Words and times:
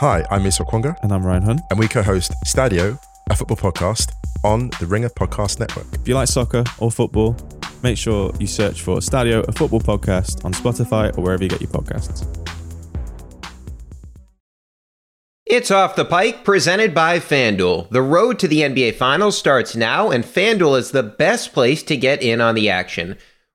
Hi, 0.00 0.24
I'm 0.30 0.40
Musa 0.40 0.64
Okwonga, 0.64 0.96
And 1.02 1.12
I'm 1.12 1.26
Ryan 1.26 1.42
Hunt. 1.42 1.60
and 1.68 1.78
we 1.78 1.86
co-host 1.86 2.32
Stadio, 2.46 2.98
a 3.28 3.36
football 3.36 3.58
podcast 3.58 4.10
on 4.42 4.70
the 4.80 4.86
Ringer 4.86 5.10
Podcast 5.10 5.60
Network. 5.60 5.84
If 5.92 6.08
you 6.08 6.14
like 6.14 6.26
soccer 6.26 6.64
or 6.78 6.90
football, 6.90 7.36
make 7.82 7.98
sure 7.98 8.32
you 8.40 8.46
search 8.46 8.80
for 8.80 9.00
Stadio, 9.00 9.46
a 9.46 9.52
football 9.52 9.78
podcast 9.78 10.42
on 10.42 10.54
Spotify 10.54 11.14
or 11.18 11.24
wherever 11.24 11.42
you 11.42 11.50
get 11.50 11.60
your 11.60 11.68
podcasts. 11.68 12.26
It's 15.44 15.70
Off 15.70 15.96
the 15.96 16.06
Pike, 16.06 16.44
presented 16.44 16.94
by 16.94 17.18
FanDuel. 17.18 17.90
The 17.90 18.00
road 18.00 18.38
to 18.38 18.48
the 18.48 18.60
NBA 18.60 18.94
Finals 18.94 19.36
starts 19.36 19.76
now, 19.76 20.10
and 20.10 20.24
FanDuel 20.24 20.78
is 20.78 20.92
the 20.92 21.02
best 21.02 21.52
place 21.52 21.82
to 21.82 21.96
get 21.98 22.22
in 22.22 22.40
on 22.40 22.54
the 22.54 22.70
action. 22.70 23.18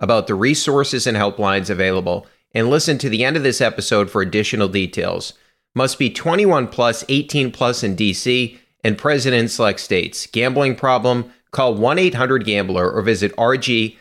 about 0.00 0.26
the 0.26 0.34
resources 0.34 1.06
and 1.06 1.16
helplines 1.16 1.70
available 1.70 2.26
and 2.54 2.68
listen 2.70 2.98
to 2.98 3.08
the 3.08 3.24
end 3.24 3.36
of 3.36 3.42
this 3.42 3.60
episode 3.60 4.10
for 4.10 4.22
additional 4.22 4.68
details. 4.68 5.34
Must 5.74 5.98
be 5.98 6.10
21 6.10 6.68
plus, 6.68 7.04
18 7.08 7.50
plus 7.52 7.82
in 7.82 7.96
DC 7.96 8.58
and 8.82 8.96
present 8.96 9.34
in 9.34 9.48
select 9.48 9.80
states. 9.80 10.26
Gambling 10.26 10.76
problem? 10.76 11.32
Call 11.50 11.74
1-800-GAMBLER 11.74 12.90
or 12.90 13.02
visit 13.02 13.34
rg-help.com. 13.36 13.96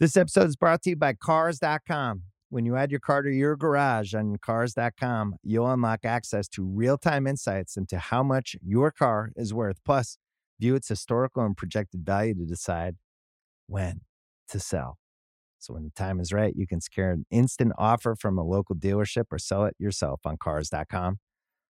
This 0.00 0.16
episode 0.16 0.48
is 0.48 0.56
brought 0.56 0.82
to 0.82 0.90
you 0.90 0.96
by 0.96 1.12
Cars.com. 1.12 2.22
When 2.50 2.66
you 2.66 2.76
add 2.76 2.90
your 2.90 3.00
car 3.00 3.22
to 3.22 3.30
your 3.30 3.56
garage 3.56 4.14
on 4.14 4.36
Cars.com, 4.36 5.36
you'll 5.42 5.70
unlock 5.70 6.04
access 6.04 6.48
to 6.48 6.62
real 6.64 6.98
time 6.98 7.26
insights 7.26 7.76
into 7.76 7.98
how 7.98 8.22
much 8.22 8.56
your 8.62 8.90
car 8.90 9.30
is 9.36 9.54
worth. 9.54 9.78
Plus, 9.84 10.18
view 10.60 10.74
its 10.74 10.88
historical 10.88 11.44
and 11.44 11.56
projected 11.56 12.04
value 12.04 12.34
to 12.34 12.44
decide 12.44 12.96
when 13.72 14.02
to 14.48 14.60
sell. 14.60 14.98
So, 15.58 15.74
when 15.74 15.84
the 15.84 15.90
time 15.90 16.20
is 16.20 16.32
right, 16.32 16.54
you 16.54 16.66
can 16.66 16.80
secure 16.80 17.10
an 17.10 17.24
instant 17.30 17.72
offer 17.78 18.14
from 18.14 18.36
a 18.36 18.44
local 18.44 18.74
dealership 18.74 19.24
or 19.30 19.38
sell 19.38 19.64
it 19.64 19.74
yourself 19.78 20.20
on 20.24 20.36
Cars.com. 20.36 21.18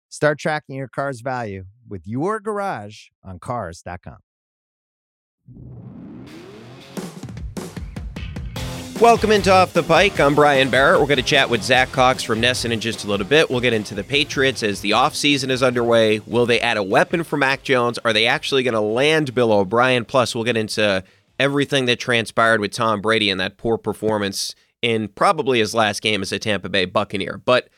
Start 0.08 0.38
tracking 0.38 0.76
your 0.76 0.88
car's 0.88 1.20
value 1.20 1.64
with 1.88 2.02
your 2.06 2.40
garage 2.40 3.08
on 3.22 3.38
Cars.com. 3.38 4.18
Welcome 9.00 9.32
into 9.32 9.50
Off 9.50 9.72
the 9.72 9.82
Pike. 9.82 10.20
I'm 10.20 10.34
Brian 10.34 10.70
Barrett. 10.70 11.00
We're 11.00 11.06
going 11.06 11.16
to 11.16 11.24
chat 11.24 11.50
with 11.50 11.62
Zack 11.62 11.90
Cox 11.90 12.22
from 12.22 12.40
NESN 12.40 12.70
in 12.70 12.80
just 12.80 13.04
a 13.04 13.08
little 13.08 13.26
bit. 13.26 13.50
We'll 13.50 13.60
get 13.60 13.72
into 13.72 13.96
the 13.96 14.04
Patriots 14.04 14.62
as 14.62 14.80
the 14.80 14.92
offseason 14.92 15.50
is 15.50 15.60
underway. 15.60 16.20
Will 16.20 16.46
they 16.46 16.60
add 16.60 16.76
a 16.76 16.84
weapon 16.84 17.24
for 17.24 17.36
Mac 17.36 17.64
Jones? 17.64 17.98
Are 18.04 18.12
they 18.12 18.26
actually 18.26 18.62
going 18.62 18.74
to 18.74 18.80
land 18.80 19.34
Bill 19.34 19.52
O'Brien? 19.52 20.04
Plus, 20.04 20.34
we'll 20.36 20.44
get 20.44 20.56
into 20.56 21.02
everything 21.42 21.86
that 21.86 21.98
transpired 21.98 22.60
with 22.60 22.70
Tom 22.70 23.00
Brady 23.00 23.28
and 23.28 23.40
that 23.40 23.58
poor 23.58 23.76
performance 23.76 24.54
in 24.80 25.08
probably 25.08 25.58
his 25.58 25.74
last 25.74 26.00
game 26.00 26.22
as 26.22 26.30
a 26.30 26.38
Tampa 26.38 26.68
Bay 26.68 26.84
Buccaneer. 26.84 27.42
But 27.44 27.68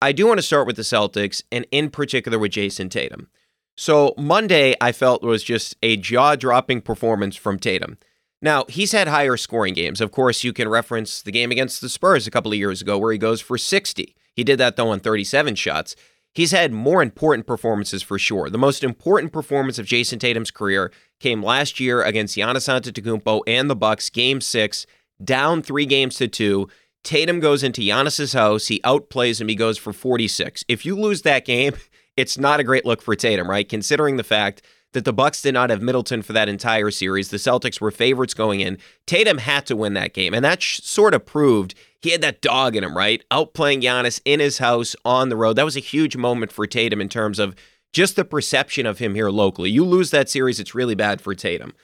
I 0.00 0.12
do 0.12 0.26
want 0.26 0.38
to 0.38 0.42
start 0.42 0.66
with 0.66 0.76
the 0.76 0.82
Celtics 0.82 1.42
and 1.52 1.66
in 1.70 1.90
particular 1.90 2.38
with 2.38 2.52
Jayson 2.52 2.88
Tatum. 2.88 3.28
So, 3.76 4.14
Monday, 4.16 4.74
I 4.80 4.92
felt 4.92 5.22
was 5.22 5.42
just 5.42 5.76
a 5.82 5.98
jaw 5.98 6.34
dropping 6.34 6.80
performance 6.80 7.36
from 7.36 7.58
Tatum. 7.58 7.98
Now, 8.40 8.64
he's 8.68 8.92
had 8.92 9.06
higher 9.06 9.36
scoring 9.36 9.74
games. 9.74 10.00
Of 10.00 10.12
course, 10.12 10.42
you 10.42 10.54
can 10.54 10.68
reference 10.68 11.20
the 11.20 11.32
game 11.32 11.50
against 11.50 11.82
the 11.82 11.90
Spurs 11.90 12.26
a 12.26 12.30
couple 12.30 12.52
of 12.52 12.58
years 12.58 12.80
ago 12.80 12.96
where 12.96 13.12
he 13.12 13.18
goes 13.18 13.42
for 13.42 13.58
60. 13.58 14.16
He 14.34 14.44
did 14.44 14.58
that, 14.58 14.76
though, 14.76 14.88
on 14.88 15.00
37 15.00 15.56
shots. 15.56 15.94
He's 16.32 16.52
had 16.52 16.72
more 16.72 17.02
important 17.02 17.46
performances 17.46 18.02
for 18.02 18.18
sure. 18.18 18.48
The 18.50 18.58
most 18.58 18.84
important 18.84 19.32
performance 19.32 19.78
of 19.78 19.86
Jayson 19.86 20.20
Tatum's 20.20 20.50
career 20.50 20.92
came 21.18 21.42
last 21.42 21.80
year 21.80 22.02
against 22.02 22.36
Giannis 22.36 22.68
Antetokounmpo 22.68 23.42
and 23.46 23.68
the 23.68 23.76
Bucks, 23.76 24.10
Game 24.10 24.40
Six, 24.40 24.86
down 25.22 25.62
three 25.62 25.86
games 25.86 26.16
to 26.16 26.28
two. 26.28 26.68
Tatum 27.02 27.40
goes 27.40 27.62
into 27.62 27.80
Giannis's 27.80 28.32
house. 28.32 28.68
He 28.68 28.80
outplays 28.80 29.40
him. 29.40 29.48
He 29.48 29.54
goes 29.54 29.78
for 29.78 29.92
46. 29.92 30.64
If 30.68 30.86
you 30.86 30.94
lose 30.94 31.22
that 31.22 31.44
game, 31.44 31.74
it's 32.16 32.38
not 32.38 32.60
a 32.60 32.64
great 32.64 32.84
look 32.86 33.02
for 33.02 33.16
Tatum, 33.16 33.50
right? 33.50 33.68
Considering 33.68 34.16
the 34.16 34.24
fact 34.24 34.62
that 34.92 35.04
the 35.04 35.12
Bucks 35.12 35.42
did 35.42 35.54
not 35.54 35.70
have 35.70 35.82
Middleton 35.82 36.22
for 36.22 36.32
that 36.32 36.48
entire 36.48 36.90
series. 36.90 37.28
The 37.28 37.36
Celtics 37.36 37.80
were 37.80 37.90
favorites 37.90 38.34
going 38.34 38.60
in. 38.60 38.78
Tatum 39.06 39.38
had 39.38 39.66
to 39.66 39.76
win 39.76 39.94
that 39.94 40.14
game, 40.14 40.34
and 40.34 40.44
that 40.44 40.62
sh- 40.62 40.80
sort 40.82 41.14
of 41.14 41.26
proved 41.26 41.74
he 42.02 42.10
had 42.10 42.22
that 42.22 42.40
dog 42.40 42.76
in 42.76 42.84
him, 42.84 42.96
right? 42.96 43.22
Outplaying 43.30 43.82
Giannis 43.82 44.20
in 44.24 44.40
his 44.40 44.58
house 44.58 44.96
on 45.04 45.28
the 45.28 45.36
road. 45.36 45.54
That 45.54 45.64
was 45.64 45.76
a 45.76 45.80
huge 45.80 46.16
moment 46.16 46.50
for 46.50 46.66
Tatum 46.66 47.00
in 47.00 47.08
terms 47.08 47.38
of 47.38 47.54
just 47.92 48.16
the 48.16 48.24
perception 48.24 48.86
of 48.86 48.98
him 48.98 49.14
here 49.14 49.30
locally. 49.30 49.70
You 49.70 49.84
lose 49.84 50.10
that 50.10 50.28
series, 50.28 50.60
it's 50.60 50.74
really 50.74 50.94
bad 50.94 51.20
for 51.20 51.34
Tatum. 51.34 51.74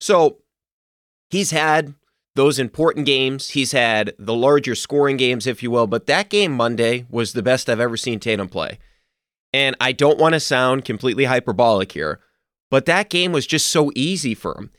So 0.00 0.38
he's 1.30 1.50
had 1.50 1.94
those 2.34 2.58
important 2.58 3.04
games. 3.04 3.50
He's 3.50 3.72
had 3.72 4.14
the 4.18 4.34
larger 4.34 4.74
scoring 4.74 5.16
games, 5.16 5.46
if 5.46 5.62
you 5.62 5.70
will, 5.70 5.86
but 5.86 6.06
that 6.06 6.30
game 6.30 6.52
Monday 6.52 7.06
was 7.10 7.32
the 7.32 7.42
best 7.42 7.68
I've 7.68 7.80
ever 7.80 7.96
seen 7.96 8.20
Tatum 8.20 8.48
play. 8.48 8.78
And 9.52 9.74
I 9.80 9.92
don't 9.92 10.18
want 10.18 10.34
to 10.34 10.40
sound 10.40 10.84
completely 10.84 11.24
hyperbolic 11.24 11.92
here, 11.92 12.20
but 12.70 12.86
that 12.86 13.10
game 13.10 13.32
was 13.32 13.46
just 13.46 13.68
so 13.68 13.90
easy 13.94 14.34
for 14.34 14.56
him. 14.56 14.70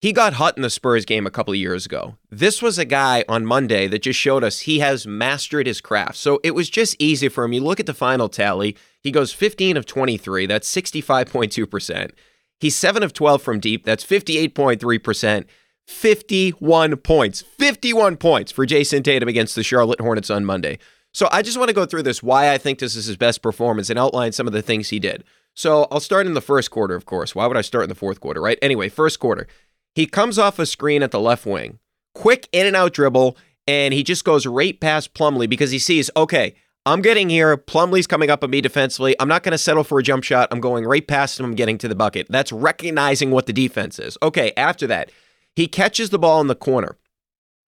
He 0.00 0.12
got 0.12 0.34
hot 0.34 0.56
in 0.56 0.62
the 0.62 0.70
Spurs 0.70 1.04
game 1.04 1.26
a 1.26 1.30
couple 1.30 1.52
of 1.52 1.58
years 1.58 1.84
ago. 1.84 2.16
This 2.30 2.62
was 2.62 2.78
a 2.78 2.84
guy 2.84 3.24
on 3.28 3.44
Monday 3.44 3.88
that 3.88 4.02
just 4.02 4.18
showed 4.18 4.44
us 4.44 4.60
he 4.60 4.78
has 4.78 5.08
mastered 5.08 5.66
his 5.66 5.80
craft. 5.80 6.16
So 6.16 6.38
it 6.44 6.52
was 6.52 6.70
just 6.70 6.94
easy 7.00 7.28
for 7.28 7.42
him. 7.42 7.52
You 7.52 7.62
look 7.62 7.80
at 7.80 7.86
the 7.86 7.94
final 7.94 8.28
tally, 8.28 8.76
he 9.02 9.10
goes 9.10 9.32
15 9.32 9.76
of 9.76 9.86
23. 9.86 10.46
That's 10.46 10.72
65.2%. 10.72 12.12
He's 12.60 12.76
7 12.76 13.02
of 13.02 13.12
12 13.12 13.42
from 13.42 13.58
deep. 13.58 13.84
That's 13.84 14.04
58.3%. 14.04 15.46
51 15.88 16.96
points. 16.98 17.40
51 17.40 18.16
points 18.18 18.52
for 18.52 18.66
Jayson 18.66 19.02
Tatum 19.02 19.28
against 19.28 19.56
the 19.56 19.64
Charlotte 19.64 20.00
Hornets 20.00 20.30
on 20.30 20.44
Monday. 20.44 20.78
So 21.12 21.28
I 21.32 21.42
just 21.42 21.58
want 21.58 21.70
to 21.70 21.74
go 21.74 21.86
through 21.86 22.02
this 22.04 22.22
why 22.22 22.52
I 22.52 22.58
think 22.58 22.78
this 22.78 22.94
is 22.94 23.06
his 23.06 23.16
best 23.16 23.42
performance 23.42 23.90
and 23.90 23.98
outline 23.98 24.30
some 24.30 24.46
of 24.46 24.52
the 24.52 24.62
things 24.62 24.90
he 24.90 25.00
did. 25.00 25.24
So 25.58 25.88
I'll 25.90 25.98
start 25.98 26.28
in 26.28 26.34
the 26.34 26.40
first 26.40 26.70
quarter, 26.70 26.94
of 26.94 27.04
course. 27.04 27.34
Why 27.34 27.48
would 27.48 27.56
I 27.56 27.62
start 27.62 27.82
in 27.82 27.88
the 27.88 27.96
fourth 27.96 28.20
quarter, 28.20 28.40
right? 28.40 28.60
Anyway, 28.62 28.88
first 28.88 29.18
quarter. 29.18 29.48
He 29.92 30.06
comes 30.06 30.38
off 30.38 30.60
a 30.60 30.66
screen 30.66 31.02
at 31.02 31.10
the 31.10 31.18
left 31.18 31.44
wing, 31.44 31.80
quick 32.14 32.48
in 32.52 32.64
and 32.64 32.76
out 32.76 32.92
dribble, 32.92 33.36
and 33.66 33.92
he 33.92 34.04
just 34.04 34.24
goes 34.24 34.46
right 34.46 34.78
past 34.78 35.14
Plumlee 35.14 35.50
because 35.50 35.72
he 35.72 35.80
sees, 35.80 36.12
okay, 36.16 36.54
I'm 36.86 37.02
getting 37.02 37.28
here. 37.28 37.56
Plumlee's 37.56 38.06
coming 38.06 38.30
up 38.30 38.44
on 38.44 38.50
me 38.50 38.60
defensively. 38.60 39.16
I'm 39.18 39.26
not 39.26 39.42
going 39.42 39.50
to 39.50 39.58
settle 39.58 39.82
for 39.82 39.98
a 39.98 40.02
jump 40.04 40.22
shot. 40.22 40.46
I'm 40.52 40.60
going 40.60 40.84
right 40.84 41.04
past 41.04 41.40
him. 41.40 41.46
I'm 41.46 41.56
getting 41.56 41.76
to 41.78 41.88
the 41.88 41.96
bucket. 41.96 42.28
That's 42.30 42.52
recognizing 42.52 43.32
what 43.32 43.46
the 43.46 43.52
defense 43.52 43.98
is. 43.98 44.16
Okay, 44.22 44.52
after 44.56 44.86
that, 44.86 45.10
he 45.56 45.66
catches 45.66 46.10
the 46.10 46.20
ball 46.20 46.40
in 46.40 46.46
the 46.46 46.54
corner. 46.54 46.98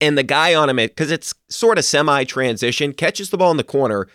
And 0.00 0.18
the 0.18 0.24
guy 0.24 0.52
on 0.52 0.68
him, 0.68 0.76
because 0.78 1.12
it's 1.12 1.32
sort 1.48 1.78
of 1.78 1.84
semi 1.84 2.24
transition, 2.24 2.92
catches 2.92 3.30
the 3.30 3.38
ball 3.38 3.52
in 3.52 3.56
the 3.56 3.62
corner 3.62 4.08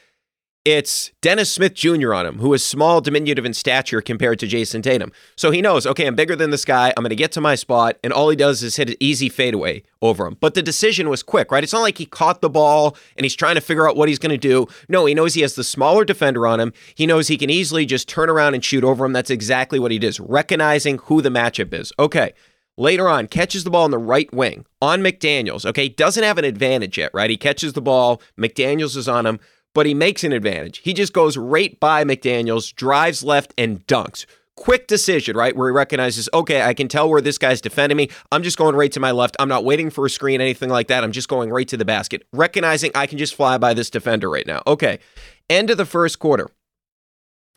it's 0.66 1.12
Dennis 1.20 1.52
Smith 1.52 1.74
Jr. 1.74 2.14
on 2.14 2.26
him, 2.26 2.40
who 2.40 2.54
is 2.54 2.64
small, 2.64 3.02
diminutive 3.02 3.44
in 3.46 3.54
stature 3.54 4.02
compared 4.02 4.40
to 4.40 4.48
Jayson 4.48 4.82
Tatum. 4.82 5.12
So 5.36 5.52
he 5.52 5.62
knows, 5.62 5.86
okay, 5.86 6.08
I'm 6.08 6.16
bigger 6.16 6.38
than 6.38 6.52
this 6.52 6.64
guy. 6.64 6.94
I'm 6.96 7.04
going 7.04 7.10
to 7.10 7.18
get 7.18 7.34
to 7.34 7.42
my 7.42 7.56
spot. 7.56 7.98
And 8.02 8.14
all 8.14 8.30
he 8.30 8.38
does 8.38 8.64
is 8.64 8.78
hit 8.78 8.90
an 8.90 8.96
easy 9.02 9.28
fadeaway 9.28 9.84
over 10.02 10.26
him. 10.26 10.38
But 10.40 10.54
the 10.54 10.62
decision 10.62 11.10
was 11.10 11.22
quick, 11.22 11.52
right? 11.52 11.64
It's 11.64 11.74
not 11.74 11.82
like 11.82 11.98
he 11.98 12.06
caught 12.06 12.40
the 12.40 12.50
ball 12.50 12.96
and 13.18 13.26
he's 13.26 13.36
trying 13.36 13.56
to 13.56 13.62
figure 13.62 13.90
out 13.90 13.98
what 13.98 14.08
he's 14.08 14.20
going 14.20 14.32
to 14.32 14.38
do. 14.38 14.68
No, 14.88 15.06
he 15.06 15.14
knows 15.14 15.34
he 15.34 15.42
has 15.42 15.56
the 15.56 15.66
smaller 15.66 16.06
defender 16.06 16.48
on 16.48 16.62
him. 16.62 16.72
He 16.96 17.06
knows 17.06 17.28
he 17.28 17.38
can 17.38 17.50
easily 17.50 17.86
just 17.86 18.08
turn 18.08 18.30
around 18.30 18.54
and 18.54 18.64
shoot 18.64 18.86
over 18.86 19.04
him. 19.04 19.12
That's 19.12 19.30
exactly 19.30 19.80
what 19.80 19.92
he 19.92 20.00
does, 20.00 20.20
recognizing 20.22 20.98
who 21.00 21.22
the 21.22 21.30
matchup 21.30 21.74
is. 21.74 21.92
Okay. 22.00 22.34
Later 22.76 23.08
on, 23.08 23.28
catches 23.28 23.66
the 23.66 23.70
ball 23.70 23.84
on 23.84 23.92
the 23.92 24.00
right 24.00 24.34
wing 24.34 24.66
on 24.82 25.02
McDaniels. 25.02 25.66
Okay. 25.66 25.90
Doesn't 25.90 26.24
have 26.24 26.38
an 26.38 26.46
advantage 26.46 26.98
yet, 26.98 27.12
right? 27.14 27.30
He 27.30 27.38
catches 27.38 27.74
the 27.74 27.82
ball. 27.82 28.22
McDaniels 28.40 28.96
is 28.96 29.10
on 29.10 29.26
him 29.26 29.40
but 29.74 29.86
he 29.86 29.94
makes 29.94 30.24
an 30.24 30.32
advantage. 30.32 30.80
He 30.80 30.94
just 30.94 31.14
goes 31.14 31.38
right 31.38 31.80
by 31.80 32.04
McDaniels, 32.04 32.74
drives 32.74 33.24
left, 33.24 33.54
and 33.58 33.86
dunks. 33.88 34.26
Quick 34.56 34.86
decision, 34.86 35.36
right? 35.36 35.56
Where 35.56 35.70
he 35.70 35.74
recognizes, 35.74 36.30
okay, 36.32 36.62
I 36.62 36.76
can 36.76 36.88
tell 36.88 37.10
where 37.10 37.22
this 37.22 37.40
guy's 37.40 37.60
defending 37.60 37.98
me. 37.98 38.10
I'm 38.32 38.44
just 38.44 38.58
going 38.58 38.76
right 38.76 38.92
to 38.92 39.00
my 39.00 39.10
left. 39.10 39.36
I'm 39.40 39.50
not 39.50 39.66
waiting 39.66 39.90
for 39.90 40.06
a 40.06 40.10
screen, 40.10 40.42
anything 40.42 40.70
like 40.70 40.88
that. 40.90 41.04
I'm 41.04 41.12
just 41.12 41.28
going 41.28 41.50
right 41.50 41.68
to 41.70 41.78
the 41.78 41.86
basket, 41.86 42.28
recognizing 42.32 42.92
I 42.94 43.08
can 43.08 43.18
just 43.18 43.34
fly 43.34 43.58
by 43.58 43.74
this 43.74 43.90
defender 43.90 44.30
right 44.30 44.46
now. 44.46 44.62
Okay. 44.68 45.00
End 45.50 45.72
of 45.72 45.78
the 45.78 45.86
first 45.86 46.20
quarter. 46.20 46.52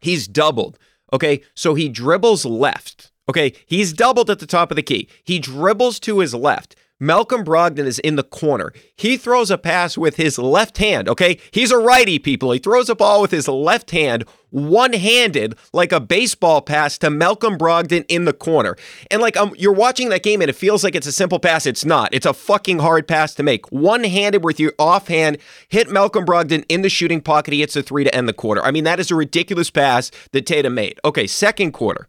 He's 0.00 0.26
doubled. 0.26 0.78
Okay. 1.12 1.42
So 1.54 1.74
he 1.74 1.90
dribbles 1.90 2.46
left. 2.46 3.12
Okay. 3.28 3.52
He's 3.66 3.92
doubled 3.92 4.30
at 4.30 4.38
the 4.38 4.46
top 4.46 4.70
of 4.70 4.76
the 4.76 4.82
key. 4.82 5.06
He 5.22 5.38
dribbles 5.38 6.00
to 6.00 6.20
his 6.20 6.34
left 6.34 6.76
Malcolm 6.98 7.44
Brogdon 7.44 7.84
is 7.84 7.98
in 7.98 8.16
the 8.16 8.22
corner. 8.22 8.72
He 8.96 9.18
throws 9.18 9.50
a 9.50 9.58
pass 9.58 9.98
with 9.98 10.16
his 10.16 10.38
left 10.38 10.78
hand, 10.78 11.08
okay? 11.08 11.38
He's 11.50 11.70
a 11.70 11.76
righty, 11.76 12.18
people. 12.18 12.52
He 12.52 12.58
throws 12.58 12.88
a 12.88 12.94
ball 12.94 13.20
with 13.20 13.32
his 13.32 13.48
left 13.48 13.90
hand, 13.90 14.24
one 14.48 14.94
handed, 14.94 15.56
like 15.74 15.92
a 15.92 16.00
baseball 16.00 16.62
pass 16.62 16.96
to 16.98 17.10
Malcolm 17.10 17.58
Brogdon 17.58 18.06
in 18.08 18.24
the 18.24 18.32
corner. 18.32 18.76
And 19.10 19.20
like 19.20 19.36
um, 19.36 19.52
you're 19.58 19.74
watching 19.74 20.08
that 20.08 20.22
game 20.22 20.40
and 20.40 20.48
it 20.48 20.54
feels 20.54 20.82
like 20.82 20.94
it's 20.94 21.06
a 21.06 21.12
simple 21.12 21.38
pass. 21.38 21.66
It's 21.66 21.84
not. 21.84 22.14
It's 22.14 22.24
a 22.24 22.32
fucking 22.32 22.78
hard 22.78 23.06
pass 23.06 23.34
to 23.34 23.42
make. 23.42 23.70
One 23.70 24.04
handed 24.04 24.42
with 24.42 24.58
your 24.58 24.72
offhand, 24.78 25.36
hit 25.68 25.90
Malcolm 25.90 26.24
Brogdon 26.24 26.64
in 26.70 26.80
the 26.80 26.88
shooting 26.88 27.20
pocket. 27.20 27.52
He 27.52 27.60
hits 27.60 27.76
a 27.76 27.82
three 27.82 28.04
to 28.04 28.14
end 28.14 28.26
the 28.26 28.32
quarter. 28.32 28.62
I 28.64 28.70
mean, 28.70 28.84
that 28.84 29.00
is 29.00 29.10
a 29.10 29.14
ridiculous 29.14 29.70
pass 29.70 30.10
that 30.32 30.46
Tatum 30.46 30.74
made. 30.74 30.98
Okay, 31.04 31.26
second 31.26 31.72
quarter. 31.72 32.08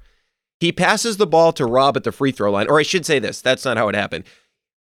He 0.59 0.71
passes 0.71 1.17
the 1.17 1.27
ball 1.27 1.53
to 1.53 1.65
Rob 1.65 1.97
at 1.97 2.03
the 2.03 2.11
free 2.11 2.31
throw 2.31 2.51
line. 2.51 2.67
Or 2.69 2.79
I 2.79 2.83
should 2.83 3.05
say 3.05 3.19
this 3.19 3.41
that's 3.41 3.65
not 3.65 3.77
how 3.77 3.89
it 3.89 3.95
happened. 3.95 4.23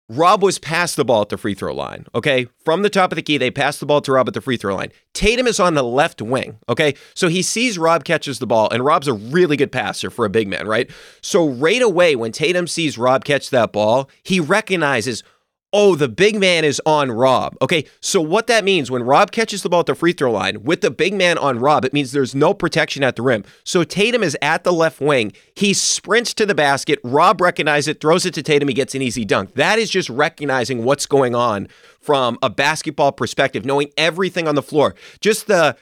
Rob 0.08 0.40
was 0.40 0.60
past 0.60 0.94
the 0.94 1.04
ball 1.04 1.22
at 1.22 1.30
the 1.30 1.36
free 1.36 1.54
throw 1.54 1.74
line. 1.74 2.06
Okay. 2.14 2.46
From 2.64 2.82
the 2.82 2.90
top 2.90 3.10
of 3.10 3.16
the 3.16 3.22
key, 3.22 3.38
they 3.38 3.50
pass 3.50 3.78
the 3.78 3.86
ball 3.86 4.00
to 4.02 4.12
Rob 4.12 4.28
at 4.28 4.34
the 4.34 4.40
free 4.40 4.56
throw 4.56 4.76
line. 4.76 4.92
Tatum 5.14 5.48
is 5.48 5.58
on 5.58 5.74
the 5.74 5.82
left 5.82 6.22
wing. 6.22 6.58
Okay. 6.68 6.94
So 7.14 7.26
he 7.26 7.42
sees 7.42 7.76
Rob 7.76 8.04
catches 8.04 8.38
the 8.38 8.46
ball, 8.46 8.68
and 8.70 8.84
Rob's 8.84 9.08
a 9.08 9.14
really 9.14 9.56
good 9.56 9.72
passer 9.72 10.08
for 10.08 10.24
a 10.24 10.30
big 10.30 10.46
man, 10.46 10.68
right? 10.68 10.88
So 11.22 11.48
right 11.48 11.82
away, 11.82 12.14
when 12.14 12.30
Tatum 12.30 12.68
sees 12.68 12.96
Rob 12.96 13.24
catch 13.24 13.50
that 13.50 13.72
ball, 13.72 14.08
he 14.22 14.38
recognizes, 14.38 15.24
oh, 15.72 15.94
the 15.94 16.08
big 16.08 16.38
man 16.38 16.64
is 16.64 16.80
on 16.86 17.10
Rob. 17.10 17.56
Okay, 17.60 17.84
so 18.00 18.20
what 18.20 18.46
that 18.46 18.64
means 18.64 18.90
when 18.90 19.02
Rob 19.02 19.30
catches 19.30 19.62
the 19.62 19.68
ball 19.68 19.80
at 19.80 19.86
the 19.86 19.94
free 19.94 20.12
throw 20.12 20.32
line 20.32 20.62
with 20.62 20.80
the 20.80 20.90
big 20.90 21.14
man 21.14 21.36
on 21.38 21.58
Rob, 21.58 21.84
it 21.84 21.92
means 21.92 22.12
there's 22.12 22.34
no 22.34 22.54
protection 22.54 23.02
at 23.02 23.16
the 23.16 23.22
rim. 23.22 23.44
So 23.64 23.84
Tatum 23.84 24.22
is 24.22 24.36
at 24.40 24.64
the 24.64 24.72
left 24.72 25.00
wing. 25.00 25.32
He 25.54 25.74
sprints 25.74 26.32
to 26.34 26.46
the 26.46 26.54
basket. 26.54 26.98
Rob 27.04 27.40
recognizes 27.40 27.88
it, 27.88 28.00
throws 28.00 28.24
it 28.24 28.34
to 28.34 28.42
Tatum. 28.42 28.68
He 28.68 28.74
gets 28.74 28.94
an 28.94 29.02
easy 29.02 29.24
dunk. 29.24 29.54
That 29.54 29.78
is 29.78 29.90
just 29.90 30.08
recognizing 30.08 30.84
what's 30.84 31.06
going 31.06 31.34
on 31.34 31.68
from 32.00 32.38
a 32.42 32.48
basketball 32.48 33.12
perspective, 33.12 33.64
knowing 33.64 33.90
everything 33.96 34.46
on 34.48 34.54
the 34.54 34.62
floor. 34.62 34.94
Just 35.20 35.46
the 35.46 35.76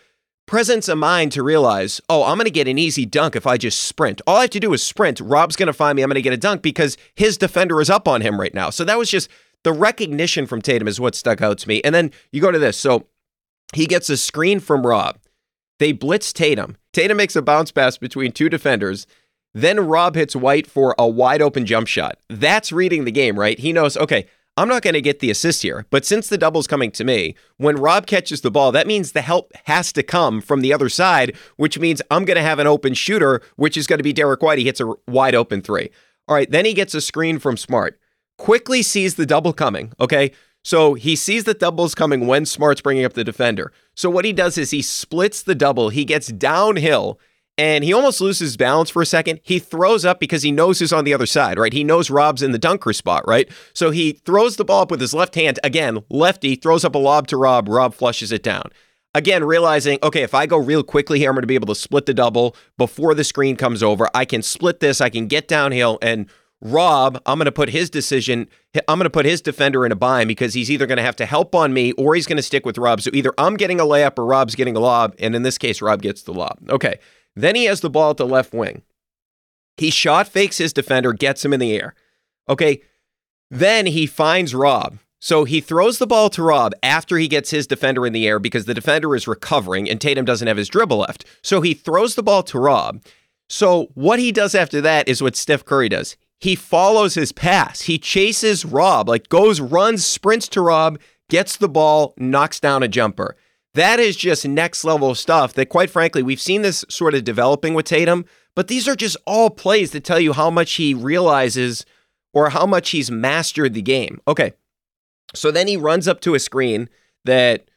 presence 0.47 0.89
of 0.89 0.99
mind 0.99 1.33
to 1.33 1.43
realize, 1.43 2.01
oh, 2.09 2.25
I'm 2.25 2.37
going 2.37 2.45
to 2.45 2.51
get 2.51 2.69
an 2.69 2.79
easy 2.79 3.07
dunk 3.07 3.37
if 3.37 3.47
I 3.47 3.57
just 3.57 3.81
sprint. 3.81 4.21
All 4.27 4.37
I 4.37 4.43
have 4.43 4.51
to 4.51 4.61
do 4.61 4.73
is 4.73 4.83
sprint. 4.83 5.21
Rob's 5.21 5.57
going 5.57 5.69
to 5.69 5.73
find 5.73 5.97
me. 5.97 6.03
I'm 6.03 6.09
going 6.09 6.17
to 6.17 6.23
get 6.23 6.33
a 6.33 6.39
dunk 6.39 6.63
because 6.63 6.97
his 7.15 7.39
defender 7.39 7.81
is 7.81 7.91
up 7.91 8.07
on 8.07 8.21
him 8.21 8.41
right 8.41 8.53
now. 8.53 8.71
So 8.71 8.85
that 8.85 8.99
was 8.99 9.11
just 9.11 9.29
the 9.65 9.73
recognition 9.73 10.47
from 10.47 10.63
Tatum 10.63 10.87
is 10.87 11.01
what 11.01 11.15
stuck 11.15 11.43
out 11.43 11.59
to 11.59 11.69
me. 11.69 11.83
And 11.83 11.95
then 11.95 12.13
you 12.31 12.41
go 12.41 12.53
to 12.53 12.59
this. 12.59 12.79
So 12.79 13.07
he 13.75 13.87
gets 13.87 14.09
a 14.09 14.17
screen 14.17 14.61
from 14.61 14.87
Rob. 14.87 15.19
They 15.81 15.93
blitz 15.93 16.33
Tatum. 16.33 16.77
Tatum 16.93 17.17
makes 17.17 17.35
a 17.35 17.43
bounce 17.43 17.73
pass 17.73 17.99
between 17.99 18.31
two 18.31 18.49
defenders. 18.49 19.07
Then 19.53 19.81
Rob 19.81 20.15
hits 20.15 20.37
White 20.37 20.67
for 20.67 20.95
a 20.99 21.09
wide 21.09 21.43
open 21.43 21.67
jump 21.67 21.89
shot. 21.89 22.19
That's 22.29 22.73
reading 22.73 23.05
the 23.05 23.13
game, 23.13 23.39
right? 23.39 23.59
He 23.59 23.73
knows, 23.73 23.97
okay, 23.97 24.27
I'm 24.57 24.69
not 24.69 24.83
going 24.83 24.95
to 24.95 25.01
get 25.01 25.19
the 25.19 25.31
assist 25.31 25.63
here. 25.63 25.87
But 25.91 26.05
since 26.05 26.29
the 26.29 26.39
double's 26.39 26.69
coming 26.69 26.93
to 26.93 27.05
me, 27.05 27.35
when 27.57 27.77
Rob 27.77 28.07
catches 28.07 28.41
the 28.41 28.51
ball, 28.51 28.71
that 28.73 28.87
means 28.87 29.13
the 29.13 29.21
help 29.21 29.53
has 29.67 29.93
to 29.95 30.03
come 30.03 30.41
from 30.41 30.61
the 30.61 30.73
other 30.73 30.89
side, 30.89 31.37
which 31.57 31.79
means 31.79 32.03
I'm 32.11 32.25
going 32.25 32.37
to 32.37 32.43
have 32.43 32.61
an 32.61 32.67
open 32.67 32.95
shooter, 32.95 33.41
which 33.57 33.77
is 33.77 33.87
going 33.87 33.99
to 33.99 34.05
be 34.05 34.13
Derrick 34.13 34.43
White. 34.43 34.59
He 34.59 34.65
hits 34.65 34.81
a 34.81 34.95
wide 35.09 35.35
open 35.35 35.61
three. 35.63 35.91
All 36.29 36.37
right, 36.37 36.51
then 36.51 36.65
he 36.65 36.73
gets 36.73 36.95
a 36.95 37.01
screen 37.01 37.39
from 37.39 37.57
Smart 37.57 37.99
quickly 38.39 38.83
sees 38.83 39.15
the 39.15 39.27
double 39.27 39.53
coming. 39.53 39.93
Okay. 40.01 40.33
So 40.63 40.95
he 40.95 41.15
sees 41.15 41.45
the 41.45 41.53
double's 41.53 41.95
coming 41.95 42.27
when 42.27 42.47
Smart's 42.47 42.81
bringing 42.81 43.05
up 43.05 43.13
the 43.13 43.23
defender. 43.23 43.71
So 43.95 44.09
what 44.09 44.25
he 44.25 44.33
does 44.33 44.57
is 44.57 44.71
he 44.71 44.81
splits 44.81 45.43
the 45.43 45.55
double. 45.55 45.91
He 45.91 46.07
gets 46.07 46.29
downhill 46.29 47.21
and 47.59 47.85
he 47.85 47.93
almost 47.93 48.21
loses 48.21 48.57
balance 48.57 48.91
for 48.91 49.03
a 49.03 49.07
second. 49.07 49.41
He 49.43 49.59
throws 49.59 50.05
up 50.05 50.19
because 50.19 50.43
he 50.43 50.51
knows 50.51 50.79
who's 50.79 50.93
on 50.93 51.05
the 51.05 51.15
other 51.15 51.27
side, 51.27 51.59
right? 51.59 51.73
He 51.73 51.85
knows 51.85 52.11
Rob's 52.11 52.43
in 52.43 52.53
the 52.53 52.59
dunker 52.59 52.93
spot, 52.93 53.29
right? 53.29 53.49
So 53.75 53.91
he 53.91 54.13
throws 54.13 54.57
the 54.57 54.65
ball 54.65 54.83
up 54.83 54.91
with 54.91 55.01
his 55.01 55.15
left 55.15 55.35
hand. 55.35 55.61
Again, 55.63 56.03
lefty 56.09 56.57
throws 56.57 56.85
up 56.85 56.95
a 56.95 56.99
lob 56.99 57.27
to 57.29 57.37
Rob. 57.37 57.69
Rob 57.69 57.95
flushes 57.95 58.33
it 58.33 58.43
down. 58.43 58.71
Again, 59.15 59.45
realizing, 59.45 60.01
okay, 60.03 60.23
if 60.23 60.35
I 60.35 60.47
go 60.47 60.57
real 60.57 60.83
quickly 60.83 61.21
here, 61.21 61.31
I'm 61.31 61.37
going 61.37 61.43
to 61.43 61.47
be 61.47 61.55
able 61.55 61.69
to 61.69 61.77
split 61.77 62.07
the 62.07 62.15
double 62.15 62.57
before 62.77 63.15
the 63.15 63.23
screen 63.23 63.55
comes 63.55 63.81
over. 63.81 64.09
I 64.13 64.25
can 64.25 64.43
split 64.43 64.81
this, 64.81 65.01
I 65.01 65.09
can 65.09 65.29
get 65.29 65.47
downhill, 65.47 65.99
and 66.03 66.29
Rob, 66.65 67.21
I'm 67.27 67.39
going 67.39 67.45
to 67.45 67.53
put 67.53 67.69
his 67.69 67.91
decision, 67.91 68.49
I'm 68.89 68.99
going 68.99 69.05
to 69.05 69.11
put 69.11 69.27
his 69.27 69.43
defender 69.43 69.85
in 69.85 69.93
a 69.93 69.97
bind 69.97 70.29
because 70.29 70.55
he's 70.55 70.71
either 70.71 70.87
going 70.87 70.97
to 70.97 71.03
have 71.03 71.17
to 71.17 71.27
help 71.27 71.55
on 71.55 71.75
me 71.75 71.93
or 71.93 72.15
he's 72.15 72.27
going 72.27 72.39
to 72.39 72.43
stick 72.43 72.65
with 72.65 72.79
Rob. 72.79 73.03
So 73.03 73.11
either 73.13 73.33
I'm 73.37 73.57
getting 73.57 73.81
a 73.81 73.85
layup 73.85 74.19
or 74.19 74.25
Rob's 74.25 74.55
getting 74.55 74.75
a 74.75 74.81
lob. 74.81 75.15
And 75.19 75.37
in 75.37 75.43
this 75.43 75.59
case, 75.59 75.83
Rob 75.83 76.01
gets 76.01 76.23
the 76.23 76.33
lob. 76.33 76.59
Okay. 76.71 76.99
Then 77.37 77.55
he 77.55 77.67
has 77.67 77.83
the 77.83 77.91
ball 77.91 78.11
at 78.11 78.17
the 78.17 78.27
left 78.27 78.55
wing. 78.55 78.83
He 79.77 79.91
shot 79.91 80.27
fakes 80.27 80.57
his 80.57 80.73
defender, 80.73 81.13
gets 81.13 81.45
him 81.45 81.53
in 81.53 81.61
the 81.61 81.75
air. 81.75 81.95
Okay. 82.49 82.81
Then 83.51 83.85
he 83.85 84.07
finds 84.07 84.55
Rob. 84.55 84.99
So 85.21 85.45
he 85.45 85.61
throws 85.61 85.99
the 85.99 86.07
ball 86.07 86.31
to 86.31 86.43
Rob 86.43 86.73
after 86.83 87.19
he 87.19 87.29
gets 87.29 87.51
his 87.51 87.67
defender 87.67 88.07
in 88.07 88.15
the 88.15 88.27
air 88.27 88.39
because 88.39 88.65
the 88.65 88.75
defender 88.75 89.15
is 89.15 89.29
recovering 89.29 89.89
and 89.89 90.01
Tatum 90.01 90.25
doesn't 90.25 90.49
have 90.49 90.57
his 90.57 90.69
dribble 90.69 90.99
left. 90.99 91.27
So 91.43 91.61
he 91.61 91.75
throws 91.75 92.15
the 92.15 92.23
ball 92.23 92.43
to 92.45 92.59
Rob. 92.59 93.03
So 93.51 93.89
what 93.95 94.19
he 94.19 94.33
does 94.33 94.55
after 94.55 94.81
that 94.81 95.09
is 95.09 95.23
what 95.23 95.37
Steph 95.37 95.65
Curry 95.65 95.91
does 95.91 96.17
he 96.45 96.55
follows 96.55 97.15
his 97.15 97.33
pass. 97.33 97.81
He 97.81 97.97
chases 97.99 98.67
Rob, 98.67 99.09
like 99.09 99.31
goes, 99.31 99.63
runs, 99.63 100.05
sprints 100.05 100.47
to 100.49 100.61
Rob, 100.61 101.01
gets 101.31 101.57
the 101.57 101.71
ball, 101.71 102.13
knocks 102.19 102.61
down 102.61 102.83
a 102.83 102.89
jumper. 102.89 103.35
That 103.73 103.99
is 103.99 104.15
just 104.15 104.47
next 104.47 104.85
level 104.85 105.15
stuff 105.15 105.55
that, 105.55 105.71
quite 105.71 105.89
frankly, 105.89 106.23
we've 106.23 106.39
seen 106.39 106.61
this 106.61 106.85
sort 106.91 107.15
of 107.15 107.25
developing 107.25 107.73
with 107.73 107.87
Tatum, 107.87 108.27
but 108.55 108.69
these 108.69 108.87
are 108.87 108.95
just 108.95 109.17
all 109.27 109.49
plays 109.49 109.93
that 109.93 110.05
tell 110.05 110.21
you 110.21 110.35
how 110.35 110.51
much 110.51 110.75
he 110.75 110.93
realizes 110.93 111.87
or 112.35 112.51
how 112.51 112.67
much 112.67 112.91
he's 112.91 113.11
mastered 113.11 113.73
the 113.73 113.81
game. 113.81 114.21
Okay. 114.29 114.53
So 115.35 115.51
then 115.51 115.67
he 115.67 115.79
runs 115.79 116.07
up 116.07 116.21
to 116.21 116.35
a 116.35 116.39
screen 116.39 116.91
that 117.25 117.71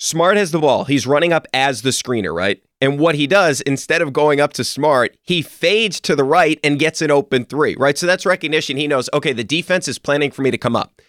Smart 0.00 0.36
has 0.36 0.50
the 0.50 0.58
ball. 0.58 0.82
He's 0.86 1.06
running 1.06 1.32
up 1.32 1.46
as 1.54 1.82
the 1.82 1.90
screener, 1.90 2.34
right? 2.34 2.60
And 2.84 2.98
what 2.98 3.14
he 3.14 3.26
does, 3.26 3.62
instead 3.62 4.02
of 4.02 4.12
going 4.12 4.42
up 4.42 4.52
to 4.52 4.62
Smart, 4.62 5.16
he 5.22 5.40
fades 5.40 5.98
to 6.00 6.14
the 6.14 6.22
right 6.22 6.60
and 6.62 6.78
gets 6.78 7.00
an 7.00 7.10
open 7.10 7.46
three, 7.46 7.74
right? 7.78 7.96
So 7.96 8.06
that's 8.06 8.26
recognition. 8.26 8.76
He 8.76 8.86
knows, 8.86 9.08
okay, 9.14 9.32
the 9.32 9.42
defense 9.42 9.88
is 9.88 9.98
planning 9.98 10.30
for 10.30 10.42
me 10.42 10.50
to 10.50 10.58
come 10.58 10.76
up. 10.76 11.00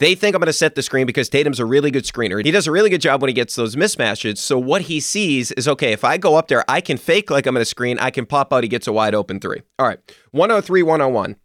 They 0.00 0.14
think 0.14 0.36
I'm 0.36 0.40
going 0.40 0.48
to 0.48 0.52
set 0.52 0.74
the 0.74 0.82
screen 0.82 1.06
because 1.06 1.30
Tatum's 1.30 1.60
a 1.60 1.64
really 1.64 1.90
good 1.90 2.04
screener. 2.04 2.44
He 2.44 2.50
does 2.50 2.66
a 2.66 2.70
really 2.70 2.90
good 2.90 3.00
job 3.00 3.22
when 3.22 3.30
he 3.30 3.32
gets 3.32 3.54
those 3.54 3.74
mismatches. 3.74 4.36
So 4.36 4.58
what 4.58 4.82
he 4.82 5.00
sees 5.00 5.50
is, 5.52 5.66
okay, 5.66 5.92
if 5.92 6.04
I 6.04 6.18
go 6.18 6.34
up 6.34 6.48
there, 6.48 6.62
I 6.68 6.82
can 6.82 6.98
fake 6.98 7.30
like 7.30 7.46
I'm 7.46 7.54
going 7.54 7.62
to 7.62 7.64
screen. 7.64 7.98
I 8.00 8.10
can 8.10 8.26
pop 8.26 8.52
out. 8.52 8.62
He 8.62 8.68
gets 8.68 8.86
a 8.86 8.92
wide 8.92 9.14
open 9.14 9.40
three. 9.40 9.62
All 9.78 9.86
right. 9.86 10.00
103, 10.32 10.82
101. 10.82 11.36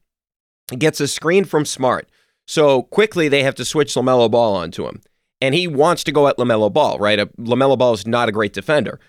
He 0.71 0.75
gets 0.75 0.99
a 0.99 1.07
screen 1.07 1.45
from 1.45 1.63
Smart. 1.63 2.09
So 2.45 2.81
quickly 2.83 3.29
they 3.29 3.43
have 3.43 3.55
to 3.55 3.63
switch 3.63 3.93
LaMelo 3.93 4.29
Ball 4.29 4.57
onto 4.57 4.85
him 4.85 5.01
and 5.39 5.55
he 5.55 5.67
wants 5.67 6.03
to 6.03 6.11
go 6.11 6.27
at 6.27 6.37
LaMelo 6.37 6.73
Ball, 6.73 6.97
right? 6.99 7.19
A, 7.19 7.27
LaMelo 7.37 7.77
Ball 7.77 7.93
is 7.93 8.05
not 8.05 8.27
a 8.27 8.33
great 8.33 8.51
defender. 8.51 8.99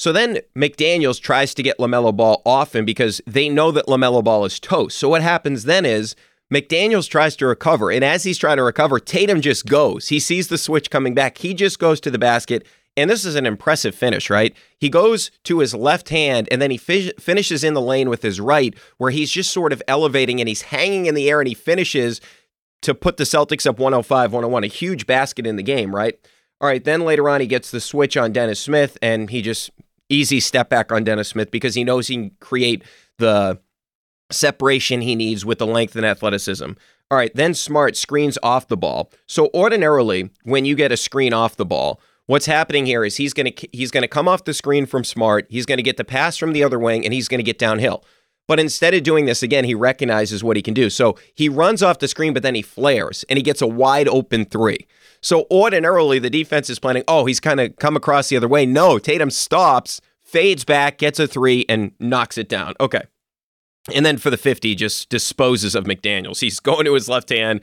So 0.00 0.12
then 0.12 0.38
McDaniels 0.56 1.20
tries 1.20 1.52
to 1.52 1.62
get 1.62 1.76
LaMelo 1.76 2.16
Ball 2.16 2.40
off 2.46 2.74
him 2.74 2.86
because 2.86 3.20
they 3.26 3.50
know 3.50 3.70
that 3.70 3.84
LaMelo 3.84 4.24
Ball 4.24 4.46
is 4.46 4.58
toast. 4.58 4.96
So 4.96 5.10
what 5.10 5.20
happens 5.20 5.64
then 5.64 5.84
is 5.84 6.16
McDaniels 6.50 7.06
tries 7.06 7.36
to 7.36 7.46
recover. 7.46 7.90
And 7.90 8.02
as 8.02 8.22
he's 8.22 8.38
trying 8.38 8.56
to 8.56 8.62
recover, 8.62 8.98
Tatum 8.98 9.42
just 9.42 9.66
goes. 9.66 10.08
He 10.08 10.18
sees 10.18 10.48
the 10.48 10.56
switch 10.56 10.88
coming 10.88 11.12
back. 11.12 11.36
He 11.36 11.52
just 11.52 11.78
goes 11.78 12.00
to 12.00 12.10
the 12.10 12.18
basket. 12.18 12.66
And 12.96 13.10
this 13.10 13.26
is 13.26 13.34
an 13.34 13.44
impressive 13.44 13.94
finish, 13.94 14.30
right? 14.30 14.56
He 14.78 14.88
goes 14.88 15.30
to 15.44 15.58
his 15.58 15.74
left 15.74 16.08
hand 16.08 16.48
and 16.50 16.62
then 16.62 16.70
he 16.70 16.78
fi- 16.78 17.12
finishes 17.20 17.62
in 17.62 17.74
the 17.74 17.82
lane 17.82 18.08
with 18.08 18.22
his 18.22 18.40
right, 18.40 18.74
where 18.96 19.10
he's 19.10 19.30
just 19.30 19.52
sort 19.52 19.70
of 19.70 19.82
elevating 19.86 20.40
and 20.40 20.48
he's 20.48 20.62
hanging 20.62 21.04
in 21.04 21.14
the 21.14 21.28
air 21.28 21.42
and 21.42 21.48
he 21.48 21.52
finishes 21.52 22.22
to 22.80 22.94
put 22.94 23.18
the 23.18 23.24
Celtics 23.24 23.66
up 23.66 23.78
105 23.78 24.32
101, 24.32 24.64
a 24.64 24.66
huge 24.66 25.06
basket 25.06 25.46
in 25.46 25.56
the 25.56 25.62
game, 25.62 25.94
right? 25.94 26.18
All 26.58 26.68
right, 26.68 26.84
then 26.84 27.02
later 27.02 27.28
on, 27.28 27.42
he 27.42 27.46
gets 27.46 27.70
the 27.70 27.80
switch 27.80 28.16
on 28.16 28.32
Dennis 28.32 28.60
Smith 28.60 28.96
and 29.02 29.28
he 29.28 29.42
just 29.42 29.70
easy 30.10 30.40
step 30.40 30.68
back 30.68 30.92
on 30.92 31.04
Dennis 31.04 31.28
Smith 31.28 31.50
because 31.50 31.74
he 31.74 31.84
knows 31.84 32.08
he 32.08 32.16
can 32.16 32.30
create 32.40 32.82
the 33.18 33.58
separation 34.30 35.00
he 35.00 35.14
needs 35.14 35.44
with 35.44 35.58
the 35.58 35.66
length 35.66 35.96
and 35.96 36.04
athleticism. 36.04 36.72
All 37.10 37.18
right, 37.18 37.34
then 37.34 37.54
Smart 37.54 37.96
screens 37.96 38.38
off 38.42 38.68
the 38.68 38.76
ball. 38.76 39.10
So 39.26 39.50
ordinarily, 39.54 40.30
when 40.44 40.64
you 40.64 40.76
get 40.76 40.92
a 40.92 40.96
screen 40.96 41.32
off 41.32 41.56
the 41.56 41.66
ball, 41.66 42.00
what's 42.26 42.46
happening 42.46 42.86
here 42.86 43.04
is 43.04 43.16
he's 43.16 43.32
going 43.32 43.52
to 43.52 43.68
he's 43.72 43.90
going 43.90 44.02
to 44.02 44.08
come 44.08 44.28
off 44.28 44.44
the 44.44 44.54
screen 44.54 44.86
from 44.86 45.02
Smart, 45.02 45.46
he's 45.48 45.66
going 45.66 45.78
to 45.78 45.82
get 45.82 45.96
the 45.96 46.04
pass 46.04 46.36
from 46.36 46.52
the 46.52 46.62
other 46.62 46.78
wing 46.78 47.04
and 47.04 47.12
he's 47.12 47.28
going 47.28 47.40
to 47.40 47.44
get 47.44 47.58
downhill. 47.58 48.04
But 48.46 48.58
instead 48.58 48.94
of 48.94 49.04
doing 49.04 49.26
this 49.26 49.44
again, 49.44 49.64
he 49.64 49.74
recognizes 49.74 50.42
what 50.42 50.56
he 50.56 50.62
can 50.62 50.74
do. 50.74 50.90
So 50.90 51.16
he 51.34 51.48
runs 51.48 51.84
off 51.84 52.00
the 52.00 52.08
screen, 52.08 52.32
but 52.32 52.42
then 52.42 52.56
he 52.56 52.62
flares 52.62 53.24
and 53.28 53.36
he 53.36 53.44
gets 53.44 53.62
a 53.62 53.66
wide 53.66 54.08
open 54.08 54.44
three. 54.44 54.86
So 55.22 55.46
ordinarily, 55.50 56.18
the 56.18 56.30
defense 56.30 56.70
is 56.70 56.78
planning, 56.78 57.04
oh, 57.06 57.26
he's 57.26 57.40
kind 57.40 57.60
of 57.60 57.76
come 57.76 57.96
across 57.96 58.28
the 58.28 58.36
other 58.36 58.48
way. 58.48 58.64
No, 58.64 58.98
Tatum 58.98 59.30
stops, 59.30 60.00
fades 60.22 60.64
back, 60.64 60.98
gets 60.98 61.18
a 61.18 61.26
three, 61.26 61.66
and 61.68 61.92
knocks 62.00 62.38
it 62.38 62.48
down. 62.48 62.74
Okay. 62.80 63.02
And 63.94 64.04
then 64.04 64.18
for 64.18 64.30
the 64.30 64.36
50, 64.36 64.74
just 64.74 65.08
disposes 65.08 65.74
of 65.74 65.84
McDaniels. 65.84 66.40
He's 66.40 66.60
going 66.60 66.84
to 66.84 66.94
his 66.94 67.08
left 67.08 67.30
hand, 67.30 67.60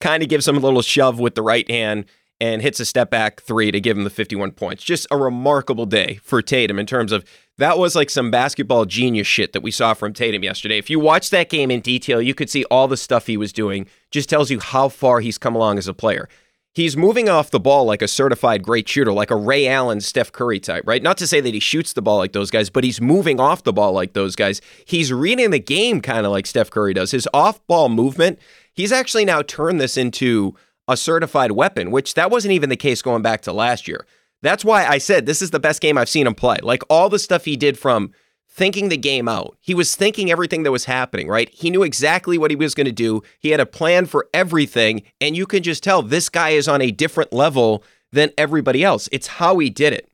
kind 0.00 0.22
of 0.22 0.28
gives 0.28 0.46
him 0.48 0.56
a 0.56 0.60
little 0.60 0.82
shove 0.82 1.18
with 1.18 1.34
the 1.34 1.42
right 1.42 1.68
hand. 1.70 2.06
and 2.40 2.62
hits 2.62 2.80
a 2.80 2.84
step 2.84 3.10
back 3.10 3.40
three 3.40 3.70
to 3.70 3.80
give 3.80 3.96
him 3.96 4.02
the 4.04 4.10
51 4.10 4.50
points. 4.52 4.82
Just 4.82 5.06
a 5.10 5.16
remarkable 5.16 5.86
day 5.86 6.16
for 6.22 6.42
Tatum 6.42 6.80
in 6.80 6.84
terms 6.84 7.12
of 7.12 7.24
that 7.58 7.78
was 7.78 7.94
like 7.94 8.10
some 8.10 8.30
basketball 8.30 8.84
genius 8.84 9.28
shit 9.28 9.52
that 9.52 9.62
we 9.62 9.70
saw 9.70 9.94
from 9.94 10.12
Tatum 10.12 10.42
yesterday. 10.42 10.76
If 10.76 10.90
you 10.90 10.98
watch 10.98 11.30
that 11.30 11.48
game 11.48 11.70
in 11.70 11.80
detail, 11.80 12.20
you 12.20 12.34
could 12.34 12.50
see 12.50 12.64
all 12.64 12.88
the 12.88 12.96
stuff 12.96 13.28
he 13.28 13.36
was 13.36 13.52
doing. 13.52 13.86
Just 14.10 14.28
tells 14.28 14.50
you 14.50 14.58
how 14.58 14.88
far 14.88 15.20
he's 15.20 15.38
come 15.38 15.54
along 15.54 15.78
as 15.78 15.86
a 15.86 15.94
player. 15.94 16.28
He's 16.74 16.96
moving 16.96 17.28
off 17.28 17.52
the 17.52 17.60
ball 17.60 17.84
like 17.84 18.02
a 18.02 18.08
certified 18.08 18.64
great 18.64 18.88
shooter, 18.88 19.12
like 19.12 19.30
a 19.30 19.36
Ray 19.36 19.68
Allen, 19.68 20.00
Steph 20.00 20.32
Curry 20.32 20.58
type, 20.58 20.82
right? 20.84 21.02
Not 21.02 21.16
to 21.18 21.26
say 21.26 21.40
that 21.40 21.54
he 21.54 21.60
shoots 21.60 21.92
the 21.92 22.02
ball 22.02 22.18
like 22.18 22.32
those 22.32 22.50
guys, 22.50 22.68
but 22.68 22.82
he's 22.82 23.00
moving 23.00 23.38
off 23.38 23.62
the 23.62 23.72
ball 23.72 23.92
like 23.92 24.12
those 24.12 24.34
guys. 24.34 24.60
He's 24.84 25.12
reading 25.12 25.50
the 25.50 25.60
game 25.60 26.00
kind 26.00 26.26
of 26.26 26.32
like 26.32 26.46
Steph 26.46 26.70
Curry 26.70 26.92
does. 26.92 27.12
His 27.12 27.28
off 27.32 27.64
ball 27.68 27.88
movement, 27.88 28.40
he's 28.72 28.90
actually 28.90 29.24
now 29.24 29.40
turned 29.40 29.80
this 29.80 29.96
into 29.96 30.56
a 30.88 30.96
certified 30.96 31.52
weapon, 31.52 31.92
which 31.92 32.14
that 32.14 32.32
wasn't 32.32 32.52
even 32.52 32.70
the 32.70 32.76
case 32.76 33.02
going 33.02 33.22
back 33.22 33.42
to 33.42 33.52
last 33.52 33.86
year. 33.86 34.04
That's 34.42 34.64
why 34.64 34.84
I 34.84 34.98
said 34.98 35.26
this 35.26 35.42
is 35.42 35.52
the 35.52 35.60
best 35.60 35.80
game 35.80 35.96
I've 35.96 36.08
seen 36.08 36.26
him 36.26 36.34
play. 36.34 36.58
Like 36.60 36.82
all 36.90 37.08
the 37.08 37.20
stuff 37.20 37.44
he 37.44 37.56
did 37.56 37.78
from 37.78 38.10
thinking 38.54 38.88
the 38.88 38.96
game 38.96 39.28
out. 39.28 39.56
He 39.60 39.74
was 39.74 39.96
thinking 39.96 40.30
everything 40.30 40.62
that 40.62 40.70
was 40.70 40.84
happening, 40.84 41.26
right? 41.26 41.50
He 41.52 41.70
knew 41.70 41.82
exactly 41.82 42.38
what 42.38 42.52
he 42.52 42.56
was 42.56 42.74
going 42.74 42.86
to 42.86 42.92
do. 42.92 43.22
He 43.40 43.50
had 43.50 43.58
a 43.58 43.66
plan 43.66 44.06
for 44.06 44.28
everything. 44.32 45.02
And 45.20 45.36
you 45.36 45.44
can 45.44 45.62
just 45.64 45.82
tell 45.82 46.02
this 46.02 46.28
guy 46.28 46.50
is 46.50 46.68
on 46.68 46.80
a 46.80 46.92
different 46.92 47.32
level 47.32 47.82
than 48.12 48.30
everybody 48.38 48.84
else. 48.84 49.08
It's 49.10 49.26
how 49.26 49.58
he 49.58 49.70
did 49.70 49.92
it. 49.92 50.08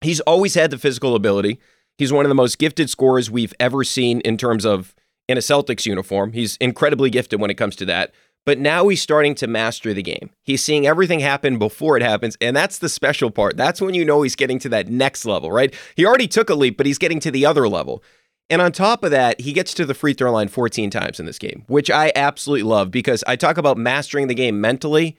He's 0.00 0.20
always 0.20 0.54
had 0.54 0.70
the 0.70 0.78
physical 0.78 1.14
ability. 1.14 1.60
He's 1.98 2.12
one 2.12 2.24
of 2.24 2.30
the 2.30 2.34
most 2.34 2.58
gifted 2.58 2.88
scorers 2.88 3.30
we've 3.30 3.54
ever 3.60 3.84
seen 3.84 4.20
in 4.20 4.38
terms 4.38 4.64
of 4.64 4.94
in 5.28 5.36
a 5.36 5.40
Celtics 5.40 5.84
uniform. 5.84 6.32
He's 6.32 6.56
incredibly 6.58 7.10
gifted 7.10 7.40
when 7.40 7.50
it 7.50 7.54
comes 7.54 7.76
to 7.76 7.84
that. 7.86 8.12
But 8.46 8.60
now 8.60 8.86
he's 8.86 9.02
starting 9.02 9.34
to 9.36 9.48
master 9.48 9.92
the 9.92 10.02
game. 10.02 10.30
He's 10.44 10.64
seeing 10.64 10.86
everything 10.86 11.18
happen 11.18 11.58
before 11.58 11.96
it 11.96 12.02
happens. 12.02 12.38
And 12.40 12.56
that's 12.56 12.78
the 12.78 12.88
special 12.88 13.30
part. 13.30 13.56
That's 13.56 13.80
when 13.80 13.92
you 13.92 14.04
know 14.04 14.22
he's 14.22 14.36
getting 14.36 14.60
to 14.60 14.68
that 14.70 14.88
next 14.88 15.26
level, 15.26 15.50
right? 15.50 15.74
He 15.96 16.06
already 16.06 16.28
took 16.28 16.48
a 16.48 16.54
leap, 16.54 16.76
but 16.76 16.86
he's 16.86 16.96
getting 16.96 17.18
to 17.20 17.32
the 17.32 17.44
other 17.44 17.68
level. 17.68 18.04
And 18.48 18.62
on 18.62 18.70
top 18.70 19.02
of 19.02 19.10
that, 19.10 19.40
he 19.40 19.52
gets 19.52 19.74
to 19.74 19.84
the 19.84 19.94
free 19.94 20.14
throw 20.14 20.30
line 20.30 20.46
14 20.46 20.90
times 20.90 21.18
in 21.18 21.26
this 21.26 21.38
game, 21.40 21.64
which 21.66 21.90
I 21.90 22.12
absolutely 22.14 22.62
love 22.62 22.92
because 22.92 23.24
I 23.26 23.34
talk 23.34 23.58
about 23.58 23.76
mastering 23.76 24.28
the 24.28 24.34
game 24.34 24.60
mentally 24.60 25.18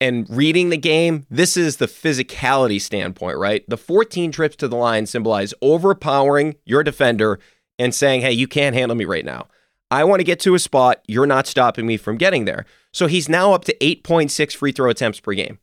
and 0.00 0.28
reading 0.30 0.68
the 0.70 0.76
game. 0.76 1.26
This 1.28 1.56
is 1.56 1.78
the 1.78 1.86
physicality 1.86 2.80
standpoint, 2.80 3.38
right? 3.38 3.68
The 3.68 3.76
14 3.76 4.30
trips 4.30 4.54
to 4.56 4.68
the 4.68 4.76
line 4.76 5.06
symbolize 5.06 5.52
overpowering 5.60 6.54
your 6.64 6.84
defender 6.84 7.40
and 7.76 7.92
saying, 7.92 8.20
hey, 8.20 8.32
you 8.32 8.46
can't 8.46 8.76
handle 8.76 8.96
me 8.96 9.04
right 9.04 9.24
now. 9.24 9.48
I 9.90 10.04
want 10.04 10.20
to 10.20 10.24
get 10.24 10.40
to 10.40 10.54
a 10.54 10.58
spot. 10.58 11.02
You're 11.06 11.26
not 11.26 11.46
stopping 11.46 11.86
me 11.86 11.96
from 11.96 12.16
getting 12.16 12.44
there. 12.44 12.64
So 12.92 13.06
he's 13.06 13.28
now 13.28 13.52
up 13.52 13.64
to 13.64 13.76
8.6 13.78 14.56
free 14.56 14.72
throw 14.72 14.90
attempts 14.90 15.20
per 15.20 15.34
game. 15.34 15.58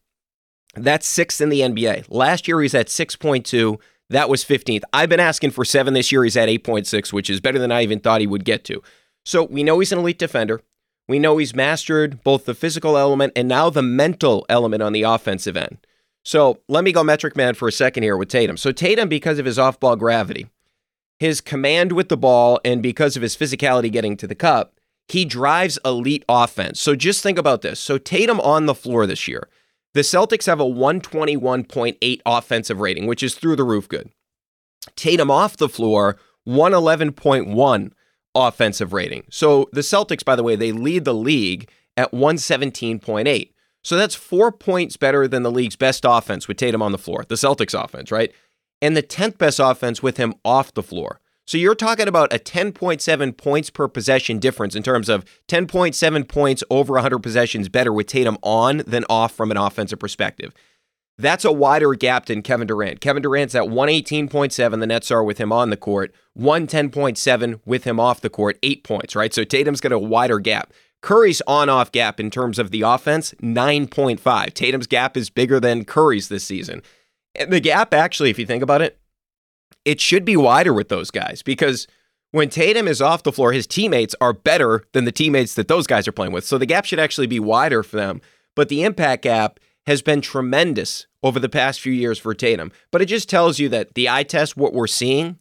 That's 0.76 1.06
sixth 1.06 1.42
in 1.42 1.50
the 1.50 1.62
NBA. 1.62 2.06
Last 2.10 2.48
year, 2.48 2.60
he 2.62 2.66
was 2.66 2.76
at 2.76 2.88
6.2. 2.88 3.80
That 4.10 4.30
was 4.30 4.44
15th. 4.44 4.84
I've 4.92 5.10
been 5.10 5.20
asking 5.20 5.52
for 5.52 5.66
seven 5.66 5.94
this 5.94 6.12
year. 6.12 6.24
He's 6.24 6.38
at 6.38 6.50
8.6, 6.50 7.14
which 7.14 7.30
is 7.30 7.42
better 7.42 7.60
than 7.60 7.72
I 7.72 7.84
even 7.84 8.00
thought 8.00 8.22
he 8.22 8.28
would 8.28 8.46
get 8.46 8.64
to. 8.66 8.82
So 9.26 9.44
we 9.44 9.64
know 9.64 9.80
he's 9.80 9.92
an 9.92 10.00
elite 10.00 10.20
defender. 10.20 10.62
We 11.08 11.20
know 11.20 11.38
he's 11.38 11.56
mastered 11.56 12.24
both 12.24 12.46
the 12.46 12.54
physical 12.54 12.98
element 12.98 13.34
and 13.36 13.48
now 13.48 13.70
the 13.70 13.82
mental 13.82 14.46
element 14.50 14.82
on 14.82 14.94
the 14.94 15.04
offensive 15.04 15.58
end. 15.58 15.78
So 16.24 16.60
let 16.70 16.84
me 16.84 16.92
go 16.92 17.04
metric 17.04 17.36
man 17.36 17.54
for 17.54 17.68
a 17.68 17.72
second 17.72 18.04
here 18.04 18.16
with 18.16 18.30
Tatum. 18.30 18.58
So 18.58 18.72
Tatum, 18.72 19.10
because 19.10 19.40
of 19.40 19.46
his 19.46 19.60
off 19.60 19.80
ball 19.80 19.98
gravity, 19.98 20.48
his 21.20 21.42
command 21.42 21.92
with 21.92 22.10
the 22.10 22.18
ball 22.18 22.60
and 22.66 22.82
because 22.82 23.16
of 23.16 23.22
his 23.22 23.36
physicality 23.36 23.92
getting 23.92 24.18
to 24.18 24.28
the 24.28 24.36
cup, 24.36 24.74
he 25.08 25.26
drives 25.26 25.80
elite 25.84 26.24
offense. 26.30 26.80
So 26.80 26.96
just 26.96 27.22
think 27.22 27.38
about 27.38 27.62
this. 27.62 27.80
So 27.80 27.98
Tatum 27.98 28.40
on 28.42 28.66
the 28.66 28.76
floor 28.76 29.06
this 29.06 29.28
year. 29.28 29.50
The 29.94 30.02
Celtics 30.02 30.48
have 30.48 30.60
a 30.60 30.66
121.8 30.66 32.22
offensive 32.26 32.80
rating, 32.80 33.06
which 33.06 33.22
is 33.22 33.36
through 33.36 33.56
the 33.56 33.64
roof 33.64 33.88
good. 33.88 34.10
Tatum 34.96 35.30
off 35.30 35.56
the 35.56 35.70
floor, 35.70 36.18
111.1 36.48 37.92
offensive 38.36 38.94
rating. 38.94 39.24
So 39.30 39.70
the 39.72 39.82
Celtics, 39.82 40.26
by 40.26 40.36
the 40.36 40.44
way, 40.44 40.56
they 40.56 40.72
lead 40.72 41.06
the 41.06 41.14
league 41.14 41.70
at 41.96 42.12
117.8. 42.12 43.52
So 43.84 43.96
that's 43.98 44.16
four 44.16 44.52
points 44.52 44.98
better 44.98 45.28
than 45.28 45.44
the 45.44 45.52
league's 45.52 45.76
best 45.76 46.06
offense 46.08 46.48
with 46.48 46.58
Tatum 46.58 46.82
on 46.82 46.92
the 46.92 46.98
floor, 46.98 47.26
the 47.28 47.36
Celtics 47.36 47.80
offense, 47.80 48.12
right? 48.12 48.34
And 48.84 48.98
the 48.98 49.02
10th 49.02 49.38
best 49.38 49.62
offense 49.62 50.04
with 50.04 50.18
him 50.18 50.34
off 50.44 50.74
the 50.74 50.84
floor. 50.84 51.22
So 51.46 51.58
you're 51.58 51.74
talking 51.74 52.10
about 52.10 52.34
a 52.34 52.38
10.7 52.38 53.38
points 53.38 53.70
per 53.70 53.88
possession 53.88 54.40
difference 54.40 54.76
in 54.76 54.84
terms 54.84 55.08
of 55.08 55.24
10.7 55.48 56.28
points 56.28 56.66
over 56.70 56.96
100 56.96 57.20
possessions 57.20 57.70
better 57.70 57.94
with 57.94 58.08
Tatum 58.08 58.38
on 58.44 58.84
than 58.86 59.06
off 59.10 59.34
from 59.34 59.52
an 59.52 59.58
offensive 59.58 60.00
perspective. 60.00 60.54
That's 61.18 61.46
a 61.46 61.52
wider 61.52 61.94
gap 61.94 62.26
than 62.26 62.42
Kevin 62.42 62.68
Durant. 62.68 63.00
Kevin 63.00 63.22
Durant's 63.24 63.56
at 63.56 63.64
118.7, 63.64 64.80
the 64.80 64.88
Nets 64.88 65.12
are 65.12 65.24
with 65.24 65.38
him 65.38 65.54
on 65.54 65.70
the 65.70 65.78
court, 65.78 66.14
110.7 66.38 67.62
with 67.66 67.86
him 67.86 68.02
off 68.02 68.20
the 68.20 68.30
court, 68.30 68.60
eight 68.64 68.84
points, 68.84 69.16
right? 69.16 69.34
So 69.34 69.46
Tatum's 69.46 69.80
got 69.80 69.94
a 69.94 70.00
wider 70.00 70.40
gap. 70.40 70.74
Curry's 71.02 71.42
on 71.48 71.70
off 71.70 71.92
gap 71.92 72.20
in 72.20 72.32
terms 72.32 72.60
of 72.60 72.72
the 72.72 72.82
offense, 72.82 73.34
9.5. 73.42 74.54
Tatum's 74.54 74.88
gap 74.88 75.16
is 75.16 75.30
bigger 75.30 75.60
than 75.60 75.86
Curry's 75.86 76.28
this 76.28 76.44
season. 76.44 76.82
The 77.50 77.60
gap, 77.60 77.94
actually, 77.94 78.30
if 78.30 78.38
you 78.38 78.46
think 78.46 78.64
about 78.64 78.82
it, 78.82 79.00
it 79.86 80.00
should 80.00 80.24
be 80.24 80.38
wider 80.38 80.74
with 80.74 80.90
those 80.90 81.12
guys 81.12 81.42
because 81.42 81.88
when 82.32 82.50
Tatum 82.50 82.88
is 82.88 83.02
off 83.02 83.24
the 83.24 83.32
floor, 83.32 83.54
his 83.54 83.68
teammates 83.68 84.16
are 84.20 84.34
better 84.34 84.84
than 84.94 85.06
the 85.06 85.12
teammates 85.12 85.54
that 85.56 85.68
those 85.68 85.86
guys 85.86 86.08
are 86.08 86.12
playing 86.12 86.32
with. 86.32 86.46
So 86.46 86.58
the 86.58 86.66
gap 86.66 86.86
should 86.86 87.00
actually 87.00 87.28
be 87.28 87.40
wider 87.40 87.84
for 87.84 87.98
them. 87.98 88.22
But 88.56 88.70
the 88.70 88.84
impact 88.84 89.24
gap 89.24 89.60
has 89.86 90.02
been 90.02 90.22
tremendous 90.22 91.08
over 91.22 91.40
the 91.40 91.50
past 91.50 91.80
few 91.80 91.94
years 91.94 92.18
for 92.18 92.34
Tatum. 92.34 92.72
But 92.92 93.02
it 93.02 93.06
just 93.06 93.30
tells 93.30 93.60
you 93.60 93.70
that 93.70 93.94
the 93.94 94.10
eye 94.10 94.24
test, 94.24 94.58
what 94.58 94.74
we're 94.74 94.88
seeing, 94.88 95.38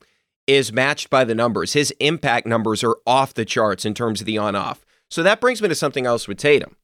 is 0.47 0.73
matched 0.73 1.09
by 1.09 1.25
the 1.25 1.35
numbers. 1.35 1.73
His 1.73 1.93
impact 2.01 2.47
numbers 2.47 2.83
are 2.83 2.97
off 3.07 3.35
the 3.35 3.45
charts 3.45 3.85
in 3.85 3.95
terms 3.95 4.21
of 4.21 4.27
the 4.27 4.39
on 4.39 4.55
off. 4.55 4.85
So 5.09 5.23
that 5.23 5.41
brings 5.41 5.63
me 5.63 5.69
to 5.69 5.75
something 5.75 6.07
else 6.07 6.27
with 6.27 6.39
Tatum. 6.39 6.77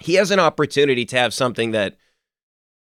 He 0.00 0.14
has 0.14 0.30
an 0.30 0.40
opportunity 0.40 1.04
to 1.06 1.16
have 1.16 1.34
something 1.34 1.72
that 1.72 1.96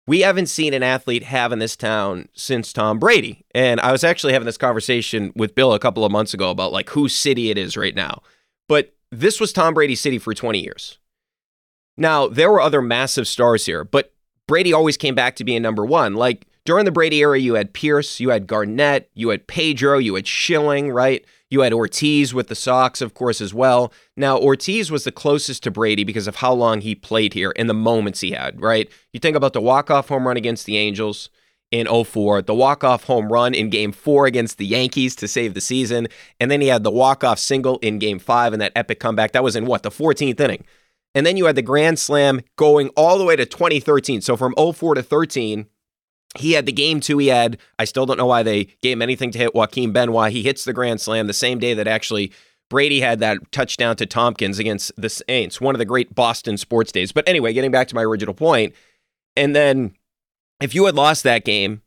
we 0.07 0.21
haven't 0.21 0.47
seen 0.47 0.75
an 0.75 0.83
athlete 0.83 1.23
have 1.25 1.52
in 1.52 1.59
this 1.59 1.76
town 1.76 2.28
since 2.35 2.73
Tom 2.73 2.99
Brady. 2.99 3.45
And 3.54 3.80
I 3.80 3.92
was 3.92 4.02
actually 4.02 4.33
having 4.33 4.47
this 4.47 4.59
conversation 4.59 5.33
with 5.37 5.54
Bill 5.54 5.73
a 5.73 5.78
couple 5.78 6.04
of 6.04 6.12
months 6.12 6.35
ago 6.35 6.50
about 6.50 6.73
like 6.73 6.90
whose 6.90 7.14
city 7.14 7.50
it 7.50 7.59
is 7.59 7.76
right 7.76 7.95
now. 7.95 8.23
But 8.69 8.95
this 9.11 9.40
was 9.40 9.52
Tom 9.52 9.75
Brady's 9.75 10.00
city 10.00 10.19
for 10.19 10.35
20 10.35 10.61
years. 10.61 10.99
Now, 11.97 12.28
there 12.28 12.50
were 12.50 12.61
other 12.61 12.80
massive 12.80 13.28
stars 13.28 13.66
here, 13.66 13.85
but 13.85 14.12
Brady 14.47 14.73
always 14.73 14.97
came 14.97 15.14
back 15.14 15.37
to 15.37 15.45
being 15.45 15.62
number 15.62 15.85
one. 15.85 16.14
Like 16.14 16.47
during 16.64 16.85
the 16.85 16.92
Brady 16.92 17.19
era, 17.21 17.38
you 17.38 17.54
had 17.54 17.73
Pierce, 17.73 18.21
you 18.21 18.30
had 18.30 18.47
Garnett, 18.47 19.11
you 19.14 19.28
had 19.28 19.47
Pedro, 19.47 19.99
you 19.99 20.14
had 20.14 20.26
Schilling, 20.26 20.90
right? 20.90 21.25
You 21.50 21.62
had 21.62 21.73
Ortiz 21.73 22.33
with 22.33 22.47
the 22.49 22.54
Sox, 22.54 23.00
of 23.00 23.12
course, 23.12 23.40
as 23.40 23.52
well. 23.52 23.92
Now, 24.16 24.38
Ortiz 24.38 24.90
was 24.90 25.04
the 25.04 25.12
closest 25.12 25.64
to 25.64 25.71
Brady 25.71 26.04
because 26.04 26.28
of 26.28 26.37
how 26.37 26.52
long 26.52 26.80
he 26.80 26.95
played 26.95 27.35
here 27.35 27.52
and 27.57 27.69
the 27.69 27.75
moments 27.75 28.21
he 28.21 28.30
had, 28.30 28.61
right? 28.61 28.88
You 29.12 29.19
think 29.19 29.37
about 29.37 29.52
the 29.52 29.61
walk-off 29.61 30.09
home 30.09 30.28
run 30.28 30.37
against 30.37 30.64
the 30.64 30.76
Angels 30.76 31.28
in 31.73 31.87
04, 31.87 32.42
the 32.42 32.54
walk-off 32.54 33.04
home 33.04 33.33
run 33.33 33.54
in 33.54 33.71
game 33.71 33.92
four 33.92 34.26
against 34.26 34.59
the 34.59 34.66
Yankees 34.66 35.14
to 35.16 35.28
save 35.28 35.54
the 35.54 35.61
season, 35.61 36.09
and 36.40 36.50
then 36.50 36.61
he 36.61 36.66
had 36.66 36.83
the 36.83 36.90
walk-off 36.90 37.38
single 37.38 37.78
in 37.78 37.99
game 37.99 38.19
five 38.19 38.52
and 38.52 38.61
that 38.61 38.73
epic 38.75 38.99
comeback. 38.99 39.33
That 39.33 39.45
was 39.45 39.54
in 39.54 39.66
what, 39.66 39.83
the 39.83 39.90
14th 39.90 40.40
inning. 40.40 40.64
And 41.14 41.26
then 41.26 41.37
you 41.37 41.47
had 41.47 41.57
the 41.57 41.62
grand 41.62 41.99
slam 41.99 42.40
going 42.57 42.88
all 42.90 43.19
the 43.19 43.25
way 43.25 43.37
to 43.37 43.47
2013. 43.47 44.21
So 44.21 44.37
from 44.37 44.54
04 44.54 44.95
to 44.97 45.02
13, 45.02 45.66
he 46.38 46.52
had 46.52 46.66
the 46.66 46.72
game 46.72 47.00
two. 47.00 47.18
He 47.18 47.28
had, 47.28 47.58
I 47.78 47.84
still 47.84 48.06
don't 48.06 48.16
know 48.16 48.26
why 48.26 48.42
they 48.42 48.64
gave 48.82 48.96
him 48.96 49.02
anything 49.02 49.30
to 49.32 49.38
hit 49.38 49.54
Joaquin 49.54 49.92
Benoit. 49.92 50.32
He 50.32 50.42
hits 50.42 50.64
the 50.64 50.72
grand 50.72 51.00
slam 51.00 51.26
the 51.26 51.32
same 51.32 51.58
day 51.58 51.75
that 51.75 51.88
actually 51.88 52.32
Brady 52.68 53.00
had 53.00 53.18
that 53.18 53.50
touchdown 53.50 53.96
to 53.96 54.06
Thompkins 54.06 54.58
against 54.58 54.92
the 54.96 55.08
Saints, 55.08 55.60
one 55.60 55.75
of 55.75 55.80
the 55.80 55.84
great 55.84 56.14
Boston 56.14 56.56
sports 56.56 56.92
days. 56.92 57.10
But 57.10 57.28
anyway, 57.28 57.52
getting 57.52 57.72
back 57.72 57.88
to 57.88 57.94
my 57.96 58.02
original 58.02 58.34
point, 58.34 58.75
and 59.37 59.56
then 59.56 59.94
if 60.60 60.75
you 60.75 60.87
had 60.87 60.94
lost 60.94 61.25
that 61.25 61.44
game, 61.44 61.82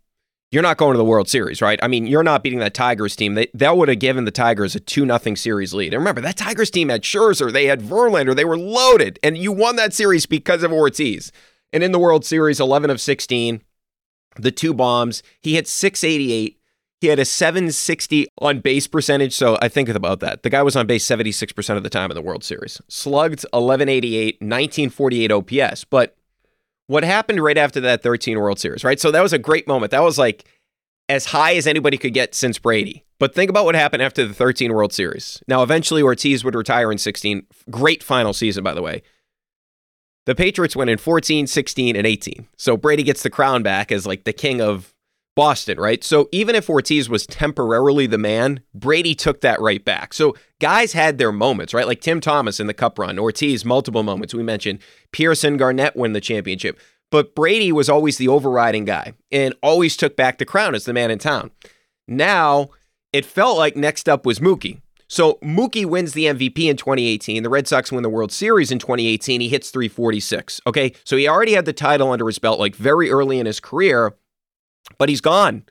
you're 0.51 0.62
not 0.62 0.77
going 0.77 0.93
to 0.93 1.00
the 1.00 1.05
World 1.05 1.29
Series, 1.29 1.62
right? 1.63 1.79
I 1.81 1.88
mean, 1.88 2.05
you're 2.05 2.21
not 2.21 2.43
beating 2.43 2.59
that 2.59 2.75
Tigers 2.75 3.15
team. 3.15 3.33
They, 3.33 3.47
that 3.55 3.75
would 3.75 3.89
have 3.89 3.97
given 3.97 4.25
the 4.25 4.31
Tigers 4.31 4.75
a 4.75 4.79
2 4.79 5.05
0 5.05 5.35
series 5.35 5.73
lead. 5.73 5.93
And 5.93 6.01
remember, 6.01 6.21
that 6.21 6.38
Tigers 6.38 6.69
team 6.69 6.89
had 6.89 7.01
Scherzer, 7.01 7.51
they 7.51 7.65
had 7.65 7.81
Verlander, 7.81 8.35
they 8.35 8.45
were 8.45 8.57
loaded, 8.57 9.17
and 9.23 9.35
you 9.35 9.51
won 9.51 9.77
that 9.77 9.93
series 9.93 10.27
because 10.27 10.62
of 10.62 10.71
Ortiz. 10.71 11.31
And 11.71 11.81
in 11.81 11.91
the 11.91 11.97
World 11.97 12.23
Series, 12.23 12.59
11 12.59 12.91
of 12.91 13.01
16, 13.01 13.63
the 14.35 14.51
two 14.51 14.73
bombs. 14.73 15.23
He 15.41 15.55
hit 15.55 15.67
688. 15.67 16.59
He 17.01 17.07
had 17.07 17.19
a 17.19 17.25
760 17.25 18.27
on 18.39 18.59
base 18.59 18.87
percentage. 18.87 19.33
So 19.33 19.57
I 19.61 19.67
think 19.67 19.89
about 19.89 20.21
that. 20.21 20.43
The 20.43 20.49
guy 20.49 20.63
was 20.63 20.75
on 20.75 20.87
base 20.87 21.05
76% 21.05 21.75
of 21.77 21.83
the 21.83 21.89
time 21.89 22.09
in 22.09 22.15
the 22.15 22.21
World 22.21 22.43
Series. 22.43 22.81
Slugged 22.87 23.43
1188, 23.51 24.35
1948 24.35 25.31
OPS. 25.31 25.83
But 25.83 26.15
what 26.87 27.03
happened 27.03 27.43
right 27.43 27.57
after 27.57 27.81
that 27.81 28.03
13 28.03 28.39
World 28.39 28.59
Series, 28.59 28.83
right? 28.83 28.99
So 28.99 29.11
that 29.11 29.21
was 29.21 29.33
a 29.33 29.39
great 29.39 29.67
moment. 29.67 29.91
That 29.91 30.03
was 30.03 30.17
like 30.17 30.45
as 31.09 31.25
high 31.25 31.55
as 31.55 31.67
anybody 31.67 31.97
could 31.97 32.13
get 32.13 32.33
since 32.33 32.57
Brady. 32.57 33.03
But 33.19 33.35
think 33.35 33.49
about 33.49 33.65
what 33.65 33.75
happened 33.75 34.01
after 34.01 34.25
the 34.25 34.33
13 34.33 34.73
World 34.73 34.93
Series. 34.93 35.41
Now, 35.47 35.63
eventually 35.63 36.01
Ortiz 36.01 36.43
would 36.43 36.55
retire 36.55 36.91
in 36.91 36.97
16. 36.97 37.45
Great 37.69 38.03
final 38.03 38.33
season, 38.33 38.63
by 38.63 38.73
the 38.73 38.81
way. 38.81 39.03
The 40.25 40.35
Patriots 40.35 40.75
went 40.75 40.89
in 40.89 40.97
14, 40.97 41.47
16, 41.47 41.95
and 41.95 42.07
18. 42.07 42.47
So 42.57 42.77
Brady 42.77 43.03
gets 43.03 43.23
the 43.23 43.29
crown 43.29 43.61
back 43.63 43.91
as 43.91 44.07
like 44.07 44.23
the 44.23 44.33
king 44.33 44.61
of 44.61 44.93
Boston, 45.35 45.79
right? 45.79 46.03
So 46.03 46.29
even 46.31 46.55
if 46.55 46.69
Ortiz 46.69 47.09
was 47.09 47.25
temporarily 47.25 48.05
the 48.05 48.17
man, 48.17 48.61
Brady 48.73 49.15
took 49.15 49.41
that 49.41 49.59
right 49.59 49.83
back. 49.83 50.13
So 50.13 50.35
guys 50.61 50.93
had 50.93 51.17
their 51.17 51.31
moments, 51.31 51.73
right? 51.73 51.87
Like 51.87 52.01
Tim 52.01 52.21
Thomas 52.21 52.59
in 52.59 52.67
the 52.67 52.73
cup 52.73 52.99
run, 52.99 53.17
Ortiz, 53.17 53.65
multiple 53.65 54.03
moments. 54.03 54.33
We 54.33 54.43
mentioned 54.43 54.79
Pearson, 55.11 55.57
Garnett 55.57 55.95
win 55.95 56.13
the 56.13 56.21
championship. 56.21 56.79
But 57.11 57.35
Brady 57.35 57.71
was 57.71 57.89
always 57.89 58.17
the 58.17 58.27
overriding 58.27 58.85
guy 58.85 59.13
and 59.31 59.53
always 59.61 59.97
took 59.97 60.15
back 60.15 60.37
the 60.37 60.45
crown 60.45 60.73
as 60.73 60.85
the 60.85 60.93
man 60.93 61.11
in 61.11 61.19
town. 61.19 61.51
Now 62.07 62.69
it 63.11 63.25
felt 63.25 63.57
like 63.57 63.75
next 63.75 64.07
up 64.07 64.25
was 64.25 64.39
Mookie. 64.39 64.81
So 65.13 65.36
Mookie 65.43 65.86
wins 65.86 66.13
the 66.13 66.25
MVP 66.25 66.67
in 66.67 66.75
2018. 66.75 67.43
The 67.43 67.50
Red 67.50 67.67
Sox 67.67 67.91
win 67.91 68.01
the 68.01 68.10
World 68.10 68.32
Series 68.32 68.72
in 68.72 68.79
2018. 68.79 69.41
He 69.41 69.48
hits 69.48 69.70
346. 69.70 70.60
Okay. 70.65 70.91
So 71.03 71.15
he 71.15 71.27
already 71.27 71.53
had 71.53 71.65
the 71.65 71.72
title 71.72 72.10
under 72.10 72.25
his 72.25 72.39
belt 72.39 72.60
like 72.60 72.75
very 72.75 73.12
early 73.12 73.38
in 73.38 73.46
his 73.46 73.60
career, 73.60 74.15
but 74.98 75.10
he's 75.10 75.22
gone. 75.22 75.65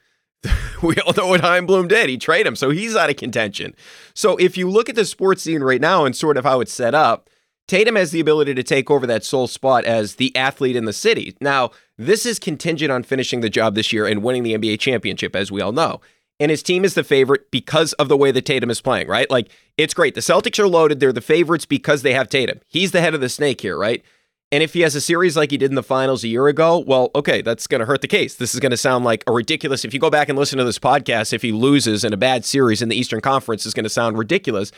we 0.83 0.95
all 0.99 1.13
know 1.15 1.27
what 1.27 1.41
Chaim 1.41 1.67
Bloom 1.67 1.89
did. 1.89 2.09
He 2.09 2.19
traded 2.19 2.47
him. 2.47 2.55
So 2.55 2.71
he's 2.71 2.95
out 2.95 3.11
of 3.11 3.17
contention. 3.17 3.75
So 4.15 4.37
if 4.37 4.57
you 4.57 4.71
look 4.71 4.89
at 4.89 4.95
the 4.95 5.05
sports 5.05 5.43
scene 5.43 5.65
right 5.65 5.81
now 5.81 6.05
and 6.05 6.15
sort 6.15 6.37
of 6.37 6.45
how 6.45 6.61
it's 6.61 6.73
set 6.73 6.95
up, 6.95 7.29
Tatum 7.67 7.97
has 7.97 8.13
the 8.13 8.21
ability 8.21 8.55
to 8.55 8.63
take 8.63 8.93
over 8.93 9.09
that 9.09 9.25
sole 9.25 9.49
spot 9.49 9.85
as 9.85 10.17
the 10.17 10.35
athlete 10.37 10.77
in 10.77 10.85
the 10.85 10.93
city. 10.93 11.37
Now, 11.41 11.73
this 11.99 12.27
is 12.27 12.39
contingent 12.39 12.93
on 12.93 13.03
finishing 13.03 13.41
the 13.41 13.51
job 13.51 13.75
this 13.75 13.93
year 13.93 14.07
and 14.07 14.23
winning 14.23 14.45
the 14.45 14.57
NBA 14.57 14.79
championship, 14.79 15.35
as 15.35 15.51
we 15.51 15.61
all 15.61 15.73
know 15.73 16.01
and 16.43 16.51
his 16.51 16.63
team 16.65 16.85
is 16.85 16.95
the 16.95 17.05
favorite 17.05 17.53
because 17.53 17.93
of 17.95 18.09
the 18.09 18.17
way 18.17 18.33
that 18.33 18.45
Tatum 18.45 18.69
is 18.69 18.81
playing, 18.81 19.07
right? 19.07 19.31
Like, 19.31 19.49
it's 19.79 19.95
great. 19.95 20.17
The 20.17 20.21
Celtics 20.21 20.59
are 20.59 20.67
loaded. 20.67 20.99
They're 20.99 21.13
the 21.13 21.21
favorites 21.21 21.67
because 21.67 22.03
they 22.03 22.15
have 22.15 22.29
Tatum. 22.29 22.59
He's 22.67 22.91
the 22.91 23.01
head 23.01 23.15
of 23.15 23.21
the 23.21 23.29
snake 23.29 23.61
here, 23.61 23.79
right? 23.79 24.03
And 24.51 24.61
if 24.61 24.75
he 24.75 24.81
has 24.81 24.97
a 24.97 25.01
series 25.01 25.37
like 25.37 25.53
he 25.53 25.57
did 25.57 25.71
in 25.71 25.77
the 25.77 25.85
finals 25.85 26.25
a 26.25 26.29
year 26.29 26.49
ago, 26.49 26.81
well, 26.85 27.13
okay, 27.15 27.43
that's 27.43 27.69
going 27.69 27.79
to 27.79 27.87
hurt 27.87 28.01
the 28.01 28.09
case. 28.09 28.35
This 28.35 28.55
is 28.55 28.61
going 28.61 28.73
to 28.73 28.77
sound 28.77 29.05
like 29.05 29.23
a 29.29 29.33
ridiculous. 29.33 29.85
If 29.85 29.95
you 29.95 30.01
go 30.01 30.11
back 30.11 30.29
and 30.29 30.37
listen 30.37 30.59
to 30.59 30.65
this 30.65 30.81
podcast, 30.81 31.33
if 31.33 31.43
he 31.43 31.53
loses 31.53 32.03
in 32.03 32.13
a 32.13 32.17
bad 32.17 32.45
series 32.45 32.83
in 32.83 32.89
the 32.89 32.97
Eastern 32.97 33.21
Conference, 33.21 33.65
is 33.65 33.73
going 33.73 33.85
to 33.85 33.89
sound 33.89 34.19
ridiculous. 34.19 34.73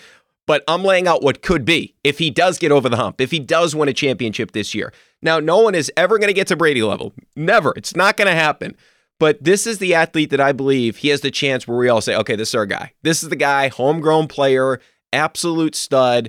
But 0.47 0.65
I'm 0.69 0.85
laying 0.85 1.09
out 1.09 1.23
what 1.23 1.41
could 1.41 1.65
be 1.65 1.95
if 2.05 2.19
he 2.19 2.29
does 2.29 2.59
get 2.59 2.73
over 2.73 2.91
the 2.91 2.99
hump, 2.99 3.23
if 3.23 3.31
he 3.31 3.39
does 3.39 3.75
win 3.75 3.89
a 3.89 3.95
championship 3.95 4.53
this 4.53 4.75
year. 4.75 4.93
Now, 5.23 5.41
no 5.41 5.61
one 5.61 5.75
is 5.75 5.91
ever 5.97 6.19
going 6.19 6.29
to 6.29 6.35
get 6.35 6.47
to 6.49 6.57
Brady 6.57 6.83
level. 6.83 7.15
Never. 7.35 7.73
It's 7.75 7.97
not 7.97 8.19
going 8.19 8.29
to 8.29 8.35
happen. 8.35 8.77
But 9.25 9.43
this 9.43 9.67
is 9.67 9.79
the 9.79 9.95
athlete 9.95 10.29
that 10.33 10.41
I 10.43 10.53
believe 10.53 10.99
he 10.99 11.09
has 11.09 11.23
the 11.23 11.31
chance 11.31 11.67
where 11.67 11.79
we 11.79 11.89
all 11.89 12.03
say, 12.03 12.15
okay, 12.15 12.37
this 12.37 12.51
is 12.51 12.55
our 12.55 12.67
guy. 12.67 12.93
This 13.01 13.23
is 13.23 13.31
the 13.31 13.37
guy, 13.37 13.69
homegrown 13.69 14.29
player, 14.29 14.83
absolute 15.15 15.75
stud. 15.75 16.29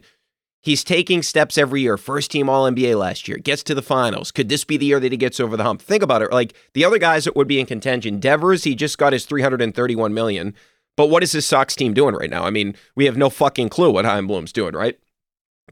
He's 0.62 0.82
taking 0.82 1.22
steps 1.22 1.58
every 1.58 1.82
year. 1.82 1.98
First 1.98 2.32
team 2.32 2.48
All 2.48 2.64
NBA 2.72 2.98
last 2.98 3.28
year. 3.28 3.38
Gets 3.38 3.64
to 3.64 3.76
the 3.76 3.82
finals. 3.82 4.32
Could 4.32 4.48
this 4.48 4.64
be 4.64 4.78
the 4.78 4.86
year 4.86 5.02
that 5.02 5.12
he 5.12 5.18
gets 5.18 5.42
over 5.42 5.58
the 5.58 5.66
hump? 5.66 5.82
Think 5.82 6.04
about 6.04 6.22
it. 6.22 6.32
Like 6.32 6.54
the 6.74 6.86
other 6.86 6.98
guys 6.98 7.26
that 7.26 7.36
would 7.36 7.50
be 7.50 7.60
in 7.60 7.66
contention, 7.66 8.22
Devers, 8.22 8.64
he 8.64 8.76
just 8.76 8.98
got 8.98 9.12
his 9.12 9.26
331 9.26 10.14
million. 10.14 10.54
But 10.96 11.08
what 11.08 11.22
is 11.22 11.34
his 11.34 11.46
Sox 11.46 11.76
team 11.76 11.94
doing 11.94 12.16
right 12.16 12.30
now? 12.30 12.46
I 12.46 12.50
mean, 12.50 12.78
we 12.96 13.08
have 13.08 13.18
no 13.18 13.30
fucking 13.30 13.68
clue 13.68 13.92
what 13.92 14.06
Chaim 14.06 14.26
Bloom's 14.26 14.54
doing, 14.54 14.74
right? 14.74 14.98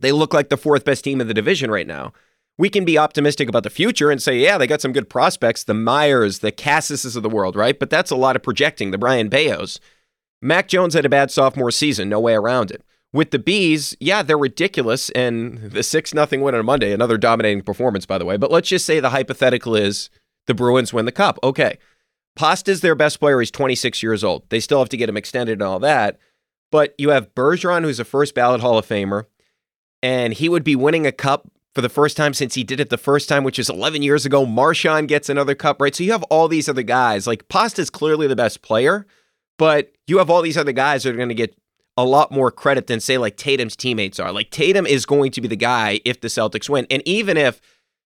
They 0.01 0.11
look 0.11 0.33
like 0.33 0.49
the 0.49 0.57
fourth 0.57 0.83
best 0.83 1.05
team 1.05 1.21
in 1.21 1.29
the 1.29 1.33
division 1.33 1.71
right 1.71 1.87
now 1.87 2.11
we 2.57 2.69
can 2.69 2.85
be 2.85 2.97
optimistic 2.97 3.49
about 3.49 3.63
the 3.63 3.69
future 3.69 4.11
and 4.11 4.21
say, 4.21 4.37
yeah, 4.37 4.57
they 4.57 4.67
got 4.67 4.81
some 4.81 4.93
good 4.93 5.09
prospects, 5.09 5.63
the 5.63 5.73
Mayers, 5.73 6.41
the 6.41 6.51
Cassises 6.51 7.15
of 7.15 7.23
the 7.23 7.29
world, 7.29 7.55
right? 7.55 7.79
But 7.79 7.89
that's 7.89 8.11
a 8.11 8.15
lot 8.15 8.35
of 8.35 8.43
projecting, 8.43 8.91
the 8.91 8.97
Brayan 8.97 9.29
Bellos. 9.29 9.79
Mac 10.41 10.67
Jones 10.67 10.93
had 10.93 11.05
a 11.05 11.09
bad 11.09 11.31
sophomore 11.31 11.71
season, 11.71 12.09
no 12.09 12.19
way 12.19 12.33
around 12.33 12.69
it. 12.69 12.83
With 13.11 13.31
the 13.31 13.39
Bees, 13.39 13.95
yeah, 13.99 14.23
they're 14.23 14.37
ridiculous. 14.37 15.09
And 15.11 15.59
the 15.59 15.83
6 15.83 16.13
nothing 16.13 16.41
win 16.41 16.55
on 16.55 16.65
Monday, 16.65 16.91
another 16.91 17.17
dominating 17.17 17.61
performance, 17.61 18.05
by 18.05 18.17
the 18.17 18.25
way. 18.25 18.37
But 18.37 18.51
let's 18.51 18.69
just 18.69 18.85
say 18.85 18.99
the 18.99 19.09
hypothetical 19.09 19.75
is 19.75 20.09
the 20.47 20.53
Bruins 20.53 20.91
win 20.91 21.05
the 21.05 21.11
cup. 21.11 21.39
Okay. 21.43 21.77
Pasta's 22.35 22.81
their 22.81 22.95
best 22.95 23.19
player. 23.19 23.39
He's 23.39 23.51
26 23.51 24.01
years 24.01 24.23
old. 24.23 24.49
They 24.49 24.59
still 24.59 24.79
have 24.79 24.89
to 24.89 24.97
get 24.97 25.09
him 25.09 25.17
extended 25.17 25.53
and 25.53 25.61
all 25.61 25.79
that. 25.79 26.17
But 26.71 26.95
you 26.97 27.09
have 27.09 27.35
Bergeron, 27.35 27.83
who's 27.83 27.99
a 27.99 28.05
first 28.05 28.33
ballot 28.33 28.61
Hall 28.61 28.79
of 28.79 28.87
Famer, 28.87 29.25
and 30.01 30.33
he 30.33 30.49
would 30.49 30.63
be 30.63 30.75
winning 30.75 31.05
a 31.05 31.11
cup 31.11 31.47
for 31.73 31.81
the 31.81 31.89
first 31.89 32.15
time 32.15 32.33
since 32.33 32.53
he 32.55 32.63
did 32.63 32.79
it 32.79 32.89
the 32.89 32.97
first 32.97 33.27
time, 33.27 33.43
which 33.43 33.57
is 33.57 33.69
11 33.69 34.03
years 34.03 34.25
ago. 34.25 34.45
Marchand 34.45 35.07
gets 35.07 35.29
another 35.29 35.55
cup, 35.55 35.81
right? 35.81 35.95
So 35.95 36.03
you 36.03 36.11
have 36.11 36.23
all 36.23 36.47
these 36.47 36.69
other 36.69 36.83
guys. 36.83 37.25
Like 37.25 37.47
Pasta's 37.49 37.89
clearly 37.89 38.27
the 38.27 38.35
best 38.35 38.61
player, 38.61 39.05
but 39.57 39.91
you 40.07 40.19
have 40.19 40.29
all 40.29 40.41
these 40.41 40.57
other 40.57 40.71
guys 40.71 41.03
that 41.03 41.13
are 41.13 41.17
going 41.17 41.29
to 41.29 41.35
get 41.35 41.57
a 41.97 42.05
lot 42.05 42.31
more 42.31 42.51
credit 42.51 42.87
than, 42.87 42.99
say, 42.99 43.17
like 43.17 43.37
Tatum's 43.37 43.75
teammates 43.75 44.19
are. 44.19 44.31
Like 44.31 44.51
Tatum 44.51 44.85
is 44.85 45.05
going 45.05 45.31
to 45.31 45.41
be 45.41 45.47
the 45.47 45.55
guy 45.55 45.99
if 46.05 46.21
the 46.21 46.27
Celtics 46.27 46.69
win. 46.69 46.85
And 46.89 47.01
even 47.07 47.37
if, 47.37 47.59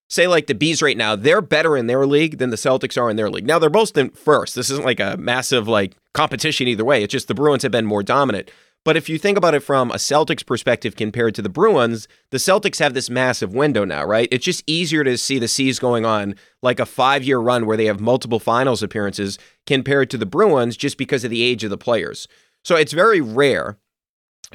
say, 0.08 0.26
like 0.26 0.46
the 0.46 0.54
Bees 0.54 0.82
right 0.82 0.96
now, 0.96 1.14
they're 1.16 1.42
better 1.42 1.76
in 1.76 1.86
their 1.86 2.06
league 2.06 2.38
than 2.38 2.50
the 2.50 2.56
Celtics 2.56 3.00
are 3.00 3.10
in 3.10 3.16
their 3.16 3.30
league. 3.30 3.46
Now 3.46 3.58
they're 3.58 3.70
both 3.70 3.96
in 3.96 4.10
first. 4.10 4.54
This 4.54 4.70
isn't 4.70 4.84
like 4.84 5.00
a 5.00 5.16
massive 5.18 5.68
like 5.68 5.94
competition 6.14 6.68
either 6.68 6.84
way. 6.84 7.02
It's 7.02 7.12
just 7.12 7.28
the 7.28 7.34
Bruins 7.34 7.62
have 7.62 7.72
been 7.72 7.86
more 7.86 8.02
dominant. 8.02 8.50
But 8.88 8.96
if 8.96 9.10
you 9.10 9.18
think 9.18 9.36
about 9.36 9.54
it 9.54 9.60
from 9.60 9.90
a 9.90 9.96
Celtics 9.96 10.46
perspective 10.46 10.96
compared 10.96 11.34
to 11.34 11.42
the 11.42 11.50
Bruins, 11.50 12.08
the 12.30 12.38
Celtics 12.38 12.78
have 12.78 12.94
this 12.94 13.10
massive 13.10 13.52
window 13.52 13.84
now, 13.84 14.02
right? 14.02 14.28
It's 14.32 14.46
just 14.46 14.64
easier 14.66 15.04
to 15.04 15.18
see 15.18 15.38
the 15.38 15.46
C's 15.46 15.78
going 15.78 16.06
on 16.06 16.36
like 16.62 16.80
a 16.80 16.86
five 16.86 17.22
year 17.22 17.38
run 17.38 17.66
where 17.66 17.76
they 17.76 17.84
have 17.84 18.00
multiple 18.00 18.40
finals 18.40 18.82
appearances 18.82 19.38
compared 19.66 20.08
to 20.08 20.16
the 20.16 20.24
Bruins 20.24 20.74
just 20.74 20.96
because 20.96 21.22
of 21.22 21.30
the 21.30 21.42
age 21.42 21.64
of 21.64 21.68
the 21.68 21.76
players. 21.76 22.28
So 22.64 22.76
it's 22.76 22.94
very 22.94 23.20
rare 23.20 23.76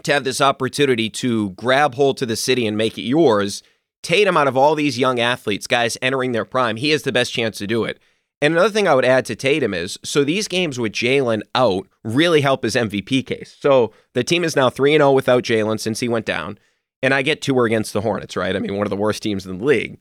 to 0.01 0.11
have 0.11 0.23
this 0.23 0.41
opportunity 0.41 1.11
to 1.11 1.51
grab 1.51 1.93
hold 1.93 2.17
to 2.17 2.25
the 2.25 2.35
city 2.35 2.65
and 2.65 2.75
make 2.75 2.97
it 2.97 3.03
yours. 3.03 3.61
Tatum, 4.01 4.35
out 4.35 4.47
of 4.47 4.57
all 4.57 4.73
these 4.73 4.97
young 4.97 5.19
athletes, 5.19 5.67
guys 5.67 5.95
entering 6.01 6.31
their 6.31 6.43
prime, 6.43 6.77
he 6.77 6.89
has 6.89 7.03
the 7.03 7.11
best 7.11 7.33
chance 7.33 7.59
to 7.59 7.67
do 7.67 7.83
it. 7.83 7.99
And 8.43 8.55
another 8.55 8.71
thing 8.71 8.89
I 8.89 8.93
would 8.93 9.05
add 9.05 9.23
to 9.27 9.37
Tatum 9.37 9.73
is 9.73 9.97
so 10.03 10.25
these 10.25 10.49
games 10.49 10.77
with 10.77 10.91
Jaylen 10.91 11.43
out 11.55 11.87
really 12.03 12.41
help 12.41 12.63
his 12.63 12.75
MVP 12.75 13.25
case. 13.25 13.55
So 13.57 13.93
the 14.11 14.23
team 14.25 14.43
is 14.43 14.53
now 14.53 14.69
3 14.69 14.91
0 14.91 15.13
without 15.13 15.43
Jaylen 15.43 15.79
since 15.79 16.01
he 16.01 16.09
went 16.09 16.25
down. 16.25 16.59
And 17.01 17.13
I 17.13 17.21
get 17.21 17.41
two 17.41 17.57
are 17.57 17.63
against 17.63 17.93
the 17.93 18.01
Hornets, 18.01 18.35
right? 18.35 18.53
I 18.53 18.59
mean, 18.59 18.75
one 18.75 18.85
of 18.85 18.89
the 18.89 18.97
worst 18.97 19.23
teams 19.23 19.45
in 19.45 19.59
the 19.59 19.63
league. 19.63 19.97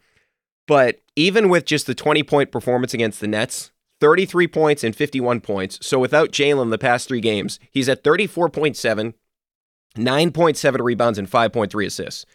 But 0.67 1.03
even 1.15 1.51
with 1.51 1.67
just 1.67 1.87
the 1.87 1.95
20 1.95 2.25
point 2.25 2.51
performance 2.51 2.93
against 2.93 3.21
the 3.21 3.29
Nets, 3.29 3.71
33 4.01 4.49
points 4.49 4.83
and 4.83 4.97
51 4.97 5.41
points. 5.41 5.79
So 5.81 6.01
without 6.01 6.33
Jaylen 6.33 6.71
the 6.71 6.79
past 6.79 7.07
three 7.07 7.21
games, 7.21 7.61
he's 7.71 7.89
at 7.89 8.03
34.7, 8.03 9.15
9.7 9.97 10.81
rebounds, 10.81 11.19
and 11.19 11.31
5.3 11.31 11.87
assists. 11.87 12.27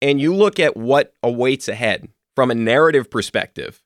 And 0.00 0.18
you 0.18 0.34
look 0.34 0.58
at 0.58 0.78
what 0.78 1.12
awaits 1.22 1.68
ahead 1.68 2.08
from 2.34 2.50
a 2.50 2.54
narrative 2.54 3.10
perspective 3.10 3.81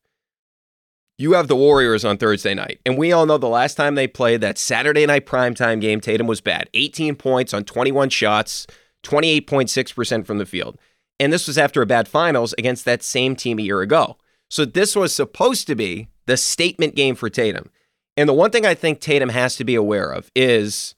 you 1.19 1.33
have 1.33 1.49
the 1.49 1.57
Warriors 1.57 2.05
on 2.05 2.19
Thursday 2.19 2.55
night. 2.55 2.81
And 2.85 2.99
we 2.99 3.13
all 3.13 3.27
know 3.27 3.39
the 3.39 3.49
last 3.49 3.75
time 3.75 3.95
they 3.95 4.07
played 4.07 4.41
that 4.43 4.59
Saturday 4.59 5.07
night 5.07 5.27
primetime 5.27 5.81
game, 5.81 6.01
Tatum 6.01 6.27
was 6.27 6.41
bad. 6.41 6.69
18 6.75 7.17
points 7.17 7.55
on 7.55 7.65
21 7.65 8.11
shots, 8.11 8.67
28.6% 9.03 10.27
from 10.27 10.39
the 10.39 10.47
field. 10.47 10.79
And 11.19 11.33
this 11.33 11.47
was 11.47 11.57
after 11.57 11.81
a 11.81 11.87
bad 11.87 12.09
finals 12.09 12.55
against 12.59 12.85
that 12.85 13.03
same 13.03 13.35
team 13.35 13.59
a 13.59 13.63
year 13.63 13.81
ago. 13.81 14.19
So 14.51 14.65
this 14.65 14.95
was 14.95 15.15
supposed 15.15 15.67
to 15.69 15.75
be 15.75 16.09
the 16.27 16.37
statement 16.37 16.95
game 16.95 17.15
for 17.15 17.31
Tatum. 17.31 17.71
And 18.17 18.29
the 18.29 18.35
one 18.35 18.51
thing 18.51 18.67
I 18.67 18.75
think 18.75 19.01
Tatum 19.01 19.31
has 19.31 19.57
to 19.57 19.65
be 19.65 19.75
aware 19.75 20.11
of 20.11 20.31
is, 20.35 20.95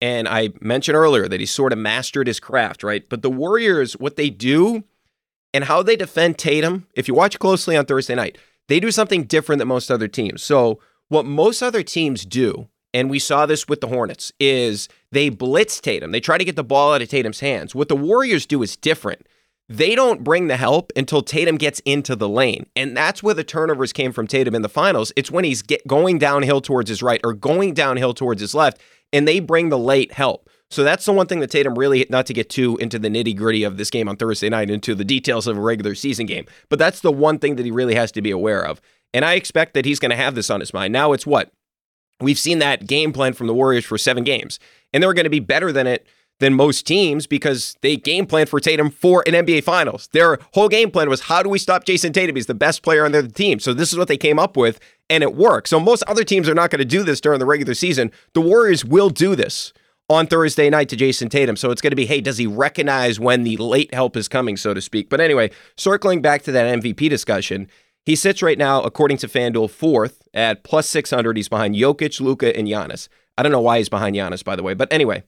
and 0.00 0.26
I 0.26 0.50
mentioned 0.60 0.96
earlier 0.96 1.28
that 1.28 1.40
he 1.40 1.46
sort 1.46 1.72
of 1.72 1.78
mastered 1.78 2.26
his 2.26 2.40
craft, 2.40 2.82
right? 2.82 3.06
But 3.08 3.22
the 3.22 3.30
Warriors, 3.30 3.94
what 3.94 4.16
they 4.16 4.30
do 4.30 4.84
and 5.52 5.64
how 5.64 5.82
they 5.82 5.96
defend 5.96 6.38
Tatum, 6.38 6.86
if 6.94 7.08
you 7.08 7.14
watch 7.14 7.38
closely 7.38 7.76
on 7.76 7.84
Thursday 7.84 8.14
night, 8.14 8.38
they 8.68 8.80
do 8.80 8.90
something 8.90 9.24
different 9.24 9.58
than 9.58 9.68
most 9.68 9.90
other 9.90 10.08
teams. 10.08 10.42
So, 10.42 10.80
what 11.08 11.24
most 11.24 11.62
other 11.62 11.82
teams 11.82 12.24
do, 12.24 12.68
and 12.92 13.08
we 13.08 13.18
saw 13.18 13.46
this 13.46 13.66
with 13.66 13.80
the 13.80 13.88
Hornets, 13.88 14.30
is 14.38 14.88
they 15.10 15.30
blitz 15.30 15.80
Tatum. 15.80 16.12
They 16.12 16.20
try 16.20 16.38
to 16.38 16.44
get 16.44 16.56
the 16.56 16.64
ball 16.64 16.92
out 16.92 17.02
of 17.02 17.08
Tatum's 17.08 17.40
hands. 17.40 17.74
What 17.74 17.88
the 17.88 17.96
Warriors 17.96 18.46
do 18.46 18.62
is 18.62 18.76
different. 18.76 19.26
They 19.70 19.94
don't 19.94 20.24
bring 20.24 20.46
the 20.46 20.56
help 20.56 20.92
until 20.96 21.22
Tatum 21.22 21.56
gets 21.56 21.80
into 21.80 22.16
the 22.16 22.28
lane. 22.28 22.66
And 22.74 22.96
that's 22.96 23.22
where 23.22 23.34
the 23.34 23.44
turnovers 23.44 23.92
came 23.92 24.12
from 24.12 24.26
Tatum 24.26 24.54
in 24.54 24.62
the 24.62 24.68
finals. 24.68 25.12
It's 25.14 25.30
when 25.30 25.44
he's 25.44 25.62
going 25.86 26.18
downhill 26.18 26.62
towards 26.62 26.88
his 26.88 27.02
right 27.02 27.20
or 27.22 27.34
going 27.34 27.74
downhill 27.74 28.14
towards 28.14 28.40
his 28.40 28.54
left, 28.54 28.80
and 29.12 29.28
they 29.28 29.40
bring 29.40 29.68
the 29.68 29.78
late 29.78 30.12
help. 30.12 30.48
So 30.70 30.84
that's 30.84 31.06
the 31.06 31.12
one 31.12 31.26
thing 31.26 31.40
that 31.40 31.50
Tatum 31.50 31.78
really, 31.78 32.06
not 32.10 32.26
to 32.26 32.34
get 32.34 32.50
too 32.50 32.76
into 32.76 32.98
the 32.98 33.08
nitty 33.08 33.36
gritty 33.36 33.64
of 33.64 33.78
this 33.78 33.90
game 33.90 34.08
on 34.08 34.16
Thursday 34.16 34.48
night, 34.48 34.70
into 34.70 34.94
the 34.94 35.04
details 35.04 35.46
of 35.46 35.56
a 35.56 35.60
regular 35.60 35.94
season 35.94 36.26
game, 36.26 36.46
but 36.68 36.78
that's 36.78 37.00
the 37.00 37.12
one 37.12 37.38
thing 37.38 37.56
that 37.56 37.64
he 37.64 37.70
really 37.70 37.94
has 37.94 38.12
to 38.12 38.22
be 38.22 38.30
aware 38.30 38.64
of. 38.64 38.80
And 39.14 39.24
I 39.24 39.34
expect 39.34 39.74
that 39.74 39.86
he's 39.86 39.98
going 39.98 40.10
to 40.10 40.16
have 40.16 40.34
this 40.34 40.50
on 40.50 40.60
his 40.60 40.74
mind. 40.74 40.92
Now 40.92 41.12
it's 41.12 41.26
what? 41.26 41.50
We've 42.20 42.38
seen 42.38 42.58
that 42.58 42.86
game 42.86 43.12
plan 43.12 43.32
from 43.32 43.46
the 43.46 43.54
Warriors 43.54 43.84
for 43.84 43.96
seven 43.96 44.24
games, 44.24 44.58
and 44.92 45.02
they're 45.02 45.14
going 45.14 45.24
to 45.24 45.30
be 45.30 45.40
better 45.40 45.72
than 45.72 45.86
it 45.86 46.06
than 46.40 46.54
most 46.54 46.86
teams 46.86 47.26
because 47.26 47.76
they 47.80 47.96
game 47.96 48.26
plan 48.26 48.46
for 48.46 48.60
Tatum 48.60 48.90
for 48.90 49.24
an 49.26 49.34
NBA 49.34 49.64
Finals. 49.64 50.08
Their 50.12 50.38
whole 50.54 50.68
game 50.68 50.90
plan 50.90 51.08
was 51.08 51.22
how 51.22 51.42
do 51.42 51.48
we 51.48 51.58
stop 51.58 51.84
Jayson 51.84 52.12
Tatum? 52.12 52.36
He's 52.36 52.46
the 52.46 52.54
best 52.54 52.82
player 52.82 53.04
on 53.04 53.12
their 53.12 53.26
team. 53.26 53.58
So 53.58 53.74
this 53.74 53.92
is 53.92 53.98
what 53.98 54.08
they 54.08 54.16
came 54.16 54.38
up 54.38 54.56
with, 54.56 54.78
and 55.10 55.22
it 55.22 55.34
worked. 55.34 55.68
So 55.68 55.80
most 55.80 56.04
other 56.06 56.24
teams 56.24 56.48
are 56.48 56.54
not 56.54 56.70
going 56.70 56.78
to 56.78 56.84
do 56.84 57.02
this 57.02 57.20
during 57.20 57.40
the 57.40 57.46
regular 57.46 57.74
season. 57.74 58.12
The 58.34 58.40
Warriors 58.40 58.84
will 58.84 59.10
do 59.10 59.34
this 59.34 59.72
on 60.08 60.26
Thursday 60.26 60.70
night 60.70 60.88
to 60.88 60.96
Jayson 60.96 61.28
Tatum. 61.28 61.56
So 61.56 61.70
it's 61.70 61.82
going 61.82 61.90
to 61.90 61.96
be, 61.96 62.06
hey, 62.06 62.20
does 62.20 62.38
he 62.38 62.46
recognize 62.46 63.20
when 63.20 63.44
the 63.44 63.56
late 63.58 63.92
help 63.92 64.16
is 64.16 64.28
coming, 64.28 64.56
so 64.56 64.74
to 64.74 64.80
speak? 64.80 65.08
But 65.08 65.20
anyway, 65.20 65.50
circling 65.76 66.22
back 66.22 66.42
to 66.42 66.52
that 66.52 66.80
MVP 66.80 67.10
discussion, 67.10 67.68
he 68.04 68.16
sits 68.16 68.42
right 68.42 68.56
now, 68.56 68.82
according 68.82 69.18
to 69.18 69.28
FanDuel, 69.28 69.70
fourth 69.70 70.26
at 70.32 70.64
plus 70.64 70.88
600. 70.88 71.36
He's 71.36 71.48
behind 71.48 71.74
Jokic, 71.74 72.20
Luka, 72.20 72.56
and 72.56 72.66
Giannis. 72.66 73.08
I 73.36 73.42
don't 73.42 73.52
know 73.52 73.60
why 73.60 73.78
he's 73.78 73.90
behind 73.90 74.16
Giannis, 74.16 74.42
by 74.42 74.56
the 74.56 74.62
way. 74.62 74.74
But 74.74 74.92
anyway, 74.92 75.24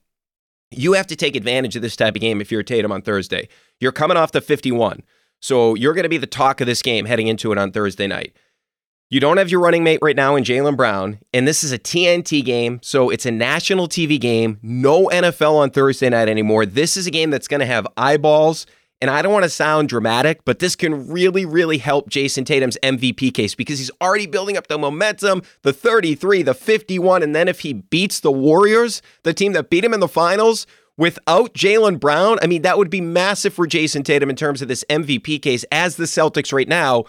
you 0.70 0.94
have 0.94 1.06
to 1.08 1.16
take 1.16 1.36
advantage 1.36 1.76
of 1.76 1.82
this 1.82 1.96
type 1.96 2.14
of 2.14 2.20
game 2.20 2.40
if 2.40 2.50
you're 2.50 2.62
Tatum 2.62 2.92
on 2.92 3.02
Thursday. 3.02 3.48
You're 3.80 3.92
coming 3.92 4.16
off 4.16 4.32
the 4.32 4.40
51. 4.40 5.02
So 5.40 5.74
you're 5.74 5.94
going 5.94 6.04
to 6.04 6.08
be 6.10 6.18
the 6.18 6.26
talk 6.26 6.60
of 6.60 6.66
this 6.66 6.82
game 6.82 7.06
heading 7.06 7.26
into 7.26 7.52
it 7.52 7.58
on 7.58 7.72
Thursday 7.72 8.06
night. 8.06 8.34
You 9.12 9.18
don't 9.18 9.38
have 9.38 9.50
your 9.50 9.58
running 9.58 9.82
mate 9.82 9.98
right 10.02 10.14
now 10.14 10.36
in 10.36 10.44
Jaylen 10.44 10.76
Brown, 10.76 11.18
and 11.34 11.46
this 11.46 11.64
is 11.64 11.72
a 11.72 11.80
TNT 11.80 12.44
game, 12.44 12.78
so 12.80 13.10
it's 13.10 13.26
a 13.26 13.32
national 13.32 13.88
TV 13.88 14.20
game. 14.20 14.60
No 14.62 15.08
NFL 15.08 15.54
on 15.54 15.70
Thursday 15.70 16.08
night 16.08 16.28
anymore. 16.28 16.64
This 16.64 16.96
is 16.96 17.08
a 17.08 17.10
game 17.10 17.30
that's 17.30 17.48
going 17.48 17.58
to 17.58 17.66
have 17.66 17.88
eyeballs, 17.96 18.66
and 19.00 19.10
I 19.10 19.20
don't 19.20 19.32
want 19.32 19.42
to 19.42 19.48
sound 19.48 19.88
dramatic, 19.88 20.44
but 20.44 20.60
this 20.60 20.76
can 20.76 21.08
really, 21.08 21.44
really 21.44 21.78
help 21.78 22.08
Jayson 22.08 22.44
Tatum's 22.44 22.78
MVP 22.84 23.34
case 23.34 23.56
because 23.56 23.80
he's 23.80 23.90
already 24.00 24.28
building 24.28 24.56
up 24.56 24.68
the 24.68 24.78
momentum, 24.78 25.42
the 25.62 25.72
33, 25.72 26.42
the 26.42 26.54
51, 26.54 27.24
and 27.24 27.34
then 27.34 27.48
if 27.48 27.60
he 27.60 27.72
beats 27.72 28.20
the 28.20 28.30
Warriors, 28.30 29.02
the 29.24 29.34
team 29.34 29.54
that 29.54 29.70
beat 29.70 29.84
him 29.84 29.92
in 29.92 29.98
the 29.98 30.06
finals, 30.06 30.68
without 30.96 31.52
Jaylen 31.54 31.98
Brown, 31.98 32.38
I 32.42 32.46
mean, 32.46 32.62
that 32.62 32.78
would 32.78 32.90
be 32.90 33.00
massive 33.00 33.54
for 33.54 33.66
Jayson 33.66 34.04
Tatum 34.04 34.30
in 34.30 34.36
terms 34.36 34.62
of 34.62 34.68
this 34.68 34.84
MVP 34.88 35.42
case 35.42 35.64
as 35.72 35.96
the 35.96 36.04
Celtics 36.04 36.52
right 36.52 36.68
now 36.68 37.06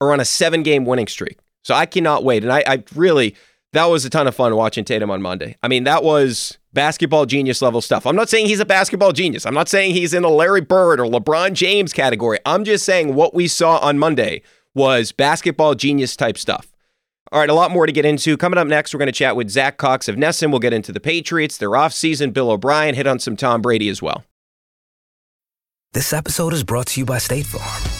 are 0.00 0.12
on 0.12 0.20
a 0.20 0.24
seven 0.24 0.62
game 0.62 0.84
winning 0.84 1.06
streak. 1.06 1.38
So 1.62 1.74
I 1.74 1.86
cannot 1.86 2.24
wait. 2.24 2.42
And 2.42 2.52
I, 2.52 2.62
I 2.66 2.84
really, 2.94 3.34
that 3.72 3.86
was 3.86 4.04
a 4.04 4.10
ton 4.10 4.26
of 4.26 4.34
fun 4.34 4.54
watching 4.56 4.84
Tatum 4.84 5.10
on 5.10 5.22
Monday. 5.22 5.56
I 5.62 5.68
mean, 5.68 5.84
that 5.84 6.02
was 6.02 6.58
basketball 6.72 7.26
genius 7.26 7.62
level 7.62 7.80
stuff. 7.80 8.06
I'm 8.06 8.16
not 8.16 8.28
saying 8.28 8.46
he's 8.46 8.60
a 8.60 8.64
basketball 8.64 9.12
genius. 9.12 9.44
I'm 9.44 9.54
not 9.54 9.68
saying 9.68 9.94
he's 9.94 10.14
in 10.14 10.22
the 10.22 10.30
Larry 10.30 10.62
Bird 10.62 11.00
or 11.00 11.06
LeBron 11.06 11.52
James 11.52 11.92
category. 11.92 12.38
I'm 12.46 12.64
just 12.64 12.84
saying 12.84 13.14
what 13.14 13.34
we 13.34 13.46
saw 13.48 13.78
on 13.78 13.98
Monday 13.98 14.42
was 14.74 15.12
basketball 15.12 15.74
genius 15.74 16.16
type 16.16 16.38
stuff. 16.38 16.68
All 17.32 17.38
right, 17.38 17.50
a 17.50 17.54
lot 17.54 17.70
more 17.70 17.86
to 17.86 17.92
get 17.92 18.04
into. 18.04 18.36
Coming 18.36 18.58
up 18.58 18.66
next, 18.66 18.92
we're 18.92 18.98
going 18.98 19.06
to 19.06 19.12
chat 19.12 19.36
with 19.36 19.50
Zack 19.50 19.76
Cox 19.76 20.08
of 20.08 20.16
NESN. 20.16 20.50
We'll 20.50 20.58
get 20.58 20.72
into 20.72 20.90
the 20.90 20.98
Patriots, 20.98 21.58
their 21.58 21.70
offseason, 21.70 22.32
Bill 22.32 22.50
O'Brien, 22.50 22.96
hit 22.96 23.06
on 23.06 23.20
some 23.20 23.36
Tom 23.36 23.62
Brady 23.62 23.88
as 23.88 24.02
well. 24.02 24.24
This 25.92 26.12
episode 26.12 26.52
is 26.52 26.64
brought 26.64 26.86
to 26.88 27.00
you 27.00 27.06
by 27.06 27.18
State 27.18 27.46
Farm. 27.46 27.99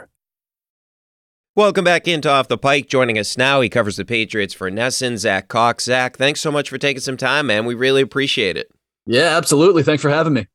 Welcome 1.53 1.83
back 1.83 2.07
into 2.07 2.29
Off 2.29 2.47
the 2.47 2.57
Pike. 2.57 2.87
Joining 2.87 3.19
us 3.19 3.37
now, 3.37 3.59
he 3.59 3.67
covers 3.67 3.97
the 3.97 4.05
Patriots 4.05 4.53
for 4.53 4.71
NESN, 4.71 5.17
Zack 5.17 5.49
Cox. 5.49 5.83
Zack, 5.83 6.15
thanks 6.15 6.39
so 6.39 6.49
much 6.49 6.69
for 6.69 6.77
taking 6.77 7.01
some 7.01 7.17
time, 7.17 7.47
man. 7.47 7.65
We 7.65 7.73
really 7.73 8.01
appreciate 8.01 8.55
it. 8.55 8.71
Yeah, 9.05 9.35
absolutely. 9.35 9.83
Thanks 9.83 10.01
for 10.01 10.09
having 10.09 10.31
me. 10.31 10.47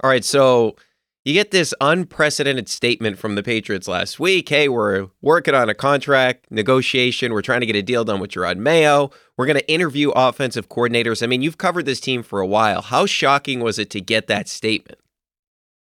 All 0.00 0.08
right, 0.08 0.24
so 0.24 0.76
you 1.24 1.34
get 1.34 1.50
this 1.50 1.74
unprecedented 1.80 2.68
statement 2.68 3.18
from 3.18 3.34
the 3.34 3.42
Patriots 3.42 3.88
last 3.88 4.20
week. 4.20 4.48
Hey, 4.48 4.68
we're 4.68 5.08
working 5.22 5.56
on 5.56 5.68
a 5.68 5.74
contract 5.74 6.46
negotiation. 6.52 7.32
We're 7.32 7.42
trying 7.42 7.60
to 7.60 7.66
get 7.66 7.74
a 7.74 7.82
deal 7.82 8.04
done 8.04 8.20
with 8.20 8.30
Jerod 8.30 8.58
Mayo. 8.58 9.10
We're 9.36 9.46
going 9.46 9.58
to 9.58 9.68
interview 9.68 10.10
offensive 10.10 10.68
coordinators. 10.68 11.24
I 11.24 11.26
mean, 11.26 11.42
you've 11.42 11.58
covered 11.58 11.84
this 11.84 11.98
team 11.98 12.22
for 12.22 12.38
a 12.38 12.46
while. 12.46 12.80
How 12.80 13.06
shocking 13.06 13.58
was 13.58 13.76
it 13.76 13.90
to 13.90 14.00
get 14.00 14.28
that 14.28 14.46
statement? 14.46 15.00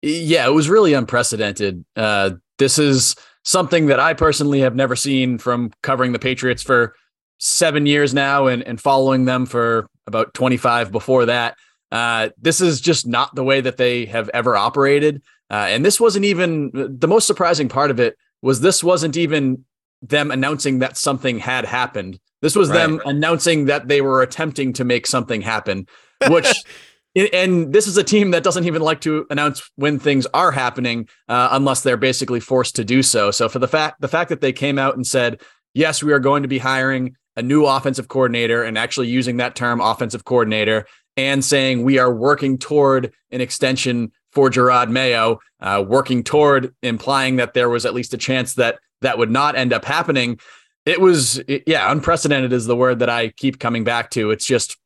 Yeah, 0.02 0.48
it 0.48 0.54
was 0.54 0.70
really 0.70 0.94
unprecedented. 0.94 1.84
Uh, 1.98 2.32
this 2.58 2.80
is 2.80 3.18
something 3.44 3.88
that 3.88 4.00
I 4.00 4.14
personally 4.14 4.62
have 4.62 4.76
never 4.76 4.96
seen 4.96 5.38
from 5.38 5.72
covering 5.82 6.12
the 6.12 6.20
Patriots 6.20 6.64
for 6.64 6.96
seven 7.40 7.86
years 7.86 8.14
now 8.14 8.48
and, 8.48 8.64
and 8.64 8.80
following 8.80 9.26
them 9.26 9.46
for 9.46 9.88
about 10.08 10.34
25 10.34 10.92
before 10.92 11.26
that. 11.28 11.58
Uh, 11.92 12.30
this 12.38 12.62
is 12.62 12.82
just 12.82 13.08
not 13.08 13.34
the 13.34 13.44
way 13.44 13.62
that 13.62 13.78
they 13.78 14.06
have 14.06 14.30
ever 14.30 14.56
operated. 14.56 15.22
Uh, 15.50 15.68
and 15.70 15.84
this 15.84 16.00
wasn't 16.00 16.26
even 16.26 16.72
the 16.74 17.08
most 17.08 17.26
surprising 17.26 17.70
part 17.70 17.90
of 17.90 18.00
it 18.00 18.16
was 18.42 18.62
this 18.62 18.84
wasn't 18.84 19.18
even 19.18 19.66
them 20.02 20.32
announcing 20.32 20.80
that 20.80 20.98
something 20.98 21.40
had 21.40 21.66
happened. 21.66 22.20
This 22.42 22.56
was 22.56 22.70
right, 22.70 22.78
them 22.78 23.02
announcing 23.06 23.66
that 23.66 23.88
they 23.88 24.02
were 24.02 24.22
attempting 24.22 24.74
to 24.74 24.84
make 24.84 25.08
something 25.08 25.42
happen, 25.42 25.88
which 26.30 26.48
and 27.16 27.74
this 27.74 27.88
is 27.88 27.98
a 27.98 28.04
team 28.04 28.32
that 28.32 28.44
doesn't 28.44 28.66
even 28.66 28.82
like 28.82 29.02
to 29.02 29.26
announce 29.30 29.70
when 29.76 30.00
things 30.00 30.28
are 30.34 30.52
happening 30.52 31.08
uh, 31.28 31.50
unless 31.52 31.82
they're 31.82 31.98
basically 31.98 32.40
forced 32.40 32.76
to 32.76 32.86
do 32.86 33.02
so. 33.02 33.32
So 33.32 33.50
for 33.50 33.60
the 33.60 33.68
fact 33.68 34.02
the 34.02 34.08
fact 34.08 34.30
that 34.30 34.42
they 34.42 34.54
came 34.54 34.78
out 34.78 34.96
and 34.96 35.06
said, 35.06 35.42
"Yes, 35.74 36.04
we 36.04 36.14
are 36.14 36.20
going 36.20 36.44
to 36.44 36.50
be 36.50 36.60
hiring 36.60 37.16
a 37.36 37.42
new 37.42 37.66
offensive 37.66 38.08
coordinator," 38.08 38.64
and 38.64 38.78
actually 38.78 39.08
using 39.08 39.38
that 39.38 39.56
term 39.56 39.82
offensive 39.82 40.26
coordinator 40.26 40.86
and 41.18 41.44
saying 41.44 41.84
we 41.84 41.98
are 41.98 42.14
working 42.14 42.58
toward 42.58 43.14
an 43.32 43.42
extension 43.42 44.12
for 44.32 44.50
Jerod 44.50 44.90
Mayo, 44.90 45.40
uh, 45.60 45.84
working 45.86 46.24
toward 46.24 46.74
implying 46.84 47.38
that 47.38 47.54
there 47.54 47.70
was 47.70 47.86
at 47.86 47.94
least 47.94 48.14
a 48.14 48.18
chance 48.18 48.54
that 48.54 48.80
that 49.02 49.18
would 49.18 49.32
not 49.32 49.56
end 49.56 49.74
up 49.74 49.86
happening. 49.86 50.40
It 50.86 51.02
was, 51.02 51.42
yeah, 51.68 51.92
unprecedented 51.92 52.54
is 52.54 52.66
the 52.66 52.76
word 52.76 53.00
that 53.00 53.10
I 53.10 53.30
keep 53.30 53.60
coming 53.60 53.84
back 53.84 54.12
to. 54.12 54.32
It's 54.32 54.46
just 54.46 54.78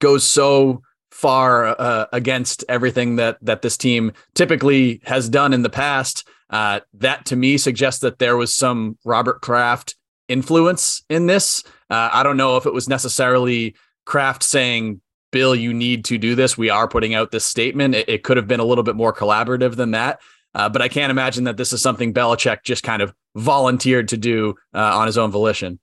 goes 0.00 0.24
so 0.24 0.82
far 1.10 1.66
uh, 1.80 2.06
against 2.12 2.64
everything 2.68 3.16
that 3.16 3.38
that 3.42 3.62
this 3.62 3.76
team 3.76 4.12
typically 4.34 5.00
has 5.04 5.28
done 5.28 5.52
in 5.52 5.62
the 5.62 5.70
past. 5.70 6.26
Uh, 6.50 6.80
that 6.94 7.26
to 7.26 7.36
me 7.36 7.56
suggests 7.58 8.00
that 8.00 8.18
there 8.18 8.36
was 8.36 8.54
some 8.54 8.98
Robert 9.04 9.40
Kraft 9.40 9.94
influence 10.28 11.02
in 11.08 11.26
this. 11.26 11.62
Uh, 11.90 12.10
I 12.12 12.22
don't 12.22 12.36
know 12.36 12.56
if 12.56 12.66
it 12.66 12.72
was 12.72 12.88
necessarily 12.88 13.74
Kraft 14.04 14.42
saying, 14.42 15.00
"Bill, 15.32 15.54
you 15.54 15.72
need 15.72 16.04
to 16.06 16.18
do 16.18 16.34
this. 16.34 16.58
We 16.58 16.70
are 16.70 16.88
putting 16.88 17.14
out 17.14 17.30
this 17.30 17.46
statement." 17.46 17.94
It, 17.94 18.08
it 18.08 18.22
could 18.24 18.36
have 18.36 18.48
been 18.48 18.60
a 18.60 18.64
little 18.64 18.84
bit 18.84 18.96
more 18.96 19.12
collaborative 19.12 19.76
than 19.76 19.92
that. 19.92 20.20
Uh, 20.54 20.68
but 20.68 20.82
I 20.82 20.88
can't 20.88 21.10
imagine 21.10 21.44
that 21.44 21.56
this 21.56 21.72
is 21.72 21.80
something 21.80 22.12
Belichick 22.12 22.64
just 22.64 22.82
kind 22.82 23.02
of 23.02 23.14
volunteered 23.36 24.08
to 24.08 24.16
do 24.16 24.54
uh, 24.74 24.98
on 24.98 25.06
his 25.06 25.16
own 25.16 25.30
volition. 25.30 25.78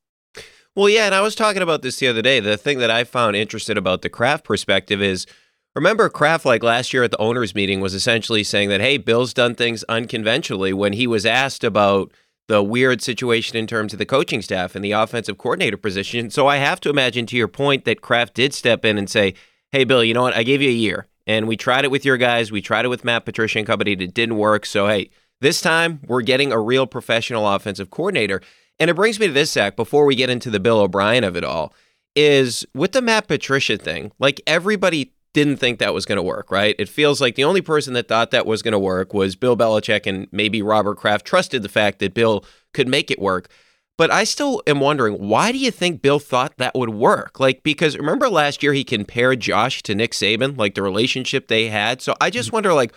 Well, 0.77 0.89
yeah, 0.89 1.07
and 1.07 1.15
I 1.15 1.21
was 1.21 1.33
talking 1.33 1.63
about 1.63 1.81
this 1.81 1.97
the 1.97 2.07
other 2.07 2.21
day. 2.21 2.39
The 2.39 2.55
thing 2.55 2.77
that 2.77 2.91
I 2.91 3.03
found 3.03 3.35
interesting 3.35 3.77
about 3.77 4.03
the 4.03 4.09
Kraft 4.11 4.43
perspective 4.43 5.01
is 5.01 5.25
remember 5.73 6.07
Kraft 6.07 6.45
like 6.45 6.61
last 6.61 6.93
year 6.93 7.01
at 7.01 7.09
the 7.09 7.17
owners 7.17 7.55
meeting 7.55 7.81
was 7.81 7.95
essentially 7.95 8.43
saying 8.43 8.69
that 8.69 8.79
hey, 8.79 8.99
Bill's 8.99 9.33
done 9.33 9.55
things 9.55 9.83
unconventionally 9.89 10.73
when 10.73 10.93
he 10.93 11.07
was 11.07 11.25
asked 11.25 11.63
about 11.63 12.11
the 12.47 12.61
weird 12.61 13.01
situation 13.01 13.57
in 13.57 13.65
terms 13.65 13.91
of 13.91 13.97
the 13.97 14.05
coaching 14.05 14.43
staff 14.43 14.75
and 14.75 14.85
the 14.85 14.91
offensive 14.91 15.39
coordinator 15.39 15.77
position. 15.77 16.29
So 16.29 16.45
I 16.45 16.57
have 16.57 16.79
to 16.81 16.91
imagine 16.91 17.25
to 17.25 17.35
your 17.35 17.47
point 17.47 17.85
that 17.85 18.01
Kraft 18.01 18.35
did 18.35 18.53
step 18.53 18.85
in 18.85 18.99
and 18.99 19.09
say, 19.09 19.33
"Hey 19.71 19.83
Bill, 19.83 20.03
you 20.03 20.13
know 20.13 20.21
what? 20.21 20.37
I 20.37 20.43
gave 20.43 20.61
you 20.61 20.69
a 20.69 20.71
year 20.71 21.07
and 21.25 21.47
we 21.47 21.57
tried 21.57 21.85
it 21.85 21.91
with 21.91 22.05
your 22.05 22.17
guys. 22.17 22.51
We 22.51 22.61
tried 22.61 22.85
it 22.85 22.89
with 22.89 23.03
Matt 23.03 23.25
Patricia 23.25 23.57
and 23.57 23.65
company. 23.65 23.93
It 23.93 24.13
didn't 24.13 24.37
work. 24.37 24.63
So 24.63 24.87
hey, 24.87 25.09
this 25.41 25.59
time 25.59 26.01
we're 26.05 26.21
getting 26.21 26.51
a 26.51 26.59
real 26.59 26.85
professional 26.85 27.51
offensive 27.51 27.89
coordinator." 27.89 28.43
And 28.79 28.89
it 28.89 28.95
brings 28.95 29.19
me 29.19 29.27
to 29.27 29.33
this, 29.33 29.51
Zack, 29.51 29.75
before 29.75 30.05
we 30.05 30.15
get 30.15 30.29
into 30.29 30.49
the 30.49 30.59
Bill 30.59 30.79
O'Brien 30.79 31.23
of 31.23 31.35
it 31.35 31.43
all, 31.43 31.73
is 32.15 32.65
with 32.73 32.91
the 32.91 33.01
Matt 33.01 33.27
Patricia 33.27 33.77
thing, 33.77 34.11
like 34.19 34.41
everybody 34.47 35.13
didn't 35.33 35.57
think 35.57 35.77
that 35.77 35.93
was 35.93 36.05
going 36.05 36.15
to 36.15 36.23
work, 36.23 36.49
right? 36.49 36.75
It 36.79 36.89
feels 36.89 37.21
like 37.21 37.35
the 37.35 37.43
only 37.43 37.61
person 37.61 37.93
that 37.93 38.07
thought 38.07 38.31
that 38.31 38.47
was 38.47 38.63
going 38.63 38.71
to 38.71 38.79
work 38.79 39.13
was 39.13 39.35
Bill 39.35 39.55
Belichick 39.55 40.07
and 40.07 40.27
maybe 40.31 40.61
Robert 40.63 40.97
Kraft 40.97 41.25
trusted 41.25 41.61
the 41.61 41.69
fact 41.69 41.99
that 41.99 42.15
Bill 42.15 42.43
could 42.73 42.87
make 42.87 43.11
it 43.11 43.21
work. 43.21 43.49
But 43.97 44.11
I 44.11 44.23
still 44.23 44.61
am 44.67 44.79
wondering, 44.79 45.15
why 45.15 45.51
do 45.51 45.57
you 45.57 45.71
think 45.71 46.01
Bill 46.01 46.19
thought 46.19 46.57
that 46.57 46.75
would 46.75 46.89
work? 46.89 47.39
Like, 47.39 47.63
because 47.63 47.97
remember 47.97 48.29
last 48.29 48.61
year 48.63 48.73
he 48.73 48.83
compared 48.83 49.39
Josh 49.39 49.81
to 49.83 49.95
Nick 49.95 50.11
Saban, 50.11 50.57
like 50.57 50.75
the 50.75 50.83
relationship 50.83 51.47
they 51.47 51.69
had. 51.69 52.01
So 52.01 52.15
I 52.21 52.29
just 52.29 52.47
mm-hmm. 52.47 52.55
wonder, 52.57 52.73
like, 52.73 52.93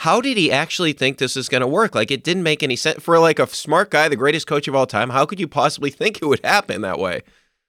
how 0.00 0.18
did 0.22 0.38
he 0.38 0.50
actually 0.50 0.94
think 0.94 1.18
this 1.18 1.36
is 1.36 1.50
going 1.50 1.60
to 1.60 1.66
work? 1.66 1.94
Like 1.94 2.10
it 2.10 2.24
didn't 2.24 2.42
make 2.42 2.62
any 2.62 2.74
sense 2.74 3.02
for 3.02 3.18
like 3.18 3.38
a 3.38 3.46
smart 3.46 3.90
guy, 3.90 4.08
the 4.08 4.16
greatest 4.16 4.46
coach 4.46 4.66
of 4.66 4.74
all 4.74 4.86
time. 4.86 5.10
How 5.10 5.26
could 5.26 5.38
you 5.38 5.46
possibly 5.46 5.90
think 5.90 6.16
it 6.16 6.24
would 6.24 6.40
happen 6.42 6.80
that 6.80 6.98
way? 6.98 7.20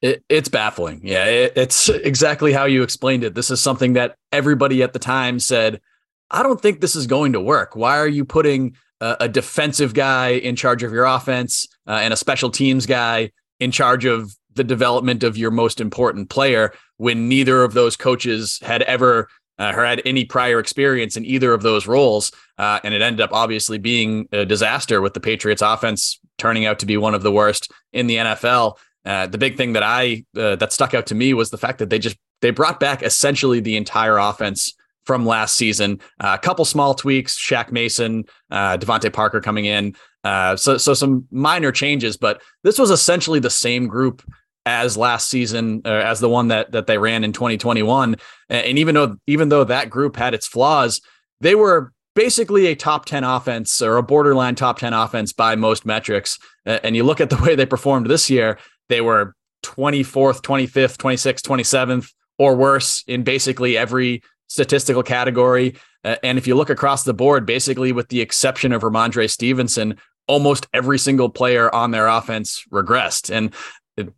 It, 0.02 0.24
it's 0.30 0.48
baffling. 0.48 1.02
Yeah, 1.04 1.26
it, 1.26 1.52
it's 1.58 1.89
exactly 1.89 2.54
how 2.54 2.63
you 2.63 2.84
explained 2.84 3.26
it. 3.26 3.36
This 3.36 3.52
is 3.52 3.60
something 3.60 3.94
that 3.94 4.15
everybody 4.32 4.82
at 4.82 4.94
the 4.94 5.00
time 5.00 5.41
said, 5.41 5.82
I 6.30 6.41
don't 6.41 6.62
think 6.62 6.80
this 6.80 6.96
is 6.96 7.06
going 7.06 7.34
to 7.34 7.41
work. 7.41 7.76
Why 7.76 7.98
are 7.98 8.08
you 8.08 8.24
putting 8.24 8.78
a, 9.02 9.17
a 9.20 9.28
defensive 9.28 9.94
guy 9.94 10.30
in 10.30 10.56
charge 10.56 10.84
of 10.84 10.94
your 10.94 11.04
offense 11.04 11.67
uh, 11.86 12.00
and 12.02 12.13
a 12.13 12.17
special 12.17 12.50
teams 12.50 12.86
guy 12.86 13.32
in 13.60 13.72
charge 13.72 14.06
of 14.06 14.34
the 14.54 14.63
development 14.63 15.24
of 15.24 15.38
your 15.38 15.52
most 15.52 15.82
important 15.82 16.30
player 16.30 16.72
when 16.96 17.28
neither 17.28 17.62
of 17.63 17.74
those 17.74 17.98
coaches 17.98 18.58
had 18.62 18.84
ever 18.84 19.28
uh, 19.62 19.74
or 19.76 19.86
had 19.86 20.02
any 20.06 20.26
prior 20.26 20.60
experience 20.60 21.15
in 21.15 21.24
either 21.24 21.54
of 21.54 21.62
those 21.62 21.86
roles. 21.86 22.32
Uh, 22.58 22.80
and 22.84 22.95
it 22.95 23.02
ended 23.02 23.21
up 23.21 23.32
obviously 23.32 23.78
being 23.78 24.28
a 24.32 24.43
disaster 24.43 25.02
with 25.02 25.13
the 25.13 25.19
Patriots 25.19 25.62
offense 25.62 26.19
turning 26.39 26.65
out 26.65 26.80
to 26.80 26.88
be 26.88 26.97
one 26.97 27.13
of 27.13 27.21
the 27.21 27.32
worst 27.32 27.71
in 27.93 28.08
the 28.08 28.15
NFL. 28.15 28.78
Uh, 29.06 29.28
the 29.28 29.38
big 29.38 29.58
thing 29.58 29.74
that 29.74 29.84
I 29.84 30.26
uh, 30.36 30.56
that 30.56 30.74
stuck 30.74 30.95
out 30.95 31.06
to 31.08 31.15
me 31.15 31.36
was 31.36 31.52
the 31.52 31.60
fact 31.60 31.78
that 31.78 31.91
they 31.91 32.00
just 32.00 32.17
they 32.41 32.50
brought 32.50 32.80
back 32.80 33.04
essentially 33.04 33.60
the 33.60 33.78
entire 33.78 34.17
offense 34.17 34.74
from 35.06 35.28
last 35.28 35.56
season. 35.56 36.00
Uh, 36.19 36.38
a 36.39 36.43
couple 36.43 36.65
small 36.65 36.95
tweaks, 36.95 37.38
Shaq 37.38 37.71
Mason, 37.71 38.26
uh, 38.50 38.78
DeVante 38.78 39.13
Parker 39.13 39.41
coming 39.41 39.65
in. 39.65 39.95
Uh, 40.24 40.56
so, 40.56 40.78
so 40.78 40.93
some 40.93 41.28
minor 41.32 41.71
changes, 41.71 42.17
but 42.17 42.41
this 42.63 42.78
was 42.78 42.91
essentially 42.91 43.39
the 43.39 43.50
same 43.50 43.88
group 43.88 44.21
as 44.65 44.97
last 44.97 45.28
season, 45.28 45.82
uh, 45.86 45.89
as 45.89 46.19
the 46.19 46.30
one 46.30 46.50
that 46.50 46.71
that 46.71 46.88
they 46.88 46.97
ran 46.97 47.24
in 47.24 47.34
2021. 47.34 48.15
And 48.50 48.78
even 48.78 48.95
though 48.95 49.15
even 49.28 49.50
though 49.50 49.63
that 49.63 49.89
group 49.89 50.15
had 50.15 50.34
its 50.34 50.47
flaws, 50.47 51.02
they 51.39 51.56
were 51.56 51.93
basically 52.15 52.67
a 52.67 52.76
top 52.76 53.06
10 53.06 53.24
offense 53.24 53.82
or 53.82 53.97
a 53.97 54.04
borderline 54.04 54.56
top 54.56 54.80
10 54.80 54.93
offense 54.93 55.34
by 55.34 55.56
most 55.56 55.86
metrics. 55.86 56.38
And 56.65 56.95
you 56.95 57.04
look 57.04 57.21
at 57.21 57.30
the 57.30 57.38
way 57.38 57.56
they 57.56 57.65
performed 57.65 58.08
this 58.08 58.30
year, 58.30 58.60
they 58.89 59.02
were 59.02 59.34
24th, 59.63 60.41
25th, 60.41 60.97
26th, 60.97 61.41
27th, 61.41 62.12
or 62.38 62.56
worse 62.56 63.04
in 63.08 63.24
basically 63.24 63.78
every 63.78 64.24
statistical 64.47 65.04
category. 65.04 65.76
And 66.04 66.38
if 66.38 66.47
you 66.47 66.56
look 66.56 66.69
across 66.69 67.04
the 67.04 67.13
board, 67.13 67.45
basically 67.45 67.91
with 67.91 68.10
the 68.10 68.21
exception 68.21 68.74
of 68.74 68.82
Rhamondre 68.82 69.30
Stevenson, 69.30 69.97
almost 70.28 70.67
every 70.74 71.00
single 71.00 71.30
player 71.30 71.74
on 71.74 71.91
their 71.91 72.08
offense 72.08 72.63
regressed. 72.71 73.34
And 73.34 73.54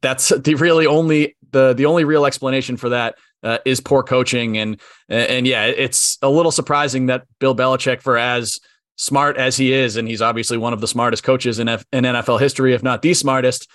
that's 0.01 0.29
the 0.29 0.55
really 0.55 0.85
only 0.85 1.35
the 1.51 1.73
the 1.73 1.85
only 1.85 2.03
real 2.03 2.25
explanation 2.25 2.77
for 2.77 2.89
that 2.89 3.15
uh, 3.43 3.57
is 3.65 3.79
poor 3.79 4.03
coaching. 4.03 4.57
And 4.57 4.79
and 5.09 5.45
yeah, 5.45 5.65
it's 5.65 6.17
a 6.21 6.29
little 6.29 6.51
surprising 6.51 7.07
that 7.07 7.25
Bill 7.39 7.55
Belichick, 7.55 8.01
for 8.01 8.17
as 8.17 8.59
smart 8.95 9.37
as 9.37 9.57
he 9.57 9.73
is, 9.73 9.95
and 9.95 10.07
he's 10.07 10.21
obviously 10.21 10.57
one 10.57 10.73
of 10.73 10.81
the 10.81 10.87
smartest 10.87 11.23
coaches 11.23 11.59
in, 11.59 11.67
F- 11.67 11.85
in 11.91 12.03
NFL 12.03 12.39
history, 12.39 12.73
if 12.73 12.83
not 12.83 13.01
the 13.01 13.13
smartest, 13.13 13.69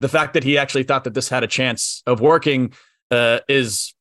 the 0.00 0.08
fact 0.08 0.34
that 0.34 0.44
he 0.44 0.56
actually 0.56 0.84
thought 0.84 1.04
that 1.04 1.14
this 1.14 1.28
had 1.28 1.42
a 1.42 1.48
chance 1.48 2.02
of 2.06 2.20
working 2.20 2.72
uh, 3.10 3.40
is 3.48 3.94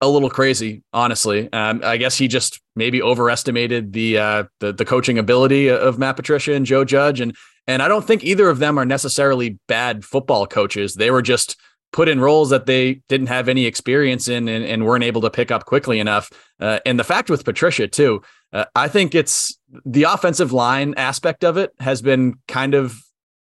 a 0.00 0.08
little 0.08 0.30
crazy, 0.30 0.82
honestly. 0.92 1.52
Um, 1.52 1.82
I 1.84 1.98
guess 1.98 2.16
he 2.16 2.26
just 2.26 2.60
maybe 2.74 3.02
overestimated 3.02 3.92
the, 3.92 4.18
uh, 4.18 4.44
the 4.60 4.72
the 4.72 4.84
coaching 4.84 5.18
ability 5.18 5.68
of 5.68 5.98
Matt 5.98 6.16
Patricia 6.16 6.54
and 6.54 6.66
Joe 6.66 6.84
Judge, 6.84 7.20
and 7.20 7.36
and 7.66 7.82
I 7.82 7.88
don't 7.88 8.06
think 8.06 8.24
either 8.24 8.48
of 8.48 8.58
them 8.58 8.78
are 8.78 8.84
necessarily 8.84 9.58
bad 9.68 10.04
football 10.04 10.46
coaches. 10.46 10.94
They 10.94 11.10
were 11.10 11.22
just 11.22 11.56
put 11.92 12.08
in 12.08 12.20
roles 12.20 12.50
that 12.50 12.66
they 12.66 13.00
didn't 13.08 13.28
have 13.28 13.48
any 13.48 13.66
experience 13.66 14.26
in 14.28 14.48
and, 14.48 14.64
and 14.64 14.84
weren't 14.84 15.04
able 15.04 15.20
to 15.20 15.30
pick 15.30 15.50
up 15.50 15.64
quickly 15.64 16.00
enough. 16.00 16.28
Uh, 16.60 16.80
and 16.84 16.98
the 16.98 17.04
fact 17.04 17.30
with 17.30 17.44
Patricia 17.44 17.86
too, 17.86 18.20
uh, 18.52 18.64
I 18.74 18.88
think 18.88 19.14
it's 19.14 19.56
the 19.84 20.02
offensive 20.02 20.52
line 20.52 20.94
aspect 20.96 21.44
of 21.44 21.56
it 21.56 21.70
has 21.78 22.02
been 22.02 22.34
kind 22.48 22.74
of 22.74 23.00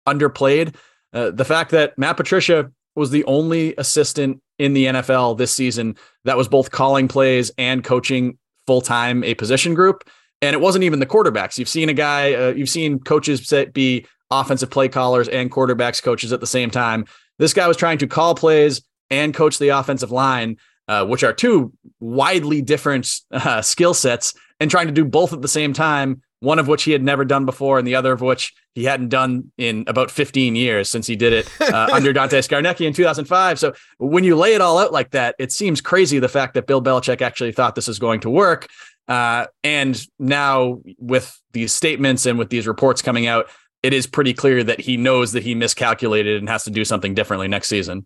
underplayed. 0.08 0.76
Uh, 1.14 1.32
the 1.32 1.46
fact 1.46 1.72
that 1.72 1.98
Matt 1.98 2.18
Patricia 2.18 2.72
was 2.96 3.12
the 3.12 3.26
only 3.26 3.76
assistant 3.78 4.42
in 4.58 4.74
the 4.74 4.86
NFL 4.86 5.38
this 5.38 5.54
season 5.54 5.96
that 6.24 6.38
was 6.38 6.48
both 6.48 6.72
calling 6.72 7.08
plays 7.08 7.52
and 7.58 7.84
coaching 7.84 8.38
full 8.66 8.82
time 8.82 9.24
a 9.24 9.36
position 9.36 9.74
group. 9.74 10.10
And 10.42 10.54
it 10.54 10.60
wasn't 10.60 10.84
even 10.84 11.00
the 11.00 11.06
quarterbacks. 11.06 11.58
You've 11.58 11.70
seen 11.70 11.90
a 11.90 11.94
guy, 11.94 12.34
uh, 12.34 12.50
you've 12.50 12.70
seen 12.70 13.00
coaches 13.00 13.52
be 13.74 14.06
offensive 14.30 14.70
play 14.70 14.88
callers 14.88 15.28
and 15.28 15.52
quarterbacks 15.52 16.02
coaches 16.02 16.32
at 16.32 16.40
the 16.40 16.48
same 16.48 16.70
time. 16.70 17.06
This 17.40 17.54
guy 17.54 17.68
was 17.68 17.78
trying 17.78 17.98
to 18.00 18.08
call 18.08 18.36
plays 18.36 18.82
and 19.10 19.34
coach 19.34 19.58
the 19.58 19.70
offensive 19.70 20.12
line, 20.12 20.58
uh, 20.88 21.06
which 21.06 21.24
are 21.24 21.34
two 21.34 21.74
widely 22.00 22.62
different 22.62 23.10
uh, 23.32 23.62
skill 23.62 23.94
sets, 23.94 24.34
and 24.60 24.70
trying 24.70 24.88
to 24.88 24.94
do 24.94 25.06
both 25.06 25.34
at 25.34 25.42
the 25.42 25.48
same 25.48 25.74
time 25.74 26.22
one 26.40 26.60
of 26.60 26.68
which 26.68 26.84
he 26.84 26.92
had 26.92 27.04
never 27.04 27.26
done 27.26 27.46
before, 27.46 27.80
and 27.80 27.88
the 27.88 27.96
other 27.96 28.12
of 28.12 28.22
which 28.22 28.54
he 28.76 28.84
hadn't 28.84 29.10
done 29.10 29.52
in 29.58 29.84
about 29.88 30.12
15 30.12 30.56
years 30.56 30.88
since 30.88 31.08
he 31.08 31.16
did 31.16 31.34
it 31.34 31.50
uh, 31.62 31.90
under 31.94 32.14
Dante 32.14 32.40
Scarnecchia 32.40 32.86
in 32.86 32.94
2005. 32.94 33.58
So 33.58 33.74
when 33.98 34.24
you 34.24 34.36
lay 34.36 34.54
it 34.54 34.62
all 34.62 34.78
out 34.78 34.94
like 34.94 35.12
that, 35.12 35.36
it 35.40 35.52
seems 35.52 35.82
crazy 35.82 36.20
the 36.20 36.30
fact 36.30 36.54
that 36.54 36.68
Bill 36.68 36.82
Belichick 36.82 37.22
actually 37.22 37.52
thought 37.52 37.74
this 37.74 37.88
was 37.88 37.98
going 37.98 38.20
to 38.20 38.30
work. 38.30 38.68
Uh, 39.08 39.48
and 39.64 40.02
now 40.20 40.82
with 40.98 41.40
these 41.54 41.74
statements 41.74 42.26
and 42.26 42.38
with 42.38 42.50
these 42.50 42.68
reports 42.68 43.02
coming 43.02 43.28
out, 43.28 43.48
it 43.84 43.94
is 43.94 44.08
pretty 44.08 44.34
clear 44.34 44.64
that 44.64 44.82
he 44.82 44.98
knows 44.98 45.32
that 45.32 45.44
he 45.44 45.56
miscalculated 45.56 46.40
and 46.40 46.50
has 46.50 46.64
to 46.64 46.72
do 46.72 46.84
something 46.84 47.14
differently 47.14 47.48
next 47.48 47.68
season. 47.68 48.06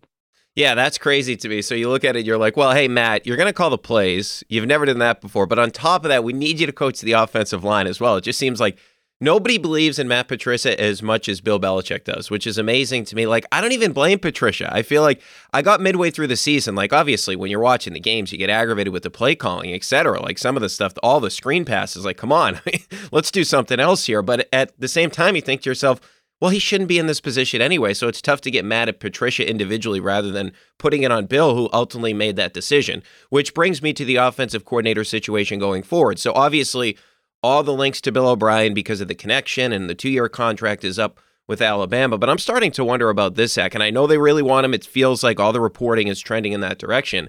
Yeah, 0.54 0.74
that's 0.74 0.98
crazy 0.98 1.34
to 1.36 1.48
me. 1.48 1.62
So 1.62 1.74
you 1.74 1.88
look 1.88 2.04
at 2.04 2.14
it, 2.14 2.26
you're 2.26 2.36
like, 2.36 2.58
well, 2.58 2.72
hey, 2.72 2.86
Matt, 2.86 3.26
you're 3.26 3.38
going 3.38 3.46
to 3.46 3.54
call 3.54 3.70
the 3.70 3.78
plays. 3.78 4.44
You've 4.48 4.66
never 4.66 4.84
done 4.84 4.98
that 4.98 5.22
before. 5.22 5.46
But 5.46 5.58
on 5.58 5.70
top 5.70 6.04
of 6.04 6.10
that, 6.10 6.24
we 6.24 6.34
need 6.34 6.60
you 6.60 6.66
to 6.66 6.72
coach 6.72 7.00
the 7.00 7.12
offensive 7.12 7.64
line 7.64 7.86
as 7.86 8.00
well. 8.00 8.16
It 8.16 8.24
just 8.24 8.38
seems 8.38 8.60
like 8.60 8.78
nobody 9.22 9.56
believes 9.56 10.00
in 10.00 10.08
Matt 10.08 10.26
Patricia 10.26 10.78
as 10.78 11.00
much 11.00 11.28
as 11.28 11.40
Bill 11.40 11.60
Belichick 11.60 12.02
does, 12.04 12.28
which 12.28 12.46
is 12.46 12.58
amazing 12.58 13.04
to 13.06 13.16
me. 13.16 13.26
Like, 13.26 13.46
I 13.52 13.60
don't 13.60 13.72
even 13.72 13.92
blame 13.92 14.18
Patricia. 14.18 14.68
I 14.74 14.82
feel 14.82 15.00
like 15.00 15.22
I 15.52 15.62
got 15.62 15.80
midway 15.80 16.10
through 16.10 16.26
the 16.26 16.36
season. 16.36 16.74
Like, 16.74 16.92
obviously, 16.92 17.36
when 17.36 17.50
you're 17.50 17.60
watching 17.60 17.92
the 17.92 18.00
games, 18.00 18.32
you 18.32 18.38
get 18.38 18.50
aggravated 18.50 18.92
with 18.92 19.04
the 19.04 19.10
play 19.10 19.36
calling, 19.36 19.72
etc. 19.72 20.20
Like, 20.20 20.38
some 20.38 20.56
of 20.56 20.60
the 20.60 20.68
stuff, 20.68 20.94
all 21.02 21.20
the 21.20 21.30
screen 21.30 21.64
passes, 21.64 22.04
like, 22.04 22.16
come 22.16 22.32
on, 22.32 22.60
let's 23.12 23.30
do 23.30 23.44
something 23.44 23.78
else 23.78 24.06
here. 24.06 24.22
But 24.22 24.48
at 24.52 24.78
the 24.78 24.88
same 24.88 25.10
time, 25.10 25.36
you 25.36 25.42
think 25.42 25.62
to 25.62 25.70
yourself, 25.70 26.00
well, 26.40 26.50
he 26.50 26.58
shouldn't 26.58 26.88
be 26.88 26.98
in 26.98 27.06
this 27.06 27.20
position 27.20 27.62
anyway. 27.62 27.94
So 27.94 28.08
it's 28.08 28.20
tough 28.20 28.40
to 28.40 28.50
get 28.50 28.64
mad 28.64 28.88
at 28.88 28.98
Patricia 28.98 29.48
individually 29.48 30.00
rather 30.00 30.32
than 30.32 30.52
putting 30.76 31.04
it 31.04 31.12
on 31.12 31.26
Bill, 31.26 31.54
who 31.54 31.70
ultimately 31.72 32.12
made 32.12 32.34
that 32.34 32.52
decision. 32.52 33.04
Which 33.30 33.54
brings 33.54 33.80
me 33.80 33.92
to 33.92 34.04
the 34.04 34.16
offensive 34.16 34.64
coordinator 34.64 35.04
situation 35.04 35.60
going 35.60 35.84
forward. 35.84 36.18
So 36.18 36.32
obviously, 36.34 36.98
all 37.42 37.62
the 37.62 37.74
links 37.74 38.00
to 38.02 38.12
Bill 38.12 38.28
O'Brien 38.28 38.74
because 38.74 39.00
of 39.00 39.08
the 39.08 39.14
connection 39.14 39.72
and 39.72 39.90
the 39.90 39.94
two 39.94 40.10
year 40.10 40.28
contract 40.28 40.84
is 40.84 40.98
up 40.98 41.20
with 41.48 41.60
Alabama. 41.60 42.18
But 42.18 42.30
I'm 42.30 42.38
starting 42.38 42.70
to 42.72 42.84
wonder 42.84 43.10
about 43.10 43.34
this, 43.34 43.54
Zack. 43.54 43.74
And 43.74 43.82
I 43.82 43.90
know 43.90 44.06
they 44.06 44.18
really 44.18 44.42
want 44.42 44.64
him. 44.64 44.74
It 44.74 44.84
feels 44.84 45.22
like 45.22 45.40
all 45.40 45.52
the 45.52 45.60
reporting 45.60 46.08
is 46.08 46.20
trending 46.20 46.52
in 46.52 46.60
that 46.60 46.78
direction. 46.78 47.28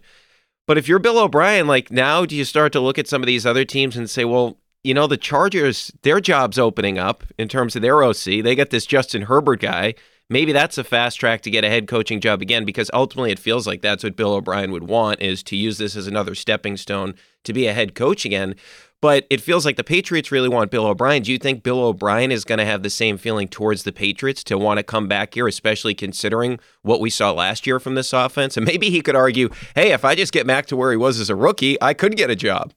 But 0.66 0.78
if 0.78 0.88
you're 0.88 1.00
Bill 1.00 1.20
O'Brien, 1.20 1.68
like 1.68 1.92
now, 1.92 2.26
do 2.26 2.36
you 2.36 2.46
start 2.46 2.72
to 2.74 2.80
look 2.80 2.98
at 2.98 3.08
some 3.08 3.22
of 3.22 3.28
these 3.28 3.46
other 3.46 3.66
teams 3.66 3.98
and 3.98 4.10
say, 4.10 4.24
well, 4.24 4.58
you 4.84 4.94
know, 4.94 5.08
the 5.08 5.18
Chargers, 5.18 5.92
their 6.04 6.20
job's 6.20 6.60
opening 6.60 6.98
up 6.98 7.24
in 7.38 7.48
terms 7.48 7.76
of 7.76 7.82
their 7.82 8.04
OC. 8.04 8.44
They 8.44 8.56
got 8.56 8.70
this 8.70 8.86
Justin 8.86 9.24
Herbert 9.24 9.62
guy. 9.62 9.96
Maybe 10.30 10.52
that's 10.52 10.78
a 10.78 10.84
fast 10.84 11.20
track 11.20 11.42
to 11.42 11.52
get 11.52 11.66
a 11.66 11.70
head 11.70 11.88
coaching 11.88 12.22
job 12.22 12.42
again 12.42 12.66
because 12.66 12.90
ultimately 12.94 13.32
it 13.32 13.40
feels 13.40 13.68
like 13.68 13.82
that's 13.82 14.04
what 14.04 14.16
Bill 14.16 14.34
O'Brien 14.34 14.72
would 14.72 14.84
want 14.84 15.22
is 15.22 15.44
to 15.44 15.56
use 15.56 15.78
this 15.78 15.96
as 15.96 16.08
another 16.08 16.34
stepping 16.34 16.78
stone 16.78 17.16
to 17.44 17.54
be 17.54 17.68
a 17.68 17.74
head 17.74 17.94
coach 17.94 18.26
again. 18.26 18.56
But 19.04 19.28
it 19.30 19.42
feels 19.42 19.66
like 19.66 19.76
the 19.76 19.84
Patriots 19.84 20.32
really 20.32 20.48
want 20.48 20.72
Bill 20.72 20.86
O'Brien. 20.86 21.24
Do 21.24 21.34
you 21.34 21.38
think 21.38 21.62
Bill 21.62 21.84
O'Brien 21.84 22.32
is 22.32 22.46
going 22.46 22.60
to 22.60 22.66
have 22.66 22.84
the 22.84 22.90
same 22.90 23.18
feeling 23.18 23.50
towards 23.50 23.84
the 23.84 23.92
Patriots 23.92 24.46
to 24.46 24.58
want 24.58 24.78
to 24.78 24.84
come 24.84 25.10
back 25.10 25.34
here, 25.34 25.46
especially 25.46 25.94
considering 25.94 26.58
what 26.84 27.02
we 27.02 27.10
saw 27.10 27.34
last 27.34 27.68
year 27.68 27.82
from 27.82 27.96
this 27.96 28.14
offense? 28.14 28.56
And 28.56 28.66
maybe 28.66 28.90
he 28.90 29.02
could 29.02 29.18
argue, 29.18 29.50
hey, 29.76 29.92
if 29.92 30.06
I 30.06 30.16
just 30.16 30.32
get 30.32 30.48
back 30.48 30.68
to 30.68 30.78
where 30.78 30.90
he 30.90 30.96
was 30.96 31.20
as 31.20 31.30
a 31.30 31.36
rookie, 31.36 31.78
I 31.82 31.94
could 31.94 32.16
get 32.16 32.30
a 32.30 32.36
job. 32.38 32.72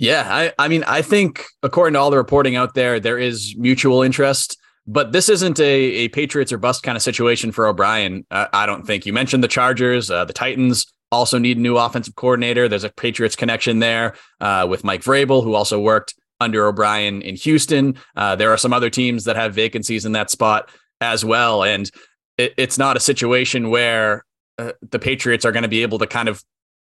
Yeah, 0.00 0.26
I, 0.28 0.52
I 0.58 0.66
mean, 0.66 0.82
I 0.82 1.00
think 1.00 1.44
according 1.62 1.94
to 1.94 2.00
all 2.00 2.10
the 2.10 2.16
reporting 2.16 2.56
out 2.56 2.74
there, 2.74 2.98
there 2.98 3.16
is 3.16 3.54
mutual 3.56 4.02
interest, 4.02 4.58
but 4.84 5.12
this 5.12 5.28
isn't 5.28 5.60
a, 5.60 5.62
a 5.62 6.08
Patriots 6.08 6.52
or 6.52 6.58
bust 6.58 6.82
kind 6.82 6.96
of 6.96 7.02
situation 7.02 7.52
for 7.52 7.68
O'Brien. 7.68 8.26
Uh, 8.32 8.48
I 8.52 8.66
don't 8.66 8.84
think. 8.84 9.06
You 9.06 9.12
mentioned 9.12 9.44
the 9.44 9.48
Chargers, 9.48 10.10
uh, 10.10 10.24
the 10.24 10.32
Titans 10.32 10.92
also 11.12 11.38
need 11.38 11.56
a 11.56 11.60
new 11.60 11.76
offensive 11.76 12.14
coordinator. 12.14 12.68
There's 12.68 12.84
a 12.84 12.90
Patriots 12.90 13.36
connection 13.36 13.78
there 13.78 14.14
uh, 14.40 14.66
with 14.68 14.84
Mike 14.84 15.02
Vrabel, 15.02 15.42
who 15.42 15.54
also 15.54 15.80
worked 15.80 16.14
under 16.40 16.66
O'Brien 16.66 17.22
in 17.22 17.36
Houston. 17.36 17.96
Uh, 18.14 18.36
there 18.36 18.50
are 18.50 18.58
some 18.58 18.72
other 18.72 18.90
teams 18.90 19.24
that 19.24 19.36
have 19.36 19.54
vacancies 19.54 20.04
in 20.04 20.12
that 20.12 20.30
spot 20.30 20.70
as 21.00 21.24
well, 21.24 21.64
and 21.64 21.90
it, 22.36 22.54
it's 22.56 22.78
not 22.78 22.96
a 22.96 23.00
situation 23.00 23.70
where 23.70 24.24
uh, 24.58 24.72
the 24.90 24.98
Patriots 24.98 25.44
are 25.44 25.52
going 25.52 25.62
to 25.62 25.68
be 25.68 25.82
able 25.82 25.98
to 25.98 26.06
kind 26.06 26.28
of 26.28 26.42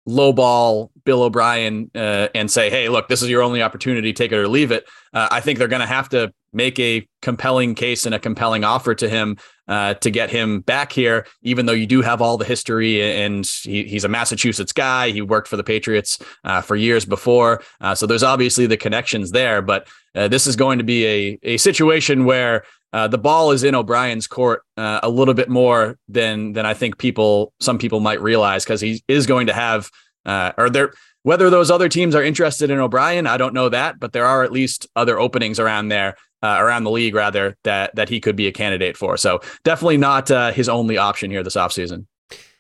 lowball 0.07 0.89
Bill 1.03 1.23
O'Brien 1.23 1.91
uh, 1.93 2.29
and 2.33 2.49
say, 2.49 2.69
"Hey, 2.69 2.89
look, 2.89 3.07
this 3.07 3.21
is 3.21 3.29
your 3.29 3.41
only 3.41 3.61
opportunity. 3.61 4.13
Take 4.13 4.31
it 4.31 4.37
or 4.37 4.47
leave 4.47 4.71
it." 4.71 4.87
Uh, 5.13 5.27
I 5.29 5.41
think 5.41 5.59
they're 5.59 5.67
going 5.67 5.81
to 5.81 5.85
have 5.85 6.09
to 6.09 6.33
make 6.53 6.79
a 6.79 7.07
compelling 7.21 7.75
case 7.75 8.05
and 8.05 8.15
a 8.15 8.19
compelling 8.19 8.63
offer 8.63 8.95
to 8.95 9.07
him 9.07 9.37
uh, 9.67 9.93
to 9.95 10.09
get 10.09 10.29
him 10.29 10.61
back 10.61 10.91
here. 10.91 11.27
Even 11.43 11.65
though 11.65 11.73
you 11.73 11.85
do 11.85 12.01
have 12.01 12.21
all 12.21 12.37
the 12.37 12.45
history, 12.45 13.01
and 13.01 13.45
he, 13.63 13.83
he's 13.83 14.03
a 14.03 14.09
Massachusetts 14.09 14.71
guy, 14.71 15.09
he 15.09 15.21
worked 15.21 15.47
for 15.47 15.57
the 15.57 15.63
Patriots 15.63 16.19
uh, 16.43 16.61
for 16.61 16.75
years 16.75 17.05
before, 17.05 17.61
uh, 17.81 17.93
so 17.93 18.05
there's 18.05 18.23
obviously 18.23 18.65
the 18.65 18.77
connections 18.77 19.31
there. 19.31 19.61
But 19.61 19.87
uh, 20.15 20.27
this 20.27 20.47
is 20.47 20.55
going 20.55 20.77
to 20.77 20.83
be 20.83 21.05
a 21.05 21.39
a 21.43 21.57
situation 21.57 22.25
where 22.25 22.63
uh, 22.97 23.07
the 23.07 23.19
ball 23.19 23.51
is 23.51 23.63
in 23.63 23.75
O'Brien's 23.75 24.25
court 24.25 24.63
uh, 24.75 24.99
a 25.03 25.09
little 25.09 25.35
bit 25.35 25.49
more 25.49 25.99
than 26.09 26.53
than 26.53 26.65
I 26.65 26.73
think 26.73 26.97
people 26.97 27.53
some 27.59 27.77
people 27.77 27.99
might 27.99 28.19
realize 28.19 28.63
because 28.63 28.81
he 28.81 29.03
is 29.07 29.27
going 29.27 29.45
to 29.47 29.53
have 29.53 29.91
uh, 30.25 30.53
or 30.57 30.71
there 30.71 30.93
whether 31.21 31.51
those 31.51 31.69
other 31.69 31.89
teams 31.89 32.15
are 32.15 32.23
interested 32.23 32.71
in 32.71 32.79
O'Brien, 32.79 33.27
I 33.27 33.37
don't 33.37 33.53
know 33.53 33.69
that, 33.69 33.99
but 33.99 34.13
there 34.13 34.25
are 34.25 34.43
at 34.43 34.51
least 34.51 34.87
other 34.95 35.19
openings 35.19 35.59
around 35.59 35.89
there 35.89 36.15
uh, 36.41 36.57
around 36.57 36.85
the 36.85 36.89
league 36.89 37.13
rather 37.13 37.55
that 37.65 37.93
that 37.95 38.09
he 38.09 38.19
could 38.19 38.35
be 38.35 38.47
a 38.47 38.51
candidate 38.51 38.97
for. 38.97 39.15
So 39.15 39.41
definitely 39.63 39.97
not 39.97 40.31
uh, 40.31 40.51
his 40.51 40.67
only 40.67 40.97
option 40.97 41.29
here 41.29 41.43
this 41.43 41.55
offseason. 41.55 42.07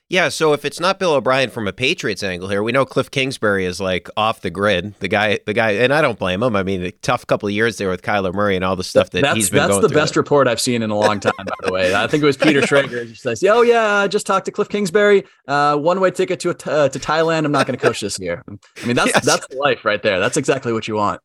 Yeah, 0.09 0.29
so 0.29 0.53
if 0.53 0.63
it's 0.63 0.79
not 0.79 0.99
Bill 0.99 1.13
O'Brien 1.13 1.49
from 1.49 1.67
a 1.67 1.73
Patriots 1.73 2.23
angle 2.23 2.47
here, 2.47 2.63
we 2.63 2.71
know 2.71 2.85
Cliff 2.85 3.11
Kingsbury 3.11 3.65
is 3.65 3.81
like 3.81 4.09
off 4.15 4.39
the 4.39 4.49
grid. 4.49 4.95
The 4.99 5.09
guy, 5.09 5.39
the 5.45 5.53
guy, 5.53 5.71
and 5.71 5.93
I 5.93 6.01
don't 6.01 6.17
blame 6.17 6.41
him. 6.41 6.55
I 6.55 6.63
mean, 6.63 6.81
a 6.81 6.91
tough 6.91 7.27
couple 7.27 7.47
of 7.47 7.53
years 7.53 7.77
there 7.77 7.89
with 7.89 8.03
Kyler 8.03 8.33
Murray 8.33 8.55
and 8.55 8.63
all 8.63 8.77
the 8.77 8.85
stuff 8.85 9.09
that 9.09 9.21
that's, 9.21 9.35
he's 9.35 9.49
been 9.49 9.67
That's 9.67 9.81
the 9.81 9.89
best 9.89 10.15
report 10.15 10.47
I've 10.47 10.61
seen 10.61 10.81
in 10.81 10.91
a 10.91 10.97
long 10.97 11.19
time, 11.19 11.33
by 11.37 11.55
the 11.61 11.73
way. 11.73 11.93
I 11.93 12.07
think 12.07 12.23
it 12.23 12.25
was 12.25 12.37
Peter 12.37 12.61
Schrager. 12.61 13.05
He 13.05 13.15
says, 13.15 13.43
"Oh 13.43 13.63
yeah, 13.63 13.95
I 13.95 14.07
just 14.07 14.25
talked 14.25 14.45
to 14.45 14.51
Cliff 14.51 14.69
Kingsbury. 14.69 15.25
Uh, 15.45 15.75
one 15.75 15.99
way 15.99 16.09
ticket 16.11 16.39
to 16.39 16.51
uh, 16.51 16.87
to 16.87 16.99
Thailand. 16.99 17.43
I'm 17.43 17.51
not 17.51 17.67
going 17.67 17.77
to 17.77 17.85
coach 17.85 17.99
this 17.99 18.17
year. 18.17 18.45
I 18.47 18.85
mean, 18.85 18.95
that's 18.95 19.11
Yes. 19.13 19.25
that's 19.25 19.53
life 19.55 19.83
right 19.83 20.01
there. 20.01 20.21
That's 20.21 20.37
exactly 20.37 20.71
what 20.71 20.87
you 20.87 20.95
want. 20.95 21.19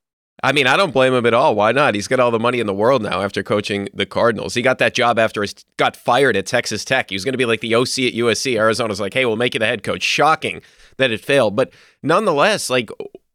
I 0.44 0.50
mean, 0.52 0.66
I 0.66 0.76
don't 0.76 0.92
blame 0.92 1.14
him 1.14 1.24
at 1.26 1.34
all. 1.34 1.54
Why 1.54 1.70
not? 1.70 1.94
He's 1.94 2.08
got 2.08 2.18
all 2.18 2.32
the 2.32 2.38
money 2.40 2.58
in 2.58 2.66
the 2.66 2.74
world 2.74 3.02
now 3.02 3.22
after 3.22 3.44
coaching 3.44 3.88
the 3.94 4.06
Cardinals. 4.06 4.54
He 4.54 4.62
got 4.62 4.78
that 4.78 4.92
job 4.92 5.18
after 5.18 5.42
he 5.42 5.50
got 5.76 5.96
fired 5.96 6.36
at 6.36 6.46
Texas 6.46 6.84
Tech. 6.84 7.10
He 7.10 7.14
was 7.14 7.24
going 7.24 7.34
to 7.34 7.38
be 7.38 7.44
like 7.44 7.60
the 7.60 7.76
OC 7.76 7.98
at 7.98 8.14
USC. 8.14 8.56
Arizona's 8.56 9.00
like, 9.00 9.14
hey, 9.14 9.24
we'll 9.24 9.36
make 9.36 9.54
you 9.54 9.60
the 9.60 9.66
head 9.66 9.84
coach. 9.84 10.02
Shocking 10.02 10.60
that 10.96 11.12
it 11.12 11.24
failed. 11.24 11.54
But 11.54 11.72
nonetheless, 12.02 12.68
like, 12.70 12.90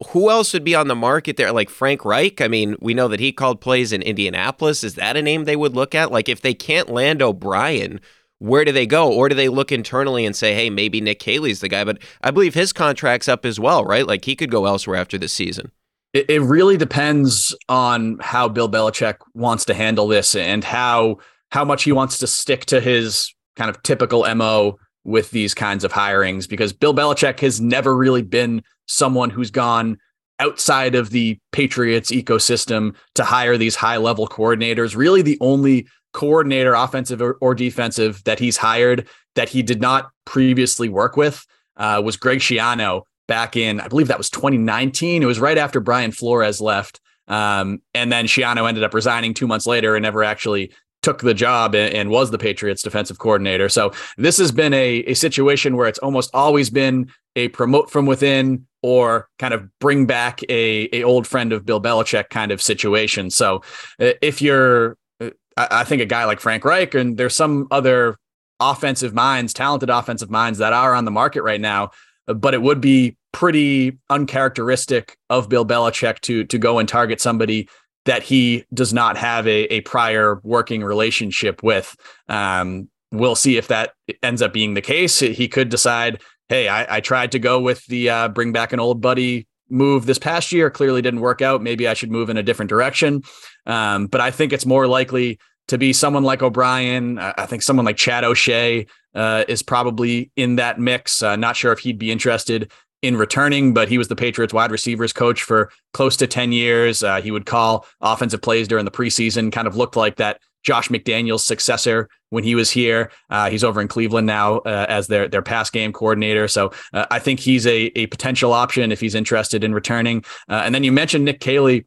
who 0.09 0.29
else 0.29 0.51
would 0.51 0.65
be 0.65 0.75
on 0.75 0.89
the 0.89 0.95
market 0.95 1.37
there? 1.37 1.53
Like 1.53 1.69
Frank 1.69 2.03
Reich? 2.03 2.41
I 2.41 2.49
mean, 2.49 2.75
we 2.81 2.93
know 2.93 3.07
that 3.07 3.21
he 3.21 3.31
called 3.31 3.61
plays 3.61 3.93
in 3.93 4.01
Indianapolis. 4.01 4.83
Is 4.83 4.95
that 4.95 5.15
a 5.15 5.21
name 5.21 5.45
they 5.45 5.55
would 5.55 5.75
look 5.75 5.95
at? 5.95 6.11
Like, 6.11 6.27
if 6.27 6.41
they 6.41 6.53
can't 6.53 6.89
land 6.89 7.21
O'Brien, 7.21 8.01
where 8.39 8.65
do 8.65 8.73
they 8.73 8.85
go? 8.85 9.11
Or 9.11 9.29
do 9.29 9.35
they 9.35 9.49
look 9.49 9.71
internally 9.71 10.25
and 10.25 10.35
say, 10.35 10.53
hey, 10.53 10.69
maybe 10.69 10.99
Nick 10.99 11.19
Cayley's 11.19 11.61
the 11.61 11.69
guy? 11.69 11.85
But 11.85 11.99
I 12.21 12.31
believe 12.31 12.53
his 12.53 12.73
contract's 12.73 13.29
up 13.29 13.45
as 13.45 13.59
well, 13.61 13.85
right? 13.85 14.05
Like, 14.05 14.25
he 14.25 14.35
could 14.35 14.51
go 14.51 14.65
elsewhere 14.65 14.97
after 14.97 15.17
this 15.17 15.31
season. 15.31 15.71
It, 16.17 16.31
it 16.31 16.41
really 16.41 16.77
depends 16.77 17.55
on 17.69 18.17
how 18.21 18.49
Bill 18.49 18.67
Belichick 18.67 19.17
wants 19.35 19.65
to 19.65 19.75
handle 19.75 20.07
this 20.07 20.33
and 20.33 20.63
how 20.63 21.17
how 21.51 21.63
much 21.63 21.83
he 21.83 21.91
wants 21.91 22.17
to 22.17 22.27
stick 22.27 22.65
to 22.65 22.81
his 22.81 23.31
kind 23.55 23.69
of 23.69 23.83
typical 23.83 24.25
mo 24.33 24.79
with 25.03 25.29
these 25.29 25.53
kinds 25.53 25.83
of 25.83 25.93
hirings 25.93 26.49
because 26.49 26.73
Bill 26.73 26.93
Belichick 26.93 27.39
has 27.41 27.61
never 27.61 27.95
really 27.95 28.23
been 28.23 28.63
someone 28.87 29.29
who's 29.29 29.51
gone 29.51 29.99
outside 30.39 30.95
of 30.95 31.11
the 31.11 31.37
Patriots 31.51 32.11
ecosystem 32.11 32.95
to 33.13 33.23
hire 33.23 33.55
these 33.55 33.75
high 33.75 33.97
level 33.97 34.27
coordinators. 34.27 34.95
Really, 34.95 35.21
the 35.21 35.37
only 35.39 35.87
coordinator, 36.13 36.73
offensive 36.73 37.21
or, 37.21 37.37
or 37.41 37.53
defensive, 37.53 38.23
that 38.23 38.39
he's 38.39 38.57
hired 38.57 39.07
that 39.35 39.49
he 39.49 39.61
did 39.61 39.81
not 39.81 40.09
previously 40.25 40.89
work 40.89 41.15
with 41.15 41.45
uh, 41.75 42.01
was 42.03 42.17
Greg 42.17 42.39
Schiano 42.39 43.03
back 43.27 43.55
in, 43.55 43.79
I 43.79 43.87
believe 43.87 44.07
that 44.07 44.17
was 44.17 44.29
2019. 44.29 45.21
It 45.21 45.25
was 45.25 45.39
right 45.39 45.57
after 45.57 45.79
Brian 45.79 46.11
Flores 46.11 46.61
left. 46.61 46.99
Um, 47.27 47.81
and 47.93 48.11
then 48.11 48.25
Schiano 48.25 48.67
ended 48.67 48.83
up 48.83 48.93
resigning 48.93 49.33
two 49.33 49.47
months 49.47 49.67
later 49.67 49.95
and 49.95 50.03
never 50.03 50.23
actually 50.23 50.71
took 51.03 51.21
the 51.21 51.33
job 51.33 51.75
and, 51.75 51.93
and 51.93 52.09
was 52.09 52.31
the 52.31 52.37
Patriots 52.37 52.81
defensive 52.81 53.19
coordinator. 53.19 53.69
So 53.69 53.93
this 54.17 54.37
has 54.37 54.51
been 54.51 54.73
a, 54.73 55.03
a 55.07 55.13
situation 55.13 55.75
where 55.75 55.87
it's 55.87 55.99
almost 55.99 56.31
always 56.33 56.69
been 56.69 57.11
a 57.35 57.49
promote 57.49 57.91
from 57.91 58.05
within 58.05 58.65
or 58.81 59.29
kind 59.39 59.53
of 59.53 59.69
bring 59.79 60.05
back 60.05 60.41
a, 60.49 60.89
a 60.93 61.03
old 61.03 61.27
friend 61.27 61.53
of 61.53 61.65
Bill 61.65 61.81
Belichick 61.81 62.29
kind 62.29 62.51
of 62.51 62.61
situation. 62.61 63.29
So 63.29 63.61
uh, 63.99 64.13
if 64.21 64.41
you're, 64.41 64.97
uh, 65.19 65.31
I, 65.55 65.67
I 65.71 65.83
think 65.83 66.01
a 66.01 66.05
guy 66.05 66.25
like 66.25 66.39
Frank 66.39 66.65
Reich 66.65 66.93
and 66.93 67.17
there's 67.17 67.35
some 67.35 67.67
other 67.71 68.17
offensive 68.59 69.13
minds, 69.13 69.53
talented 69.53 69.89
offensive 69.89 70.29
minds 70.29 70.59
that 70.59 70.73
are 70.73 70.93
on 70.93 71.05
the 71.05 71.11
market 71.11 71.43
right 71.43 71.61
now, 71.61 71.91
but 72.27 72.53
it 72.53 72.61
would 72.61 72.81
be 72.81 73.15
pretty 73.31 73.97
uncharacteristic 74.09 75.17
of 75.29 75.49
Bill 75.49 75.65
Belichick 75.65 76.19
to 76.21 76.43
to 76.45 76.57
go 76.57 76.79
and 76.79 76.87
target 76.87 77.21
somebody 77.21 77.69
that 78.05 78.23
he 78.23 78.65
does 78.73 78.93
not 78.93 79.17
have 79.17 79.45
a, 79.47 79.65
a 79.73 79.81
prior 79.81 80.39
working 80.43 80.83
relationship 80.83 81.61
with. 81.61 81.95
Um, 82.29 82.89
we'll 83.11 83.35
see 83.35 83.57
if 83.57 83.67
that 83.67 83.93
ends 84.23 84.41
up 84.41 84.53
being 84.53 84.73
the 84.73 84.81
case. 84.81 85.19
He 85.19 85.47
could 85.47 85.69
decide, 85.69 86.21
hey, 86.47 86.69
I, 86.69 86.97
I 86.97 86.99
tried 87.01 87.33
to 87.33 87.39
go 87.39 87.59
with 87.59 87.85
the 87.87 88.09
uh, 88.09 88.27
bring 88.29 88.51
back 88.53 88.73
an 88.73 88.79
old 88.79 89.01
buddy 89.01 89.47
move 89.69 90.05
this 90.05 90.19
past 90.19 90.51
year, 90.51 90.69
clearly 90.69 91.01
didn't 91.01 91.19
work 91.19 91.41
out. 91.41 91.61
Maybe 91.61 91.87
I 91.87 91.93
should 91.93 92.11
move 92.11 92.29
in 92.29 92.37
a 92.37 92.43
different 92.43 92.69
direction. 92.69 93.23
Um, 93.65 94.07
but 94.07 94.21
I 94.21 94.31
think 94.31 94.53
it's 94.53 94.65
more 94.65 94.87
likely 94.87 95.39
to 95.67 95.77
be 95.77 95.91
someone 95.91 96.23
like 96.23 96.41
O'Brien. 96.41 97.19
I 97.19 97.33
I 97.37 97.45
think 97.45 97.61
someone 97.61 97.85
like 97.85 97.97
Chad 97.97 98.23
O'Shea 98.23 98.87
uh, 99.17 99.43
is 99.47 99.61
probably 99.61 100.31
in 100.35 100.55
that 100.55 100.79
mix. 100.79 101.21
Uh, 101.21 101.35
not 101.35 101.57
sure 101.57 101.73
if 101.73 101.79
he'd 101.79 101.99
be 101.99 102.11
interested 102.11 102.71
in 103.01 103.17
returning, 103.17 103.73
but 103.73 103.89
he 103.89 103.97
was 103.97 104.07
the 104.07 104.15
Patriots 104.15 104.53
wide 104.53 104.71
receivers 104.71 105.13
coach 105.13 105.43
for 105.43 105.71
close 105.93 106.15
to 106.17 106.27
10 106.27 106.51
years. 106.51 107.03
Uh, 107.03 107.21
he 107.21 107.31
would 107.31 107.45
call 107.45 107.85
offensive 108.01 108.41
plays 108.41 108.67
during 108.67 108.85
the 108.85 108.91
preseason, 108.91 109.51
kind 109.51 109.67
of 109.67 109.75
looked 109.75 109.95
like 109.95 110.15
that 110.15 110.39
Josh 110.63 110.89
McDaniels 110.89 111.41
successor 111.41 112.09
when 112.29 112.43
he 112.43 112.55
was 112.55 112.69
here. 112.71 113.11
Uh, 113.29 113.49
he's 113.49 113.63
over 113.63 113.79
in 113.79 113.87
Cleveland 113.87 114.27
now 114.27 114.57
uh, 114.59 114.85
as 114.89 115.07
their 115.07 115.27
their 115.27 115.41
pass 115.41 115.69
game 115.69 115.93
coordinator. 115.93 116.47
So 116.47 116.71
uh, 116.93 117.05
I 117.09 117.19
think 117.19 117.39
he's 117.39 117.65
a, 117.65 117.85
a 117.97 118.07
potential 118.07 118.51
option 118.51 118.91
if 118.91 118.99
he's 118.99 119.15
interested 119.15 119.63
in 119.63 119.73
returning. 119.73 120.25
Uh, 120.49 120.61
and 120.65 120.75
then 120.75 120.83
you 120.83 120.91
mentioned 120.91 121.25
Nick 121.25 121.39
Caley. 121.39 121.85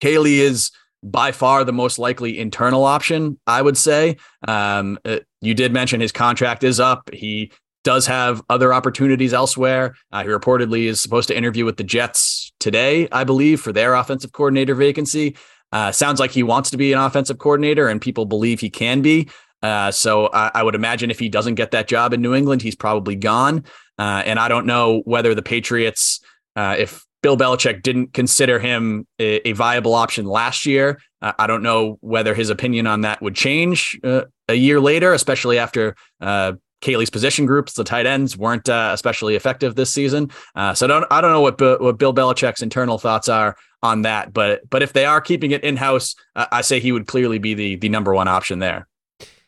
Caley 0.00 0.40
is 0.40 0.70
by 1.02 1.32
far 1.32 1.64
the 1.64 1.72
most 1.72 1.98
likely 1.98 2.38
internal 2.38 2.84
option, 2.84 3.38
I 3.46 3.62
would 3.62 3.76
say. 3.76 4.16
Um, 4.46 4.98
uh, 5.04 5.20
you 5.40 5.54
did 5.54 5.72
mention 5.72 6.00
his 6.00 6.12
contract 6.12 6.64
is 6.64 6.80
up. 6.80 7.10
He 7.12 7.52
does 7.84 8.06
have 8.06 8.42
other 8.50 8.74
opportunities 8.74 9.32
elsewhere. 9.32 9.94
Uh, 10.10 10.24
he 10.24 10.28
reportedly 10.28 10.86
is 10.86 11.00
supposed 11.00 11.28
to 11.28 11.36
interview 11.36 11.64
with 11.64 11.76
the 11.76 11.84
Jets 11.84 12.52
today, 12.58 13.08
I 13.12 13.22
believe, 13.22 13.60
for 13.60 13.72
their 13.72 13.94
offensive 13.94 14.32
coordinator 14.32 14.74
vacancy. 14.74 15.36
Uh, 15.72 15.92
sounds 15.92 16.18
like 16.18 16.32
he 16.32 16.42
wants 16.42 16.70
to 16.70 16.76
be 16.76 16.92
an 16.92 16.98
offensive 16.98 17.38
coordinator, 17.38 17.88
and 17.88 18.00
people 18.00 18.24
believe 18.24 18.60
he 18.60 18.70
can 18.70 19.02
be. 19.02 19.28
Uh, 19.62 19.90
so 19.90 20.28
I, 20.32 20.50
I, 20.54 20.62
would 20.62 20.74
imagine 20.74 21.10
if 21.10 21.18
he 21.18 21.28
doesn't 21.28 21.54
get 21.54 21.70
that 21.70 21.88
job 21.88 22.12
in 22.12 22.20
New 22.20 22.34
England, 22.34 22.62
he's 22.62 22.76
probably 22.76 23.16
gone. 23.16 23.64
Uh, 23.98 24.22
and 24.26 24.38
I 24.38 24.48
don't 24.48 24.66
know 24.66 25.02
whether 25.06 25.34
the 25.34 25.42
Patriots, 25.42 26.20
uh, 26.56 26.76
if 26.78 27.04
Bill 27.26 27.36
Belichick 27.36 27.82
didn't 27.82 28.14
consider 28.14 28.60
him 28.60 29.04
a, 29.18 29.48
a 29.48 29.52
viable 29.52 29.94
option 29.94 30.26
last 30.26 30.64
year, 30.64 31.00
uh, 31.22 31.32
I 31.40 31.48
don't 31.48 31.64
know 31.64 31.98
whether 32.02 32.34
his 32.34 32.50
opinion 32.50 32.86
on 32.86 33.00
that 33.00 33.20
would 33.20 33.34
change 33.34 33.98
uh, 34.04 34.26
a 34.48 34.54
year 34.54 34.78
later, 34.78 35.12
especially 35.12 35.58
after 35.58 35.96
Caley's 36.80 37.10
position 37.10 37.46
groups, 37.46 37.72
the 37.72 37.82
tight 37.82 38.06
ends 38.06 38.36
weren't 38.36 38.68
uh, 38.68 38.90
especially 38.92 39.34
effective 39.34 39.74
this 39.74 39.92
season. 39.92 40.30
Uh, 40.54 40.72
so 40.72 40.86
I 40.86 40.88
don't 40.88 41.06
I 41.10 41.20
don't 41.20 41.32
know 41.32 41.40
what 41.40 41.60
what 41.80 41.98
Bill 41.98 42.14
Belichick's 42.14 42.62
internal 42.62 42.96
thoughts 42.96 43.28
are 43.28 43.56
on 43.82 44.02
that, 44.02 44.32
but 44.32 44.60
but 44.70 44.84
if 44.84 44.92
they 44.92 45.04
are 45.04 45.20
keeping 45.20 45.50
it 45.50 45.64
in 45.64 45.76
house, 45.76 46.14
uh, 46.36 46.46
I 46.52 46.60
say 46.60 46.78
he 46.78 46.92
would 46.92 47.08
clearly 47.08 47.38
be 47.38 47.54
the 47.54 47.74
the 47.74 47.88
number 47.88 48.14
one 48.14 48.28
option 48.28 48.60
there. 48.60 48.86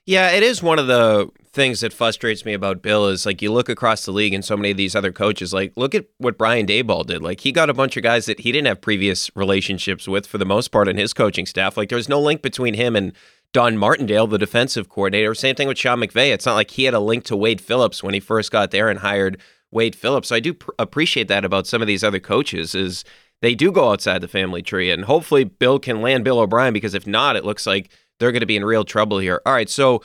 Yeah, 0.05 0.31
it 0.33 0.43
is 0.43 0.63
one 0.63 0.81
of 0.81 0.89
the 0.89 1.29
things 1.59 1.81
that 1.81 1.93
frustrates 1.93 2.45
me 2.45 2.55
about 2.55 2.83
Bill 2.83 3.09
is 3.09 3.27
like 3.27 3.43
you 3.43 3.53
look 3.53 3.69
across 3.69 4.05
the 4.05 4.13
league 4.13 4.33
and 4.33 4.45
so 4.45 4.57
many 4.57 4.71
of 4.71 4.77
these 4.77 4.95
other 4.95 5.11
coaches, 5.11 5.53
like 5.53 5.73
look 5.77 5.93
at 5.93 6.07
what 6.19 6.39
Brian 6.39 6.67
Daboll 6.67 7.05
did. 7.05 7.21
Like 7.21 7.41
he 7.41 7.51
got 7.51 7.69
a 7.69 7.75
bunch 7.75 7.97
of 7.97 8.05
guys 8.05 8.27
that 8.27 8.41
he 8.41 8.53
didn't 8.53 8.69
have 8.69 8.81
previous 8.81 9.29
relationships 9.35 10.07
with 10.07 10.25
for 10.25 10.39
the 10.39 10.47
most 10.47 10.69
part 10.69 10.87
in 10.87 10.97
his 10.97 11.13
coaching 11.13 11.47
staff. 11.47 11.77
Like 11.77 11.89
there's 11.89 12.09
no 12.09 12.21
link 12.21 12.43
between 12.43 12.75
him 12.75 12.95
and 12.95 13.13
Don 13.53 13.77
Martindale, 13.77 14.29
the 14.29 14.39
defensive 14.39 14.89
coordinator. 14.89 15.35
Same 15.35 15.57
thing 15.57 15.67
with 15.67 15.79
Sean 15.79 15.99
McVay. 15.99 16.33
It's 16.33 16.47
not 16.47 16.55
like 16.55 16.71
he 16.71 16.85
had 16.85 16.95
a 16.95 17.01
link 17.01 17.25
to 17.25 17.37
Wade 17.37 17.61
Phillips 17.61 18.05
when 18.05 18.15
he 18.15 18.21
first 18.21 18.53
got 18.53 18.71
there 18.71 18.89
and 18.89 19.01
hired 19.01 19.41
Wade 19.73 19.97
Phillips. 19.97 20.29
So 20.29 20.37
I 20.37 20.41
do 20.41 20.55
pr- 20.55 20.71
appreciate 20.79 21.27
that 21.27 21.45
about 21.45 21.67
some 21.67 21.83
of 21.83 21.89
these 21.89 22.05
other 22.05 22.21
coaches 22.21 22.77
is 22.77 23.05
they 23.43 23.57
do 23.57 23.73
go 23.73 23.91
outside 23.91 24.21
the 24.21 24.29
family 24.29 24.63
tree 24.63 24.93
and 24.93 25.07
hopefully 25.07 25.43
Bill 25.43 25.81
can 25.81 26.03
land 26.03 26.23
Bill 26.23 26.39
O'Brien 26.39 26.73
because 26.73 26.95
if 26.95 27.05
not, 27.05 27.35
it 27.35 27.45
looks 27.45 27.67
like 27.67 27.91
they're 28.21 28.33
going 28.33 28.41
to 28.41 28.47
be 28.47 28.57
in 28.57 28.65
real 28.65 28.85
trouble 28.85 29.19
here. 29.19 29.43
All 29.45 29.53
right, 29.53 29.69
so 29.69 30.03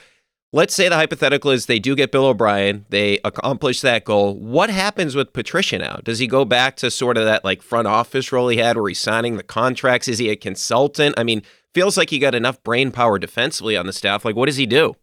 let's 0.54 0.74
say 0.74 0.88
the 0.88 0.96
hypothetical 0.96 1.52
is 1.52 1.66
they 1.66 1.80
do 1.80 1.96
get 1.96 2.12
Bill 2.12 2.28
O'Brien, 2.28 2.86
they 2.90 3.20
accomplish 3.26 3.82
that 3.82 4.06
goal. 4.06 4.36
What 4.36 4.70
happens 4.70 5.16
with 5.16 5.34
Patricia 5.34 5.80
now? 5.80 6.00
Does 6.04 6.20
he 6.20 6.28
go 6.28 6.46
back 6.46 6.78
to 6.78 6.90
sort 6.90 7.18
of 7.18 7.26
that 7.26 7.44
like 7.44 7.62
front 7.62 7.88
office 7.88 8.32
role 8.32 8.48
he 8.48 8.58
had 8.58 8.78
where 8.78 8.88
he's 8.88 9.02
signing 9.02 9.36
the 9.36 9.44
contracts? 9.44 10.08
Is 10.08 10.20
he 10.20 10.30
a 10.30 10.38
consultant? 10.38 11.16
I 11.18 11.24
mean, 11.24 11.42
feels 11.74 11.98
like 11.98 12.12
he 12.12 12.20
got 12.20 12.36
enough 12.36 12.64
brain 12.64 12.92
power 12.92 13.20
defensively 13.20 13.76
on 13.76 13.88
the 13.88 13.94
staff. 13.94 14.24
Like, 14.24 14.36
what 14.36 14.46
does 14.46 14.58
he 14.58 14.68
do? 14.68 14.96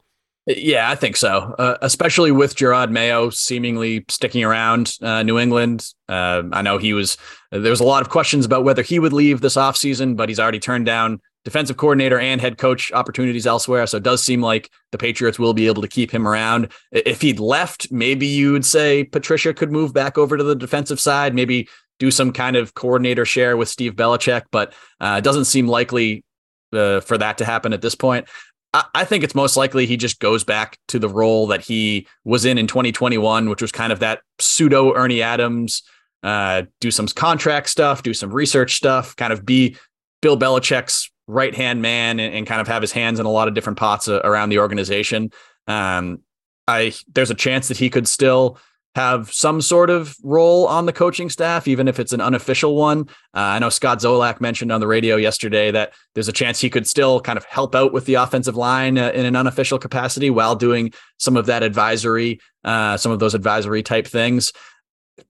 Yeah, 0.47 0.91
I 0.91 0.95
think 0.95 1.17
so. 1.17 1.55
Uh, 1.59 1.77
especially 1.83 2.33
with 2.33 2.57
Jerod 2.57 2.91
Mayo 2.91 3.29
seemingly 3.31 4.05
sticking 4.09 4.43
around 4.43 4.97
uh, 5.03 5.23
New 5.23 5.39
England. 5.39 5.93
Uh, 6.09 6.43
I 6.53 6.63
know 6.63 6.79
he 6.79 6.95
was. 6.95 7.19
There 7.53 7.71
was 7.71 7.81
a 7.81 7.85
lot 7.85 8.03
of 8.03 8.09
questions 8.09 8.47
about 8.47 8.65
whether 8.65 8.83
he 8.83 8.99
would 8.99 9.13
leave 9.13 9.43
this 9.43 9.57
offseason, 9.57 10.17
but 10.17 10.29
he's 10.29 10.41
already 10.41 10.59
turned 10.59 10.87
down 10.87 11.21
defensive 11.45 11.77
coordinator 11.77 12.19
and 12.19 12.41
head 12.41 12.59
coach 12.59 12.93
opportunities 12.93 13.47
elsewhere. 13.47 13.87
So 13.87 13.97
it 13.97 14.03
does 14.03 14.23
seem 14.23 14.41
like 14.41 14.71
the 14.93 14.99
Patriots 14.99 15.39
will 15.39 15.55
be 15.55 15.67
able 15.67 15.83
to 15.83 15.89
keep 15.89 16.11
him 16.11 16.29
around. 16.29 16.69
If 16.93 17.23
he'd 17.23 17.41
left, 17.41 17.91
maybe 17.91 18.27
you 18.27 18.53
would 18.53 18.65
say 18.65 19.05
Patricia 19.05 19.55
could 19.55 19.73
move 19.73 19.93
back 19.95 20.19
over 20.19 20.37
to 20.37 20.45
the 20.45 20.55
defensive 20.55 21.01
side, 21.01 21.35
maybe 21.35 21.69
do 21.99 22.11
some 22.11 22.33
kind 22.33 22.57
of 22.57 22.75
coordinator 22.75 23.25
share 23.25 23.57
with 23.57 23.69
Steve 23.69 23.95
Belichick, 23.95 24.43
but 24.51 24.73
uh, 25.01 25.17
it 25.19 25.25
doesn't 25.25 25.45
seem 25.45 25.67
likely 25.67 26.25
uh, 26.73 27.01
for 27.01 27.19
that 27.19 27.39
to 27.39 27.45
happen 27.45 27.73
at 27.73 27.83
this 27.83 27.95
point. 27.95 28.29
I, 28.73 29.05
think 29.05 29.25
it's 29.25 29.35
most 29.35 29.57
likely 29.57 29.85
he 29.87 29.97
just 29.97 30.21
goes 30.21 30.45
back 30.45 30.79
to 30.89 31.01
the 31.01 31.09
role 31.09 31.49
that 31.49 31.61
he 31.61 32.07
was 32.25 32.45
in 32.45 32.57
in 32.57 32.69
2021, 32.69 33.49
which 33.49 33.61
was 33.61 33.73
kind 33.73 33.93
of 33.93 33.99
that 33.99 34.21
pseudo 34.39 34.95
Ernie 34.95 35.23
Adams, 35.23 35.83
uh, 36.23 36.63
do 36.81 36.93
some 36.93 37.09
contract 37.09 37.69
stuff, 37.69 38.05
do 38.05 38.15
some 38.15 38.33
research 38.33 38.77
stuff, 38.77 39.17
kind 39.17 39.33
of 39.33 39.45
be 39.45 39.77
Bill 40.23 40.39
Belichick's 40.39 41.11
right 41.31 41.55
hand 41.55 41.83
man 41.83 42.21
and, 42.21 42.35
and, 42.35 42.47
kind 42.47 42.61
of 42.61 42.69
have 42.69 42.83
his 42.83 42.93
hands 42.93 43.21
in 43.21 43.27
a 43.27 43.31
lot 43.31 43.49
of 43.49 43.55
different 43.55 43.79
pots 43.79 44.09
uh, 44.09 44.21
around 44.25 44.49
the 44.49 44.59
organization. 44.59 45.31
Um, 45.67 46.21
I 46.67 46.93
there's 47.13 47.31
a 47.31 47.35
chance 47.35 47.69
that 47.69 47.77
he 47.77 47.91
could 47.91 48.09
still 48.09 48.59
have 48.97 49.33
some 49.33 49.61
sort 49.61 49.89
of 49.89 50.17
role 50.25 50.67
on 50.67 50.87
the 50.87 50.93
coaching 50.93 51.31
staff, 51.31 51.69
even 51.69 51.87
if 51.87 52.01
it's 52.01 52.13
an 52.13 52.21
unofficial 52.21 52.75
one. 52.75 53.03
Uh, 53.35 53.55
I 53.55 53.59
know 53.61 53.69
Scott 53.69 54.01
Zolak 54.01 54.41
mentioned 54.41 54.73
on 54.73 54.81
the 54.81 54.89
radio 54.89 55.15
yesterday 55.15 55.71
that 55.71 55.93
there's 56.15 56.27
a 56.27 56.33
chance 56.33 56.61
he 56.61 56.69
could 56.69 56.89
still 56.89 57.21
kind 57.21 57.37
of 57.37 57.45
help 57.45 57.77
out 57.77 57.93
with 57.93 58.07
the 58.07 58.15
offensive 58.15 58.57
line 58.57 58.99
uh, 58.99 59.11
in 59.15 59.27
an 59.27 59.37
unofficial 59.37 59.79
capacity 59.79 60.29
while 60.29 60.57
doing 60.57 60.93
some 61.19 61.37
of 61.37 61.47
that 61.47 61.63
advisory, 61.63 62.41
uh, 62.65 62.97
some 62.97 63.13
of 63.13 63.21
those 63.21 63.35
advisory 63.35 63.83
type 63.83 64.09
things. 64.09 64.53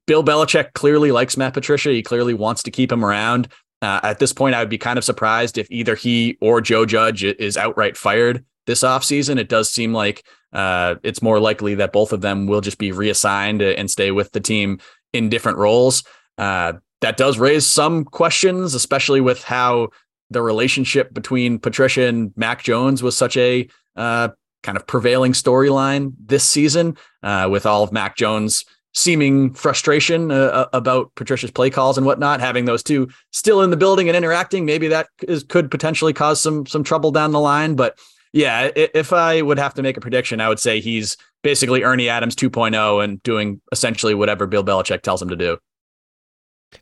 Bill 0.07 0.25
Belichick 0.25 0.73
clearly 0.73 1.13
likes 1.13 1.37
Matt 1.37 1.53
Patricia. 1.53 1.91
He 1.91 2.03
clearly 2.03 2.33
wants 2.33 2.63
to 2.63 2.71
keep 2.71 2.91
him 2.91 3.05
around. 3.05 3.49
Uh, 3.83 4.01
at 4.03 4.19
this 4.19 4.33
point, 4.33 4.55
I 4.55 4.61
would 4.61 4.69
be 4.69 4.79
kind 4.79 4.99
of 4.99 5.05
surprised 5.05 5.57
if 5.59 5.67
either 5.71 5.95
he 5.95 6.37
or 6.41 6.61
Joe 6.61 6.85
Judge 6.85 7.25
is 7.25 7.57
outright 7.57 7.97
fired 7.97 8.45
this 8.67 8.83
offseason. 8.83 9.39
It 9.39 9.49
does 9.49 9.71
seem 9.71 9.93
like 9.93 10.25
uh, 10.53 10.97
it's 11.03 11.23
more 11.23 11.41
likely 11.41 11.75
that 11.77 11.93
both 11.93 12.13
of 12.13 12.21
them 12.21 12.47
will 12.47 12.61
just 12.61 12.79
be 12.79 12.93
reassigned 12.93 13.63
and 13.63 13.91
stay 13.91 14.11
with 14.11 14.33
the 14.33 14.41
team 14.41 14.79
in 15.13 15.29
different 15.29 15.59
roles. 15.59 16.05
Uh, 16.39 16.75
that 17.01 17.17
does 17.17 17.39
raise 17.39 17.67
some 17.67 18.05
questions, 18.05 18.75
especially 18.75 19.21
with 19.21 19.43
how 19.43 19.89
the 20.29 20.43
relationship 20.43 21.13
between 21.15 21.59
Patricia 21.59 22.03
and 22.03 22.33
Mac 22.37 22.63
Jones 22.63 23.03
was 23.03 23.17
such 23.17 23.37
a 23.37 23.69
uh, 23.97 24.29
kind 24.63 24.77
of 24.77 24.87
prevailing 24.87 25.33
storyline 25.33 26.13
this 26.25 26.45
season, 26.45 26.97
uh, 27.23 27.49
with 27.51 27.67
all 27.67 27.83
of 27.83 27.93
Mac 27.93 28.17
Jones 28.17 28.65
seeming 28.93 29.53
frustration 29.55 30.31
uh, 30.31 30.67
about 30.73 31.15
Patricia's 31.15 31.51
play 31.51 31.71
calls 31.71 31.97
and 31.97 32.07
whatnot. 32.07 32.41
Having 32.41 32.65
those 32.65 32.83
two 32.83 33.09
still 33.33 33.63
in 33.63 33.71
the 33.71 33.77
building 33.77 34.09
and 34.09 34.17
interacting, 34.17 34.65
maybe 34.65 34.89
that 34.89 35.09
is, 35.29 35.45
could 35.45 35.71
potentially 35.71 36.13
cause 36.13 36.41
some 36.41 36.67
some 36.67 36.85
trouble 36.85 37.11
down 37.11 37.33
the 37.33 37.41
line. 37.41 37.75
But 37.75 37.99
yeah, 38.33 38.71
if 38.75 39.13
I 39.13 39.43
would 39.43 39.59
have 39.59 39.75
to 39.75 39.83
make 39.83 39.97
a 39.97 40.01
prediction, 40.01 40.41
I 40.41 40.49
would 40.49 40.61
say 40.61 40.81
he's 40.81 41.17
basically 41.43 41.83
Ernie 41.83 42.09
Adams 42.09 42.37
2.0 42.37 43.03
and 43.03 43.23
doing 43.23 43.61
essentially 43.73 44.15
whatever 44.15 44.47
Bill 44.47 44.65
Belichick 44.65 45.03
tells 45.03 45.21
him 45.21 45.29
to 45.31 45.37
do. 45.37 45.59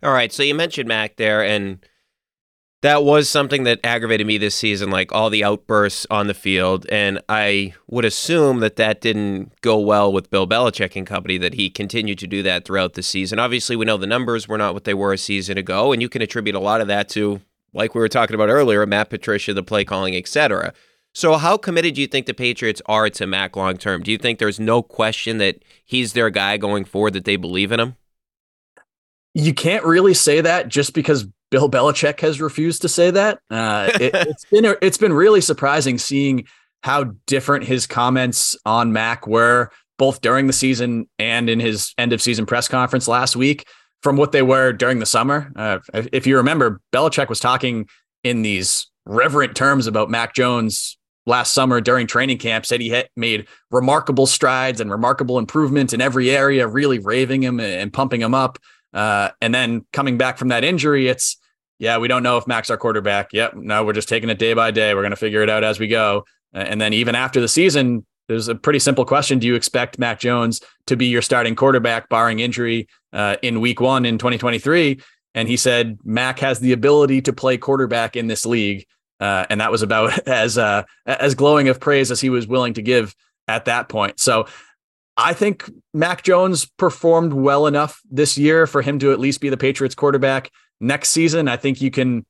All 0.02 0.12
right. 0.12 0.32
So 0.32 0.42
you 0.42 0.54
mentioned 0.54 0.88
Mac 0.88 1.16
there, 1.16 1.42
and 1.42 1.84
that 2.82 3.02
was 3.02 3.28
something 3.28 3.64
that 3.64 3.80
aggravated 3.82 4.26
me 4.26 4.38
this 4.38 4.54
season, 4.54 4.90
like 4.90 5.10
all 5.12 5.30
the 5.30 5.42
outbursts 5.42 6.06
on 6.10 6.28
the 6.28 6.34
field. 6.34 6.86
And 6.90 7.20
I 7.28 7.74
would 7.88 8.04
assume 8.04 8.60
that 8.60 8.76
that 8.76 9.00
didn't 9.00 9.60
go 9.62 9.78
well 9.78 10.12
with 10.12 10.30
Bill 10.30 10.46
Belichick 10.46 10.94
and 10.94 11.06
company, 11.06 11.38
that 11.38 11.54
he 11.54 11.70
continued 11.70 12.18
to 12.20 12.28
do 12.28 12.42
that 12.44 12.64
throughout 12.64 12.94
the 12.94 13.02
season. 13.02 13.40
Obviously, 13.40 13.74
we 13.74 13.84
know 13.84 13.96
the 13.96 14.06
numbers 14.06 14.46
were 14.46 14.58
not 14.58 14.74
what 14.74 14.84
they 14.84 14.94
were 14.94 15.12
a 15.12 15.18
season 15.18 15.58
ago, 15.58 15.92
and 15.92 16.00
you 16.00 16.08
can 16.08 16.22
attribute 16.22 16.54
a 16.54 16.60
lot 16.60 16.80
of 16.80 16.86
that 16.86 17.08
to, 17.10 17.40
like 17.72 17.96
we 17.96 18.00
were 18.00 18.08
talking 18.08 18.34
about 18.34 18.48
earlier, 18.48 18.86
Matt 18.86 19.10
Patricia, 19.10 19.52
the 19.52 19.62
play 19.64 19.84
calling, 19.84 20.14
etc. 20.14 20.72
So, 21.12 21.36
how 21.36 21.56
committed 21.56 21.94
do 21.94 22.00
you 22.00 22.06
think 22.06 22.26
the 22.26 22.34
Patriots 22.34 22.80
are 22.86 23.10
to 23.10 23.26
Mac 23.26 23.56
long 23.56 23.76
term? 23.76 24.04
Do 24.04 24.12
you 24.12 24.18
think 24.18 24.38
there's 24.38 24.60
no 24.60 24.82
question 24.82 25.38
that 25.38 25.64
he's 25.84 26.12
their 26.12 26.30
guy 26.30 26.58
going 26.58 26.84
forward, 26.84 27.14
that 27.14 27.24
they 27.24 27.34
believe 27.34 27.72
in 27.72 27.80
him? 27.80 27.96
You 29.34 29.52
can't 29.52 29.84
really 29.84 30.14
say 30.14 30.40
that 30.40 30.68
just 30.68 30.94
because 30.94 31.26
Bill 31.50 31.70
Belichick 31.70 32.20
has 32.20 32.40
refused 32.40 32.82
to 32.82 32.88
say 32.88 33.10
that. 33.10 33.38
Uh, 33.50 33.90
it, 34.00 34.14
has 34.26 34.44
been 34.50 34.76
it's 34.82 34.98
been 34.98 35.12
really 35.12 35.40
surprising 35.40 35.98
seeing 35.98 36.46
how 36.82 37.12
different 37.26 37.64
his 37.64 37.86
comments 37.86 38.56
on 38.64 38.92
Mac 38.92 39.26
were 39.26 39.70
both 39.98 40.20
during 40.20 40.46
the 40.46 40.52
season 40.52 41.08
and 41.18 41.50
in 41.50 41.58
his 41.58 41.92
end 41.98 42.12
of 42.12 42.22
season 42.22 42.46
press 42.46 42.68
conference 42.68 43.08
last 43.08 43.34
week 43.34 43.66
from 44.02 44.16
what 44.16 44.32
they 44.32 44.42
were 44.42 44.72
during 44.72 45.00
the 45.00 45.06
summer. 45.06 45.50
Uh, 45.56 45.78
if 46.12 46.26
you 46.26 46.36
remember, 46.36 46.80
Belichick 46.92 47.28
was 47.28 47.40
talking 47.40 47.88
in 48.22 48.42
these 48.42 48.86
reverent 49.06 49.56
terms 49.56 49.86
about 49.86 50.08
Mac 50.10 50.34
Jones 50.34 50.98
last 51.26 51.52
summer 51.52 51.80
during 51.80 52.06
training 52.06 52.38
camp 52.38 52.64
said 52.64 52.80
he 52.80 52.88
had 52.88 53.08
made 53.16 53.46
remarkable 53.70 54.26
strides 54.26 54.80
and 54.80 54.90
remarkable 54.90 55.38
improvement 55.38 55.92
in 55.92 56.00
every 56.00 56.30
area, 56.30 56.66
really 56.66 56.98
raving 56.98 57.42
him 57.42 57.60
and 57.60 57.92
pumping 57.92 58.20
him 58.20 58.34
up. 58.34 58.58
Uh, 58.92 59.30
and 59.40 59.54
then 59.54 59.84
coming 59.92 60.18
back 60.18 60.38
from 60.38 60.48
that 60.48 60.64
injury, 60.64 61.08
it's 61.08 61.36
yeah, 61.78 61.98
we 61.98 62.08
don't 62.08 62.22
know 62.22 62.38
if 62.38 62.46
Mac's 62.46 62.70
our 62.70 62.76
quarterback. 62.76 63.32
Yep, 63.32 63.54
no, 63.54 63.84
we're 63.84 63.92
just 63.92 64.08
taking 64.08 64.30
it 64.30 64.38
day 64.38 64.52
by 64.54 64.70
day. 64.70 64.94
We're 64.94 65.02
going 65.02 65.10
to 65.10 65.16
figure 65.16 65.42
it 65.42 65.50
out 65.50 65.62
as 65.62 65.78
we 65.78 65.86
go. 65.86 66.24
And 66.52 66.80
then 66.80 66.92
even 66.92 67.14
after 67.14 67.40
the 67.40 67.48
season, 67.48 68.04
there's 68.26 68.48
a 68.48 68.54
pretty 68.54 68.78
simple 68.78 69.04
question: 69.04 69.38
Do 69.38 69.46
you 69.46 69.54
expect 69.54 69.98
Mac 69.98 70.18
Jones 70.18 70.60
to 70.86 70.96
be 70.96 71.06
your 71.06 71.22
starting 71.22 71.54
quarterback, 71.54 72.08
barring 72.08 72.40
injury, 72.40 72.88
uh, 73.12 73.36
in 73.42 73.60
Week 73.60 73.80
One 73.80 74.04
in 74.04 74.18
2023? 74.18 75.00
And 75.34 75.48
he 75.48 75.56
said 75.56 75.98
Mac 76.04 76.38
has 76.40 76.58
the 76.58 76.72
ability 76.72 77.22
to 77.22 77.32
play 77.32 77.56
quarterback 77.58 78.16
in 78.16 78.26
this 78.26 78.44
league. 78.44 78.86
Uh, 79.20 79.46
and 79.50 79.60
that 79.60 79.70
was 79.70 79.82
about 79.82 80.18
as 80.28 80.58
uh, 80.58 80.82
as 81.06 81.34
glowing 81.34 81.68
of 81.68 81.80
praise 81.80 82.10
as 82.10 82.20
he 82.20 82.30
was 82.30 82.46
willing 82.46 82.74
to 82.74 82.82
give 82.82 83.14
at 83.46 83.64
that 83.64 83.88
point. 83.88 84.20
So 84.20 84.46
I 85.18 85.34
think 85.34 85.68
Mac 85.92 86.22
Jones 86.22 86.64
performed 86.64 87.32
well 87.32 87.66
enough 87.66 88.00
this 88.08 88.38
year 88.38 88.68
for 88.68 88.82
him 88.82 89.00
to 89.00 89.12
at 89.12 89.18
least 89.18 89.40
be 89.40 89.48
the 89.48 89.56
Patriots 89.56 89.96
quarterback 89.96 90.50
next 90.80 91.10
season. 91.10 91.48
I 91.48 91.56
think 91.56 91.82
you 91.82 91.90
can. 91.90 92.24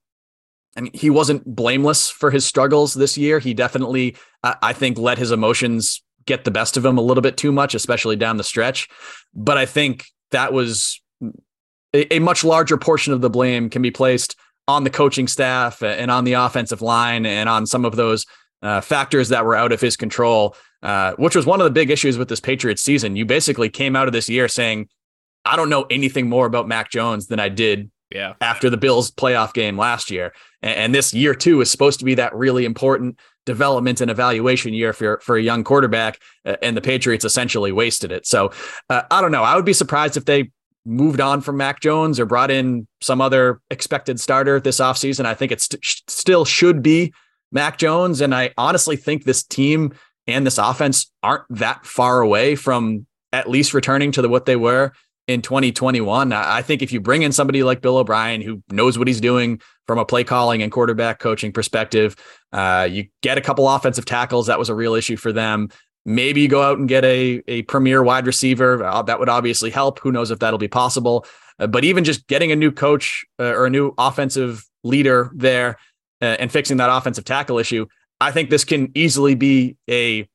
I 0.77 0.81
mean, 0.81 0.93
he 0.95 1.11
wasn't 1.11 1.45
blameless 1.45 2.09
for 2.09 2.31
his 2.31 2.47
struggles 2.47 2.95
this 2.95 3.19
year. 3.19 3.41
He 3.41 3.53
definitely, 3.53 4.17
I 4.43 4.73
think, 4.73 4.97
let 4.97 5.19
his 5.19 5.33
emotions 5.33 6.03
get 6.25 6.45
the 6.45 6.51
best 6.51 6.77
of 6.77 6.85
him 6.85 6.99
a 6.99 7.03
little 7.03 7.23
bit 7.23 7.37
too 7.37 7.51
much, 7.53 7.75
especially 7.75 8.17
down 8.17 8.37
the 8.37 8.45
stretch. 8.45 8.89
But 9.35 9.59
I 9.59 9.67
think 9.67 10.07
that 10.31 10.53
was 10.53 11.01
a, 11.95 12.15
a 12.15 12.19
much 12.21 12.45
larger 12.45 12.77
portion 12.77 13.13
of 13.13 13.21
the 13.21 13.31
blame 13.31 13.71
can 13.71 13.83
be 13.83 13.91
placed 13.91 14.37
on 14.69 14.85
the 14.85 14.91
coaching 14.91 15.27
staff 15.27 15.83
and 15.83 16.11
on 16.11 16.25
the 16.25 16.35
offensive 16.35 16.83
line 16.83 17.27
and 17.27 17.49
on 17.49 17.67
some 17.67 17.85
of 17.85 17.97
those 17.97 18.27
uh, 18.63 18.81
factors 18.81 19.31
that 19.31 19.45
were 19.45 19.57
out 19.57 19.73
of 19.73 19.81
his 19.81 19.97
control, 19.97 20.55
uh, 20.83 21.13
which 21.15 21.35
was 21.35 21.47
one 21.47 21.61
of 21.61 21.65
the 21.65 21.71
big 21.71 21.91
issues 21.91 22.19
with 22.19 22.29
this 22.29 22.41
Patriots 22.41 22.83
season. 22.83 23.17
You 23.17 23.25
basically 23.25 23.69
came 23.69 23.97
out 23.97 24.07
of 24.07 24.13
this 24.13 24.29
year 24.29 24.49
saying, 24.49 24.89
I 25.45 25.57
don't 25.57 25.71
know 25.71 25.87
anything 25.91 26.29
more 26.29 26.47
about 26.47 26.69
Mac 26.69 26.91
Jones 26.91 27.27
than 27.27 27.41
I 27.41 27.49
did 27.49 27.91
yeah. 28.11 28.35
after 28.41 28.71
the 28.71 28.77
Bills 28.77 29.11
playoff 29.11 29.53
game 29.53 29.77
last 29.77 30.11
year. 30.11 30.33
And, 30.63 30.77
and 30.77 30.95
this 30.95 31.15
year, 31.15 31.35
too, 31.35 31.61
is 31.61 31.71
supposed 31.71 31.99
to 32.01 32.05
be 32.05 32.15
that 32.15 32.35
really 32.35 32.65
important 32.65 33.19
development 33.47 34.01
and 34.01 34.11
evaluation 34.11 34.75
year 34.75 34.93
for, 34.93 35.21
for 35.21 35.37
a 35.37 35.43
young 35.43 35.65
quarterback. 35.65 36.21
Uh, 36.45 36.57
and 36.63 36.77
the 36.77 36.81
Patriots 36.81 37.25
essentially 37.25 37.73
wasted 37.73 38.13
it. 38.13 38.27
So 38.27 38.53
uh, 38.91 39.03
I 39.11 39.21
don't 39.21 39.33
know. 39.33 39.43
I 39.43 39.57
would 39.57 39.65
be 39.65 39.73
surprised 39.73 40.17
if 40.17 40.27
they 40.27 40.51
moved 40.85 41.21
on 41.21 41.41
from 41.41 41.57
Mac 41.57 41.81
Jones 41.81 42.19
or 42.21 42.27
brought 42.27 42.51
in 42.51 42.87
some 43.01 43.21
other 43.21 43.61
expected 43.71 44.21
starter 44.21 44.61
this 44.61 44.81
offseason. 44.81 45.25
I 45.27 45.35
think 45.35 45.53
it 45.53 45.61
st- 45.61 45.83
still 46.09 46.45
should 46.45 46.83
be 46.83 47.13
Mac 47.53 47.79
Jones. 47.79 48.21
And 48.21 48.35
I 48.35 48.53
honestly 48.57 48.97
think 48.97 49.25
this 49.25 49.43
team 49.43 49.93
and 50.29 50.47
this 50.47 50.59
offense 50.59 51.11
aren't 51.23 51.45
that 51.51 51.85
far 51.87 52.21
away 52.21 52.55
from 52.55 53.07
at 53.33 53.49
least 53.51 53.75
returning 53.75 54.13
to 54.13 54.23
the, 54.23 54.29
what 54.29 54.47
they 54.47 54.57
were 54.57 54.93
in 55.27 55.43
2021. 55.43 56.33
I 56.33 56.63
think 56.63 56.83
if 56.83 56.93
you 56.93 57.01
bring 57.01 57.23
in 57.23 57.33
somebody 57.33 57.63
like 57.63 57.81
Bill 57.81 57.97
O'Brien 57.99 58.41
who 58.41 58.63
knows 58.71 58.99
what 58.99 59.09
he's 59.09 59.21
doing 59.21 59.61
from 59.87 59.99
a 59.99 60.05
play 60.05 60.25
calling 60.25 60.63
and 60.63 60.71
quarterback 60.71 61.19
coaching 61.19 61.53
perspective, 61.53 62.15
uh, 62.53 62.89
you 62.91 63.09
get 63.23 63.37
a 63.37 63.41
couple 63.41 63.69
offensive 63.69 64.05
tackles. 64.05 64.47
That 64.47 64.59
was 64.59 64.69
a 64.69 64.75
real 64.75 64.95
issue 64.95 65.17
for 65.17 65.33
them. 65.33 65.69
Maybe 66.07 66.41
you 66.43 66.49
go 66.49 66.63
out 66.63 66.79
and 66.79 66.89
get 66.89 67.05
a, 67.05 67.43
a 67.49 67.63
premier 67.63 68.03
wide 68.03 68.27
receiver. 68.27 68.83
Uh, 68.83 69.03
that 69.03 69.19
would 69.19 69.29
obviously 69.29 69.71
help. 69.71 69.99
Who 70.01 70.13
knows 70.13 70.31
if 70.31 70.39
that'll 70.39 70.59
be 70.59 70.69
possible? 70.69 71.27
Uh, 71.59 71.67
but 71.67 71.85
even 71.85 72.05
just 72.05 72.27
getting 72.29 72.53
a 72.53 72.57
new 72.57 72.73
coach 72.73 73.27
uh, 73.39 73.45
or 73.45 73.67
a 73.67 73.71
new 73.71 73.93
offensive 73.99 74.65
leader 74.85 75.31
there 75.35 75.77
uh, 76.23 76.37
and 76.39 76.51
fixing 76.51 76.79
that 76.79 76.91
offensive 76.91 77.25
tackle 77.25 77.59
issue, 77.59 77.87
I 78.21 78.33
think 78.33 78.51
this 78.51 78.65
can 78.65 78.91
easily 78.95 79.35
be 79.35 79.77
a 79.89 80.29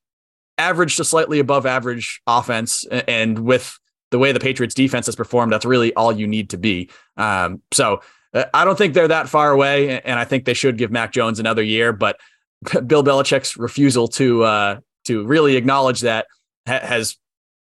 average 0.58 0.98
to 0.98 1.04
slightly 1.04 1.40
above 1.40 1.66
average 1.66 2.22
offense. 2.28 2.86
And 2.86 3.40
with 3.40 3.78
the 4.12 4.20
way 4.20 4.32
the 4.32 4.40
Patriots 4.40 4.76
defense 4.76 5.08
has 5.08 5.16
performed, 5.16 5.52
that's 5.52 5.66
really 5.66 5.94
all 5.96 6.12
you 6.12 6.28
need 6.28 6.52
to 6.52 6.58
be. 6.58 6.90
Um, 7.18 7.62
so 7.72 8.02
uh, 8.34 8.46
I 8.54 8.66
don't 8.66 8.78
think 8.78 8.94
they're 8.94 9.08
that 9.08 9.30
far 9.30 9.52
away, 9.52 10.02
and 10.02 10.20
I 10.20 10.26
think 10.26 10.46
they 10.46 10.54
should 10.54 10.78
give 10.78 10.92
Mac 10.92 11.12
Jones 11.12 11.40
another 11.40 11.64
year. 11.64 11.94
But 11.94 12.20
Bill 12.88 13.04
Belichick's 13.04 13.58
refusal 13.58 14.08
to 14.10 14.44
uh, 14.44 14.80
to 15.06 15.26
really 15.26 15.56
acknowledge 15.56 16.02
that 16.02 16.28
has 16.66 17.18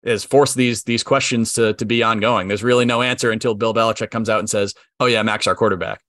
has 0.05 0.25
forced 0.25 0.55
these 0.55 0.85
these 0.85 1.03
questions 1.03 1.53
to 1.55 1.75
to 1.75 1.85
be 1.85 2.03
ongoing. 2.03 2.49
There's 2.49 2.65
really 2.65 2.85
no 2.85 3.03
answer 3.03 3.31
until 3.31 3.55
Bill 3.55 3.75
Belichick 3.75 4.11
comes 4.11 4.29
out 4.29 4.41
and 4.41 4.51
says, 4.51 4.75
"Oh 4.99 5.07
yeah, 5.07 5.23
Mac's 5.23 5.47
our 5.47 5.55
quarterback." 5.55 6.01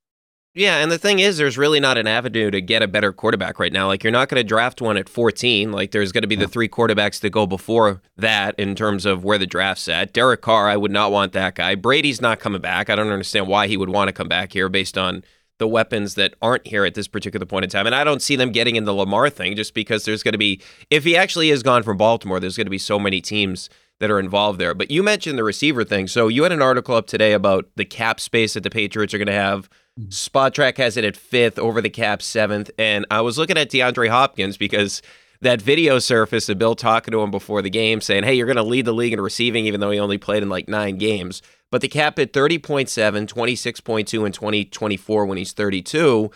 Yeah, 0.54 0.84
and 0.84 0.92
the 0.92 0.98
thing 0.98 1.20
is, 1.20 1.38
there's 1.38 1.58
really 1.58 1.80
not 1.80 1.98
an 1.98 2.08
avenue 2.08 2.52
to 2.52 2.60
get 2.60 2.84
a 2.84 2.88
better 2.88 3.14
quarterback 3.14 3.58
right 3.58 3.72
now. 3.72 3.88
Like, 3.88 4.04
you're 4.04 4.12
not 4.12 4.28
going 4.28 4.40
to 4.40 4.44
draft 4.48 4.82
one 4.82 4.98
at 4.98 5.08
14. 5.08 5.72
Like, 5.72 5.92
there's 5.92 6.12
going 6.12 6.24
to 6.24 6.28
be 6.28 6.36
the 6.36 6.48
three 6.48 6.68
quarterbacks 6.68 7.22
that 7.22 7.30
go 7.30 7.48
before 7.48 8.02
that 8.18 8.60
in 8.60 8.76
terms 8.76 9.06
of 9.06 9.24
where 9.24 9.38
the 9.38 9.48
draft's 9.48 9.88
at. 9.88 10.12
Derek 10.12 10.42
Carr, 10.42 10.68
I 10.68 10.76
would 10.76 10.92
not 10.92 11.10
want 11.10 11.32
that 11.32 11.56
guy. 11.56 11.76
Brady's 11.76 12.20
not 12.20 12.42
coming 12.42 12.60
back. 12.60 12.90
I 12.90 12.98
don't 12.98 13.12
understand 13.12 13.48
why 13.48 13.68
he 13.68 13.78
would 13.78 13.88
want 13.88 14.10
to 14.10 14.14
come 14.14 14.28
back 14.28 14.52
here 14.52 14.68
based 14.68 14.98
on 14.98 15.24
the 15.58 15.70
weapons 15.70 16.16
that 16.16 16.34
aren't 16.42 16.68
here 16.68 16.84
at 16.84 16.96
this 16.96 17.08
particular 17.08 17.46
point 17.46 17.64
in 17.64 17.70
time. 17.70 17.86
And 17.86 17.96
I 17.96 18.04
don't 18.04 18.22
see 18.22 18.36
them 18.36 18.52
getting 18.52 18.76
in 18.76 18.84
the 18.84 18.94
Lamar 18.94 19.30
thing 19.30 19.56
just 19.56 19.74
because 19.74 20.04
there's 20.04 20.24
going 20.24 20.34
to 20.34 20.38
be, 20.38 20.62
if 20.90 21.06
he 21.06 21.16
actually 21.16 21.50
is 21.50 21.64
gone 21.64 21.84
from 21.84 21.96
Baltimore, 21.96 22.42
there's 22.42 22.58
going 22.58 22.66
to 22.66 22.72
be 22.72 22.78
so 22.78 23.00
many 23.00 23.22
teams 23.22 23.70
that 24.02 24.12
are 24.12 24.20
involved 24.20 24.60
there. 24.60 24.74
But 24.74 24.92
you 24.92 25.02
mentioned 25.02 25.38
the 25.38 25.44
receiver 25.46 25.86
thing. 25.86 26.08
So 26.08 26.28
you 26.28 26.44
had 26.44 26.52
an 26.52 26.62
article 26.62 26.96
up 26.96 27.08
today 27.08 27.32
about 27.32 27.70
the 27.78 27.86
cap 27.86 28.20
space 28.20 28.56
that 28.56 28.64
the 28.64 28.70
Patriots 28.70 29.14
are 29.14 29.18
going 29.20 29.28
to 29.28 29.34
have. 29.34 29.70
Mm-hmm. 30.00 30.10
Spotrac 30.10 30.78
has 30.78 30.98
it 30.98 31.04
at 31.04 31.18
fifth, 31.18 31.60
over 31.60 31.82
the 31.82 31.90
cap 31.90 32.22
seventh. 32.22 32.70
And 32.78 33.06
I 33.12 33.22
was 33.22 33.38
looking 33.38 33.58
at 33.58 33.70
DeAndre 33.70 34.10
Hopkins 34.10 34.58
because 34.58 35.02
that 35.42 35.62
video 35.62 36.00
surfaced 36.00 36.50
of 36.50 36.60
Bill 36.60 36.76
talking 36.76 37.12
to 37.12 37.22
him 37.22 37.32
before 37.32 37.62
the 37.62 37.70
game 37.70 38.02
saying, 38.02 38.24
Hey, 38.24 38.36
you're 38.36 38.46
going 38.46 38.56
to 38.58 38.64
lead 38.64 38.86
the 38.86 38.94
league 38.94 39.14
in 39.14 39.22
receiving, 39.22 39.66
even 39.66 39.80
though 39.80 39.92
he 39.92 40.00
only 40.00 40.18
played 40.18 40.44
in 40.44 40.50
like 40.50 40.68
nine 40.68 40.98
games. 40.98 41.42
But 41.72 41.82
the 41.82 41.88
cap 41.88 42.18
hit 42.18 42.34
30.7, 42.34 43.28
26.2 43.28 44.26
in 44.26 44.32
2024 44.32 45.26
when 45.26 45.38
he's 45.38 45.54
32 45.54 46.32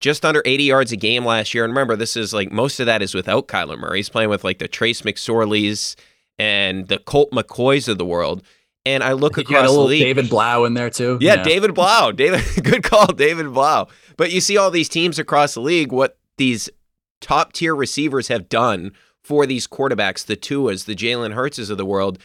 just 0.00 0.24
under 0.24 0.42
80 0.44 0.64
yards 0.64 0.92
a 0.92 0.96
game 0.96 1.24
last 1.24 1.54
year. 1.54 1.64
And 1.64 1.72
remember, 1.72 1.96
this 1.96 2.14
is 2.14 2.34
like 2.34 2.52
most 2.52 2.78
of 2.78 2.84
that 2.84 3.00
is 3.00 3.14
without 3.14 3.48
Kyler 3.48 3.78
Murray. 3.78 4.00
He's 4.00 4.10
playing 4.10 4.28
with 4.28 4.44
like 4.44 4.58
the 4.58 4.68
Trace 4.68 5.00
McSorleys 5.00 5.96
and 6.38 6.88
the 6.88 6.98
Colt 6.98 7.30
McCoys 7.30 7.88
of 7.88 7.96
the 7.96 8.04
world. 8.04 8.42
And 8.86 9.02
I 9.02 9.12
look 9.12 9.36
You 9.36 9.42
across 9.42 9.72
the 9.72 9.80
league. 9.80 10.02
David 10.02 10.28
Blough 10.28 10.64
in 10.64 10.74
there 10.74 10.90
too. 10.90 11.18
Yeah, 11.20 11.42
David 11.42 11.74
Blough. 11.74 12.12
David, 12.12 12.42
good 12.62 12.82
call, 12.82 13.06
David 13.06 13.52
Blough. 13.52 13.88
But 14.16 14.30
you 14.30 14.40
see 14.40 14.56
all 14.56 14.70
these 14.70 14.88
teams 14.88 15.18
across 15.18 15.54
the 15.54 15.60
league, 15.60 15.90
what 15.90 16.18
these 16.36 16.68
top 17.20 17.52
tier 17.54 17.74
receivers 17.74 18.28
have 18.28 18.48
done 18.48 18.92
for 19.22 19.46
these 19.46 19.66
quarterbacks, 19.66 20.24
the 20.26 20.36
Tuas, 20.36 20.84
the 20.84 20.94
Jalen 20.94 21.32
Hurtses 21.32 21.70
of 21.70 21.78
the 21.78 21.86
world. 21.86 22.18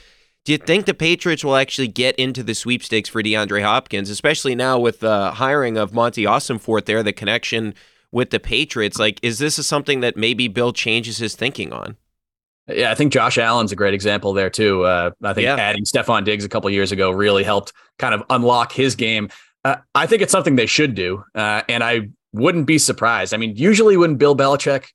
Do 0.44 0.52
you 0.52 0.58
think 0.58 0.86
the 0.86 0.94
Patriots 0.94 1.44
will 1.44 1.56
actually 1.56 1.88
get 1.88 2.16
into 2.16 2.44
the 2.44 2.54
sweepstakes 2.54 3.10
for 3.10 3.22
DeAndre 3.22 3.64
Hopkins, 3.64 4.10
especially 4.10 4.56
now 4.56 4.80
with 4.80 5.00
the 5.00 5.32
hiring 5.32 5.78
of 5.78 5.94
Monti 5.94 6.24
Ossenfort 6.24 6.86
there, 6.86 7.04
the 7.04 7.14
connection 7.14 7.74
with 8.12 8.32
the 8.32 8.40
Patriots? 8.40 9.00
Like, 9.00 9.20
is 9.22 9.40
this 9.40 9.56
something 9.66 10.00
that 10.02 10.18
maybe 10.18 10.48
Bill 10.48 10.74
changes 10.74 11.18
his 11.18 11.36
thinking 11.36 11.72
on? 11.72 11.98
Yeah, 12.72 12.92
I 12.92 12.96
think 12.96 13.12
Josh 13.14 13.38
Allen's 13.38 13.72
a 13.72 13.76
great 13.76 13.94
example 13.94 14.34
there 14.34 14.50
too. 14.50 14.84
Uh, 14.84 15.12
I 15.24 15.34
think 15.34 15.46
Yeah. 15.46 15.56
adding 15.56 15.84
Stefon 15.86 16.24
Diggs 16.26 16.44
a 16.46 16.50
couple 16.50 16.70
years 16.70 16.92
ago 16.92 17.12
really 17.12 17.44
helped 17.44 17.74
kind 17.98 18.14
of 18.14 18.24
unlock 18.30 18.72
his 18.72 18.96
game. 18.96 19.30
Uh, 19.66 19.78
I 19.96 20.06
think 20.06 20.22
it's 20.22 20.32
something 20.32 20.56
they 20.56 20.66
should 20.66 20.96
do, 20.96 21.24
uh, 21.36 21.62
and 21.68 21.84
I 21.84 22.10
wouldn't 22.32 22.66
be 22.66 22.78
surprised. 22.78 23.34
I 23.34 23.38
mean, 23.38 23.56
usually 23.56 23.98
when 23.98 24.16
Bill 24.16 24.36
Belichick 24.36 24.86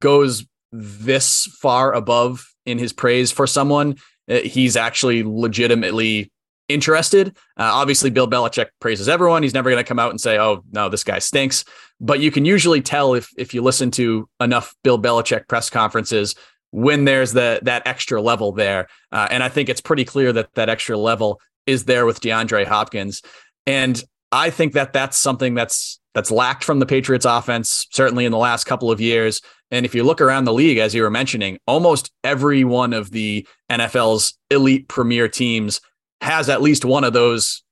goes 0.00 0.44
this 0.72 1.46
far 1.60 1.92
above 1.92 2.46
in 2.66 2.78
his 2.78 2.92
praise 2.92 3.32
for 3.32 3.46
someone, 3.46 3.96
uh, 4.30 4.36
he's 4.40 4.76
actually 4.76 5.22
legitimately 5.22 6.30
interested. 6.68 7.28
Uh, 7.58 7.70
obviously, 7.72 8.10
Bill 8.10 8.28
Belichick 8.28 8.66
praises 8.80 9.08
everyone. 9.08 9.42
He's 9.42 9.54
never 9.54 9.70
going 9.70 9.82
to 9.82 9.88
come 9.88 9.98
out 9.98 10.10
and 10.10 10.20
say, 10.20 10.38
"Oh 10.38 10.62
no, 10.72 10.88
this 10.88 11.04
guy 11.04 11.18
stinks." 11.18 11.64
But 12.00 12.20
you 12.20 12.30
can 12.30 12.44
usually 12.44 12.80
tell 12.80 13.14
if 13.14 13.28
if 13.36 13.52
you 13.54 13.62
listen 13.62 13.90
to 13.92 14.28
enough 14.40 14.74
Bill 14.84 14.98
Belichick 15.00 15.48
press 15.48 15.68
conferences 15.70 16.34
when 16.72 17.04
there's 17.04 17.32
the 17.32 17.60
that 17.62 17.86
extra 17.86 18.20
level 18.20 18.50
there. 18.50 18.88
Uh, 19.12 19.28
and 19.30 19.42
I 19.42 19.48
think 19.48 19.68
it's 19.68 19.80
pretty 19.80 20.04
clear 20.04 20.32
that 20.32 20.52
that 20.54 20.68
extra 20.68 20.98
level 20.98 21.40
is 21.66 21.84
there 21.84 22.04
with 22.04 22.20
DeAndre 22.20 22.66
Hopkins. 22.66 23.22
And 23.66 24.02
I 24.32 24.50
think 24.50 24.72
that 24.72 24.92
that's 24.92 25.16
something 25.16 25.54
that's 25.54 26.00
that's 26.14 26.30
lacked 26.30 26.64
from 26.64 26.78
the 26.78 26.86
Patriots 26.86 27.24
offense 27.24 27.86
certainly 27.90 28.24
in 28.24 28.32
the 28.32 28.38
last 28.38 28.64
couple 28.64 28.90
of 28.90 29.00
years. 29.00 29.40
And 29.70 29.86
if 29.86 29.94
you 29.94 30.02
look 30.02 30.20
around 30.20 30.44
the 30.44 30.52
league 30.52 30.78
as 30.78 30.94
you 30.94 31.02
were 31.02 31.10
mentioning, 31.10 31.58
almost 31.66 32.10
every 32.24 32.64
one 32.64 32.92
of 32.92 33.10
the 33.10 33.46
NFL's 33.70 34.36
elite 34.50 34.88
premier 34.88 35.28
teams 35.28 35.80
has 36.20 36.48
at 36.48 36.62
least 36.62 36.84
one 36.84 37.04
of 37.04 37.12
those 37.12 37.62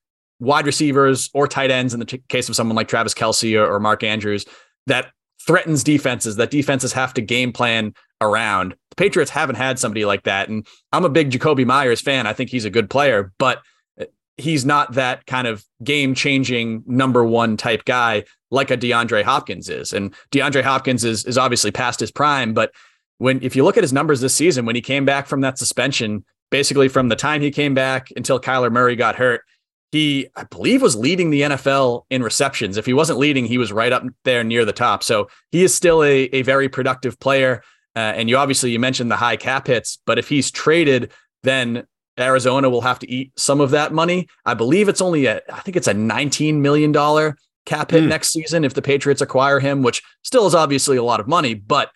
wide 0.40 0.66
receivers 0.66 1.30
or 1.34 1.46
tight 1.46 1.70
ends 1.70 1.92
in 1.92 2.00
the 2.00 2.06
t- 2.06 2.22
case 2.28 2.48
of 2.48 2.56
someone 2.56 2.76
like 2.76 2.88
Travis 2.88 3.14
Kelce 3.14 3.58
or, 3.58 3.74
or 3.74 3.78
Mark 3.80 4.02
Andrews 4.02 4.46
that 4.86 5.12
threatens 5.46 5.84
defenses 5.84 6.36
that 6.36 6.50
defenses 6.50 6.92
have 6.92 7.14
to 7.14 7.20
game 7.20 7.52
plan 7.52 7.94
around. 8.20 8.74
The 8.90 8.96
Patriots 8.96 9.30
haven't 9.30 9.56
had 9.56 9.78
somebody 9.78 10.04
like 10.04 10.24
that. 10.24 10.48
And 10.48 10.66
I'm 10.92 11.04
a 11.04 11.08
big 11.08 11.30
Jakobi 11.30 11.64
Meyers 11.64 12.00
fan. 12.00 12.26
I 12.26 12.32
think 12.32 12.50
he's 12.50 12.64
a 12.64 12.70
good 12.70 12.90
player, 12.90 13.32
but 13.38 13.62
uh, 14.00 14.06
he's 14.36 14.64
not 14.64 14.94
that 14.94 15.26
kind 15.26 15.46
of 15.46 15.64
game 15.82 16.14
changing 16.14 16.82
number 16.86 17.24
one 17.24 17.56
type 17.56 17.84
guy 17.84 18.24
like 18.50 18.70
a 18.70 18.76
DeAndre 18.76 19.22
Hopkins 19.22 19.68
is. 19.68 19.92
And 19.92 20.14
DeAndre 20.32 20.62
Hopkins 20.62 21.04
is, 21.04 21.24
is 21.24 21.38
obviously 21.38 21.70
past 21.70 22.00
his 22.00 22.10
prime, 22.10 22.52
but 22.52 22.72
when, 23.18 23.42
if 23.42 23.54
you 23.54 23.64
look 23.64 23.76
at 23.76 23.84
his 23.84 23.92
numbers 23.92 24.22
this 24.22 24.34
season, 24.34 24.64
when 24.64 24.74
he 24.74 24.80
came 24.80 25.04
back 25.04 25.26
from 25.26 25.42
that 25.42 25.58
suspension, 25.58 26.24
basically 26.50 26.88
from 26.88 27.08
the 27.08 27.16
time 27.16 27.42
he 27.42 27.50
came 27.50 27.74
back 27.74 28.08
until 28.16 28.40
Kyler 28.40 28.72
Murray 28.72 28.96
got 28.96 29.16
hurt, 29.16 29.42
he, 29.92 30.28
I 30.36 30.44
believe, 30.44 30.82
was 30.82 30.96
leading 30.96 31.30
the 31.30 31.42
NFL 31.42 32.04
in 32.10 32.22
receptions. 32.22 32.76
If 32.76 32.86
he 32.86 32.92
wasn't 32.92 33.18
leading, 33.18 33.44
he 33.44 33.58
was 33.58 33.72
right 33.72 33.92
up 33.92 34.04
there 34.24 34.44
near 34.44 34.64
the 34.64 34.72
top. 34.72 35.02
So 35.02 35.28
he 35.50 35.64
is 35.64 35.74
still 35.74 36.02
a, 36.02 36.24
a 36.32 36.42
very 36.42 36.68
productive 36.68 37.18
player. 37.18 37.62
Uh, 37.96 37.98
and 38.16 38.28
you 38.28 38.36
obviously 38.36 38.70
you 38.70 38.78
mentioned 38.78 39.10
the 39.10 39.16
high 39.16 39.36
cap 39.36 39.66
hits, 39.66 39.98
but 40.06 40.18
if 40.18 40.28
he's 40.28 40.50
traded, 40.50 41.12
then 41.42 41.84
Arizona 42.18 42.68
will 42.70 42.82
have 42.82 42.98
to 43.00 43.10
eat 43.10 43.32
some 43.36 43.60
of 43.60 43.70
that 43.70 43.92
money. 43.92 44.28
I 44.44 44.54
believe 44.54 44.88
it's 44.88 45.00
only 45.00 45.26
a, 45.26 45.40
I 45.52 45.60
think 45.60 45.76
it's 45.76 45.88
a 45.88 45.94
$19 45.94 46.56
million 46.56 46.92
cap 47.66 47.90
hit 47.90 48.02
Hmm. 48.02 48.08
next 48.08 48.30
season 48.32 48.64
if 48.64 48.74
the 48.74 48.82
Patriots 48.82 49.20
acquire 49.20 49.60
him, 49.60 49.82
which 49.82 50.02
still 50.22 50.46
is 50.46 50.54
obviously 50.54 50.96
a 50.96 51.02
lot 51.02 51.20
of 51.20 51.28
money, 51.28 51.54
but 51.54 51.90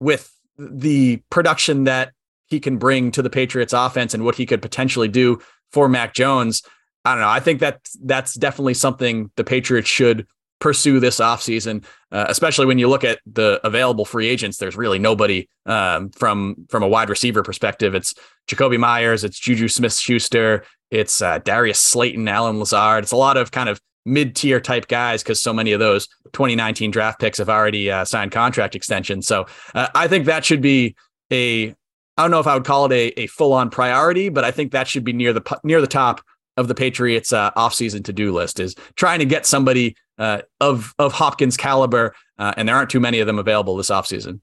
with 0.00 0.32
the 0.58 1.22
production 1.30 1.84
that 1.84 2.12
he 2.46 2.60
can 2.60 2.78
bring 2.78 3.10
to 3.12 3.22
the 3.22 3.30
Patriots 3.30 3.72
offense 3.72 4.14
and 4.14 4.24
what 4.24 4.34
he 4.34 4.46
could 4.46 4.62
potentially 4.62 5.08
do 5.08 5.40
for 5.72 5.88
Mac 5.88 6.14
Jones, 6.14 6.62
I 7.04 7.12
don't 7.12 7.20
know. 7.20 7.28
I 7.28 7.40
think 7.40 7.60
that 7.60 7.80
that's 8.02 8.34
definitely 8.34 8.74
something 8.74 9.30
the 9.36 9.44
Patriots 9.44 9.88
should 9.88 10.26
pursue 10.60 11.00
this 11.00 11.20
offseason, 11.20 11.84
uh, 12.10 12.26
especially 12.28 12.66
when 12.66 12.78
you 12.78 12.88
look 12.88 13.04
at 13.04 13.20
the 13.26 13.60
available 13.64 14.04
free 14.04 14.28
agents. 14.28 14.58
There's 14.58 14.76
really 14.76 14.98
nobody 14.98 15.48
um, 15.66 16.10
from 16.10 16.66
from 16.68 16.82
a 16.82 16.88
wide 16.88 17.10
receiver 17.10 17.42
perspective. 17.42 17.94
It's 17.94 18.14
Jakobi 18.48 18.78
Meyers, 18.78 19.24
it's 19.24 19.38
Juju 19.38 19.68
Smith 19.68 19.94
Schuster, 19.94 20.64
it's 20.90 21.22
uh, 21.22 21.38
Darius 21.38 21.80
Slayton, 21.80 22.26
Allen 22.28 22.58
Lazard. 22.58 23.04
It's 23.04 23.12
a 23.12 23.16
lot 23.16 23.36
of 23.36 23.50
kind 23.50 23.68
of 23.68 23.80
mid 24.04 24.34
tier 24.34 24.60
type 24.60 24.88
guys 24.88 25.22
because 25.22 25.40
so 25.40 25.52
many 25.52 25.72
of 25.72 25.80
those 25.80 26.06
2019 26.32 26.90
draft 26.90 27.20
picks 27.20 27.38
have 27.38 27.50
already 27.50 27.90
uh, 27.90 28.04
signed 28.04 28.32
contract 28.32 28.74
extensions. 28.74 29.26
So 29.26 29.46
uh, 29.74 29.88
I 29.94 30.08
think 30.08 30.26
that 30.26 30.44
should 30.44 30.62
be 30.62 30.96
a 31.30 31.74
I 32.16 32.22
don't 32.22 32.32
know 32.32 32.40
if 32.40 32.48
I 32.48 32.54
would 32.54 32.64
call 32.64 32.86
it 32.86 32.92
a, 32.92 33.20
a 33.20 33.26
full 33.28 33.52
on 33.52 33.70
priority, 33.70 34.28
but 34.28 34.42
I 34.42 34.50
think 34.50 34.72
that 34.72 34.88
should 34.88 35.04
be 35.04 35.12
near 35.12 35.32
the 35.32 35.60
near 35.62 35.80
the 35.80 35.86
top 35.86 36.20
of 36.56 36.66
the 36.66 36.74
Patriots 36.74 37.32
uh, 37.32 37.52
offseason 37.52 38.04
to 38.06 38.12
do 38.12 38.32
list 38.32 38.58
is 38.58 38.74
trying 38.96 39.20
to 39.20 39.24
get 39.24 39.46
somebody 39.46 39.94
uh, 40.18 40.42
of 40.60 40.94
of 40.98 41.12
Hopkins 41.12 41.56
caliber, 41.56 42.14
uh, 42.38 42.54
and 42.56 42.68
there 42.68 42.76
aren't 42.76 42.90
too 42.90 43.00
many 43.00 43.20
of 43.20 43.26
them 43.26 43.38
available 43.38 43.76
this 43.76 43.90
offseason. 43.90 44.40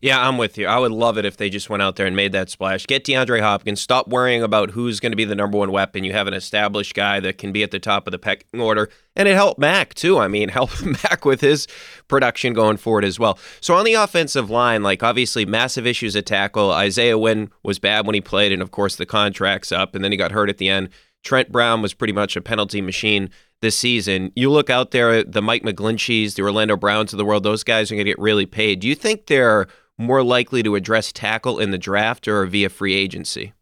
Yeah, 0.00 0.26
I'm 0.26 0.38
with 0.38 0.58
you. 0.58 0.66
I 0.66 0.78
would 0.78 0.92
love 0.92 1.18
it 1.18 1.24
if 1.24 1.36
they 1.36 1.48
just 1.48 1.70
went 1.70 1.82
out 1.82 1.96
there 1.96 2.06
and 2.06 2.16
made 2.16 2.32
that 2.32 2.50
splash. 2.50 2.86
Get 2.86 3.04
DeAndre 3.04 3.40
Hopkins. 3.40 3.80
Stop 3.80 4.08
worrying 4.08 4.42
about 4.42 4.70
who's 4.70 5.00
going 5.00 5.12
to 5.12 5.16
be 5.16 5.24
the 5.24 5.34
number 5.34 5.58
one 5.58 5.72
weapon. 5.72 6.04
You 6.04 6.12
have 6.12 6.26
an 6.26 6.34
established 6.34 6.94
guy 6.94 7.20
that 7.20 7.38
can 7.38 7.52
be 7.52 7.62
at 7.62 7.70
the 7.70 7.78
top 7.78 8.06
of 8.06 8.12
the 8.12 8.18
pecking 8.18 8.60
order, 8.60 8.88
and 9.14 9.28
it 9.28 9.34
helped 9.34 9.58
Mac 9.58 9.94
too. 9.94 10.18
I 10.18 10.28
mean, 10.28 10.48
help 10.56 10.70
Mac 10.82 11.24
with 11.24 11.40
his 11.40 11.66
production 12.08 12.52
going 12.52 12.76
forward 12.76 13.04
as 13.04 13.18
well. 13.18 13.38
So 13.60 13.74
on 13.74 13.84
the 13.84 13.94
offensive 13.94 14.50
line, 14.50 14.82
like 14.82 15.02
obviously 15.02 15.46
massive 15.46 15.86
issues 15.86 16.16
at 16.16 16.26
tackle. 16.26 16.72
Isaiah 16.72 17.18
Wynn 17.18 17.50
was 17.62 17.78
bad 17.78 18.06
when 18.06 18.14
he 18.14 18.20
played, 18.20 18.52
and 18.52 18.62
of 18.62 18.70
course 18.70 18.96
the 18.96 19.06
contract's 19.06 19.72
up, 19.72 19.94
and 19.94 20.04
then 20.04 20.12
he 20.12 20.18
got 20.18 20.32
hurt 20.32 20.50
at 20.50 20.58
the 20.58 20.68
end. 20.68 20.90
Trent 21.22 21.50
Brown 21.50 21.82
was 21.82 21.92
pretty 21.92 22.12
much 22.12 22.36
a 22.36 22.40
penalty 22.40 22.80
machine 22.80 23.30
this 23.60 23.76
season. 23.76 24.32
You 24.34 24.50
look 24.50 24.70
out 24.70 24.90
there, 24.90 25.22
the 25.24 25.42
Mike 25.42 25.62
McGlincheys, 25.62 26.34
the 26.34 26.42
Orlando 26.42 26.76
Browns 26.76 27.12
of 27.12 27.16
the 27.16 27.24
world, 27.24 27.42
those 27.42 27.64
guys 27.64 27.90
are 27.90 27.94
going 27.94 28.04
to 28.04 28.10
get 28.10 28.18
really 28.18 28.46
paid. 28.46 28.80
Do 28.80 28.88
you 28.88 28.94
think 28.94 29.26
they're 29.26 29.66
more 29.98 30.22
likely 30.22 30.62
to 30.62 30.74
address 30.74 31.12
tackle 31.12 31.58
in 31.58 31.70
the 31.70 31.78
draft 31.78 32.28
or 32.28 32.44
via 32.46 32.68
free 32.68 32.94
agency? 32.94 33.52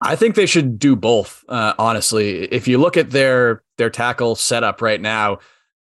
I 0.00 0.16
think 0.16 0.34
they 0.34 0.46
should 0.46 0.78
do 0.78 0.94
both. 0.94 1.44
Uh, 1.48 1.74
honestly, 1.78 2.44
if 2.44 2.68
you 2.68 2.78
look 2.78 2.96
at 2.96 3.10
their 3.10 3.62
their 3.78 3.90
tackle 3.90 4.34
setup 4.36 4.82
right 4.82 5.00
now, 5.00 5.38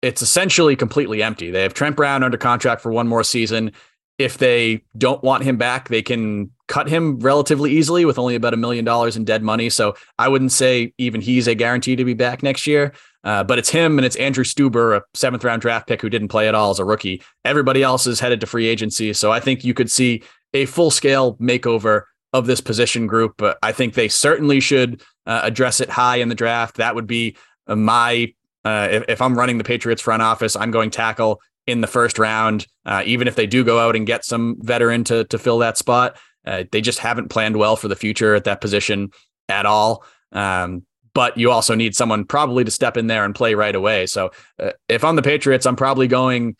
it's 0.01 0.21
essentially 0.21 0.75
completely 0.75 1.21
empty. 1.21 1.51
They 1.51 1.63
have 1.63 1.73
Trent 1.73 1.95
Brown 1.95 2.23
under 2.23 2.37
contract 2.37 2.81
for 2.81 2.91
one 2.91 3.07
more 3.07 3.23
season. 3.23 3.71
If 4.17 4.37
they 4.37 4.83
don't 4.97 5.23
want 5.23 5.43
him 5.43 5.57
back, 5.57 5.89
they 5.89 6.01
can 6.01 6.51
cut 6.67 6.87
him 6.87 7.19
relatively 7.19 7.71
easily 7.71 8.05
with 8.05 8.19
only 8.19 8.35
about 8.35 8.53
a 8.53 8.57
million 8.57 8.85
dollars 8.85 9.15
in 9.15 9.23
dead 9.23 9.43
money. 9.43 9.69
So 9.69 9.95
I 10.17 10.29
wouldn't 10.29 10.51
say 10.51 10.93
even 10.97 11.21
he's 11.21 11.47
a 11.47 11.55
guarantee 11.55 11.95
to 11.95 12.05
be 12.05 12.13
back 12.13 12.43
next 12.43 12.67
year. 12.67 12.93
Uh, 13.23 13.43
but 13.43 13.59
it's 13.59 13.69
him 13.69 13.99
and 13.99 14.05
it's 14.05 14.15
Andrew 14.15 14.43
Stueber, 14.43 14.97
a 14.97 15.03
seventh 15.13 15.43
round 15.43 15.61
draft 15.61 15.87
pick 15.87 16.01
who 16.01 16.09
didn't 16.09 16.29
play 16.29 16.47
at 16.47 16.55
all 16.55 16.71
as 16.71 16.79
a 16.79 16.85
rookie. 16.85 17.21
Everybody 17.45 17.83
else 17.83 18.07
is 18.07 18.19
headed 18.19 18.41
to 18.41 18.47
free 18.47 18.67
agency. 18.67 19.13
So 19.13 19.31
I 19.31 19.39
think 19.39 19.63
you 19.63 19.73
could 19.73 19.91
see 19.91 20.23
a 20.53 20.65
full 20.65 20.91
scale 20.91 21.35
makeover 21.35 22.03
of 22.33 22.47
this 22.47 22.61
position 22.61 23.07
group. 23.07 23.35
But 23.37 23.57
I 23.61 23.71
think 23.71 23.93
they 23.93 24.07
certainly 24.07 24.59
should 24.59 25.01
uh, 25.25 25.41
address 25.43 25.79
it 25.79 25.89
high 25.89 26.17
in 26.17 26.29
the 26.29 26.35
draft. 26.35 26.77
That 26.77 26.95
would 26.95 27.07
be 27.07 27.37
uh, 27.67 27.75
my, 27.75 28.33
uh, 28.65 28.87
if, 28.91 29.03
if 29.07 29.21
I'm 29.21 29.37
running 29.37 29.57
the 29.57 29.63
Patriots 29.63 30.01
front 30.01 30.21
office, 30.21 30.55
I'm 30.55 30.71
going 30.71 30.89
tackle 30.89 31.41
in 31.67 31.81
the 31.81 31.87
first 31.87 32.17
round. 32.17 32.65
Uh, 32.85 33.03
even 33.05 33.27
if 33.27 33.35
they 33.35 33.45
do 33.45 33.63
go 33.63 33.79
out 33.79 33.95
and 33.95 34.07
get 34.07 34.25
some 34.25 34.57
veteran 34.61 35.03
to, 35.05 35.25
to 35.25 35.37
fill 35.37 35.59
that 35.59 35.77
spot, 35.77 36.17
they 36.43 36.81
just 36.81 36.97
haven't 36.97 37.29
planned 37.29 37.55
well 37.55 37.75
for 37.75 37.87
the 37.87 37.95
future 37.95 38.33
at 38.33 38.45
that 38.45 38.61
position 38.61 39.11
at 39.47 39.67
all. 39.67 40.03
Um, 40.31 40.87
but 41.13 41.37
you 41.37 41.51
also 41.51 41.75
need 41.75 41.95
someone 41.95 42.25
probably 42.25 42.63
to 42.63 42.71
step 42.71 42.97
in 42.97 43.07
there 43.07 43.25
and 43.25 43.35
play 43.35 43.53
right 43.53 43.75
away. 43.75 44.05
So 44.05 44.31
uh, 44.59 44.71
if 44.87 45.03
I'm 45.03 45.15
the 45.15 45.21
Patriots, 45.21 45.65
I'm 45.65 45.75
probably 45.75 46.07
going 46.07 46.55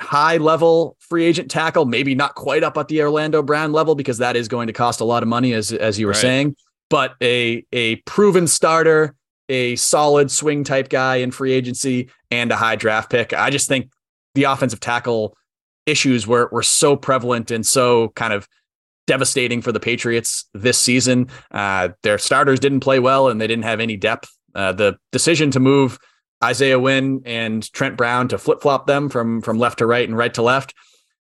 high 0.00 0.38
level 0.38 0.96
free 0.98 1.24
agent 1.24 1.50
tackle, 1.50 1.84
maybe 1.84 2.14
not 2.14 2.34
quite 2.34 2.62
up 2.64 2.76
at 2.78 2.88
the 2.88 3.02
Orlando 3.02 3.42
Brown 3.42 3.72
level 3.72 3.94
because 3.94 4.18
that 4.18 4.36
is 4.36 4.48
going 4.48 4.66
to 4.66 4.72
cost 4.72 5.00
a 5.00 5.04
lot 5.04 5.22
of 5.22 5.28
money, 5.28 5.52
as 5.52 5.72
as 5.72 5.98
you 5.98 6.06
were 6.06 6.12
Right. 6.12 6.20
saying. 6.20 6.56
But 6.88 7.14
a 7.22 7.64
a 7.72 7.96
proven 8.06 8.46
starter, 8.46 9.14
a 9.48 9.76
solid 9.76 10.30
swing 10.30 10.64
type 10.64 10.88
guy 10.88 11.16
in 11.16 11.30
free 11.30 11.52
agency, 11.52 12.10
and 12.30 12.50
a 12.50 12.56
high 12.56 12.76
draft 12.76 13.10
pick. 13.10 13.32
I 13.32 13.50
just 13.50 13.68
think 13.68 13.90
the 14.34 14.44
offensive 14.44 14.80
tackle 14.80 15.36
issues 15.86 16.26
were 16.26 16.48
were 16.50 16.62
so 16.62 16.96
prevalent 16.96 17.50
and 17.50 17.66
so 17.66 18.08
kind 18.10 18.32
of 18.32 18.48
devastating 19.10 19.60
for 19.60 19.72
the 19.72 19.80
Patriots 19.80 20.48
this 20.54 20.78
season. 20.78 21.28
Uh, 21.50 21.88
their 22.04 22.16
starters 22.16 22.60
didn't 22.60 22.78
play 22.78 23.00
well 23.00 23.26
and 23.26 23.40
they 23.40 23.48
didn't 23.48 23.64
have 23.64 23.80
any 23.80 23.96
depth. 23.96 24.30
Uh, 24.54 24.70
the 24.70 24.96
decision 25.10 25.50
to 25.50 25.58
move 25.58 25.98
Isaiah 26.44 26.78
Wynn 26.78 27.20
and 27.24 27.60
Trent 27.72 27.96
Brown 27.96 28.28
to 28.28 28.38
flip 28.38 28.62
flop 28.62 28.86
them 28.86 29.08
from 29.08 29.42
from 29.42 29.58
left 29.58 29.78
to 29.78 29.86
right 29.86 30.08
and 30.08 30.16
right 30.16 30.32
to 30.34 30.42
left 30.42 30.74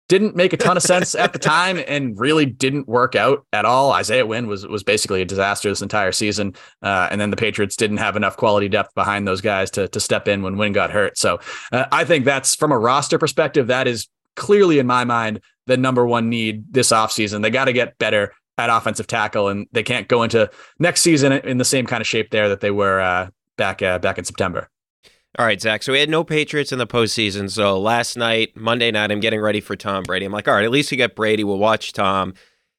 didn't 0.10 0.36
make 0.36 0.54
a 0.54 0.58
ton 0.58 0.78
of 0.78 0.84
sense 0.84 1.16
at 1.16 1.34
the 1.34 1.40
time 1.58 1.82
and 1.88 2.20
really 2.20 2.46
didn't 2.46 2.88
work 2.88 3.16
out 3.16 3.48
at 3.52 3.66
all. 3.66 3.94
Isaiah 3.94 4.28
Wynn 4.28 4.46
was 4.46 4.68
was 4.68 4.84
basically 4.84 5.24
a 5.24 5.26
disaster 5.26 5.68
this 5.68 5.82
entire 5.82 6.12
season, 6.12 6.54
uh, 6.84 7.08
and 7.10 7.20
then 7.20 7.32
the 7.32 7.38
Patriots 7.38 7.76
didn't 7.76 7.98
have 7.98 8.16
enough 8.16 8.38
quality 8.38 8.70
depth 8.70 8.94
behind 8.94 9.28
those 9.28 9.42
guys 9.42 9.72
to 9.72 9.88
to 9.88 10.00
step 10.00 10.28
in 10.28 10.44
when 10.44 10.56
Wynn 10.56 10.72
got 10.72 10.92
hurt. 10.92 11.18
So 11.18 11.40
uh, 11.72 11.86
I 11.92 12.06
think 12.06 12.26
that's 12.26 12.54
from 12.54 12.72
a 12.72 12.78
roster 12.78 13.18
perspective, 13.18 13.68
that 13.68 13.88
is 13.88 14.08
clearly 14.42 14.80
in 14.80 14.88
my 14.88 15.06
mind 15.06 15.40
the 15.68 15.78
number 15.78 16.06
one 16.06 16.28
need 16.28 16.74
this 16.74 16.92
offseason. 16.92 17.44
They 17.44 17.52
got 17.52 17.66
to 17.66 17.74
get 17.74 18.00
better 18.00 18.34
at 18.58 18.76
offensive 18.76 19.06
tackle, 19.06 19.48
and 19.48 19.68
they 19.72 19.84
can't 19.84 20.08
go 20.08 20.24
into 20.24 20.50
next 20.80 21.02
season 21.02 21.32
in 21.32 21.60
the 21.60 21.66
same 21.66 21.86
kind 21.86 22.02
of 22.02 22.08
shape 22.08 22.32
there 22.32 22.50
that 22.50 22.60
they 22.60 22.72
were 22.72 23.00
uh, 23.00 23.30
back 23.56 23.84
uh, 23.84 24.00
back 24.00 24.18
in 24.18 24.26
September. 24.26 24.68
All 25.38 25.46
right, 25.46 25.62
Zack. 25.62 25.84
So 25.84 25.94
we 25.94 26.00
had 26.00 26.10
no 26.10 26.24
Patriots 26.24 26.72
in 26.72 26.80
the 26.80 26.88
postseason. 26.88 27.50
So 27.50 27.80
last 27.80 28.18
night, 28.18 28.58
Monday 28.58 28.92
night, 28.92 29.12
I'm 29.12 29.22
getting 29.22 29.40
ready 29.40 29.62
for 29.62 29.76
Tom 29.76 30.04
Brady. 30.04 30.26
I'm 30.26 30.32
like, 30.34 30.48
all 30.48 30.56
right, 30.56 30.66
at 30.66 30.72
least 30.72 30.92
we 30.92 30.98
get 30.98 31.16
Brady. 31.16 31.44
We'll 31.44 31.60
watch 31.60 31.94
Tom. 31.94 32.34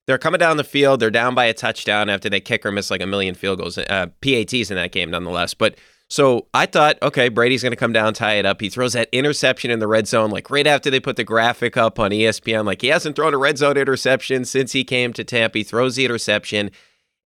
They're 0.07 0.19
coming 0.19 0.41
down 0.41 0.57
the 0.57 0.65
field. 0.65 0.99
They're 0.99 1.11
down 1.11 1.35
by 1.35 1.45
a 1.45 1.55
touchdown 1.55 2.11
after 2.11 2.29
they 2.29 2.41
kick 2.41 2.67
or 2.67 2.73
miss 2.73 2.91
like 2.91 3.01
a 3.01 3.07
million 3.07 3.35
field 3.35 3.61
goals, 3.61 3.79
uh, 3.79 4.07
PATs 4.21 4.71
in 4.71 4.77
that 4.77 4.91
game, 4.93 5.11
nonetheless. 5.11 5.55
But 5.55 5.77
so 6.13 6.47
I 6.53 6.67
thought, 6.67 6.99
okay, 7.01 7.31
Brady's 7.31 7.63
going 7.63 7.73
to 7.73 7.77
come 7.77 7.95
down, 7.95 8.13
tie 8.13 8.35
it 8.35 8.45
up. 8.45 8.61
He 8.61 8.69
throws 8.69 8.93
that 8.93 9.09
interception 9.13 9.71
in 9.71 9.79
the 9.79 9.89
red 9.89 10.07
zone, 10.07 10.29
like 10.29 10.51
right 10.51 10.67
after 10.67 10.91
they 10.91 11.01
put 11.01 11.17
the 11.17 11.25
graphic 11.25 11.79
up 11.79 11.99
on 11.99 12.11
ESPN. 12.11 12.67
Like 12.67 12.83
he 12.83 12.89
hasn't 12.89 13.17
thrown 13.17 13.33
a 13.33 13.39
red 13.39 13.57
zone 13.57 13.79
interception 13.79 14.45
since 14.45 14.73
he 14.73 14.85
came 14.85 15.15
to 15.15 15.25
Tampa. 15.25 15.57
He 15.57 15.65
throws 15.65 15.97
the 15.97 16.05
interception. 16.05 16.71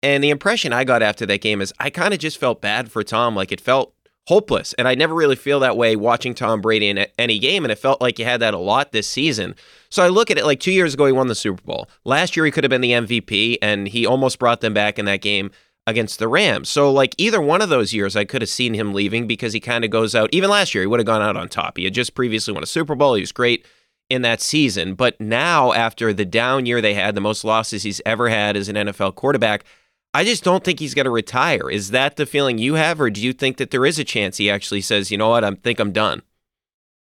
And 0.01 0.21
the 0.21 0.31
impression 0.31 0.73
I 0.73 0.84
got 0.84 1.01
after 1.01 1.25
that 1.27 1.39
game 1.39 1.61
is 1.61 1.71
I 1.79 1.89
kind 1.89 2.13
of 2.13 2.19
just 2.19 2.38
felt 2.38 2.59
bad 2.59 2.91
for 2.91 3.05
Tom. 3.05 3.38
Like 3.38 3.53
it 3.53 3.61
felt 3.61 3.93
hopeless. 4.27 4.73
And 4.73 4.86
I 4.86 4.95
never 4.95 5.15
really 5.15 5.38
feel 5.38 5.61
that 5.61 5.77
way 5.77 5.95
watching 5.95 6.34
Tom 6.34 6.59
Brady 6.59 6.89
in 6.89 7.05
any 7.17 7.39
game. 7.39 7.63
And 7.63 7.71
it 7.71 7.79
felt 7.79 8.01
like 8.01 8.19
you 8.19 8.25
had 8.25 8.41
that 8.41 8.53
a 8.53 8.57
lot 8.57 8.91
this 8.91 9.07
season. 9.07 9.55
So 9.89 10.03
I 10.03 10.09
look 10.09 10.29
at 10.29 10.38
it 10.38 10.43
like 10.43 10.59
two 10.59 10.73
years 10.73 10.93
ago, 10.93 11.05
he 11.05 11.13
won 11.13 11.27
the 11.27 11.36
Super 11.36 11.63
Bowl. 11.63 11.88
Last 12.03 12.36
year, 12.36 12.43
he 12.45 12.51
could 12.51 12.65
have 12.65 12.69
been 12.69 12.81
the 12.81 12.91
MVP, 12.91 13.59
and 13.61 13.88
he 13.88 14.05
almost 14.05 14.39
brought 14.39 14.59
them 14.59 14.73
back 14.73 14.99
in 14.99 15.05
that 15.05 15.21
game 15.21 15.51
against 15.86 16.19
the 16.19 16.27
Rams. 16.27 16.69
So, 16.69 16.91
like, 16.91 17.13
either 17.17 17.41
one 17.41 17.61
of 17.61 17.69
those 17.69 17.93
years, 17.93 18.15
I 18.15 18.25
could 18.25 18.41
have 18.41 18.49
seen 18.49 18.73
him 18.73 18.93
leaving 18.93 19.27
because 19.27 19.53
he 19.53 19.59
kind 19.59 19.84
of 19.84 19.91
goes 19.91 20.15
out. 20.15 20.29
Even 20.31 20.49
last 20.49 20.73
year, 20.73 20.84
he 20.84 20.88
would 20.88 20.99
have 20.99 21.07
gone 21.07 21.21
out 21.21 21.38
on 21.38 21.49
top. 21.49 21.77
He 21.77 21.84
had 21.84 21.93
just 21.93 22.15
previously 22.15 22.53
won 22.53 22.63
a 22.63 22.67
Super 22.67 22.95
Bowl. 22.95 23.15
He 23.15 23.21
was 23.21 23.31
great 23.31 23.65
in 24.09 24.21
that 24.21 24.41
season. 24.41 24.95
But 24.95 25.19
now, 25.19 25.73
after 25.73 26.13
the 26.13 26.25
down 26.25 26.65
year 26.65 26.81
they 26.81 26.93
had, 26.93 27.15
the 27.15 27.21
most 27.21 27.43
losses 27.43 27.84
he's 27.84 28.01
ever 28.05 28.29
had 28.29 28.55
as 28.55 28.69
an 28.69 28.75
NFL 28.75 29.15
quarterback, 29.15 29.65
I 30.13 30.23
just 30.23 30.43
don't 30.43 30.63
think 30.63 30.79
he's 30.79 30.93
going 30.93 31.05
to 31.05 31.11
retire. 31.11 31.69
Is 31.69 31.91
that 31.91 32.15
the 32.15 32.25
feeling 32.25 32.57
you 32.57 32.75
have, 32.75 33.01
or 33.01 33.09
do 33.09 33.21
you 33.21 33.34
think 33.34 33.57
that 33.57 33.71
there 33.71 33.86
is 33.86 33.99
a 33.99 34.03
chance 34.03 34.38
he 34.38 34.49
actually 34.49 34.81
says, 34.81 35.11
you 35.11 35.17
know 35.17 35.29
what, 35.29 35.43
I 35.43 35.51
think 35.51 35.79
I'm 35.79 35.91
done? 35.91 36.21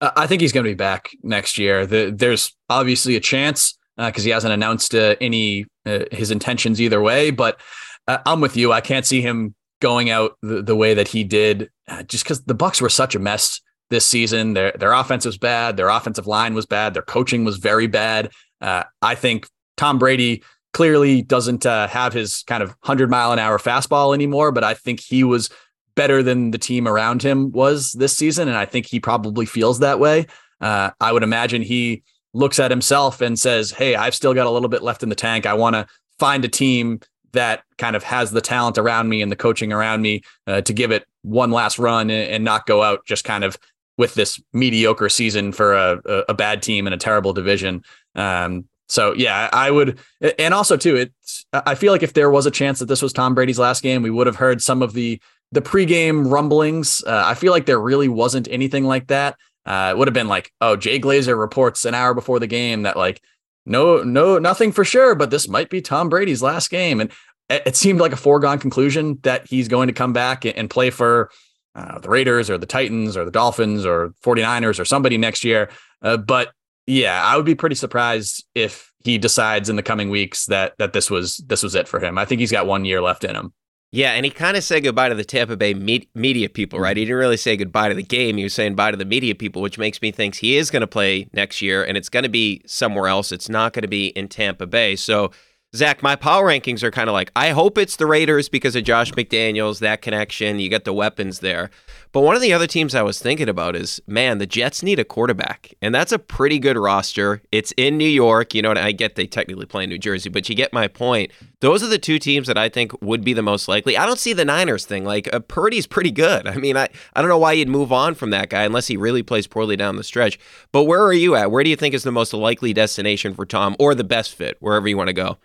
I 0.01 0.27
think 0.27 0.43
he's 0.43 0.53
going 0.53 0.65
to 0.65 0.71
be 0.71 0.75
back 0.75 1.11
next 1.23 1.57
year. 1.57 1.87
The, 1.87 2.13
there's 2.15 2.55
obviously 2.69 3.17
a 3.17 3.21
chance 3.21 3.79
because 3.97 4.25
uh, 4.25 4.27
he 4.27 4.31
hasn't 4.31 4.53
announced 4.53 4.95
uh, 4.95 5.17
any 5.21 5.67
uh, 5.87 6.01
his 6.13 6.31
intentions 6.31 6.81
either 6.81 7.01
way. 7.01 7.31
But 7.31 7.61
I'm 8.09 8.41
with 8.41 8.57
you. 8.57 8.73
I 8.73 8.81
can't 8.81 9.07
see 9.07 9.21
him 9.21 9.55
going 9.81 10.11
out 10.11 10.37
the, 10.43 10.63
the 10.63 10.77
way 10.77 10.95
that 10.95 11.09
he 11.09 11.25
did, 11.25 11.71
uh, 11.89 12.03
just 12.05 12.25
because 12.25 12.43
the 12.45 12.55
Bucs 12.55 12.81
were 12.81 12.89
such 12.89 13.15
a 13.15 13.19
mess 13.19 13.61
this 13.91 14.07
season. 14.07 14.55
Their 14.55 14.73
their 14.73 14.93
offense 14.93 15.25
was 15.25 15.39
bad. 15.39 15.77
Their 15.77 15.89
offensive 15.89 16.27
line 16.27 16.55
was 16.55 16.67
bad. 16.67 16.95
Their 16.95 17.03
coaching 17.03 17.45
was 17.45 17.59
very 17.59 17.87
bad. 17.87 18.31
Uh, 18.61 18.85
I 19.03 19.15
think 19.15 19.49
Tom 19.77 19.99
Brady 19.99 20.43
clearly 20.73 21.23
doesn't 21.23 21.65
uh, 21.65 21.89
have 21.89 22.13
his 22.13 22.43
kind 22.43 22.63
of 22.63 22.71
100 22.81 23.11
mile 23.11 23.33
an 23.33 23.39
hour 23.39 23.59
fastball 23.59 24.15
anymore, 24.15 24.53
but 24.53 24.65
I 24.65 24.75
think 24.75 25.01
he 25.01 25.25
was 25.25 25.51
better 25.95 26.23
than 26.23 26.51
the 26.51 26.59
team 26.59 26.87
around 26.87 27.23
him 27.23 27.51
was 27.53 27.93
this 27.93 28.17
season. 28.17 28.49
And 28.49 28.57
I 28.57 28.67
think 28.67 28.87
he 28.87 29.01
probably 29.01 29.47
feels 29.47 29.79
that 29.79 29.99
way. 29.99 30.27
Uh, 30.61 30.91
I 31.01 31.13
would 31.13 31.23
imagine 31.23 31.63
he 31.63 32.03
looks 32.35 32.59
at 32.59 32.71
himself 32.71 33.23
and 33.23 33.39
says, 33.39 33.71
Hey, 33.71 33.95
I've 33.95 34.15
still 34.15 34.35
got 34.35 34.47
a 34.47 34.51
little 34.51 34.69
bit 34.69 34.83
left 34.83 35.03
in 35.03 35.09
the 35.09 35.15
tank. 35.15 35.47
I 35.47 35.55
want 35.55 35.75
to 35.75 35.87
find 36.19 36.45
a 36.45 36.49
team 36.49 37.01
that 37.37 37.63
kind 37.79 37.97
of 37.97 38.03
has 38.03 38.31
the 38.31 38.41
talent 38.41 38.79
around 38.79 39.09
me 39.09 39.23
and 39.23 39.31
the 39.31 39.37
coaching 39.37 39.73
around 39.73 40.03
me 40.03 40.23
uh, 40.47 40.61
to 40.63 40.73
give 40.73 40.91
it 40.91 41.05
one 41.23 41.51
last 41.51 41.79
run 41.79 42.11
and, 42.11 42.31
and, 42.31 42.45
not 42.45 42.67
go 42.67 42.83
out 42.83 43.05
just 43.05 43.25
kind 43.25 43.45
of 43.45 43.57
with 43.99 44.15
this 44.15 44.41
mediocre 44.53 45.09
season 45.09 45.53
for 45.53 45.75
a, 45.75 46.01
a, 46.05 46.25
a 46.31 46.35
bad 46.35 46.63
team 46.63 46.87
in 46.87 46.93
a 46.93 46.99
terrible 46.99 47.33
division. 47.33 47.83
Um, 48.15 48.67
so 48.89 49.15
yeah, 49.15 49.49
I 49.53 49.71
would, 49.71 49.99
and 50.39 50.55
also 50.55 50.77
too, 50.77 50.97
it's. 50.97 51.45
I 51.53 51.75
feel 51.75 51.93
like 51.93 52.03
if 52.03 52.13
there 52.13 52.31
was 52.31 52.47
a 52.47 52.51
chance 52.51 52.79
that 52.79 52.87
this 52.87 53.03
was 53.03 53.13
Tom 53.13 53.35
Brady's 53.35 53.59
last 53.59 53.83
game, 53.83 54.03
we 54.03 54.11
would 54.11 54.27
have 54.27 54.37
heard 54.37 54.63
some 54.63 54.83
of 54.83 54.93
the 54.93 55.21
the 55.53 55.63
pregame 55.63 56.31
rumblings. 56.31 57.03
Uh, 57.05 57.23
I 57.25 57.35
feel 57.35 57.53
like 57.53 57.67
there 57.67 57.81
really 57.81 58.09
wasn't 58.09 58.49
anything 58.49 58.85
like 58.85 59.09
that. 59.09 59.37
Uh, 59.65 59.89
it 59.91 59.99
would 59.99 60.07
have 60.07 60.15
been 60.15 60.29
like, 60.29 60.53
oh, 60.61 60.77
Jay 60.77 61.01
Glazer 61.01 61.39
reports 61.39 61.85
an 61.85 61.95
hour 61.95 62.15
before 62.15 62.39
the 62.39 62.47
game 62.47 62.83
that 62.83 62.97
like, 62.97 63.21
no, 63.65 64.05
no, 64.05 64.39
nothing 64.39 64.71
for 64.71 64.85
sure, 64.85 65.17
but 65.17 65.31
this 65.31 65.49
might 65.49 65.69
be 65.69 65.81
Tom 65.81 66.09
Brady's 66.09 66.43
last 66.43 66.71
game, 66.71 67.01
and 67.01 67.11
it, 67.49 67.77
seemed 67.77 68.01
like 68.01 68.13
a 68.13 68.17
foregone 68.17 68.59
conclusion 68.59 69.19
that 69.23 69.47
he's 69.49 69.69
going 69.69 69.87
to 69.89 69.93
come 69.93 70.13
back 70.13 70.45
and 70.45 70.69
play 70.69 70.91
for 70.91 71.31
uh, 71.75 71.99
the 71.99 72.09
Raiders 72.09 72.51
or 72.51 72.59
the 72.59 72.67
Titans 72.67 73.17
or 73.17 73.25
the 73.25 73.31
Dolphins 73.31 73.85
or 73.85 74.11
49ers 74.25 74.81
or 74.81 74.85
somebody 74.85 75.19
next 75.19 75.45
year. 75.45 75.71
Uh, 76.03 76.17
but 76.17 76.53
yeah, 76.87 77.23
I 77.25 77.37
would 77.37 77.47
be 77.47 77.55
pretty 77.55 77.77
surprised 77.77 78.45
if 78.55 78.93
he 79.05 79.19
decides 79.19 79.69
in 79.69 79.77
the 79.77 79.83
coming 79.83 80.11
weeks 80.11 80.47
that 80.47 80.75
that 80.79 80.93
this 80.93 81.11
was 81.11 81.37
this 81.47 81.63
was 81.63 81.75
it 81.75 81.89
for 81.89 82.01
him. 82.01 82.19
I 82.19 82.25
think 82.25 82.41
he's 82.41 82.53
got 82.53 82.67
one 82.67 82.85
year 82.85 83.01
left 83.01 83.25
in 83.25 83.35
him. 83.35 83.53
Yeah, 83.93 84.13
and 84.13 84.25
he 84.25 84.31
kind 84.31 84.57
of 84.57 84.65
said 84.65 84.83
goodbye 84.83 85.09
to 85.09 85.15
the 85.15 85.25
Tampa 85.25 85.57
Bay 85.57 85.73
me- 85.73 86.09
media 86.15 86.49
people, 86.49 86.81
right? 86.81 86.97
He 86.97 87.05
didn't 87.05 87.17
really 87.17 87.37
say 87.37 87.57
goodbye 87.57 87.89
to 87.89 87.95
the 87.95 88.03
game. 88.03 88.37
He 88.37 88.43
was 88.43 88.53
saying 88.53 88.75
bye 88.75 88.91
to 88.91 88.97
the 88.97 89.05
media 89.05 89.35
people, 89.35 89.63
which 89.63 89.79
makes 89.79 90.03
me 90.03 90.11
think 90.11 90.35
he 90.35 90.57
is 90.57 90.71
going 90.71 90.81
to 90.81 90.89
play 90.89 91.29
next 91.33 91.63
year, 91.63 91.85
and 91.85 91.97
it's 91.97 92.09
going 92.09 92.25
to 92.25 92.29
be 92.29 92.63
somewhere 92.67 93.09
else. 93.09 93.31
It's 93.31 93.49
not 93.49 93.73
going 93.73 93.83
to 93.83 93.89
be 93.89 94.09
in 94.09 94.29
Tampa 94.29 94.67
Bay. 94.67 94.97
So 94.97 95.31
Zack, 95.77 96.03
my 96.03 96.17
power 96.17 96.47
rankings 96.47 96.83
are 96.83 96.91
kind 96.91 97.09
of 97.09 97.13
like 97.13 97.31
I 97.37 97.51
hope 97.51 97.77
it's 97.77 97.97
the 97.97 98.07
Raiders 98.07 98.49
because 98.49 98.75
of 98.75 98.85
Josh 98.85 99.13
McDaniels, 99.13 99.81
that 99.81 100.03
connection. 100.03 100.59
You 100.59 100.69
get 100.69 100.85
the 100.85 100.93
weapons 100.93 101.41
there. 101.41 101.71
But 102.13 102.23
one 102.23 102.35
of 102.35 102.41
the 102.41 102.55
other 102.55 102.67
teams 102.67 102.95
I 102.95 103.03
was 103.03 103.21
thinking 103.21 103.49
about 103.49 103.77
is 103.77 104.01
man, 104.07 104.39
the 104.39 104.47
Jets 104.47 104.83
need 104.83 104.99
a 104.99 105.05
quarterback, 105.05 105.75
and 105.83 105.95
that's 105.95 106.13
a 106.13 106.19
pretty 106.19 106.59
good 106.59 106.79
roster. 106.79 107.43
It's 107.53 107.73
in 107.77 107.99
New 107.99 108.09
York. 108.09 108.55
You 108.55 108.63
know, 108.63 108.73
I 108.73 108.93
get 108.93 109.17
they 109.17 109.27
technically 109.27 109.67
play 109.67 109.85
in 109.85 109.91
New 109.91 109.99
Jersey, 109.99 110.31
but 110.31 110.49
you 110.49 110.55
get 110.55 110.73
my 110.73 110.89
point. 110.89 111.31
Those 111.61 111.83
are 111.83 111.89
the 111.89 111.99
two 111.99 112.19
teams 112.19 112.47
that 112.47 112.57
I 112.57 112.69
think 112.71 112.93
would 113.03 113.23
be 113.23 113.35
the 113.35 113.43
most 113.43 113.69
likely. 113.69 113.99
I 113.99 114.07
don't 114.07 114.19
see 114.19 114.33
the 114.33 114.45
Niners 114.45 114.87
thing. 114.87 115.05
Like 115.05 115.33
uh, 115.35 115.41
Purdy's 115.41 115.87
pretty 115.87 116.11
good. 116.11 116.47
I 116.47 116.57
mean, 116.57 116.77
I 116.77 116.89
I 117.15 117.21
don't 117.21 117.29
know 117.29 117.39
why 117.39 117.53
you'd 117.53 117.69
move 117.69 117.93
on 117.93 118.15
from 118.15 118.31
that 118.31 118.49
guy 118.49 118.65
unless 118.65 118.87
he 118.87 118.97
really 118.97 119.23
plays 119.23 119.47
poorly 119.47 119.77
down 119.77 119.97
the 119.97 120.05
stretch. 120.05 120.39
But 120.73 120.85
where 120.85 121.03
are 121.03 121.13
you 121.13 121.35
at? 121.37 121.51
Where 121.51 121.63
do 121.63 121.71
you 121.71 121.77
think 121.77 121.95
is 121.95 122.03
the 122.03 122.13
most 122.13 122.33
likely 122.33 122.73
destination 122.73 123.35
for 123.35 123.45
Tom, 123.45 123.77
or 123.79 123.95
the 123.95 124.05
best 124.05 124.35
fit, 124.35 124.57
wherever 124.61 124.89
you 124.89 124.97
want 124.97 125.09
to 125.09 125.15
go? 125.15 125.37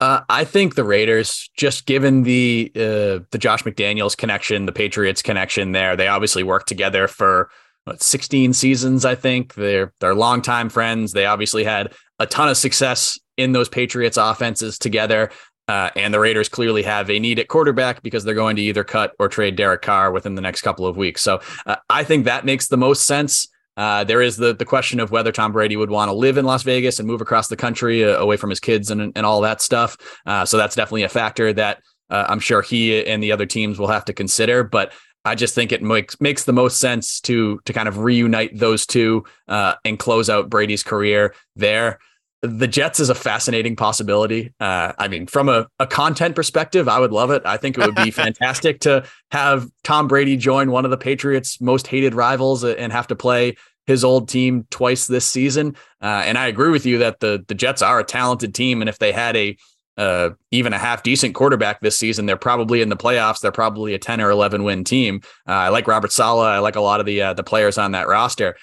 Uh, 0.00 0.22
I 0.30 0.44
think 0.44 0.74
the 0.74 0.84
Raiders, 0.84 1.50
just 1.56 1.84
given 1.84 2.22
the 2.22 2.72
uh, 2.74 3.20
the 3.30 3.38
Josh 3.38 3.64
McDaniels 3.64 4.16
connection, 4.16 4.64
the 4.64 4.72
Patriots 4.72 5.20
connection 5.20 5.72
there, 5.72 5.94
they 5.94 6.08
obviously 6.08 6.42
worked 6.42 6.68
together 6.68 7.06
for 7.06 7.50
what, 7.84 8.02
16 8.02 8.54
seasons. 8.54 9.04
I 9.04 9.14
think 9.14 9.54
they're 9.54 9.92
they're 10.00 10.14
longtime 10.14 10.70
friends. 10.70 11.12
They 11.12 11.26
obviously 11.26 11.64
had 11.64 11.92
a 12.18 12.26
ton 12.26 12.48
of 12.48 12.56
success 12.56 13.18
in 13.36 13.52
those 13.52 13.68
Patriots 13.68 14.16
offenses 14.16 14.78
together. 14.78 15.30
Uh, 15.68 15.88
and 15.94 16.12
the 16.12 16.18
Raiders 16.18 16.48
clearly 16.48 16.82
have 16.82 17.08
a 17.10 17.18
need 17.20 17.38
at 17.38 17.46
quarterback 17.46 18.02
because 18.02 18.24
they're 18.24 18.34
going 18.34 18.56
to 18.56 18.62
either 18.62 18.82
cut 18.82 19.12
or 19.20 19.28
trade 19.28 19.54
Derek 19.54 19.82
Carr 19.82 20.10
within 20.10 20.34
the 20.34 20.42
next 20.42 20.62
couple 20.62 20.84
of 20.84 20.96
weeks. 20.96 21.22
So 21.22 21.40
uh, 21.64 21.76
I 21.88 22.02
think 22.02 22.24
that 22.24 22.44
makes 22.44 22.66
the 22.66 22.76
most 22.76 23.06
sense. 23.06 23.46
Uh, 23.76 24.04
there 24.04 24.20
is 24.20 24.36
the 24.36 24.54
the 24.54 24.64
question 24.64 25.00
of 25.00 25.10
whether 25.10 25.32
Tom 25.32 25.52
Brady 25.52 25.76
would 25.76 25.90
want 25.90 26.08
to 26.08 26.14
live 26.14 26.36
in 26.36 26.44
Las 26.44 26.62
Vegas 26.62 26.98
and 26.98 27.06
move 27.06 27.20
across 27.20 27.48
the 27.48 27.56
country 27.56 28.04
uh, 28.04 28.18
away 28.18 28.36
from 28.36 28.50
his 28.50 28.60
kids 28.60 28.90
and 28.90 29.12
and 29.14 29.24
all 29.24 29.40
that 29.40 29.60
stuff. 29.60 29.96
Uh, 30.26 30.44
so 30.44 30.56
that's 30.56 30.76
definitely 30.76 31.04
a 31.04 31.08
factor 31.08 31.52
that 31.52 31.82
uh, 32.10 32.26
I'm 32.28 32.40
sure 32.40 32.62
he 32.62 33.06
and 33.06 33.22
the 33.22 33.32
other 33.32 33.46
teams 33.46 33.78
will 33.78 33.88
have 33.88 34.04
to 34.06 34.12
consider. 34.12 34.64
But 34.64 34.92
I 35.24 35.34
just 35.34 35.54
think 35.54 35.72
it 35.72 35.82
makes 35.82 36.20
makes 36.20 36.44
the 36.44 36.52
most 36.52 36.78
sense 36.78 37.20
to 37.22 37.60
to 37.64 37.72
kind 37.72 37.88
of 37.88 37.98
reunite 37.98 38.58
those 38.58 38.86
two 38.86 39.24
uh, 39.48 39.74
and 39.84 39.98
close 39.98 40.30
out 40.30 40.50
Brady's 40.50 40.82
career 40.82 41.34
there. 41.56 41.98
The 42.42 42.66
Jets 42.66 43.00
is 43.00 43.10
a 43.10 43.14
fascinating 43.14 43.76
possibility. 43.76 44.54
Uh, 44.60 44.92
I 44.98 45.08
mean, 45.08 45.26
from 45.26 45.50
a, 45.50 45.68
a 45.78 45.86
content 45.86 46.34
perspective, 46.34 46.88
I 46.88 46.98
would 46.98 47.12
love 47.12 47.30
it. 47.30 47.42
I 47.44 47.58
think 47.58 47.76
it 47.76 47.84
would 47.84 47.94
be 47.94 48.10
fantastic 48.10 48.80
to 48.80 49.04
have 49.30 49.68
Tom 49.84 50.08
Brady 50.08 50.38
join 50.38 50.70
one 50.70 50.86
of 50.86 50.90
the 50.90 50.96
Patriots' 50.96 51.60
most 51.60 51.86
hated 51.86 52.14
rivals 52.14 52.64
and 52.64 52.92
have 52.92 53.06
to 53.08 53.16
play 53.16 53.56
his 53.86 54.04
old 54.04 54.28
team 54.28 54.66
twice 54.70 55.06
this 55.06 55.26
season. 55.26 55.76
Uh, 56.00 56.22
and 56.24 56.38
I 56.38 56.46
agree 56.46 56.70
with 56.70 56.86
you 56.86 56.98
that 56.98 57.20
the 57.20 57.44
the 57.46 57.54
Jets 57.54 57.82
are 57.82 57.98
a 57.98 58.04
talented 58.04 58.54
team, 58.54 58.80
and 58.80 58.88
if 58.88 58.98
they 58.98 59.12
had 59.12 59.36
a 59.36 59.56
uh, 59.96 60.30
even 60.50 60.72
a 60.72 60.78
half 60.78 61.02
decent 61.02 61.34
quarterback 61.34 61.80
this 61.80 61.98
season, 61.98 62.24
they're 62.24 62.36
probably 62.36 62.80
in 62.80 62.88
the 62.88 62.96
playoffs. 62.96 63.40
They're 63.40 63.52
probably 63.52 63.92
a 63.92 63.98
ten 63.98 64.20
or 64.20 64.30
eleven 64.30 64.64
win 64.64 64.84
team. 64.84 65.20
Uh, 65.46 65.52
I 65.52 65.68
like 65.68 65.86
Robert 65.86 66.12
Saleh. 66.12 66.46
I 66.46 66.58
like 66.60 66.76
a 66.76 66.80
lot 66.80 67.00
of 67.00 67.06
the 67.06 67.20
uh, 67.20 67.34
the 67.34 67.42
players 67.42 67.76
on 67.78 67.92
that 67.92 68.08
roster. 68.08 68.56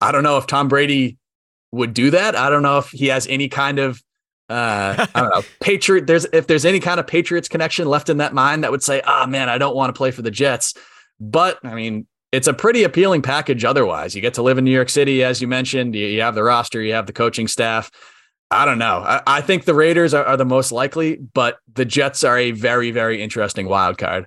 I 0.00 0.12
don't 0.12 0.22
know 0.22 0.36
if 0.36 0.46
Tom 0.46 0.68
Brady 0.68 1.16
would 1.72 1.94
do 1.94 2.10
that. 2.10 2.36
I 2.36 2.50
don't 2.50 2.62
know 2.62 2.78
if 2.78 2.90
he 2.90 3.06
has 3.08 3.26
any 3.26 3.48
kind 3.48 3.78
of 3.78 4.02
uh, 4.48 5.06
I 5.14 5.20
don't 5.20 5.34
know, 5.34 5.42
Patriot. 5.60 6.06
There's 6.06 6.24
if 6.26 6.46
there's 6.46 6.64
any 6.64 6.80
kind 6.80 7.00
of 7.00 7.06
Patriots 7.06 7.48
connection 7.48 7.88
left 7.88 8.08
in 8.08 8.18
that 8.18 8.32
mind 8.32 8.62
that 8.64 8.70
would 8.70 8.82
say, 8.82 9.02
"Ah, 9.04 9.24
oh, 9.24 9.26
man, 9.26 9.48
I 9.48 9.58
don't 9.58 9.74
want 9.74 9.94
to 9.94 9.98
play 9.98 10.10
for 10.10 10.22
the 10.22 10.30
Jets." 10.30 10.74
But 11.18 11.58
I 11.64 11.74
mean, 11.74 12.06
it's 12.32 12.46
a 12.46 12.54
pretty 12.54 12.84
appealing 12.84 13.22
package. 13.22 13.64
Otherwise, 13.64 14.14
you 14.14 14.22
get 14.22 14.34
to 14.34 14.42
live 14.42 14.58
in 14.58 14.64
New 14.64 14.70
York 14.70 14.88
City, 14.88 15.24
as 15.24 15.40
you 15.40 15.48
mentioned. 15.48 15.94
You, 15.94 16.06
you 16.06 16.22
have 16.22 16.34
the 16.34 16.44
roster, 16.44 16.80
you 16.80 16.94
have 16.94 17.06
the 17.06 17.12
coaching 17.12 17.48
staff. 17.48 17.90
I 18.50 18.64
don't 18.64 18.78
know. 18.78 19.02
I, 19.04 19.22
I 19.26 19.40
think 19.40 19.64
the 19.64 19.74
Raiders 19.74 20.14
are, 20.14 20.24
are 20.24 20.36
the 20.36 20.44
most 20.44 20.70
likely, 20.70 21.16
but 21.16 21.58
the 21.74 21.84
Jets 21.84 22.22
are 22.22 22.38
a 22.38 22.52
very, 22.52 22.92
very 22.92 23.20
interesting 23.20 23.66
wild 23.68 23.98
card. 23.98 24.26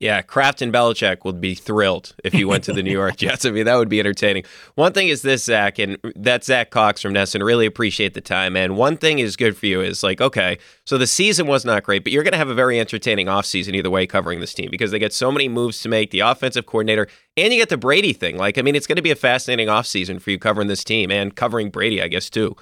Yeah, 0.00 0.22
Kraft 0.22 0.62
and 0.62 0.72
Belichick 0.72 1.24
would 1.24 1.40
be 1.40 1.56
thrilled 1.56 2.14
if 2.22 2.32
you 2.32 2.46
went 2.46 2.62
to 2.64 2.72
the 2.72 2.84
New 2.84 2.92
York 2.92 3.16
Jets. 3.16 3.44
I 3.44 3.50
mean, 3.50 3.64
that 3.64 3.74
would 3.74 3.88
be 3.88 3.98
entertaining. 3.98 4.44
One 4.76 4.92
thing 4.92 5.08
is 5.08 5.22
this, 5.22 5.44
Zack, 5.44 5.80
and 5.80 5.98
that's 6.14 6.46
Zack 6.46 6.70
Cox 6.70 7.02
from 7.02 7.12
NESN. 7.12 7.44
Really 7.44 7.66
appreciate 7.66 8.14
the 8.14 8.20
time, 8.20 8.52
man. 8.52 8.76
One 8.76 8.96
thing 8.96 9.18
is 9.18 9.34
good 9.34 9.56
for 9.56 9.66
you 9.66 9.80
is 9.80 10.04
like, 10.04 10.20
okay, 10.20 10.58
so 10.86 10.98
the 10.98 11.06
season 11.08 11.48
was 11.48 11.64
not 11.64 11.82
great, 11.82 12.04
but 12.04 12.12
you're 12.12 12.22
going 12.22 12.32
to 12.32 12.38
have 12.38 12.48
a 12.48 12.54
very 12.54 12.78
entertaining 12.78 13.26
offseason 13.26 13.74
either 13.74 13.90
way 13.90 14.06
covering 14.06 14.38
this 14.38 14.54
team 14.54 14.70
because 14.70 14.92
they 14.92 15.00
get 15.00 15.12
so 15.12 15.32
many 15.32 15.48
moves 15.48 15.80
to 15.80 15.88
make, 15.88 16.12
the 16.12 16.20
offensive 16.20 16.66
coordinator, 16.66 17.08
and 17.36 17.52
you 17.52 17.58
get 17.58 17.68
the 17.68 17.76
Brady 17.76 18.12
thing. 18.12 18.36
Like, 18.36 18.56
I 18.56 18.62
mean, 18.62 18.76
it's 18.76 18.86
going 18.86 18.96
to 18.96 19.02
be 19.02 19.10
a 19.10 19.16
fascinating 19.16 19.66
offseason 19.66 20.22
for 20.22 20.30
you 20.30 20.38
covering 20.38 20.68
this 20.68 20.84
team 20.84 21.10
and 21.10 21.34
covering 21.34 21.70
Brady, 21.70 22.00
I 22.00 22.06
guess, 22.06 22.30
too. 22.30 22.54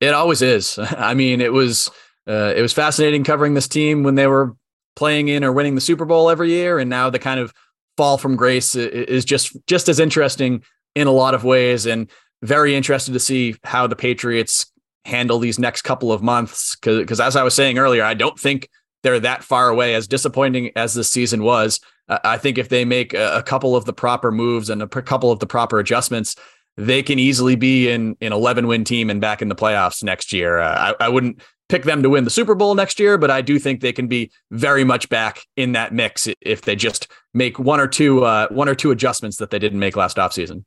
It 0.00 0.14
always 0.14 0.42
is. 0.42 0.78
I 0.98 1.14
mean, 1.14 1.40
it 1.40 1.52
was. 1.52 1.90
Uh, 2.28 2.52
it 2.54 2.60
was 2.60 2.72
fascinating 2.72 3.24
covering 3.24 3.54
this 3.54 3.66
team 3.66 4.02
when 4.02 4.14
they 4.14 4.26
were 4.26 4.54
playing 4.96 5.28
in 5.28 5.44
or 5.44 5.52
winning 5.52 5.74
the 5.74 5.80
Super 5.80 6.04
Bowl 6.04 6.30
every 6.30 6.50
year, 6.50 6.78
and 6.78 6.90
now 6.90 7.10
the 7.10 7.18
kind 7.18 7.40
of 7.40 7.52
fall 7.96 8.18
from 8.18 8.36
grace 8.36 8.74
is 8.74 9.24
just 9.24 9.56
just 9.66 9.88
as 9.88 10.00
interesting 10.00 10.62
in 10.94 11.06
a 11.06 11.12
lot 11.12 11.34
of 11.34 11.44
ways, 11.44 11.86
and 11.86 12.10
very 12.42 12.74
interested 12.74 13.12
to 13.12 13.20
see 13.20 13.54
how 13.64 13.86
the 13.86 13.96
Patriots 13.96 14.72
handle 15.04 15.38
these 15.38 15.58
next 15.58 15.82
couple 15.82 16.12
of 16.12 16.22
months. 16.22 16.76
Because 16.76 17.20
as 17.20 17.36
I 17.36 17.42
was 17.42 17.54
saying 17.54 17.78
earlier, 17.78 18.04
I 18.04 18.14
don't 18.14 18.38
think 18.38 18.68
they're 19.02 19.20
that 19.20 19.44
far 19.44 19.68
away. 19.68 19.94
As 19.94 20.06
disappointing 20.06 20.72
as 20.76 20.94
this 20.94 21.10
season 21.10 21.42
was, 21.42 21.80
I 22.08 22.38
think 22.38 22.58
if 22.58 22.68
they 22.68 22.84
make 22.84 23.14
a 23.14 23.42
couple 23.44 23.76
of 23.76 23.84
the 23.84 23.92
proper 23.92 24.32
moves 24.32 24.68
and 24.68 24.82
a 24.82 24.88
couple 24.88 25.30
of 25.30 25.38
the 25.38 25.46
proper 25.46 25.78
adjustments, 25.78 26.34
they 26.76 27.02
can 27.02 27.18
easily 27.18 27.56
be 27.56 27.88
in 27.88 28.16
an 28.20 28.32
11 28.32 28.66
win 28.66 28.84
team 28.84 29.10
and 29.10 29.20
back 29.20 29.42
in 29.42 29.48
the 29.48 29.54
playoffs 29.54 30.02
next 30.02 30.32
year. 30.32 30.58
Uh, 30.58 30.94
I, 31.00 31.06
I, 31.06 31.08
wouldn't 31.08 31.42
pick 31.70 31.84
them 31.84 32.02
to 32.02 32.10
win 32.10 32.24
the 32.24 32.30
Super 32.30 32.54
Bowl 32.54 32.74
next 32.74 33.00
year, 33.00 33.16
but 33.16 33.30
I 33.30 33.40
do 33.40 33.58
think 33.58 33.80
they 33.80 33.92
can 33.92 34.08
be 34.08 34.30
very 34.50 34.84
much 34.84 35.08
back 35.08 35.46
in 35.56 35.72
that 35.72 35.94
mix 35.94 36.28
if 36.40 36.62
they 36.62 36.76
just 36.76 37.06
make 37.32 37.58
one 37.58 37.80
or 37.80 37.86
two 37.86 38.24
uh, 38.24 38.48
one 38.48 38.68
or 38.68 38.74
two 38.74 38.90
adjustments 38.90 39.38
that 39.38 39.50
they 39.50 39.58
didn't 39.58 39.78
make 39.78 39.96
last 39.96 40.16
offseason. 40.16 40.64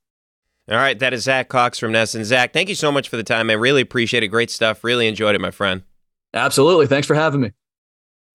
All 0.70 0.78
right, 0.78 0.98
that 1.00 1.14
is 1.14 1.24
Zack 1.24 1.50
Cox 1.50 1.78
from 1.78 1.92
NESN. 1.92 2.24
Zack, 2.24 2.54
thank 2.54 2.70
you 2.70 2.76
so 2.76 2.90
much 2.90 3.10
for 3.10 3.18
the 3.18 3.24
time. 3.24 3.50
I 3.50 3.54
really 3.54 3.82
appreciate 3.82 4.24
it. 4.24 4.30
Great 4.30 4.50
stuff. 4.50 4.84
Really 4.84 5.08
enjoyed 5.10 5.36
it, 5.36 5.42
my 5.42 5.52
friend. 5.52 5.84
Absolutely. 6.34 6.88
Thanks 6.88 7.06
for 7.06 7.16
having 7.16 7.42
me. 7.42 7.52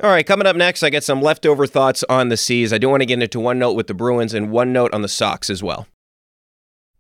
All 0.00 0.10
right, 0.10 0.24
coming 0.24 0.46
up 0.46 0.54
next, 0.54 0.84
I 0.84 0.90
get 0.90 1.02
some 1.02 1.20
leftover 1.20 1.66
thoughts 1.66 2.04
on 2.08 2.28
the 2.28 2.36
C's. 2.36 2.72
I 2.72 2.78
do 2.78 2.88
want 2.88 3.00
to 3.00 3.06
get 3.06 3.20
into 3.20 3.40
one 3.40 3.58
note 3.58 3.72
with 3.72 3.88
the 3.88 3.94
Bruins 3.94 4.32
and 4.32 4.50
one 4.52 4.72
note 4.72 4.92
on 4.94 5.02
the 5.02 5.08
Sox 5.08 5.50
as 5.50 5.60
well. 5.60 5.88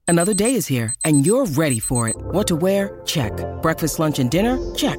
Another 0.08 0.34
day 0.34 0.54
is 0.54 0.66
here, 0.66 0.94
and 1.04 1.24
you're 1.24 1.44
ready 1.44 1.78
for 1.78 2.08
it. 2.08 2.16
What 2.16 2.48
to 2.48 2.56
wear? 2.56 3.00
Check. 3.04 3.32
Breakfast, 3.60 3.98
lunch, 3.98 4.18
and 4.18 4.30
dinner? 4.30 4.58
Check. 4.74 4.98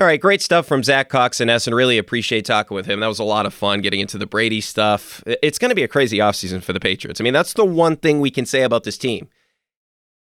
All 0.00 0.06
right, 0.06 0.20
great 0.20 0.40
stuff 0.40 0.66
from 0.66 0.84
Zack 0.84 1.08
Cox 1.08 1.40
and 1.40 1.50
and 1.50 1.74
Really 1.74 1.98
appreciate 1.98 2.44
talking 2.44 2.76
with 2.76 2.86
him. 2.86 3.00
That 3.00 3.08
was 3.08 3.18
a 3.18 3.24
lot 3.24 3.46
of 3.46 3.54
fun 3.54 3.80
getting 3.80 3.98
into 3.98 4.16
the 4.16 4.26
Brady 4.26 4.60
stuff. 4.60 5.24
It's 5.26 5.58
going 5.58 5.70
to 5.70 5.74
be 5.74 5.82
a 5.82 5.88
crazy 5.88 6.18
offseason 6.18 6.62
for 6.62 6.72
the 6.72 6.78
Patriots. 6.78 7.20
I 7.20 7.24
mean, 7.24 7.32
that's 7.32 7.52
the 7.52 7.64
one 7.64 7.96
thing 7.96 8.20
we 8.20 8.30
can 8.30 8.46
say 8.46 8.62
about 8.62 8.84
this 8.84 8.96
team. 8.96 9.28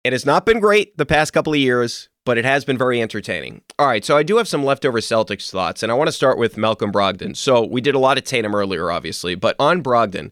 It 0.04 0.14
has 0.14 0.28
not 0.28 0.46
been 0.46 0.60
great 0.60 0.96
the 0.98 1.08
past 1.08 1.34
couple 1.34 1.54
of 1.54 1.60
years, 1.60 2.10
but 2.24 2.38
it 2.38 2.46
has 2.46 2.64
been 2.66 2.78
very 2.78 3.02
entertaining. 3.02 3.64
All 3.80 3.88
right, 3.88 4.06
so 4.06 4.16
I 4.16 4.22
do 4.22 4.38
have 4.38 4.48
some 4.48 4.64
leftover 4.64 5.00
Celtics 5.00 5.50
thoughts, 5.50 5.82
and 5.82 5.92
I 5.92 5.96
want 5.96 6.08
to 6.08 6.12
start 6.12 6.38
with 6.38 6.56
Malcolm 6.56 6.92
Brogdon. 6.92 7.36
So 7.36 7.66
we 7.66 7.82
did 7.82 7.96
a 7.96 8.00
lot 8.00 8.20
of 8.20 8.26
Tatum 8.26 8.54
earlier, 8.54 8.92
obviously, 8.92 9.34
but 9.34 9.56
on 9.58 9.82
Brogdon, 9.82 10.30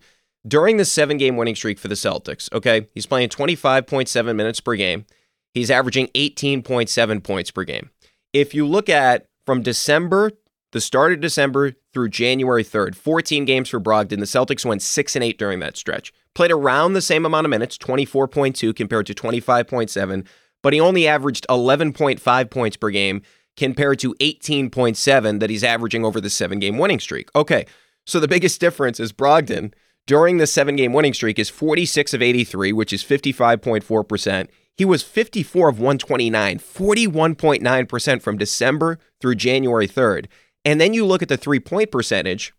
during 0.48 0.78
the 0.78 0.86
seven 0.86 1.18
game 1.18 1.36
winning 1.36 1.56
streak 1.56 1.80
for 1.80 1.88
the 1.88 1.96
Celtics, 1.96 2.52
okay, 2.54 2.88
he's 2.94 3.08
playing 3.08 3.30
25.7 3.30 4.36
minutes 4.36 4.60
per 4.60 4.76
game. 4.76 5.08
He's 5.52 5.72
averaging 5.72 6.10
18.7 6.10 7.24
points 7.24 7.50
per 7.50 7.64
game. 7.64 7.90
If 8.34 8.54
you 8.54 8.68
look 8.68 8.88
at 8.88 9.28
from 9.46 9.62
December, 9.62 10.32
the 10.72 10.82
start 10.82 11.12
of 11.12 11.20
December 11.20 11.74
through 11.94 12.10
January 12.10 12.64
3rd, 12.64 12.96
14 12.96 13.46
games 13.46 13.70
for 13.70 13.80
Brogdon. 13.80 14.20
The 14.20 14.26
Celtics 14.26 14.66
went 14.66 14.82
6 14.82 15.16
and 15.16 15.24
8 15.24 15.38
during 15.38 15.60
that 15.60 15.78
stretch. 15.78 16.14
Played 16.34 16.52
around 16.52 16.94
the 16.94 17.02
same 17.02 17.26
amount 17.26 17.46
of 17.46 17.50
minutes, 17.50 17.78
24.2 17.78 18.76
compared 18.76 19.06
to 19.08 19.14
25.7, 19.14 20.26
but 20.64 20.74
he 20.74 20.80
only 20.80 21.08
averaged 21.08 21.46
11.5 21.50 22.50
points 22.50 22.78
per 22.78 22.90
game 22.90 23.22
compared 23.58 24.00
to 24.00 24.14
18.7 24.16 25.40
that 25.40 25.50
he's 25.50 25.64
averaging 25.64 26.06
over 26.06 26.22
the 26.22 26.30
seven 26.30 26.60
game 26.60 26.78
winning 26.78 27.00
streak. 27.00 27.30
Okay, 27.36 27.66
so 28.06 28.20
the 28.20 28.28
biggest 28.28 28.62
difference 28.62 29.00
is 29.00 29.12
Brogdon 29.12 29.74
during 30.08 30.38
the 30.38 30.48
seven 30.48 30.76
game 30.76 30.94
winning 30.94 31.14
streak 31.14 31.38
is 31.38 31.50
46 31.50 32.14
of 32.14 32.22
83, 32.22 32.74
which 32.74 32.94
is 32.94 33.04
55.4%. 33.04 34.48
He 34.82 34.86
was 34.86 35.04
54 35.04 35.70
of 35.70 35.78
129, 35.78 36.58
41.9% 36.58 38.20
from 38.20 38.40
December 38.40 38.98
through 39.20 39.36
January 39.36 39.88
3rd. 39.88 40.26
And 40.66 40.82
then 40.82 40.96
you 40.96 41.06
look 41.06 41.22
at 41.22 41.30
the 41.30 41.38
three 41.38 41.60
point 41.60 41.92
percentage 41.92 42.52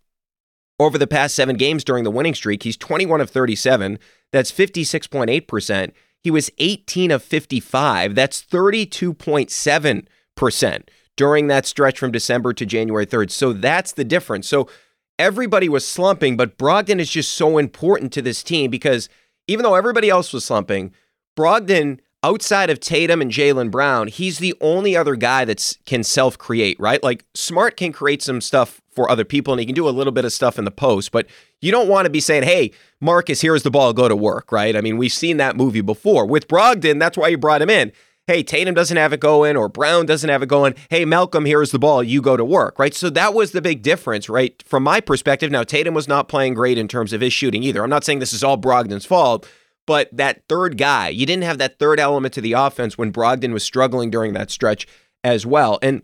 over 0.79 0.99
the 0.99 1.09
past 1.09 1.35
seven 1.35 1.57
games 1.57 1.83
during 1.83 2.05
the 2.05 2.13
winning 2.13 2.37
streak. 2.37 2.63
He's 2.63 2.77
21 2.77 3.21
of 3.21 3.29
37. 3.29 3.99
That's 4.31 4.53
56.8%. 4.53 5.91
He 6.21 6.31
was 6.31 6.53
18 6.59 7.11
of 7.11 7.25
55. 7.25 8.15
That's 8.15 8.41
32.7% 8.41 10.89
during 11.17 11.47
that 11.49 11.67
stretch 11.67 11.99
from 11.99 12.13
December 12.13 12.53
to 12.53 12.65
January 12.65 13.05
3rd. 13.05 13.33
So 13.33 13.53
that's 13.53 13.91
the 13.91 14.05
difference. 14.05 14.47
So 14.47 14.69
everybody 15.19 15.69
was 15.69 15.85
slumping, 15.85 16.37
but 16.37 16.57
Brogdon 16.57 17.01
is 17.01 17.11
just 17.11 17.33
so 17.33 17.59
important 17.59 18.13
to 18.13 18.23
this 18.23 18.45
team 18.45 18.71
because 18.71 19.09
even 19.49 19.65
though 19.65 19.75
everybody 19.75 20.09
else 20.09 20.33
was 20.33 20.45
slumping, 20.45 20.95
Brogdon, 21.37 21.99
outside 22.23 22.71
of 22.71 22.81
Tatum 22.81 23.21
and 23.21 23.31
Jaylen 23.31 23.71
Brown, 23.71 24.09
he's 24.09 24.39
the 24.39 24.55
only 24.61 24.97
other 24.97 25.17
guy 25.17 25.45
that 25.45 25.77
can 25.87 26.05
self 26.05 26.39
create, 26.39 26.79
right? 26.79 27.03
Like 27.03 27.25
Smart 27.35 27.77
can 27.77 27.93
create 27.93 28.23
some 28.23 28.41
stuff 28.41 28.81
for 28.91 29.11
other 29.11 29.25
people 29.25 29.53
and 29.55 29.61
he 29.61 29.67
can 29.67 29.75
do 29.75 29.89
a 29.89 29.91
little 29.91 30.13
bit 30.13 30.25
of 30.25 30.33
stuff 30.33 30.59
in 30.59 30.65
the 30.65 30.71
post, 30.71 31.13
but 31.13 31.27
you 31.61 31.71
don't 31.71 31.89
want 31.89 32.07
to 32.07 32.11
be 32.11 32.21
saying, 32.21 32.43
hey, 32.43 32.73
Marcus, 33.01 33.41
here's 33.41 33.63
the 33.63 33.71
ball, 33.71 33.93
go 33.93 34.09
to 34.09 34.17
work, 34.17 34.53
right? 34.53 34.77
I 34.77 34.81
mean, 34.81 34.99
we've 34.99 35.13
seen 35.13 35.39
that 35.39 35.57
movie 35.57 35.81
before. 35.81 36.27
With 36.27 36.49
Brogdon, 36.49 36.99
that's 36.99 37.17
why 37.17 37.29
you 37.29 37.39
brought 37.39 37.63
him 37.63 37.71
in. 37.71 37.93
Hey, 38.29 38.45
Tatum 38.45 38.75
doesn't 38.75 38.97
have 38.97 39.13
it 39.13 39.19
going, 39.19 39.57
or 39.57 39.69
Brown 39.69 40.07
doesn't 40.07 40.31
have 40.31 40.45
it 40.45 40.49
going. 40.49 40.77
Hey, 40.91 41.05
Malcolm, 41.05 41.45
here's 41.45 41.73
the 41.73 41.79
ball. 41.81 42.05
You 42.05 42.23
go 42.23 42.37
to 42.37 42.45
work, 42.45 42.79
right? 42.79 42.95
So 42.95 43.11
that 43.11 43.35
was 43.35 43.51
the 43.51 43.61
big 43.61 43.83
difference, 43.83 44.29
right? 44.29 44.63
From 44.65 44.85
my 44.85 45.01
perspective, 45.01 45.51
now 45.51 45.65
Tatum 45.65 45.93
was 45.93 46.07
not 46.07 46.29
playing 46.29 46.55
great 46.55 46.79
in 46.79 46.87
terms 46.87 47.13
of 47.13 47.21
his 47.21 47.33
shooting 47.33 47.65
either. 47.65 47.83
I'm 47.83 47.91
not 47.91 48.05
saying 48.05 48.21
this 48.21 48.33
is 48.33 48.45
all 48.45 48.57
Brogdon's 48.57 49.07
fault, 49.07 49.49
but 49.87 50.09
that 50.13 50.43
third 50.49 50.79
guy, 50.79 51.09
you 51.09 51.27
didn't 51.27 51.45
have 51.45 51.59
that 51.59 51.79
third 51.79 51.99
element 51.99 52.35
to 52.35 52.41
the 52.41 52.53
offense 52.53 52.97
when 52.97 53.13
Brogdon 53.13 53.53
was 53.53 53.65
struggling 53.65 54.11
during 54.11 54.33
that 54.33 54.51
stretch 54.51 54.87
as 55.25 55.45
well. 55.45 55.79
And 55.83 56.03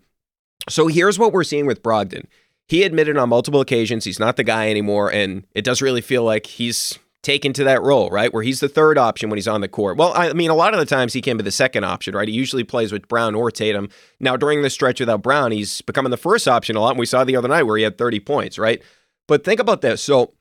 so 0.68 0.88
here's 0.88 1.18
what 1.18 1.32
we're 1.32 1.44
seeing 1.44 1.66
with 1.66 1.82
Brogdon. 1.82 2.26
He 2.66 2.82
admitted 2.82 3.16
on 3.16 3.30
multiple 3.30 3.60
occasions 3.60 4.04
he's 4.04 4.20
not 4.20 4.36
the 4.36 4.44
guy 4.44 4.68
anymore, 4.68 5.10
and 5.10 5.46
it 5.54 5.64
does 5.64 5.80
really 5.80 6.02
feel 6.02 6.22
like 6.22 6.46
he's 6.46 6.98
taken 7.22 7.52
to 7.52 7.64
that 7.64 7.82
role, 7.82 8.10
right? 8.10 8.32
Where 8.32 8.42
he's 8.42 8.60
the 8.60 8.68
third 8.68 8.96
option 8.96 9.28
when 9.28 9.38
he's 9.38 9.48
on 9.48 9.60
the 9.60 9.68
court. 9.68 9.96
Well, 9.96 10.12
I 10.14 10.32
mean, 10.32 10.50
a 10.50 10.54
lot 10.54 10.72
of 10.72 10.80
the 10.80 10.86
times 10.86 11.12
he 11.12 11.20
can 11.20 11.36
be 11.36 11.42
the 11.42 11.50
second 11.50 11.84
option, 11.84 12.14
right? 12.14 12.28
He 12.28 12.34
usually 12.34 12.64
plays 12.64 12.92
with 12.92 13.08
Brown 13.08 13.34
or 13.34 13.50
Tatum. 13.50 13.88
Now, 14.20 14.36
during 14.36 14.62
the 14.62 14.70
stretch 14.70 15.00
without 15.00 15.22
Brown, 15.22 15.52
he's 15.52 15.82
becoming 15.82 16.10
the 16.10 16.16
first 16.16 16.46
option 16.46 16.76
a 16.76 16.80
lot. 16.80 16.90
And 16.90 16.98
we 16.98 17.06
saw 17.06 17.24
the 17.24 17.36
other 17.36 17.48
night 17.48 17.64
where 17.64 17.76
he 17.76 17.82
had 17.82 17.98
30 17.98 18.20
points, 18.20 18.58
right? 18.58 18.82
But 19.26 19.44
think 19.44 19.60
about 19.60 19.80
this. 19.80 20.00
So 20.00 20.34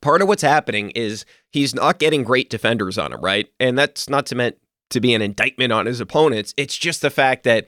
part 0.00 0.22
of 0.22 0.28
what's 0.28 0.42
happening 0.42 0.90
is 0.90 1.24
he's 1.50 1.74
not 1.74 1.98
getting 1.98 2.22
great 2.22 2.50
defenders 2.50 2.98
on 2.98 3.12
him, 3.12 3.20
right? 3.20 3.48
And 3.58 3.78
that's 3.78 4.08
not 4.08 4.26
to 4.26 4.34
meant 4.34 4.56
to 4.90 5.00
be 5.00 5.14
an 5.14 5.22
indictment 5.22 5.72
on 5.72 5.86
his 5.86 6.00
opponents. 6.00 6.54
It's 6.56 6.76
just 6.76 7.02
the 7.02 7.10
fact 7.10 7.44
that 7.44 7.66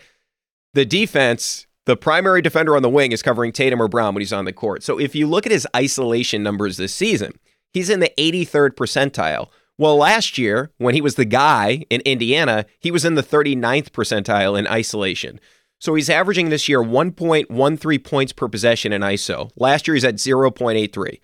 the 0.75 0.85
defense, 0.85 1.67
the 1.87 1.97
primary 1.97 2.43
defender 2.43 2.77
on 2.77 2.83
the 2.83 2.89
wing 2.89 3.13
is 3.13 3.23
covering 3.23 3.53
Tatum 3.53 3.83
or 3.83 3.89
Brown 3.89 4.15
when 4.15 4.21
he's 4.21 4.33
on 4.33 4.45
the 4.45 4.53
court. 4.53 4.83
So 4.83 4.99
if 4.99 5.15
you 5.15 5.27
look 5.27 5.47
at 5.47 5.53
his 5.53 5.67
isolation 5.75 6.43
numbers 6.43 6.77
this 6.77 6.95
season, 6.95 7.33
he's 7.73 7.91
in 7.91 8.01
the 8.01 8.13
83rd 8.17 8.71
percentile. 8.71 9.49
Well, 9.77 9.97
last 9.97 10.37
year, 10.37 10.73
when 10.79 10.95
he 10.95 11.01
was 11.01 11.15
the 11.15 11.25
guy 11.25 11.85
in 11.89 12.03
Indiana, 12.03 12.67
he 12.79 12.91
was 12.91 13.05
in 13.05 13.15
the 13.15 13.23
39th 13.23 13.91
percentile 13.91 14.59
in 14.59 14.67
isolation. 14.67 15.41
So 15.79 15.95
he's 15.95 16.11
averaging 16.11 16.51
this 16.51 16.69
year 16.69 16.83
1.13 16.83 18.05
points 18.05 18.33
per 18.35 18.49
possession 18.49 18.93
in 18.93 19.01
ISO. 19.01 19.51
Last 19.57 19.89
year 19.89 19.95
he's 19.95 20.05
at 20.05 20.17
0.83. 20.17 21.21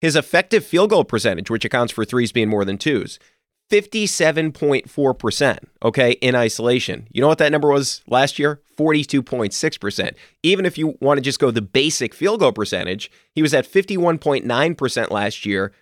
His 0.00 0.16
effective 0.16 0.64
field 0.64 0.90
goal 0.90 1.04
percentage, 1.04 1.50
which 1.50 1.64
accounts 1.64 1.92
for 1.92 2.04
threes 2.04 2.32
being 2.32 2.48
more 2.48 2.64
than 2.64 2.78
twos, 2.78 3.18
57.4%, 3.70 5.58
okay, 5.82 6.12
in 6.12 6.34
isolation. 6.34 7.06
You 7.10 7.20
know 7.20 7.28
what 7.28 7.38
that 7.38 7.52
number 7.52 7.68
was 7.68 8.02
last 8.06 8.38
year? 8.38 8.62
42.6%. 8.78 10.14
Even 10.42 10.64
if 10.64 10.78
you 10.78 10.96
want 11.00 11.18
to 11.18 11.22
just 11.22 11.38
go 11.38 11.50
the 11.50 11.60
basic 11.60 12.14
field 12.14 12.40
goal 12.40 12.52
percentage, 12.52 13.10
he 13.34 13.42
was 13.42 13.52
at 13.52 13.70
51.9% 13.70 15.10
last 15.10 15.44
year, 15.44 15.72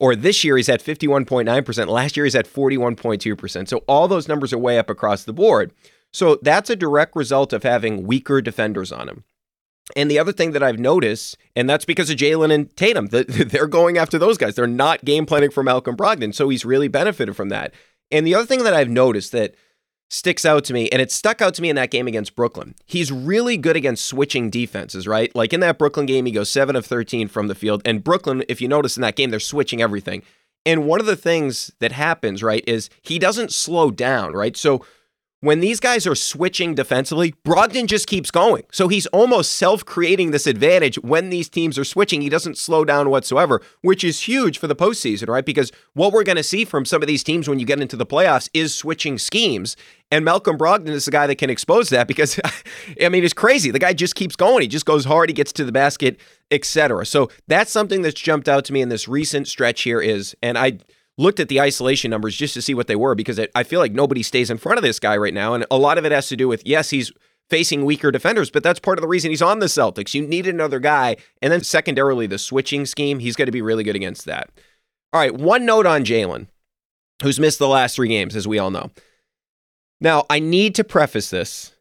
or 0.00 0.16
this 0.16 0.42
year 0.42 0.56
he's 0.56 0.68
at 0.68 0.82
51.9%. 0.82 1.88
Last 1.88 2.16
year 2.16 2.24
he's 2.24 2.36
at 2.36 2.46
41.2%. 2.46 3.68
So 3.68 3.78
all 3.88 4.08
those 4.08 4.28
numbers 4.28 4.52
are 4.52 4.58
way 4.58 4.78
up 4.78 4.88
across 4.88 5.24
the 5.24 5.32
board. 5.34 5.72
So 6.12 6.38
that's 6.40 6.70
a 6.70 6.76
direct 6.76 7.14
result 7.14 7.52
of 7.52 7.62
having 7.62 8.06
weaker 8.06 8.40
defenders 8.40 8.92
on 8.92 9.08
him. 9.08 9.24
And 9.96 10.10
the 10.10 10.18
other 10.18 10.32
thing 10.32 10.52
that 10.52 10.62
I've 10.62 10.78
noticed, 10.78 11.36
and 11.56 11.68
that's 11.68 11.84
because 11.84 12.10
of 12.10 12.16
Jaylen 12.16 12.52
and 12.52 12.74
Tatum, 12.76 13.06
they're 13.10 13.66
going 13.66 13.98
after 13.98 14.18
those 14.18 14.38
guys. 14.38 14.54
They're 14.54 14.66
not 14.66 15.04
game 15.04 15.26
planning 15.26 15.50
for 15.50 15.62
Malcolm 15.62 15.96
Brogdon. 15.96 16.34
So 16.34 16.48
he's 16.48 16.64
really 16.64 16.88
benefited 16.88 17.36
from 17.36 17.48
that. 17.48 17.72
And 18.10 18.26
the 18.26 18.34
other 18.34 18.46
thing 18.46 18.64
that 18.64 18.74
I've 18.74 18.88
noticed 18.88 19.32
that 19.32 19.54
sticks 20.10 20.46
out 20.46 20.64
to 20.64 20.72
me, 20.72 20.88
and 20.88 21.02
it 21.02 21.12
stuck 21.12 21.42
out 21.42 21.54
to 21.54 21.62
me 21.62 21.68
in 21.68 21.76
that 21.76 21.90
game 21.90 22.08
against 22.08 22.34
Brooklyn, 22.34 22.74
he's 22.86 23.12
really 23.12 23.56
good 23.56 23.76
against 23.76 24.06
switching 24.06 24.50
defenses, 24.50 25.06
right? 25.06 25.34
Like 25.34 25.52
in 25.52 25.60
that 25.60 25.78
Brooklyn 25.78 26.06
game, 26.06 26.26
he 26.26 26.32
goes 26.32 26.48
7 26.50 26.76
of 26.76 26.86
13 26.86 27.28
from 27.28 27.48
the 27.48 27.54
field. 27.54 27.82
And 27.84 28.02
Brooklyn, 28.02 28.44
if 28.48 28.60
you 28.60 28.68
notice 28.68 28.96
in 28.96 29.02
that 29.02 29.16
game, 29.16 29.30
they're 29.30 29.40
switching 29.40 29.82
everything. 29.82 30.22
And 30.64 30.86
one 30.86 31.00
of 31.00 31.06
the 31.06 31.16
things 31.16 31.70
that 31.80 31.92
happens, 31.92 32.42
right, 32.42 32.64
is 32.66 32.90
he 33.02 33.18
doesn't 33.18 33.52
slow 33.52 33.90
down, 33.90 34.32
right? 34.32 34.56
So 34.56 34.84
when 35.40 35.60
these 35.60 35.78
guys 35.78 36.06
are 36.06 36.16
switching 36.16 36.74
defensively, 36.74 37.32
Brogdon 37.44 37.86
just 37.86 38.08
keeps 38.08 38.30
going. 38.30 38.64
So 38.72 38.88
he's 38.88 39.06
almost 39.08 39.52
self 39.52 39.84
creating 39.84 40.32
this 40.32 40.46
advantage 40.46 40.96
when 40.98 41.30
these 41.30 41.48
teams 41.48 41.78
are 41.78 41.84
switching. 41.84 42.20
He 42.20 42.28
doesn't 42.28 42.58
slow 42.58 42.84
down 42.84 43.08
whatsoever, 43.08 43.62
which 43.82 44.02
is 44.02 44.22
huge 44.22 44.58
for 44.58 44.66
the 44.66 44.74
postseason, 44.74 45.28
right? 45.28 45.44
Because 45.44 45.70
what 45.94 46.12
we're 46.12 46.24
going 46.24 46.36
to 46.36 46.42
see 46.42 46.64
from 46.64 46.84
some 46.84 47.02
of 47.02 47.08
these 47.08 47.22
teams 47.22 47.48
when 47.48 47.60
you 47.60 47.66
get 47.66 47.80
into 47.80 47.96
the 47.96 48.06
playoffs 48.06 48.48
is 48.52 48.74
switching 48.74 49.16
schemes. 49.16 49.76
And 50.10 50.24
Malcolm 50.24 50.58
Brogdon 50.58 50.88
is 50.88 51.04
the 51.04 51.10
guy 51.10 51.26
that 51.26 51.36
can 51.36 51.50
expose 51.50 51.90
that 51.90 52.08
because, 52.08 52.40
I 53.00 53.08
mean, 53.08 53.22
it's 53.22 53.34
crazy. 53.34 53.70
The 53.70 53.78
guy 53.78 53.92
just 53.92 54.16
keeps 54.16 54.34
going. 54.34 54.62
He 54.62 54.68
just 54.68 54.86
goes 54.86 55.04
hard. 55.04 55.28
He 55.28 55.34
gets 55.34 55.52
to 55.52 55.64
the 55.64 55.72
basket, 55.72 56.18
etc. 56.50 57.06
So 57.06 57.30
that's 57.46 57.70
something 57.70 58.02
that's 58.02 58.20
jumped 58.20 58.48
out 58.48 58.64
to 58.66 58.72
me 58.72 58.80
in 58.80 58.88
this 58.88 59.06
recent 59.06 59.46
stretch 59.46 59.82
here 59.82 60.00
is, 60.00 60.34
and 60.42 60.58
I, 60.58 60.78
looked 61.18 61.40
at 61.40 61.48
the 61.48 61.60
isolation 61.60 62.10
numbers 62.10 62.36
just 62.36 62.54
to 62.54 62.62
see 62.62 62.74
what 62.74 62.86
they 62.86 62.96
were 62.96 63.14
because 63.14 63.38
I 63.54 63.62
feel 63.64 63.80
like 63.80 63.92
nobody 63.92 64.22
stays 64.22 64.50
in 64.50 64.56
front 64.56 64.78
of 64.78 64.82
this 64.82 64.98
guy 64.98 65.16
right 65.16 65.34
now. 65.34 65.52
And 65.52 65.66
a 65.70 65.76
lot 65.76 65.98
of 65.98 66.06
it 66.06 66.12
has 66.12 66.28
to 66.28 66.36
do 66.36 66.48
with, 66.48 66.64
yes, 66.64 66.90
he's 66.90 67.12
facing 67.50 67.84
weaker 67.84 68.10
defenders, 68.10 68.50
but 68.50 68.62
that's 68.62 68.78
part 68.78 68.98
of 68.98 69.02
the 69.02 69.08
reason 69.08 69.30
he's 69.30 69.42
on 69.42 69.58
the 69.58 69.66
Celtics. 69.66 70.14
You 70.14 70.26
need 70.26 70.46
another 70.46 70.78
guy. 70.78 71.16
And 71.42 71.52
then 71.52 71.62
secondarily, 71.62 72.26
the 72.26 72.38
switching 72.38 72.86
scheme, 72.86 73.18
he's 73.18 73.36
going 73.36 73.46
to 73.46 73.52
be 73.52 73.62
really 73.62 73.84
good 73.84 73.96
against 73.96 74.24
that. 74.26 74.50
All 75.12 75.20
right, 75.20 75.34
one 75.34 75.66
note 75.66 75.86
on 75.86 76.04
Jaylen, 76.04 76.46
who's 77.22 77.40
missed 77.40 77.58
the 77.58 77.68
last 77.68 77.96
three 77.96 78.08
games, 78.08 78.36
as 78.36 78.46
we 78.46 78.58
all 78.58 78.70
know. 78.70 78.90
Now, 80.00 80.24
I 80.30 80.38
need 80.38 80.74
to 80.76 80.84
preface 80.84 81.30
this 81.30 81.72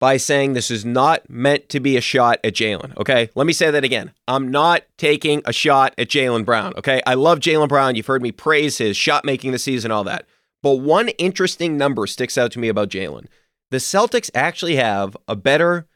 by 0.00 0.16
saying 0.16 0.52
this 0.52 0.70
is 0.70 0.84
not 0.84 1.28
meant 1.30 1.68
to 1.70 1.80
be 1.80 1.96
a 1.96 2.00
shot 2.00 2.38
at 2.44 2.54
Jaylen. 2.54 2.96
Okay. 2.98 3.30
Let 3.34 3.46
me 3.46 3.52
say 3.52 3.70
that 3.70 3.84
again. 3.84 4.12
I'm 4.28 4.50
not 4.50 4.82
taking 4.98 5.42
a 5.44 5.52
shot 5.52 5.94
at 5.96 6.08
Jaylen 6.08 6.44
Brown. 6.44 6.74
Okay. 6.76 7.00
I 7.06 7.14
love 7.14 7.40
Jaylen 7.40 7.68
Brown. 7.68 7.94
You've 7.94 8.06
heard 8.06 8.22
me 8.22 8.32
praise 8.32 8.78
his 8.78 8.96
shot 8.96 9.24
making 9.24 9.52
the 9.52 9.58
season, 9.58 9.90
all 9.90 10.04
that. 10.04 10.26
But 10.62 10.76
one 10.76 11.08
interesting 11.10 11.76
number 11.76 12.06
sticks 12.06 12.38
out 12.38 12.50
to 12.52 12.58
me 12.58 12.68
about 12.68 12.88
Jaylen. 12.88 13.26
The 13.70 13.76
Celtics 13.78 14.30
actually 14.34 14.76
have 14.76 15.16
a 15.28 15.36
better 15.36 15.86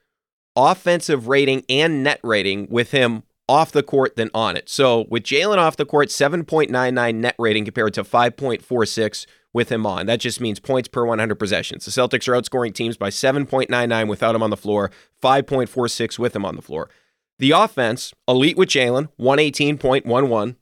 offensive 0.57 1.29
rating 1.29 1.65
and 1.69 2.03
net 2.03 2.21
rating 2.23 2.67
with 2.69 2.91
him 2.91 3.23
off 3.49 3.73
the 3.73 3.83
court 3.83 4.17
than 4.17 4.31
on 4.35 4.57
it. 4.57 4.69
So 4.69 5.07
with 5.09 5.23
Jaylen 5.23 5.59
off 5.59 5.77
the 5.77 5.87
court, 5.87 6.09
7.99 6.09 7.15
net 7.15 7.35
rating 7.39 7.65
compared 7.65 7.95
to 7.95 8.05
5.46 8.05 9.27
with 9.53 9.71
him 9.71 9.87
on. 9.87 10.07
That 10.07 10.21
just 10.21 10.41
means 10.41 10.61
points 10.61 10.89
per 10.89 11.05
100 11.05 11.35
possessions. 11.37 11.85
The 11.85 11.91
Celtics 11.91 12.29
are 12.29 12.41
outscoring 12.41 12.75
teams 12.75 12.97
by 12.97 13.11
7.99 13.11 14.09
without 14.09 14.35
him 14.35 14.43
on 14.43 14.51
the 14.51 14.57
floor, 14.57 14.91
5.46 15.23 16.19
with 16.19 16.37
him 16.37 16.45
on 16.45 16.57
the 16.57 16.63
floor. 16.63 16.91
The 17.39 17.53
offense, 17.53 18.13
elite 18.27 18.57
with 18.57 18.69
Jaylen, 18.69 19.09
118.11, 19.19 20.57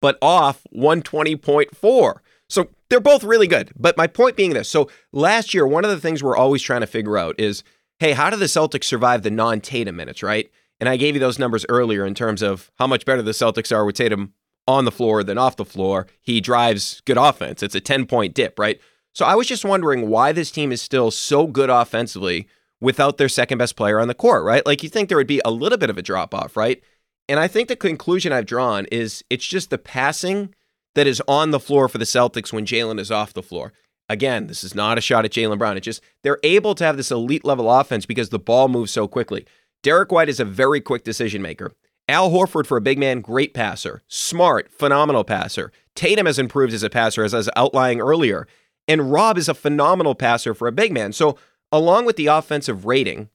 but 0.00 0.18
off 0.20 0.62
120.4. 0.74 2.14
So 2.48 2.68
they're 2.88 3.00
both 3.00 3.24
really 3.24 3.46
good. 3.46 3.72
But 3.76 3.96
my 3.96 4.06
point 4.06 4.36
being 4.36 4.52
this 4.52 4.68
so 4.68 4.88
last 5.12 5.54
year, 5.54 5.66
one 5.66 5.84
of 5.84 5.90
the 5.90 6.00
things 6.00 6.22
we're 6.22 6.36
always 6.36 6.62
trying 6.62 6.82
to 6.82 6.86
figure 6.86 7.18
out 7.18 7.38
is 7.38 7.62
hey, 7.98 8.12
how 8.12 8.28
do 8.28 8.36
the 8.36 8.44
Celtics 8.44 8.84
survive 8.84 9.22
the 9.22 9.30
non 9.30 9.60
Tatum 9.60 9.96
minutes, 9.96 10.22
right? 10.22 10.50
And 10.78 10.88
I 10.88 10.96
gave 10.96 11.14
you 11.14 11.20
those 11.20 11.38
numbers 11.38 11.64
earlier 11.68 12.04
in 12.04 12.14
terms 12.14 12.42
of 12.42 12.70
how 12.78 12.86
much 12.86 13.06
better 13.06 13.22
the 13.22 13.30
Celtics 13.30 13.74
are 13.74 13.84
with 13.84 13.96
Tatum 13.96 14.34
on 14.66 14.84
the 14.84 14.90
floor 14.90 15.22
than 15.22 15.38
off 15.38 15.56
the 15.56 15.64
floor. 15.64 16.06
He 16.20 16.40
drives 16.40 17.00
good 17.04 17.16
offense. 17.16 17.62
It's 17.62 17.74
a 17.74 17.80
10 17.80 18.06
point 18.06 18.34
dip, 18.34 18.58
right? 18.58 18.80
So 19.12 19.24
I 19.24 19.34
was 19.34 19.46
just 19.46 19.64
wondering 19.64 20.08
why 20.08 20.32
this 20.32 20.50
team 20.50 20.72
is 20.72 20.82
still 20.82 21.10
so 21.10 21.46
good 21.46 21.70
offensively 21.70 22.48
without 22.80 23.16
their 23.16 23.28
second 23.28 23.58
best 23.58 23.76
player 23.76 23.98
on 23.98 24.08
the 24.08 24.14
court, 24.14 24.44
right? 24.44 24.66
Like 24.66 24.82
you 24.82 24.88
think 24.88 25.08
there 25.08 25.18
would 25.18 25.26
be 25.26 25.40
a 25.44 25.50
little 25.50 25.78
bit 25.78 25.90
of 25.90 25.96
a 25.96 26.02
drop 26.02 26.34
off, 26.34 26.56
right? 26.56 26.82
And 27.28 27.40
I 27.40 27.48
think 27.48 27.68
the 27.68 27.76
conclusion 27.76 28.32
I've 28.32 28.46
drawn 28.46 28.86
is 28.86 29.24
it's 29.30 29.46
just 29.46 29.70
the 29.70 29.78
passing 29.78 30.54
that 30.94 31.06
is 31.06 31.22
on 31.26 31.50
the 31.50 31.60
floor 31.60 31.88
for 31.88 31.98
the 31.98 32.04
Celtics 32.04 32.52
when 32.52 32.66
Jaylen 32.66 33.00
is 33.00 33.10
off 33.10 33.32
the 33.32 33.42
floor. 33.42 33.72
Again, 34.08 34.46
this 34.46 34.62
is 34.62 34.74
not 34.74 34.98
a 34.98 35.00
shot 35.00 35.24
at 35.24 35.32
Jaylen 35.32 35.58
Brown. 35.58 35.76
It's 35.76 35.84
just 35.84 36.02
they're 36.22 36.38
able 36.42 36.74
to 36.76 36.84
have 36.84 36.96
this 36.96 37.10
elite 37.10 37.44
level 37.44 37.70
offense 37.70 38.06
because 38.06 38.28
the 38.28 38.38
ball 38.38 38.68
moves 38.68 38.92
so 38.92 39.08
quickly. 39.08 39.46
Derrick 39.82 40.12
White 40.12 40.28
is 40.28 40.40
a 40.40 40.44
very 40.44 40.80
quick 40.80 41.04
decision 41.04 41.42
maker. 41.42 41.72
Al 42.08 42.30
Horford 42.30 42.66
for 42.66 42.76
a 42.76 42.82
big 42.82 42.98
man, 42.98 43.20
great 43.20 43.52
passer. 43.52 44.02
Smart, 44.06 44.70
phenomenal 44.70 45.24
passer. 45.24 45.72
Tatum 45.94 46.26
has 46.26 46.38
improved 46.38 46.72
as 46.72 46.82
a 46.82 46.90
passer, 46.90 47.24
as 47.24 47.34
I 47.34 47.38
was 47.38 47.50
outlining 47.56 48.00
earlier. 48.00 48.46
And 48.86 49.10
Rob 49.10 49.36
is 49.36 49.48
a 49.48 49.54
phenomenal 49.54 50.14
passer 50.14 50.54
for 50.54 50.68
a 50.68 50.72
big 50.72 50.92
man. 50.92 51.12
So, 51.12 51.36
along 51.72 52.06
with 52.06 52.16
the 52.16 52.26
offensive 52.26 52.84
rating 52.84 53.28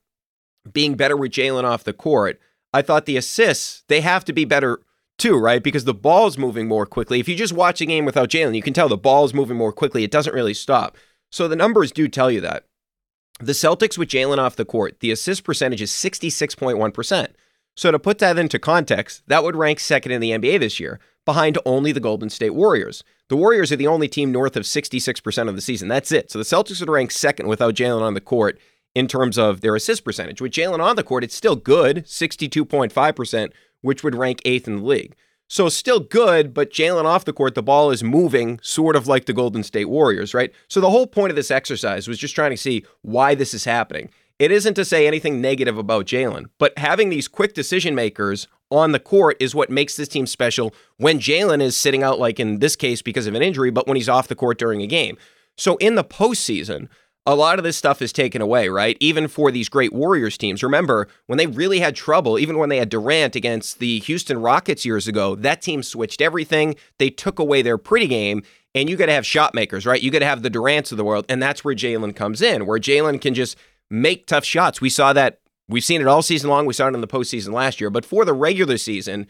being 0.72 0.96
better 0.96 1.18
with 1.18 1.32
Jaylen 1.32 1.66
off 1.66 1.84
the 1.84 1.92
court, 1.92 2.40
I 2.74 2.82
thought 2.82 3.06
the 3.06 3.18
assists, 3.18 3.84
they 3.90 4.02
have 4.02 4.24
to 4.26 4.34
be 4.34 4.46
better 4.46 4.80
too, 5.18 5.38
right? 5.38 5.62
Because 5.62 5.84
the 5.84 5.94
ball's 5.94 6.38
moving 6.38 6.68
more 6.68 6.86
quickly. 6.86 7.20
If 7.20 7.28
you 7.28 7.36
just 7.36 7.54
watch 7.54 7.82
a 7.82 7.86
game 7.86 8.06
without 8.06 8.30
Jaylen, 8.30 8.56
you 8.56 8.62
can 8.62 8.74
tell 8.74 8.88
the 8.88 8.96
ball's 8.96 9.34
moving 9.34 9.58
more 9.58 9.74
quickly. 9.74 10.04
It 10.04 10.12
doesn't 10.12 10.34
really 10.34 10.54
stop. 10.54 10.98
So 11.30 11.48
the 11.48 11.56
numbers 11.56 11.92
do 11.92 12.08
tell 12.08 12.32
you 12.32 12.42
that. 12.42 12.66
The 13.40 13.52
Celtics 13.52 13.98
with 13.98 14.10
Jaylen 14.10 14.38
off 14.38 14.56
the 14.56 14.66
court, 14.66 15.00
the 15.00 15.12
assist 15.12 15.44
percentage 15.44 15.82
is 15.82 15.92
66.1%. 15.92 17.28
So, 17.82 17.90
to 17.90 17.98
put 17.98 18.20
that 18.20 18.38
into 18.38 18.60
context, 18.60 19.24
that 19.26 19.44
would 19.44 19.56
rank 19.56 19.80
second 19.80 20.12
in 20.12 20.22
the 20.22 20.30
NBA 20.30 20.60
this 20.60 20.80
year, 20.80 21.00
behind 21.26 21.58
only 21.66 21.92
the 21.92 22.00
Golden 22.00 22.30
State 22.30 22.52
Warriors. 22.52 23.04
The 23.28 23.36
Warriors 23.36 23.72
are 23.72 23.76
the 23.76 23.88
only 23.88 24.08
team 24.08 24.32
north 24.32 24.56
of 24.56 24.66
66% 24.66 25.50
of 25.50 25.56
the 25.56 25.62
season. 25.62 25.88
That's 25.88 26.12
it. 26.12 26.30
So, 26.30 26.38
the 26.38 26.46
Celtics 26.46 26.80
would 26.80 26.92
rank 26.92 27.10
second 27.10 27.48
without 27.48 27.74
Jaylen 27.74 28.04
on 28.04 28.14
the 28.14 28.22
court 28.22 28.60
in 28.94 29.08
terms 29.08 29.36
of 29.40 29.62
their 29.62 29.76
assist 29.76 30.06
percentage. 30.06 30.40
With 30.40 30.52
Jaylen 30.52 30.80
on 30.80 30.96
the 30.96 31.02
court, 31.02 31.24
it's 31.24 31.36
still 31.36 31.56
good, 31.56 32.06
62.5%, 32.06 33.52
which 33.82 34.04
would 34.04 34.14
rank 34.14 34.44
eighth 34.46 34.68
in 34.68 34.76
the 34.76 34.86
league. 34.86 35.16
So, 35.48 35.68
still 35.68 36.02
good, 36.02 36.54
but 36.54 36.72
Jaylen 36.72 37.06
off 37.06 37.26
the 37.26 37.34
court, 37.34 37.56
the 37.56 37.64
ball 37.64 37.90
is 37.90 38.04
moving 38.04 38.60
sort 38.62 38.96
of 38.96 39.08
like 39.08 39.26
the 39.26 39.34
Golden 39.34 39.64
State 39.64 39.90
Warriors, 39.90 40.36
right? 40.36 40.54
So, 40.68 40.82
the 40.82 40.92
whole 40.92 41.08
point 41.08 41.32
of 41.32 41.36
this 41.36 41.50
exercise 41.50 42.08
was 42.08 42.20
just 42.20 42.36
trying 42.36 42.52
to 42.52 42.58
see 42.58 42.86
why 43.02 43.34
this 43.34 43.56
is 43.56 43.66
happening. 43.66 44.12
It 44.42 44.52
isn't 44.52 44.74
to 44.74 44.86
say 44.86 45.06
anything 45.06 45.40
negative 45.40 45.78
about 45.78 46.08
Jaylen, 46.08 46.48
but 46.58 46.76
having 46.76 47.10
these 47.10 47.28
quick 47.28 47.54
decision 47.54 47.94
makers 47.94 48.48
on 48.72 48.92
the 48.92 49.00
court 49.00 49.38
is 49.40 49.54
what 49.54 49.70
makes 49.70 49.96
this 49.96 50.08
team 50.08 50.26
special 50.26 50.74
when 50.98 51.20
Jaylen 51.20 51.62
is 51.62 51.78
sitting 51.78 52.02
out, 52.02 52.18
like 52.18 52.40
in 52.40 52.58
this 52.58 52.76
case, 52.76 53.04
because 53.04 53.28
of 53.28 53.36
an 53.36 53.44
injury, 53.44 53.70
but 53.70 53.86
when 53.86 53.98
he's 53.98 54.10
off 54.10 54.28
the 54.28 54.34
court 54.34 54.58
during 54.58 54.82
a 54.82 54.88
game. 54.88 55.16
So 55.58 55.76
in 55.76 55.94
the 55.94 56.04
postseason, 56.04 56.88
a 57.24 57.36
lot 57.36 57.60
of 57.60 57.64
this 57.64 57.78
stuff 57.78 58.02
is 58.02 58.12
taken 58.12 58.42
away, 58.42 58.68
right? 58.68 58.98
Even 59.00 59.28
for 59.28 59.52
these 59.52 59.70
great 59.70 59.94
Warriors 59.94 60.40
teams. 60.40 60.64
Remember, 60.64 61.08
when 61.28 61.38
they 61.38 61.46
really 61.46 61.80
had 61.80 61.96
trouble, 61.96 62.40
even 62.40 62.58
when 62.58 62.70
they 62.70 62.78
had 62.78 62.90
Durant 62.90 63.36
against 63.36 63.78
the 63.78 64.00
Houston 64.00 64.42
Rockets 64.42 64.88
years 64.88 65.08
ago, 65.08 65.36
that 65.36 65.62
team 65.62 65.84
switched 65.84 66.20
everything. 66.20 66.76
They 66.98 67.12
took 67.12 67.38
away 67.38 67.62
their 67.62 67.78
pretty 67.78 68.08
game, 68.08 68.42
and 68.74 68.90
you 68.90 68.96
got 68.96 69.06
to 69.06 69.12
have 69.12 69.24
shot 69.24 69.54
makers, 69.54 69.86
right? 69.86 70.02
You 70.02 70.10
got 70.10 70.20
to 70.20 70.26
have 70.26 70.42
the 70.42 70.50
Durants 70.50 70.92
of 70.92 70.98
the 70.98 71.04
world, 71.04 71.26
and 71.30 71.44
that's 71.44 71.64
where 71.64 71.76
Jaylen 71.76 72.16
comes 72.16 72.42
in, 72.42 72.66
where 72.66 72.80
Jaylen 72.80 73.22
can 73.22 73.36
just 73.36 73.56
make 73.92 74.26
tough 74.26 74.46
shots. 74.46 74.82
We 74.82 74.90
saw 74.90 75.14
that. 75.14 75.40
We've 75.68 75.84
seen 75.84 76.02
it 76.02 76.08
all 76.08 76.22
season 76.22 76.50
long. 76.50 76.66
We 76.66 76.74
saw 76.74 76.88
it 76.88 76.96
in 76.96 77.02
the 77.02 77.08
postseason 77.08 77.54
last 77.54 77.80
year. 77.80 77.90
But 77.90 78.06
for 78.06 78.26
the 78.26 78.34
regular 78.34 78.78
season, 78.78 79.28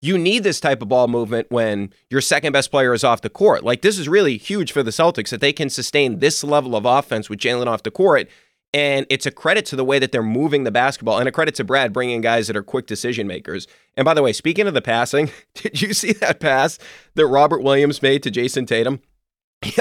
you 0.00 0.18
need 0.18 0.42
this 0.42 0.60
type 0.60 0.82
of 0.82 0.88
ball 0.88 1.08
movement 1.08 1.46
when 1.50 1.92
your 2.10 2.20
second 2.20 2.52
best 2.52 2.70
player 2.70 2.92
is 2.92 3.04
off 3.04 3.22
the 3.22 3.30
court. 3.30 3.64
Like 3.64 3.82
this 3.82 3.98
is 3.98 4.08
really 4.08 4.36
huge 4.36 4.72
for 4.72 4.82
the 4.82 4.90
Celtics 4.90 5.30
that 5.30 5.40
they 5.40 5.52
can 5.52 5.70
sustain 5.70 6.18
this 6.18 6.42
level 6.44 6.76
of 6.76 6.84
offense 6.84 7.30
with 7.30 7.38
Jaylen 7.38 7.66
off 7.66 7.82
the 7.82 7.90
court. 7.90 8.28
And 8.74 9.06
it's 9.08 9.24
a 9.24 9.30
credit 9.30 9.64
to 9.66 9.76
the 9.76 9.84
way 9.84 9.98
that 10.00 10.10
they're 10.10 10.22
moving 10.22 10.64
the 10.64 10.72
basketball 10.72 11.18
and 11.18 11.28
a 11.28 11.32
credit 11.32 11.54
to 11.54 11.64
Brad 11.64 11.92
bringing 11.92 12.20
guys 12.20 12.48
that 12.48 12.56
are 12.56 12.62
quick 12.62 12.86
decision 12.86 13.26
makers. 13.26 13.68
And 13.96 14.04
by 14.04 14.14
the 14.14 14.22
way, 14.22 14.32
speaking 14.32 14.66
of 14.66 14.74
the 14.74 14.82
passing, 14.82 15.30
did 15.54 15.80
you 15.80 15.94
see 15.94 16.12
that 16.14 16.40
pass 16.40 16.78
that 17.14 17.26
Robert 17.26 17.62
Williams 17.62 18.02
made 18.02 18.22
to 18.24 18.30
Jayson 18.30 18.66
Tatum? 18.66 19.00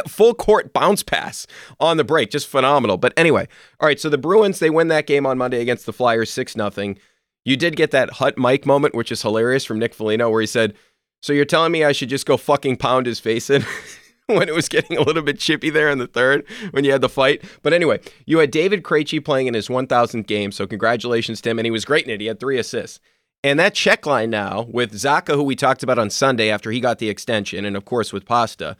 Full 0.07 0.33
court 0.33 0.73
bounce 0.73 1.03
pass 1.03 1.45
on 1.79 1.97
the 1.97 2.03
break, 2.03 2.31
just 2.31 2.47
phenomenal. 2.47 2.97
But 2.97 3.13
anyway, 3.17 3.47
all 3.79 3.87
right. 3.87 3.99
So 3.99 4.09
the 4.09 4.17
Bruins 4.17 4.59
they 4.59 4.69
win 4.69 4.87
that 4.89 5.07
game 5.07 5.25
on 5.25 5.37
Monday 5.37 5.61
against 5.61 5.85
the 5.85 5.93
Flyers 5.93 6.29
six 6.29 6.55
nothing. 6.55 6.97
You 7.45 7.57
did 7.57 7.75
get 7.75 7.91
that 7.91 8.11
hot 8.11 8.37
mic 8.37 8.65
moment, 8.65 8.95
which 8.95 9.11
is 9.11 9.21
hilarious 9.21 9.65
from 9.65 9.79
Nick 9.79 9.93
Foligno, 9.93 10.29
where 10.29 10.41
he 10.41 10.47
said, 10.47 10.73
"So 11.21 11.33
you're 11.33 11.45
telling 11.45 11.71
me 11.71 11.83
I 11.83 11.91
should 11.91 12.09
just 12.09 12.25
go 12.25 12.37
fucking 12.37 12.77
pound 12.77 13.05
his 13.05 13.19
face 13.19 13.49
in?" 13.49 13.65
when 14.27 14.47
it 14.47 14.55
was 14.55 14.69
getting 14.69 14.97
a 14.97 15.01
little 15.01 15.21
bit 15.21 15.39
chippy 15.39 15.69
there 15.69 15.89
in 15.89 15.97
the 15.97 16.07
third 16.07 16.45
when 16.71 16.83
you 16.83 16.91
had 16.91 17.01
the 17.01 17.09
fight. 17.09 17.43
But 17.61 17.73
anyway, 17.73 17.99
you 18.25 18.39
had 18.39 18.51
David 18.51 18.83
Krejci 18.83 19.23
playing 19.23 19.47
in 19.47 19.53
his 19.53 19.67
1,000th 19.67 20.27
game, 20.27 20.51
so 20.51 20.65
congratulations 20.65 21.41
to 21.41 21.49
him. 21.49 21.59
And 21.59 21.65
he 21.65 21.71
was 21.71 21.85
great 21.85 22.05
in 22.05 22.11
it. 22.11 22.21
He 22.21 22.27
had 22.27 22.39
three 22.39 22.57
assists. 22.57 22.99
And 23.43 23.59
that 23.59 23.73
check 23.73 24.05
line 24.05 24.29
now 24.29 24.67
with 24.71 24.93
Zacha, 24.93 25.35
who 25.35 25.43
we 25.43 25.55
talked 25.55 25.83
about 25.83 25.99
on 25.99 26.09
Sunday 26.09 26.49
after 26.49 26.71
he 26.71 26.79
got 26.79 26.99
the 26.99 27.09
extension, 27.09 27.65
and 27.65 27.75
of 27.75 27.83
course 27.83 28.13
with 28.13 28.25
Pasta, 28.25 28.77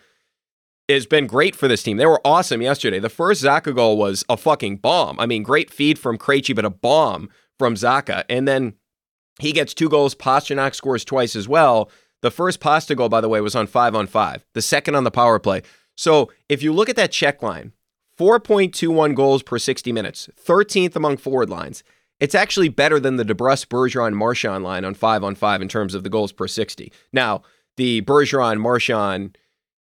has 0.90 1.06
been 1.06 1.28
great 1.28 1.56
for 1.56 1.68
this 1.68 1.84
team. 1.84 1.98
They 1.98 2.06
were 2.06 2.22
awesome 2.26 2.62
yesterday. 2.62 3.00
The 3.00 3.10
first 3.10 3.44
Zacha 3.44 3.74
goal 3.74 3.98
was 3.98 4.24
a 4.30 4.38
fucking 4.38 4.78
bomb. 4.78 5.20
I 5.20 5.26
mean, 5.26 5.44
great 5.44 5.72
feed 5.72 5.98
from 5.98 6.18
Krejci, 6.18 6.56
but 6.56 6.66
a 6.66 6.70
bomb 6.70 7.30
from 7.58 7.76
Zacha. 7.76 8.24
And 8.30 8.48
then 8.48 8.74
he 9.40 9.52
gets 9.52 9.74
two 9.74 9.90
goals. 9.90 10.16
Pastrnak 10.16 10.76
scores 10.76 11.06
twice 11.06 11.36
as 11.36 11.48
well. 11.48 11.90
The 12.22 12.32
first 12.32 12.60
pasta 12.60 12.96
goal, 12.96 13.10
by 13.10 13.22
the 13.22 13.30
way, 13.30 13.42
was 13.42 13.56
on 13.56 13.68
five 13.68 13.96
on 13.96 14.08
five, 14.08 14.46
the 14.54 14.62
second 14.62 14.96
on 14.96 15.04
the 15.04 15.12
power 15.12 15.40
play. 15.40 15.62
So 15.96 16.32
if 16.50 16.64
you 16.64 16.74
look 16.74 16.90
at 16.90 16.96
that 16.96 17.12
check 17.12 17.42
line, 17.44 17.74
4.21 18.18 19.16
goals 19.16 19.44
per 19.44 19.58
60 19.58 19.92
minutes, 19.92 20.30
13th 20.42 20.96
among 20.96 21.18
forward 21.18 21.50
lines. 21.50 21.84
It's 22.20 22.36
actually 22.36 22.70
better 22.70 23.00
than 23.00 23.18
the 23.18 23.26
DeBrusk, 23.26 23.68
Bergeron, 23.68 24.14
Marchand 24.14 24.64
line 24.64 24.86
on 24.86 24.94
five 24.94 25.24
on 25.24 25.36
five 25.36 25.62
in 25.62 25.68
terms 25.68 25.94
of 25.94 26.04
the 26.04 26.10
goals 26.10 26.32
per 26.32 26.48
60. 26.48 26.92
Now, 27.12 27.42
the 27.76 28.02
Bergeron, 28.04 28.60
Marchand, 28.60 29.38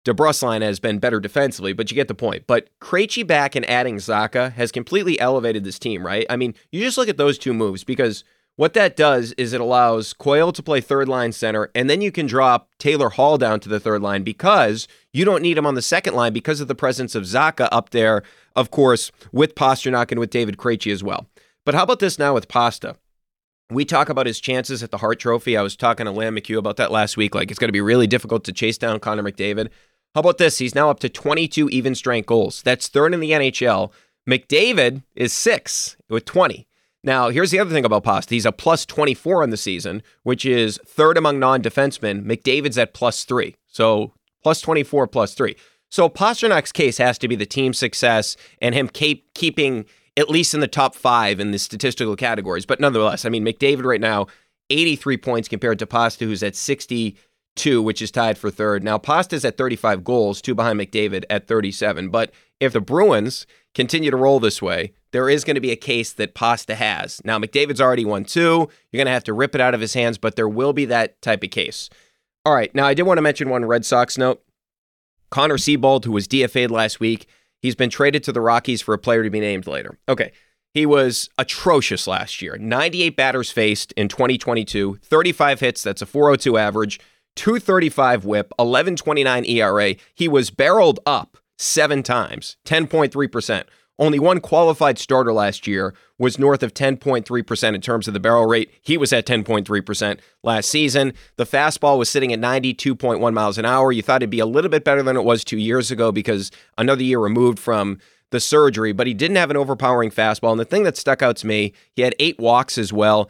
DeBrusk 0.05 0.43
line 0.43 0.61
has 0.61 0.79
been 0.79 0.99
better 0.99 1.19
defensively, 1.19 1.73
but 1.73 1.91
you 1.91 1.95
get 1.95 2.07
the 2.07 2.15
point. 2.15 2.45
But 2.47 2.69
Krejci 2.79 3.25
back 3.25 3.55
and 3.55 3.69
adding 3.69 3.97
Zacha 3.97 4.53
has 4.53 4.71
completely 4.71 5.19
elevated 5.19 5.63
this 5.63 5.77
team, 5.77 6.05
right? 6.05 6.25
I 6.29 6.35
mean, 6.35 6.55
you 6.71 6.81
just 6.81 6.97
look 6.97 7.09
at 7.09 7.17
those 7.17 7.37
two 7.37 7.53
moves 7.53 7.83
because– 7.83 8.23
what 8.57 8.73
that 8.73 8.95
does 8.95 9.31
is 9.33 9.53
it 9.53 9.61
allows 9.61 10.13
Coyle 10.13 10.51
to 10.51 10.61
play 10.61 10.81
third 10.81 11.07
line 11.07 11.31
center, 11.31 11.71
and 11.73 11.89
then 11.89 12.01
you 12.01 12.11
can 12.11 12.27
drop 12.27 12.69
Taylor 12.77 13.09
Hall 13.09 13.37
down 13.37 13.59
to 13.61 13.69
the 13.69 13.79
third 13.79 14.01
line 14.01 14.23
because 14.23 14.87
you 15.13 15.23
don't 15.23 15.41
need 15.41 15.57
him 15.57 15.65
on 15.65 15.75
the 15.75 15.81
second 15.81 16.15
line 16.15 16.33
because 16.33 16.59
of 16.59 16.67
the 16.67 16.75
presence 16.75 17.15
of 17.15 17.23
Zacha 17.23 17.69
up 17.71 17.91
there, 17.91 18.23
of 18.55 18.69
course, 18.69 19.11
with 19.31 19.55
Pastrnak 19.55 20.11
and 20.11 20.19
with 20.19 20.29
David 20.29 20.57
Krejci 20.57 20.91
as 20.91 21.03
well. 21.03 21.27
But 21.65 21.75
how 21.75 21.83
about 21.83 21.99
this 21.99 22.19
now 22.19 22.33
with 22.33 22.49
Pasta? 22.49 22.97
We 23.71 23.85
talk 23.85 24.09
about 24.09 24.25
his 24.25 24.41
chances 24.41 24.83
at 24.83 24.91
the 24.91 24.97
Hart 24.97 25.19
Trophy. 25.19 25.55
I 25.55 25.61
was 25.61 25.77
talking 25.77 26.05
to 26.05 26.11
Lamb 26.11 26.35
McHugh 26.35 26.57
about 26.57 26.75
that 26.75 26.91
last 26.91 27.15
week. 27.15 27.33
Like, 27.33 27.49
it's 27.49 27.59
going 27.59 27.69
to 27.69 27.73
be 27.73 27.79
really 27.79 28.05
difficult 28.05 28.43
to 28.43 28.51
chase 28.51 28.77
down 28.77 28.99
Connor 28.99 29.23
McDavid. 29.23 29.69
How 30.13 30.19
about 30.19 30.37
this? 30.37 30.57
He's 30.57 30.75
now 30.75 30.89
up 30.89 30.99
to 30.99 31.09
22 31.09 31.69
even 31.69 31.95
strength 31.95 32.25
goals. 32.25 32.61
That's 32.63 32.87
third 32.87 33.13
in 33.13 33.21
the 33.21 33.31
NHL. 33.31 33.91
McDavid 34.29 35.03
is 35.15 35.31
six 35.33 35.95
with 36.09 36.25
20. 36.25 36.67
Now, 37.03 37.29
here's 37.29 37.49
the 37.49 37.59
other 37.59 37.71
thing 37.71 37.85
about 37.85 38.03
Pasta. 38.03 38.35
He's 38.35 38.45
a 38.45 38.51
plus 38.51 38.85
24 38.85 39.41
on 39.41 39.49
the 39.49 39.57
season, 39.57 40.03
which 40.23 40.45
is 40.45 40.79
third 40.85 41.17
among 41.17 41.39
non 41.39 41.61
defensemen. 41.61 42.25
McDavid's 42.25 42.77
at 42.77 42.93
plus 42.93 43.23
three. 43.23 43.55
So 43.67 44.13
plus 44.43 44.61
24, 44.61 45.07
plus 45.07 45.33
three. 45.33 45.55
So 45.89 46.07
Pastrnak's 46.09 46.71
case 46.71 46.97
has 46.99 47.17
to 47.17 47.27
be 47.27 47.35
the 47.35 47.45
team 47.45 47.73
success 47.73 48.37
and 48.61 48.75
him 48.75 48.87
keep, 48.87 49.33
keeping 49.33 49.85
at 50.17 50.29
least 50.29 50.53
in 50.53 50.59
the 50.59 50.67
top 50.67 50.93
five 50.93 51.39
in 51.39 51.51
the 51.51 51.57
statistical 51.57 52.15
categories. 52.15 52.65
But 52.65 52.79
nonetheless, 52.79 53.25
I 53.25 53.29
mean, 53.29 53.45
McDavid 53.45 53.85
right 53.85 54.01
now, 54.01 54.27
83 54.69 55.17
points 55.17 55.47
compared 55.47 55.79
to 55.79 55.87
Pasta, 55.87 56.25
who's 56.25 56.43
at 56.43 56.55
62, 57.57 57.81
which 57.81 58.01
is 58.01 58.11
tied 58.11 58.37
for 58.37 58.49
third. 58.49 58.83
Now, 58.83 58.97
Pasta's 58.97 59.45
at 59.45 59.57
35 59.57 60.03
goals, 60.03 60.41
two 60.41 60.55
behind 60.55 60.79
McDavid 60.79 61.25
at 61.29 61.47
37. 61.47 62.09
But 62.09 62.31
if 62.59 62.73
the 62.73 62.81
Bruins 62.81 63.45
continue 63.73 64.11
to 64.11 64.17
roll 64.17 64.39
this 64.39 64.61
way, 64.61 64.93
there 65.11 65.29
is 65.29 65.43
going 65.43 65.55
to 65.55 65.61
be 65.61 65.71
a 65.71 65.75
case 65.75 66.13
that 66.13 66.33
Pasta 66.33 66.75
has. 66.75 67.21
Now, 67.25 67.37
McDavid's 67.39 67.81
already 67.81 68.05
won 68.05 68.23
two. 68.23 68.69
You're 68.91 68.99
going 68.99 69.05
to 69.05 69.11
have 69.11 69.23
to 69.25 69.33
rip 69.33 69.55
it 69.55 69.61
out 69.61 69.73
of 69.73 69.81
his 69.81 69.93
hands, 69.93 70.17
but 70.17 70.35
there 70.35 70.47
will 70.47 70.73
be 70.73 70.85
that 70.85 71.21
type 71.21 71.43
of 71.43 71.51
case. 71.51 71.89
All 72.45 72.53
right. 72.53 72.73
Now, 72.73 72.85
I 72.85 72.93
did 72.93 73.03
want 73.03 73.17
to 73.17 73.21
mention 73.21 73.49
one 73.49 73.65
Red 73.65 73.85
Sox 73.85 74.17
note. 74.17 74.41
Connor 75.29 75.57
Seabold, 75.57 76.05
who 76.05 76.11
was 76.11 76.27
DFA'd 76.27 76.71
last 76.71 76.99
week, 76.99 77.27
he's 77.61 77.75
been 77.75 77.89
traded 77.89 78.23
to 78.23 78.31
the 78.31 78.41
Rockies 78.41 78.81
for 78.81 78.93
a 78.93 78.99
player 78.99 79.23
to 79.23 79.29
be 79.29 79.39
named 79.39 79.67
later. 79.67 79.97
Okay. 80.09 80.31
He 80.73 80.85
was 80.85 81.29
atrocious 81.37 82.07
last 82.07 82.41
year. 82.41 82.57
98 82.57 83.17
batters 83.17 83.51
faced 83.51 83.91
in 83.93 84.07
2022, 84.07 84.99
35 85.03 85.59
hits. 85.59 85.83
That's 85.83 86.01
a 86.01 86.05
402 86.05 86.57
average, 86.57 86.99
235 87.35 88.25
whip, 88.25 88.47
1129 88.57 89.45
ERA. 89.45 89.95
He 90.13 90.27
was 90.27 90.49
barreled 90.49 90.99
up 91.05 91.37
seven 91.57 92.03
times, 92.03 92.57
10.3%. 92.65 93.63
Only 93.99 94.17
one 94.17 94.39
qualified 94.39 94.97
starter 94.97 95.31
last 95.31 95.67
year 95.67 95.93
was 96.17 96.39
north 96.39 96.63
of 96.63 96.73
10.3% 96.73 97.75
in 97.75 97.81
terms 97.81 98.07
of 98.07 98.15
the 98.15 98.19
barrel 98.19 98.47
rate. 98.47 98.71
He 98.81 98.97
was 98.97 99.13
at 99.13 99.27
10.3% 99.27 100.19
last 100.43 100.69
season. 100.69 101.13
The 101.35 101.45
fastball 101.45 101.99
was 101.99 102.09
sitting 102.09 102.33
at 102.33 102.39
92.1 102.39 103.33
miles 103.33 103.59
an 103.59 103.65
hour. 103.65 103.91
You 103.91 104.01
thought 104.01 104.23
it'd 104.23 104.31
be 104.31 104.39
a 104.39 104.45
little 104.47 104.71
bit 104.71 104.83
better 104.83 105.03
than 105.03 105.17
it 105.17 105.23
was 105.23 105.43
two 105.43 105.59
years 105.59 105.91
ago 105.91 106.11
because 106.11 106.49
another 106.79 107.03
year 107.03 107.19
removed 107.19 107.59
from 107.59 107.99
the 108.31 108.39
surgery, 108.39 108.91
but 108.91 109.05
he 109.05 109.13
didn't 109.13 109.37
have 109.37 109.51
an 109.51 109.57
overpowering 109.57 110.09
fastball. 110.09 110.51
And 110.51 110.59
the 110.59 110.65
thing 110.65 110.83
that 110.83 110.97
stuck 110.97 111.21
out 111.21 111.35
to 111.37 111.47
me, 111.47 111.73
he 111.93 112.01
had 112.01 112.15
eight 112.17 112.39
walks 112.39 112.79
as 112.79 112.91
well. 112.91 113.29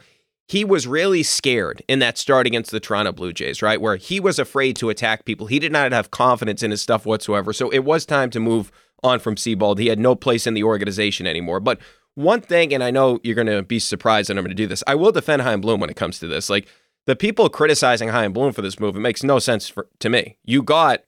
He 0.52 0.66
was 0.66 0.86
really 0.86 1.22
scared 1.22 1.82
in 1.88 1.98
that 2.00 2.18
start 2.18 2.46
against 2.46 2.72
the 2.72 2.78
Toronto 2.78 3.10
Blue 3.10 3.32
Jays, 3.32 3.62
right? 3.62 3.80
Where 3.80 3.96
he 3.96 4.20
was 4.20 4.38
afraid 4.38 4.76
to 4.76 4.90
attack 4.90 5.24
people. 5.24 5.46
He 5.46 5.58
did 5.58 5.72
not 5.72 5.92
have 5.92 6.10
confidence 6.10 6.62
in 6.62 6.70
his 6.70 6.82
stuff 6.82 7.06
whatsoever. 7.06 7.54
So 7.54 7.70
it 7.70 7.86
was 7.86 8.04
time 8.04 8.28
to 8.28 8.38
move 8.38 8.70
on 9.02 9.18
from 9.18 9.36
Seabold. 9.36 9.78
He 9.78 9.86
had 9.86 9.98
no 9.98 10.14
place 10.14 10.46
in 10.46 10.52
the 10.52 10.62
organization 10.62 11.26
anymore. 11.26 11.58
But 11.58 11.80
one 12.16 12.42
thing, 12.42 12.74
and 12.74 12.84
I 12.84 12.90
know 12.90 13.18
you're 13.22 13.34
going 13.34 13.46
to 13.46 13.62
be 13.62 13.78
surprised 13.78 14.28
that 14.28 14.36
I'm 14.36 14.44
going 14.44 14.50
to 14.50 14.54
do 14.54 14.66
this, 14.66 14.84
I 14.86 14.94
will 14.94 15.10
defend 15.10 15.40
Chaim 15.40 15.62
Bloom 15.62 15.80
when 15.80 15.88
it 15.88 15.96
comes 15.96 16.18
to 16.18 16.26
this. 16.26 16.50
Like 16.50 16.68
the 17.06 17.16
people 17.16 17.48
criticizing 17.48 18.10
Chaim 18.10 18.34
Bloom 18.34 18.52
for 18.52 18.60
this 18.60 18.78
move, 18.78 18.94
it 18.94 19.00
makes 19.00 19.22
no 19.22 19.38
sense 19.38 19.70
for, 19.70 19.88
to 20.00 20.10
me. 20.10 20.36
You 20.44 20.62
got 20.62 21.02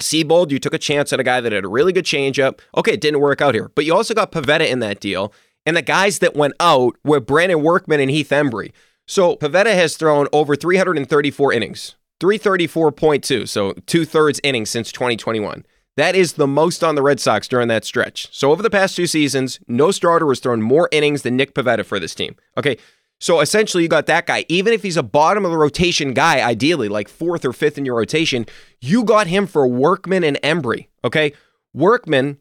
Seabold, 0.00 0.50
you 0.50 0.58
took 0.58 0.74
a 0.74 0.78
chance 0.78 1.12
at 1.12 1.20
a 1.20 1.22
guy 1.22 1.40
that 1.40 1.52
had 1.52 1.64
a 1.64 1.68
really 1.68 1.92
good 1.92 2.06
changeup. 2.06 2.58
Okay, 2.76 2.94
it 2.94 3.00
didn't 3.00 3.20
work 3.20 3.40
out 3.40 3.54
here. 3.54 3.70
But 3.76 3.84
you 3.84 3.94
also 3.94 4.14
got 4.14 4.32
Pivetta 4.32 4.68
in 4.68 4.80
that 4.80 4.98
deal. 4.98 5.32
And 5.66 5.76
the 5.76 5.82
guys 5.82 6.18
that 6.18 6.36
went 6.36 6.54
out 6.60 6.96
were 7.04 7.20
Brandon 7.20 7.62
Workman 7.62 8.00
and 8.00 8.10
Heath 8.10 8.30
Hembree. 8.30 8.72
So 9.06 9.36
Pivetta 9.36 9.74
has 9.74 9.96
thrown 9.96 10.28
over 10.32 10.56
334 10.56 11.52
innings, 11.52 11.96
334.2, 12.20 13.48
so 13.48 13.72
two 13.86 14.04
thirds 14.04 14.40
innings 14.42 14.70
since 14.70 14.90
2021. 14.92 15.64
That 15.96 16.16
is 16.16 16.32
the 16.32 16.46
most 16.46 16.82
on 16.82 16.96
the 16.96 17.02
Red 17.02 17.20
Sox 17.20 17.46
during 17.46 17.68
that 17.68 17.84
stretch. 17.84 18.28
So 18.34 18.50
over 18.50 18.62
the 18.62 18.70
past 18.70 18.96
two 18.96 19.06
seasons, 19.06 19.60
no 19.68 19.90
starter 19.90 20.26
has 20.28 20.40
thrown 20.40 20.60
more 20.60 20.88
innings 20.90 21.22
than 21.22 21.36
Nick 21.36 21.54
Pivetta 21.54 21.84
for 21.84 22.00
this 22.00 22.14
team. 22.14 22.34
Okay. 22.56 22.78
So 23.20 23.40
essentially, 23.40 23.84
you 23.84 23.88
got 23.88 24.06
that 24.06 24.26
guy. 24.26 24.44
Even 24.48 24.72
if 24.72 24.82
he's 24.82 24.96
a 24.96 25.02
bottom 25.02 25.44
of 25.44 25.52
the 25.52 25.56
rotation 25.56 26.12
guy, 26.12 26.46
ideally, 26.46 26.88
like 26.88 27.08
fourth 27.08 27.44
or 27.44 27.52
fifth 27.52 27.78
in 27.78 27.86
your 27.86 27.96
rotation, 27.96 28.44
you 28.80 29.04
got 29.04 29.28
him 29.28 29.46
for 29.46 29.68
Workman 29.68 30.24
and 30.24 30.36
Hembree. 30.42 30.88
Okay. 31.04 31.32
Workman 31.72 32.38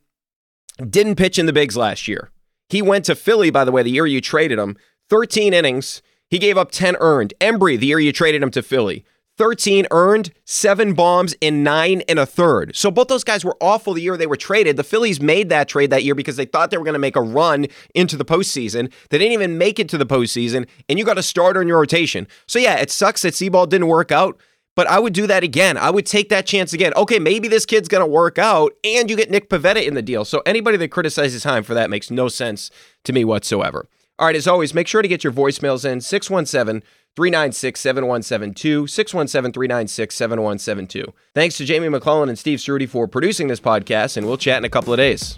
didn't 0.90 1.16
pitch 1.16 1.38
in 1.38 1.46
the 1.46 1.54
bigs 1.54 1.78
last 1.78 2.08
year. 2.08 2.32
He 2.70 2.82
went 2.82 3.06
to 3.06 3.16
Philly, 3.16 3.50
by 3.50 3.66
the 3.66 3.72
way, 3.72 3.84
the 3.84 3.92
year 3.92 4.08
you 4.08 4.22
traded 4.22 4.60
him, 4.60 4.78
13 5.10 5.54
innings. 5.54 6.02
He 6.30 6.40
gave 6.40 6.58
up 6.58 6.72
10 6.72 6.96
earned. 7.00 7.34
Hembree, 7.40 7.80
the 7.80 7.86
year 7.86 8.00
you 8.00 8.12
traded 8.12 8.42
him 8.42 8.50
to 8.52 8.64
Philly, 8.64 9.06
13 9.38 9.88
earned, 9.92 10.32
seven 10.46 10.94
bombs 10.94 11.34
in 11.42 11.64
nine 11.64 12.02
and 12.08 12.20
a 12.20 12.26
third. 12.26 12.76
So 12.76 12.92
both 12.92 13.08
those 13.08 13.24
guys 13.24 13.44
were 13.44 13.58
awful 13.60 13.94
the 13.94 14.02
year 14.02 14.16
they 14.16 14.28
were 14.28 14.36
traded. 14.36 14.78
The 14.78 14.84
Phillies 14.84 15.20
made 15.20 15.50
that 15.50 15.68
trade 15.68 15.90
that 15.90 16.04
year 16.04 16.16
because 16.16 16.36
they 16.36 16.46
thought 16.46 16.72
they 16.72 16.78
were 16.78 16.84
going 16.84 16.94
to 16.94 17.00
make 17.00 17.16
a 17.16 17.22
run 17.22 17.68
into 17.96 18.16
the 18.16 18.26
postseason. 18.26 18.92
They 19.10 19.18
didn't 19.18 19.34
even 19.34 19.58
make 19.58 19.80
it 19.80 19.90
to 19.90 19.98
the 19.98 20.06
postseason, 20.06 20.68
and 20.88 21.00
you 21.00 21.06
got 21.06 21.18
a 21.18 21.24
starter 21.24 21.62
in 21.62 21.68
your 21.68 21.80
rotation. 21.80 22.28
So 22.48 22.60
yeah, 22.60 22.78
it 22.78 22.92
sucks 22.92 23.24
that 23.24 23.34
Seabold 23.34 23.70
didn't 23.70 23.88
work 23.88 24.12
out. 24.12 24.40
But 24.76 24.88
I 24.88 25.00
would 25.00 25.14
do 25.14 25.28
that 25.28 25.44
again. 25.44 25.78
I 25.78 25.90
would 25.90 26.06
take 26.06 26.30
that 26.30 26.46
chance 26.46 26.74
again. 26.74 26.94
Okay, 26.96 27.20
maybe 27.20 27.48
this 27.48 27.66
kid's 27.66 27.88
going 27.88 28.02
to 28.02 28.08
work 28.08 28.40
out, 28.40 28.74
and 28.84 29.10
you 29.10 29.16
get 29.16 29.30
Nick 29.30 29.50
Pivetta 29.50 29.86
in 29.86 29.94
the 29.94 30.02
deal. 30.02 30.26
So 30.26 30.42
anybody 30.46 30.78
that 30.78 30.90
criticizes 30.90 31.44
Chaim 31.44 31.64
for 31.64 31.74
that 31.74 31.90
makes 31.90 32.10
no 32.10 32.28
sense 32.28 32.72
to 33.04 33.14
me 33.14 33.24
whatsoever. 33.24 33.88
All 34.20 34.28
right, 34.28 34.36
as 34.36 34.48
always, 34.48 34.74
make 34.74 34.88
sure 34.88 35.02
to 35.02 35.08
get 35.08 35.24
your 35.24 35.34
voicemails 35.34 35.90
in 35.90 36.02
617 36.02 36.82
396 37.16 37.80
7172, 37.80 38.88
617 38.88 39.54
396 39.54 40.16
7172. 40.16 41.14
Thanks 41.36 41.58
to 41.58 41.66
Jamie 41.66 41.90
McClellan 41.90 42.30
and 42.30 42.40
Steve 42.40 42.60
Ceruti 42.60 42.88
for 42.88 43.08
producing 43.08 43.48
this 43.48 43.60
podcast, 43.60 44.18
and 44.18 44.26
we'll 44.26 44.38
chat 44.38 44.58
in 44.58 44.66
a 44.66 44.70
couple 44.70 44.94
of 44.94 44.98
days. 44.98 45.38